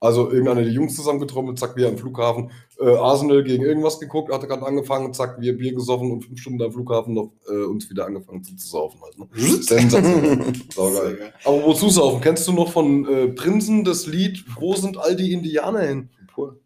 Also 0.01 0.31
irgendeiner 0.31 0.63
die 0.63 0.71
Jungs 0.71 0.95
zusammengetrommelt, 0.95 1.59
zack, 1.59 1.77
wir 1.77 1.89
am 1.89 1.97
Flughafen. 1.97 2.51
Äh, 2.79 2.95
Arsenal 2.97 3.43
gegen 3.43 3.65
irgendwas 3.65 3.99
geguckt, 3.99 4.33
hatte 4.33 4.47
gerade 4.47 4.65
angefangen, 4.67 5.15
zack, 5.15 5.41
wir 5.41 5.57
Bier 5.57 5.75
gesoffen 5.75 6.11
und 6.13 6.23
fünf 6.23 6.39
Stunden 6.41 6.63
am 6.63 6.73
Flughafen 6.73 7.15
noch 7.15 7.33
äh, 7.49 7.65
uns 7.65 7.89
wieder 7.89 8.07
angefangen 8.07 8.45
zu, 8.45 8.55
zu 8.55 8.69
saufen. 8.69 9.01
Halt, 9.03 9.19
ne? 9.19 9.29
Sensationell. 9.63 10.53
Saugeil. 10.75 11.33
Aber 11.45 11.65
wozu 11.65 11.89
saufen? 11.89 12.21
Kennst 12.21 12.47
du 12.47 12.53
noch 12.53 12.71
von 12.71 13.09
äh, 13.09 13.29
Prinzen 13.29 13.83
das 13.83 14.07
Lied 14.07 14.45
Wo 14.61 14.75
sind 14.75 14.99
all 14.99 15.17
die 15.17 15.33
Indianer 15.33 15.81
hin? 15.81 16.11
Pur. 16.33 16.61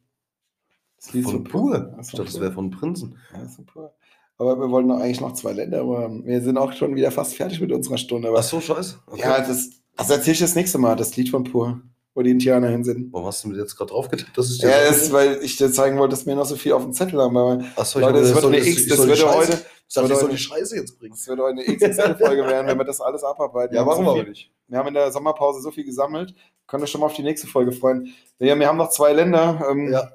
Das 0.96 1.10
Von, 1.10 1.22
von 1.22 1.44
Pur. 1.44 1.78
Das 1.96 2.08
Ich 2.08 2.14
dachte, 2.14 2.32
das 2.32 2.40
wäre 2.40 2.52
von 2.52 2.70
Prinzen. 2.70 3.16
Ja, 3.32 3.46
pur. 3.64 3.94
Aber 4.38 4.58
wir 4.58 4.70
wollen 4.70 4.88
doch 4.88 5.00
eigentlich 5.00 5.20
noch 5.20 5.32
zwei 5.32 5.52
Länder, 5.52 5.80
aber 5.80 6.10
wir 6.24 6.40
sind 6.40 6.58
auch 6.58 6.72
schon 6.72 6.94
wieder 6.94 7.10
fast 7.10 7.34
fertig 7.34 7.60
mit 7.60 7.72
unserer 7.72 7.98
Stunde. 7.98 8.28
Aber 8.28 8.38
Ach 8.38 8.44
so, 8.44 8.60
scheiße. 8.60 8.98
Okay. 9.08 9.20
ja, 9.20 9.38
das, 9.40 9.70
das 9.98 10.10
erzähle 10.10 10.32
ich 10.34 10.40
das 10.40 10.54
nächste 10.54 10.78
Mal, 10.78 10.96
das 10.96 11.16
Lied 11.16 11.28
von 11.30 11.44
Pur, 11.44 11.80
wo 12.14 12.22
die 12.22 12.30
Indianer 12.30 12.68
hin 12.68 12.84
sind. 12.84 13.12
Warum 13.12 13.26
hast 13.26 13.44
du 13.44 13.48
mir 13.48 13.58
jetzt 13.58 13.76
gerade 13.76 13.90
drauf 13.90 14.08
getippt, 14.08 14.36
dass 14.36 14.50
ich 14.50 14.58
dir 14.58 14.68
Ja, 14.70 14.84
das 14.88 15.02
ist, 15.02 15.12
weil 15.12 15.38
ich 15.42 15.56
dir 15.56 15.70
zeigen 15.70 15.98
wollte, 15.98 16.14
dass 16.16 16.26
wir 16.26 16.34
noch 16.34 16.46
so 16.46 16.56
viel 16.56 16.72
auf 16.72 16.82
dem 16.82 16.92
Zettel 16.92 17.20
haben. 17.20 17.36
Aber 17.36 17.62
Achso, 17.76 17.98
Leute, 18.00 18.20
das 18.22 18.34
wird 18.34 18.44
eine 18.46 18.58
X, 18.58 18.86
das 18.88 19.06
wird 19.06 19.26
heute, 19.26 19.52
Ich 19.88 19.94
dachte, 19.94 20.08
ich 20.12 20.14
soll 20.14 20.22
heute- 20.24 20.28
die 20.30 20.38
Scheiße 20.38 20.76
jetzt 20.76 20.98
bringen. 20.98 21.14
das 21.14 21.26
wird 21.28 21.38
heute 21.40 21.60
eine 21.60 21.64
XXL-Folge 21.76 22.46
werden, 22.46 22.66
wenn 22.66 22.78
wir 22.78 22.84
das 22.84 23.00
alles 23.00 23.22
abarbeiten. 23.24 23.74
Ja, 23.76 23.84
wir 23.86 23.94
viel, 23.96 24.06
aber 24.06 24.22
nicht. 24.24 24.50
Wir 24.68 24.78
haben 24.78 24.88
in 24.88 24.94
der 24.94 25.10
Sommerpause 25.12 25.60
so 25.62 25.70
viel 25.70 25.84
gesammelt. 25.84 26.34
Könnt 26.66 26.82
ihr 26.82 26.86
schon 26.86 27.00
mal 27.00 27.06
auf 27.06 27.14
die 27.14 27.22
nächste 27.22 27.46
Folge 27.46 27.72
freuen. 27.72 28.12
Ja, 28.38 28.58
wir 28.58 28.66
haben 28.68 28.76
noch 28.76 28.90
zwei 28.90 29.12
Länder. 29.12 29.66
Ähm, 29.70 29.92
Ja. 29.92 30.10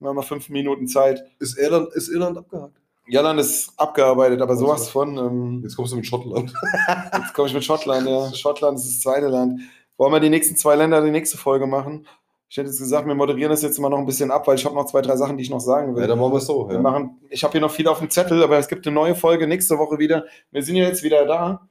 Wir 0.00 0.08
haben 0.08 0.16
noch 0.16 0.24
fünf 0.24 0.48
Minuten 0.48 0.86
Zeit. 0.86 1.22
Ist 1.40 1.58
Irland, 1.58 1.92
ist 1.92 2.08
Irland 2.08 2.38
abgehakt? 2.38 2.76
Irland 3.08 3.40
ist 3.40 3.72
abgearbeitet, 3.76 4.40
aber 4.42 4.52
Also- 4.52 4.66
sowas 4.66 4.88
von. 4.88 5.16
Ähm, 5.16 5.60
Jetzt 5.62 5.76
kommst 5.76 5.92
du 5.92 5.96
mit 5.96 6.06
Schottland. 6.06 6.52
jetzt 7.12 7.34
komme 7.34 7.48
ich 7.48 7.54
mit 7.54 7.64
Schottland. 7.64 8.06
Ja. 8.08 8.32
Schottland 8.34 8.78
ist 8.78 8.86
das 8.86 9.00
zweite 9.00 9.28
Land. 9.28 9.60
Wollen 9.96 10.12
wir 10.12 10.20
die 10.20 10.30
nächsten 10.30 10.56
zwei 10.56 10.76
Länder 10.76 11.02
die 11.02 11.10
nächste 11.10 11.36
Folge 11.38 11.66
machen? 11.66 12.06
Ich 12.50 12.56
hätte 12.56 12.68
jetzt 12.68 12.78
gesagt, 12.78 13.06
wir 13.06 13.14
moderieren 13.14 13.50
das 13.50 13.60
jetzt 13.62 13.78
mal 13.78 13.90
noch 13.90 13.98
ein 13.98 14.06
bisschen 14.06 14.30
ab, 14.30 14.46
weil 14.46 14.54
ich 14.56 14.64
habe 14.64 14.74
noch 14.74 14.86
zwei, 14.86 15.02
drei 15.02 15.16
Sachen, 15.16 15.36
die 15.36 15.42
ich 15.42 15.50
noch 15.50 15.60
sagen 15.60 15.94
will. 15.94 16.00
Ja, 16.02 16.06
dann 16.08 16.18
machen 16.18 16.32
wir 16.32 16.38
es 16.38 16.46
so. 16.46 16.66
Wir 16.68 16.76
Ja. 16.76 16.80
machen, 16.80 17.18
ich 17.28 17.44
habe 17.44 17.52
hier 17.52 17.60
noch 17.60 17.70
viel 17.70 17.86
auf 17.88 17.98
dem 17.98 18.08
Zettel, 18.08 18.42
aber 18.42 18.56
es 18.58 18.68
gibt 18.68 18.86
eine 18.86 18.94
neue 18.94 19.14
Folge 19.14 19.46
nächste 19.46 19.76
Woche 19.78 19.98
wieder. 19.98 20.24
Wir 20.50 20.62
sind 20.62 20.76
ja 20.76 20.84
jetzt 20.86 21.02
wieder 21.02 21.26
da. 21.26 21.68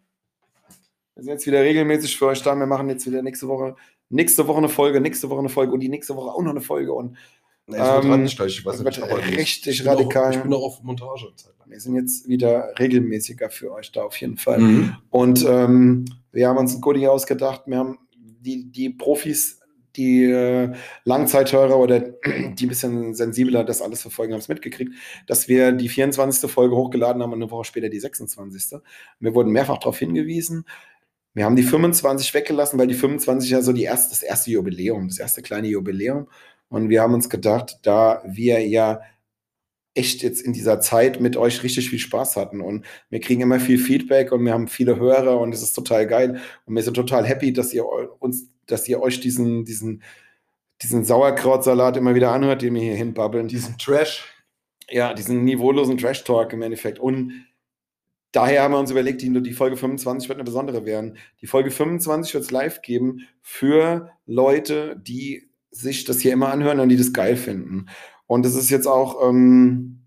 Wir 1.16 1.24
sind 1.24 1.34
jetzt 1.34 1.48
wieder 1.48 1.62
regelmäßig 1.62 2.16
für 2.18 2.28
euch 2.28 2.44
da. 2.44 2.56
Wir 2.56 2.68
machen 2.68 2.90
jetzt 2.90 3.08
wieder 3.08 3.24
nächste 3.24 3.48
Woche, 3.48 3.76
nächste 4.10 4.48
Woche 4.48 4.60
eine 4.60 4.70
Folge, 4.70 5.02
nächste 5.02 5.30
Woche 5.32 5.40
eine 5.40 5.50
Folge 5.50 5.74
und 5.74 5.80
die 5.80 5.90
nächste 5.90 6.16
Woche 6.16 6.30
auch 6.32 6.42
noch 6.44 6.52
eine 6.52 6.62
Folge. 6.62 6.94
Und 6.94 7.18
Nee, 7.68 7.78
ich 7.78 8.06
ähm, 8.06 8.12
Ähm. 8.14 8.26
Ich 8.26 8.40
weiß 8.66 8.82
nicht, 8.82 9.02
aber 9.04 9.18
richtig 9.18 9.68
ich 9.80 9.84
bin 9.84 9.88
auch- 9.90 9.94
radikal. 10.00 10.34
Ich 10.34 10.42
bin 10.42 10.54
auch 10.54 10.64
auf 10.64 10.84
Montage. 10.84 11.28
wir 11.66 11.80
sind 11.80 11.96
jetzt 11.96 12.28
wieder 12.28 12.74
regelmäßiger 12.80 13.50
für 13.50 13.74
euch 13.74 13.92
da 13.92 14.04
auf 14.04 14.16
jeden 14.18 14.38
Fall. 14.38 14.60
Mhm. 14.60 14.96
Und 15.10 15.46
ähm, 15.46 16.06
wir 16.32 16.48
haben 16.48 16.58
uns 16.58 16.74
ein 16.76 16.82
Goodie 16.82 17.08
ausgedacht. 17.08 17.64
Wir 17.66 17.78
haben 17.78 18.00
die, 18.16 18.72
die 18.72 18.90
Profis, 18.90 19.60
die 19.98 20.24
äh, 20.24 20.74
Langzeithörer 21.04 21.78
oder 21.78 22.00
die 22.26 22.66
ein 22.66 22.70
bisschen 22.70 23.14
sensibler 23.16 23.66
das 23.66 23.82
alles 23.82 24.02
verfolgen, 24.02 24.32
haben 24.32 24.40
es 24.40 24.48
mitgekriegt, 24.48 24.94
dass 25.26 25.50
wir 25.50 25.74
die 25.74 25.90
24. 25.90 26.50
Folge 26.50 26.76
hochgeladen 26.76 27.22
haben 27.22 27.34
und 27.34 27.42
eine 27.42 27.52
Woche 27.52 27.66
später 27.66 27.90
die 27.90 28.00
26. 28.00 28.80
Wir 29.20 29.36
wurden 29.36 29.52
mehrfach 29.52 29.78
darauf 29.80 30.00
hingewiesen. 30.00 30.64
Wir 31.34 31.44
haben 31.44 31.58
die 31.58 31.64
25 31.64 32.34
weggelassen, 32.34 32.80
weil 32.80 32.88
die 32.88 32.94
25 32.96 33.50
ja 33.50 33.62
so 33.62 33.74
die 33.74 33.84
erste, 33.84 34.12
das 34.12 34.24
erste 34.24 34.52
Jubiläum, 34.52 35.10
das 35.10 35.20
erste 35.20 35.42
kleine 35.42 35.68
Jubiläum. 35.68 36.28
Und 36.70 36.90
wir 36.90 37.02
haben 37.02 37.14
uns 37.14 37.30
gedacht, 37.30 37.80
da 37.84 38.22
wir 38.26 38.66
ja 38.68 39.00
echt 39.98 40.22
jetzt 40.22 40.42
in 40.42 40.54
dieser 40.54 40.80
Zeit 40.80 41.20
mit 41.20 41.38
euch 41.38 41.64
richtig 41.64 41.90
viel 41.90 42.00
Spaß 42.00 42.36
hatten 42.36 42.62
und 42.62 42.86
wir 43.10 43.20
kriegen 43.20 43.42
immer 43.42 43.60
viel 43.60 43.80
Feedback 43.80 44.32
und 44.32 44.46
wir 44.46 44.54
haben 44.54 44.68
viele 44.68 44.98
Hörer 44.98 45.40
und 45.40 45.54
es 45.54 45.64
ist 45.64 45.74
total 45.74 46.06
geil 46.06 46.40
und 46.66 46.76
wir 46.76 46.84
sind 46.84 46.94
total 46.94 47.26
happy, 47.26 47.52
dass 47.52 47.74
ihr 47.74 47.84
uns, 48.20 48.50
dass 48.68 48.88
ihr 48.88 49.02
euch 49.02 49.20
diesen, 49.20 49.66
diesen, 49.66 50.04
diesen 50.84 51.04
Sauerkrautsalat 51.04 51.98
immer 51.98 52.14
wieder 52.14 52.32
anhört, 52.32 52.62
den 52.62 52.76
wir 52.76 52.82
hier 52.82 52.96
hinbabbeln. 52.96 53.48
Diesen 53.48 53.78
Trash. 53.80 54.26
Ja, 54.90 55.14
diesen 55.14 55.44
niveaulosen 55.44 55.98
Trash-Talk 55.98 56.54
im 56.54 56.62
Endeffekt. 56.62 57.00
Und 57.00 57.46
daher 58.32 58.62
haben 58.62 58.74
wir 58.74 58.80
uns 58.80 58.92
überlegt, 58.92 59.22
die, 59.22 59.42
die 59.42 59.54
Folge 59.54 59.78
25 59.78 60.30
wird 60.30 60.38
eine 60.38 60.46
besondere 60.46 60.86
werden. 60.86 61.18
Die 61.42 61.48
Folge 61.48 61.72
25 61.72 62.36
wird 62.36 62.44
es 62.44 62.52
live 62.52 62.82
geben 62.82 63.28
für 63.42 64.12
Leute, 64.26 64.96
die 65.02 65.50
sich 65.72 66.06
das 66.06 66.20
hier 66.20 66.34
immer 66.34 66.52
anhören 66.52 66.80
und 66.80 66.90
die 66.90 66.98
das 66.98 67.14
geil 67.14 67.36
finden. 67.36 67.88
Und 68.26 68.46
es 68.46 68.56
ist 68.56 68.70
jetzt 68.70 68.88
auch, 68.88 69.28
ähm, 69.28 70.06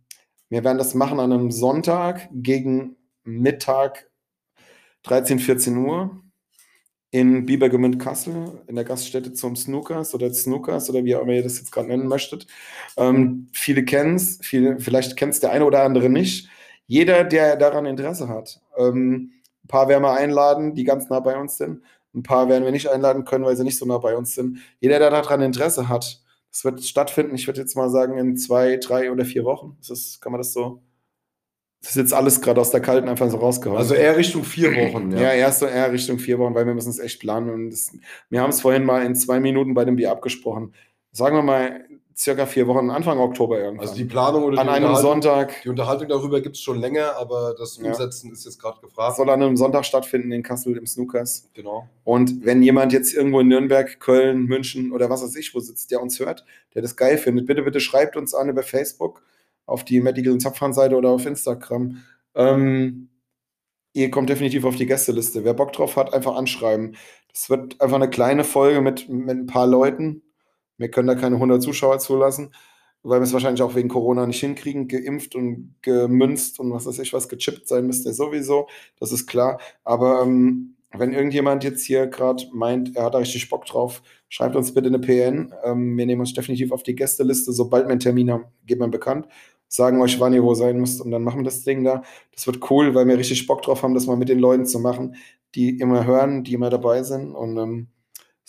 wir 0.48 0.64
werden 0.64 0.78
das 0.78 0.94
machen 0.94 1.20
an 1.20 1.32
einem 1.32 1.50
Sonntag 1.50 2.28
gegen 2.32 2.96
Mittag 3.24 4.10
13, 5.02 5.38
14 5.38 5.76
Uhr 5.76 6.22
in 7.10 7.44
Biebergemünd 7.44 7.98
Kassel, 7.98 8.62
in 8.68 8.76
der 8.76 8.84
Gaststätte 8.84 9.32
zum 9.32 9.56
Snookers 9.56 10.14
oder 10.14 10.32
Snookers 10.32 10.88
oder 10.90 11.04
wie 11.04 11.16
auch 11.16 11.22
immer 11.22 11.32
ihr 11.32 11.42
das 11.42 11.58
jetzt 11.58 11.72
gerade 11.72 11.88
nennen 11.88 12.06
möchtet. 12.06 12.46
Ähm, 12.96 13.48
viele 13.52 13.84
kennen 13.84 14.16
es, 14.16 14.38
vielleicht 14.42 15.16
kennt 15.16 15.34
es 15.34 15.40
der 15.40 15.50
eine 15.50 15.64
oder 15.64 15.82
andere 15.82 16.08
nicht. 16.08 16.48
Jeder, 16.86 17.24
der 17.24 17.56
daran 17.56 17.86
Interesse 17.86 18.28
hat. 18.28 18.60
Ähm, 18.76 19.32
ein 19.64 19.68
paar 19.68 19.88
werden 19.88 20.02
wir 20.02 20.12
einladen, 20.12 20.74
die 20.74 20.84
ganz 20.84 21.08
nah 21.08 21.20
bei 21.20 21.36
uns 21.36 21.56
sind. 21.56 21.82
Ein 22.14 22.22
paar 22.22 22.48
werden 22.48 22.64
wir 22.64 22.72
nicht 22.72 22.88
einladen 22.88 23.24
können, 23.24 23.44
weil 23.44 23.56
sie 23.56 23.64
nicht 23.64 23.78
so 23.78 23.86
nah 23.86 23.98
bei 23.98 24.16
uns 24.16 24.34
sind. 24.34 24.58
Jeder, 24.80 24.98
der 24.98 25.10
daran 25.10 25.40
Interesse 25.42 25.88
hat, 25.88 26.22
das 26.50 26.64
wird 26.64 26.84
stattfinden, 26.84 27.34
ich 27.34 27.46
würde 27.46 27.60
jetzt 27.60 27.76
mal 27.76 27.90
sagen, 27.90 28.18
in 28.18 28.36
zwei, 28.36 28.76
drei 28.76 29.12
oder 29.12 29.24
vier 29.24 29.44
Wochen. 29.44 29.76
Ist 29.80 29.90
das, 29.90 30.20
kann 30.20 30.32
man 30.32 30.40
das 30.40 30.52
so? 30.52 30.82
Das 31.82 31.92
ist 31.92 31.96
jetzt 31.96 32.12
alles 32.12 32.42
gerade 32.42 32.60
aus 32.60 32.70
der 32.70 32.80
Kalten 32.80 33.08
einfach 33.08 33.30
so 33.30 33.38
rausgehauen. 33.38 33.78
Also 33.78 33.94
eher 33.94 34.16
Richtung 34.16 34.44
vier 34.44 34.74
Wochen. 34.74 35.12
Ja, 35.12 35.32
erst 35.32 35.60
so 35.60 35.66
eher 35.66 35.90
Richtung 35.90 36.18
vier 36.18 36.38
Wochen, 36.38 36.54
weil 36.54 36.66
wir 36.66 36.74
müssen 36.74 36.90
es 36.90 36.98
echt 36.98 37.20
planen. 37.20 37.48
Und 37.48 37.70
das, 37.70 37.96
wir 38.28 38.42
haben 38.42 38.50
es 38.50 38.60
vorhin 38.60 38.84
mal 38.84 39.04
in 39.06 39.14
zwei 39.14 39.40
Minuten 39.40 39.72
bei 39.72 39.84
dem 39.86 39.96
Bier 39.96 40.10
abgesprochen. 40.10 40.74
Sagen 41.12 41.36
wir 41.36 41.42
mal 41.42 41.84
circa 42.20 42.44
vier 42.44 42.66
Wochen, 42.66 42.90
Anfang 42.90 43.18
Oktober 43.18 43.58
irgendwann. 43.58 43.80
Also 43.80 43.94
die 43.94 44.04
Planung 44.04 44.44
oder 44.44 44.60
an 44.60 44.66
die 44.66 44.72
einem 44.74 44.94
Sonntag. 44.96 45.62
die 45.62 45.70
Unterhaltung 45.70 46.06
darüber 46.08 46.42
gibt 46.42 46.56
es 46.56 46.62
schon 46.62 46.78
länger, 46.78 47.16
aber 47.16 47.54
das 47.58 47.78
Ja. 47.78 47.86
Umsetzen 47.88 48.30
ist 48.30 48.44
jetzt 48.44 48.60
gerade 48.60 48.78
gefragt. 48.80 49.16
soll 49.16 49.30
an 49.30 49.42
einem 49.42 49.56
Sonntag 49.56 49.86
stattfinden 49.86 50.30
in 50.30 50.42
Kassel 50.42 50.76
im 50.76 50.86
Snookers. 50.86 51.48
Genau. 51.54 51.88
Und 52.04 52.44
wenn 52.44 52.62
jemand 52.62 52.92
jetzt 52.92 53.14
irgendwo 53.14 53.40
in 53.40 53.48
Nürnberg, 53.48 53.98
Köln, 54.00 54.44
München 54.44 54.92
oder 54.92 55.08
was 55.08 55.22
weiß 55.22 55.34
ich 55.36 55.54
wo 55.54 55.60
sitzt, 55.60 55.90
der 55.90 56.02
uns 56.02 56.20
hört, 56.20 56.44
der 56.74 56.82
das 56.82 56.94
geil 56.96 57.16
findet, 57.16 57.46
bitte, 57.46 57.62
bitte 57.62 57.80
schreibt 57.80 58.16
uns 58.16 58.34
an 58.34 58.50
über 58.50 58.62
Facebook 58.62 59.22
auf 59.64 59.84
die 59.84 60.00
Medical 60.00 60.36
Zapfhahn-Seite 60.36 60.96
oder 60.96 61.08
auf 61.08 61.24
Instagram. 61.24 62.02
Ähm, 62.34 63.08
ihr 63.94 64.10
kommt 64.10 64.28
definitiv 64.28 64.64
auf 64.66 64.76
die 64.76 64.86
Gästeliste. 64.86 65.44
Wer 65.44 65.54
Bock 65.54 65.72
drauf 65.72 65.96
hat, 65.96 66.12
einfach 66.12 66.36
anschreiben. 66.36 66.96
Das 67.32 67.48
wird 67.48 67.80
einfach 67.80 67.96
eine 67.96 68.10
kleine 68.10 68.44
Folge 68.44 68.82
mit, 68.82 69.08
mit 69.08 69.38
ein 69.38 69.46
paar 69.46 69.66
Leuten. 69.66 70.22
Wir 70.80 70.90
können 70.90 71.08
da 71.08 71.14
keine 71.14 71.36
100 71.36 71.62
Zuschauer 71.62 71.98
zulassen, 71.98 72.54
weil 73.02 73.20
wir 73.20 73.24
es 73.24 73.34
wahrscheinlich 73.34 73.62
auch 73.62 73.74
wegen 73.74 73.90
Corona 73.90 74.26
nicht 74.26 74.40
hinkriegen. 74.40 74.88
Geimpft 74.88 75.34
und 75.34 75.74
gemünzt 75.82 76.58
und 76.58 76.72
was 76.72 76.86
weiß 76.86 76.98
ich 77.00 77.12
was, 77.12 77.28
gechippt 77.28 77.68
sein 77.68 77.86
müsst 77.86 78.06
ihr 78.06 78.14
sowieso. 78.14 78.66
Das 78.98 79.12
ist 79.12 79.26
klar. 79.26 79.60
Aber 79.84 80.22
ähm, 80.22 80.76
wenn 80.92 81.12
irgendjemand 81.12 81.64
jetzt 81.64 81.84
hier 81.84 82.06
gerade 82.06 82.44
meint, 82.54 82.96
er 82.96 83.04
hat 83.04 83.14
da 83.14 83.18
richtig 83.18 83.50
Bock 83.50 83.66
drauf, 83.66 84.02
schreibt 84.30 84.56
uns 84.56 84.72
bitte 84.72 84.88
eine 84.88 84.98
PN. 84.98 85.52
Ähm, 85.64 85.98
wir 85.98 86.06
nehmen 86.06 86.22
uns 86.22 86.32
definitiv 86.32 86.72
auf 86.72 86.82
die 86.82 86.94
Gästeliste. 86.94 87.52
Sobald 87.52 87.84
wir 87.84 87.90
einen 87.90 88.00
Termin 88.00 88.30
haben, 88.30 88.46
geben 88.64 88.80
wir 88.80 88.88
bekannt. 88.88 89.26
Sagen 89.68 90.00
euch, 90.00 90.18
wann 90.18 90.32
ihr 90.32 90.42
wo 90.42 90.54
sein 90.54 90.80
müsst 90.80 91.02
und 91.02 91.10
dann 91.10 91.22
machen 91.22 91.40
wir 91.40 91.44
das 91.44 91.62
Ding 91.62 91.84
da. 91.84 92.02
Das 92.34 92.46
wird 92.46 92.70
cool, 92.70 92.94
weil 92.94 93.06
wir 93.06 93.18
richtig 93.18 93.46
Bock 93.46 93.60
drauf 93.60 93.82
haben, 93.82 93.94
das 93.94 94.06
mal 94.06 94.16
mit 94.16 94.30
den 94.30 94.38
Leuten 94.38 94.64
zu 94.64 94.80
machen, 94.80 95.14
die 95.54 95.78
immer 95.78 96.06
hören, 96.06 96.42
die 96.42 96.54
immer 96.54 96.70
dabei 96.70 97.02
sind. 97.02 97.34
Und 97.34 97.58
ähm, 97.58 97.88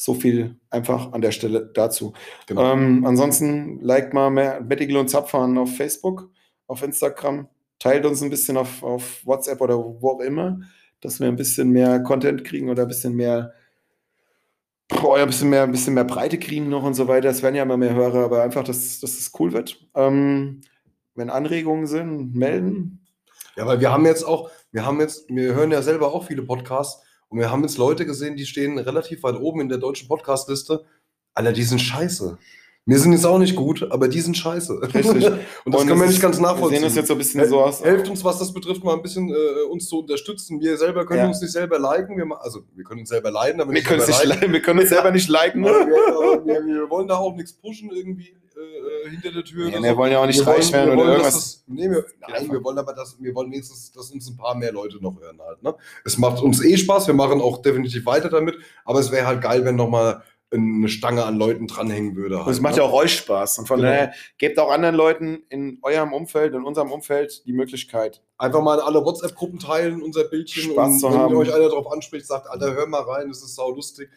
so 0.01 0.15
viel 0.15 0.55
einfach 0.71 1.13
an 1.13 1.21
der 1.21 1.31
Stelle 1.31 1.69
dazu. 1.73 2.13
genau. 2.47 2.73
Ähm, 2.73 3.05
ansonsten 3.05 3.79
liked 3.81 4.15
mal 4.15 4.31
mehr 4.31 4.59
Medical 4.59 4.97
und 4.97 5.09
Zapfahren 5.09 5.57
auf 5.59 5.75
Facebook, 5.75 6.31
auf 6.65 6.81
Instagram, 6.81 7.47
teilt 7.77 8.05
uns 8.07 8.23
ein 8.23 8.31
bisschen 8.31 8.57
auf, 8.57 8.81
auf 8.81 9.23
WhatsApp 9.25 9.61
oder 9.61 9.77
wo 9.77 10.09
auch 10.09 10.19
immer, 10.21 10.59
dass 11.01 11.19
wir 11.19 11.27
ein 11.27 11.35
bisschen 11.35 11.69
mehr 11.69 11.99
Content 12.01 12.43
kriegen 12.43 12.69
oder 12.69 12.81
ein 12.83 12.87
bisschen 12.87 13.15
mehr, 13.15 13.53
boah, 14.87 15.17
ein 15.17 15.27
bisschen 15.27 15.51
mehr, 15.51 15.63
ein 15.63 15.71
bisschen 15.71 15.93
mehr 15.93 16.03
Breite 16.03 16.39
kriegen 16.39 16.69
noch 16.69 16.83
und 16.83 16.95
so 16.95 17.07
weiter. 17.07 17.29
Es 17.29 17.43
werden 17.43 17.55
ja 17.55 17.61
immer 17.61 17.77
mehr 17.77 17.93
Hörer, 17.93 18.25
aber 18.25 18.41
einfach, 18.41 18.63
dass, 18.63 18.99
dass 19.01 19.19
es 19.19 19.31
cool 19.39 19.53
wird. 19.53 19.87
Ähm, 19.93 20.61
wenn 21.13 21.29
Anregungen 21.29 21.85
sind, 21.85 22.33
melden. 22.33 23.05
Ja, 23.55 23.67
weil 23.67 23.79
wir 23.79 23.91
haben 23.91 24.05
jetzt 24.07 24.23
auch, 24.23 24.49
wir 24.71 24.83
haben 24.83 24.99
jetzt, 24.99 25.29
wir 25.29 25.53
hören 25.53 25.71
ja 25.71 25.83
selber 25.83 26.11
auch 26.11 26.25
viele 26.25 26.41
Podcasts 26.41 27.03
und 27.31 27.39
wir 27.39 27.49
haben 27.49 27.63
jetzt 27.63 27.77
Leute 27.77 28.05
gesehen, 28.05 28.35
die 28.35 28.45
stehen 28.45 28.77
relativ 28.77 29.23
weit 29.23 29.35
oben 29.39 29.61
in 29.61 29.69
der 29.69 29.77
deutschen 29.79 30.07
Podcast-Liste. 30.07 30.85
Alter, 31.33 31.53
die 31.53 31.63
sind 31.63 31.79
scheiße. 31.79 32.37
Wir 32.85 32.97
sind 32.99 33.13
jetzt 33.13 33.25
auch 33.25 33.37
nicht 33.37 33.55
gut, 33.55 33.87
aber 33.91 34.07
die 34.07 34.19
sind 34.21 34.35
scheiße. 34.35 34.81
Richtig. 34.93 35.05
Und 35.65 35.73
das 35.73 35.81
Und 35.81 35.87
können 35.87 36.01
wir 36.01 36.07
nicht 36.07 36.21
ganz 36.21 36.37
Wir 36.37 36.41
nachvollziehen. 36.43 36.79
sehen 36.79 36.83
das 36.83 36.95
jetzt 36.95 37.07
so 37.07 37.13
ein 37.13 37.17
bisschen 37.19 37.47
so 37.47 37.61
aus. 37.61 37.83
Helft 37.83 38.09
uns, 38.09 38.23
was 38.23 38.39
das 38.39 38.51
betrifft, 38.53 38.83
mal 38.83 38.95
ein 38.95 39.01
bisschen 39.01 39.29
äh, 39.29 39.63
uns 39.69 39.87
zu 39.87 39.99
unterstützen. 39.99 40.59
Wir 40.59 40.77
selber 40.77 41.05
können 41.05 41.19
Ja. 41.19 41.27
uns 41.27 41.39
nicht 41.41 41.51
selber 41.53 41.79
liken. 41.79 42.17
Wir, 42.17 42.25
also, 42.41 42.61
wir 42.75 42.83
können 42.83 42.99
uns 43.01 43.09
selber 43.09 43.31
leiden, 43.31 43.61
aber 43.61 43.69
Wir 43.71 43.75
nicht 43.79 43.87
können, 43.87 44.01
selber 44.01 44.25
liken. 44.25 44.51
wir 44.51 44.61
können 44.61 44.79
uns 44.79 44.89
selber 44.95 45.11
nicht 45.11 45.29
liken. 45.29 45.63
Wir, 45.63 45.71
wir, 45.71 46.65
wir 46.65 46.89
wollen 46.89 47.07
da 47.07 47.17
auch 47.17 47.35
nichts 47.35 47.53
pushen 47.53 47.91
irgendwie 47.91 48.35
äh, 48.61 49.09
hinter 49.09 49.31
der 49.31 49.43
Tür. 49.43 49.67
Oder 49.67 49.81
wir 49.81 49.91
so. 49.91 49.97
wollen 49.97 50.11
ja 50.11 50.19
auch 50.21 50.25
nicht 50.27 50.39
Wir 50.39 50.45
wollen- 50.45 50.55
reich 50.57 50.71
werden 50.73 50.85
wir 50.87 50.93
oder 50.93 51.01
wollen, 51.01 51.11
irgendwas. 51.11 51.33
Das, 51.33 51.63
nee, 51.67 51.89
wir, 51.89 52.05
nein, 52.27 52.51
wir 52.51 52.63
wollen 52.63 52.77
aber, 52.77 52.93
dass, 52.93 53.17
wir 53.21 53.35
wollen 53.35 53.51
wenigstens, 53.51 53.91
dass 53.91 54.11
uns 54.11 54.29
ein 54.29 54.37
paar 54.37 54.55
mehr 54.55 54.71
Leute 54.71 55.01
noch 55.01 55.19
hören 55.19 55.39
halt. 55.45 55.61
Ne? 55.63 55.75
Es 56.05 56.17
macht 56.17 56.41
uns 56.41 56.63
eh 56.63 56.77
Spaß, 56.77 57.07
wir 57.07 57.13
machen 57.13 57.41
auch 57.41 57.61
definitiv 57.61 58.05
weiter 58.05 58.29
damit, 58.29 58.55
aber 58.85 58.99
es 58.99 59.11
wäre 59.11 59.27
halt 59.27 59.41
geil, 59.41 59.65
wenn 59.65 59.75
nochmal 59.75 60.23
eine 60.53 60.89
Stange 60.89 61.23
an 61.23 61.37
Leuten 61.37 61.65
dranhängen 61.67 62.17
würde. 62.17 62.35
Halt, 62.39 62.47
Und 62.47 62.51
es 62.53 62.59
macht 62.59 62.73
ne? 62.75 62.81
ja 62.81 62.83
auch 62.87 62.91
euch 62.91 63.15
Spaß. 63.15 63.59
Und 63.59 63.67
von 63.69 63.77
Genau. 63.79 63.89
daher 63.89 64.13
gebt 64.37 64.59
auch 64.59 64.69
anderen 64.69 64.95
Leuten 64.95 65.43
in 65.47 65.79
eurem 65.81 66.11
Umfeld, 66.11 66.53
in 66.53 66.65
unserem 66.65 66.91
Umfeld 66.91 67.45
die 67.45 67.53
Möglichkeit. 67.53 68.21
Einfach 68.37 68.61
mal 68.61 68.75
in 68.75 68.81
alle 68.81 69.05
WhatsApp-Gruppen 69.05 69.59
teilen, 69.59 70.01
unser 70.01 70.25
Bildchen. 70.25 70.73
Spaß 70.73 70.91
und 70.95 70.99
zu 70.99 71.07
wenn 71.09 71.17
haben. 71.17 71.35
euch 71.37 71.53
einer 71.53 71.69
darauf 71.69 71.89
anspricht, 71.89 72.25
sagt, 72.27 72.49
Alter, 72.49 72.73
hör 72.73 72.85
mal 72.87 73.01
rein, 73.03 73.29
das 73.29 73.41
ist 73.41 73.55
sau 73.55 73.71
lustig. 73.71 74.09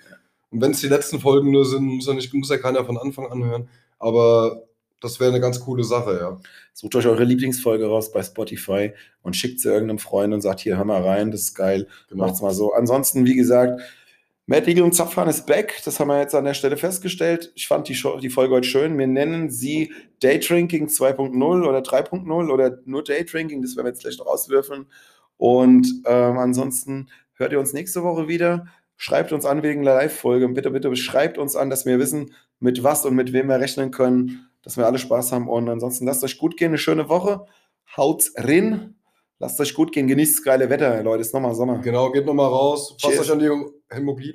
Und 0.50 0.60
wenn 0.60 0.72
es 0.72 0.80
die 0.80 0.88
letzten 0.88 1.20
Folgen 1.20 1.52
nur 1.52 1.64
sind, 1.64 1.84
muss 1.84 2.06
ja, 2.08 2.14
nicht, 2.14 2.34
muss 2.34 2.48
ja 2.50 2.58
keiner 2.58 2.84
von 2.84 2.98
Anfang 2.98 3.30
an 3.30 3.44
hören. 3.44 3.68
Aber 4.04 4.64
das 5.00 5.18
wäre 5.18 5.30
eine 5.30 5.40
ganz 5.40 5.60
coole 5.60 5.82
Sache, 5.82 6.18
ja. 6.20 6.38
Sucht 6.74 6.94
euch 6.94 7.06
eure 7.06 7.24
Lieblingsfolge 7.24 7.86
raus 7.86 8.12
bei 8.12 8.22
Spotify 8.22 8.92
und 9.22 9.34
schickt 9.34 9.60
sie 9.60 9.70
irgendeinem 9.70 9.98
Freund 9.98 10.34
und 10.34 10.42
sagt, 10.42 10.60
hier, 10.60 10.76
hör 10.76 10.84
mal 10.84 11.02
rein, 11.02 11.30
das 11.30 11.40
ist 11.40 11.54
geil. 11.54 11.88
Genau. 12.10 12.26
Macht's 12.26 12.42
mal 12.42 12.52
so. 12.52 12.74
Ansonsten, 12.74 13.24
wie 13.24 13.34
gesagt, 13.34 13.80
Matt 14.44 14.68
Eagle 14.68 14.84
und 14.84 14.94
Zapfhahn 14.94 15.28
ist 15.28 15.46
back. 15.46 15.80
Das 15.86 15.98
haben 15.98 16.08
wir 16.08 16.20
jetzt 16.20 16.34
an 16.34 16.44
der 16.44 16.52
Stelle 16.52 16.76
festgestellt. 16.76 17.50
Ich 17.54 17.66
fand 17.66 17.88
die, 17.88 17.94
Show, 17.94 18.18
die 18.18 18.28
Folge 18.28 18.56
heute 18.56 18.68
schön. 18.68 18.98
Wir 18.98 19.06
nennen 19.06 19.48
sie 19.48 19.90
Daydrinking 20.20 20.88
2.0 20.88 21.66
oder 21.66 21.78
3.0 21.78 22.50
oder 22.50 22.78
nur 22.84 23.02
Daydrinking. 23.02 23.62
Das 23.62 23.74
werden 23.74 23.86
wir 23.86 23.92
jetzt 23.92 24.02
gleich 24.02 24.18
noch 24.18 24.26
auswürfeln. 24.26 24.84
Und 25.38 25.86
ähm, 26.04 26.36
ansonsten 26.36 27.08
hört 27.34 27.52
ihr 27.52 27.58
uns 27.58 27.72
nächste 27.72 28.02
Woche 28.02 28.28
wieder. 28.28 28.66
Schreibt 28.96 29.32
uns 29.32 29.44
an 29.44 29.62
wegen 29.62 29.82
der 29.82 29.94
Live-Folge. 29.94 30.48
Bitte, 30.48 30.70
bitte 30.70 30.94
schreibt 30.96 31.38
uns 31.38 31.56
an, 31.56 31.70
dass 31.70 31.84
wir 31.84 31.98
wissen, 31.98 32.32
mit 32.60 32.82
was 32.82 33.04
und 33.04 33.14
mit 33.14 33.32
wem 33.32 33.48
wir 33.48 33.60
rechnen 33.60 33.90
können, 33.90 34.48
dass 34.62 34.76
wir 34.76 34.86
alle 34.86 34.98
Spaß 34.98 35.32
haben. 35.32 35.48
Und 35.48 35.68
ansonsten 35.68 36.06
lasst 36.06 36.22
euch 36.24 36.38
gut 36.38 36.56
gehen. 36.56 36.68
Eine 36.68 36.78
schöne 36.78 37.08
Woche. 37.08 37.46
Haut's 37.96 38.32
rein. 38.36 38.94
Lasst 39.38 39.60
euch 39.60 39.74
gut 39.74 39.92
gehen. 39.92 40.06
Genießt 40.06 40.38
das 40.38 40.44
geile 40.44 40.70
Wetter, 40.70 41.02
Leute. 41.02 41.20
Es 41.20 41.28
ist 41.28 41.34
nochmal 41.34 41.54
Sommer. 41.54 41.78
Genau, 41.80 42.10
geht 42.12 42.24
nochmal 42.24 42.48
raus, 42.48 42.96
Cheers. 42.98 43.20
euch 43.20 43.32
an 43.32 43.38
die 43.40 43.50
Hämoglobin. 43.90 44.32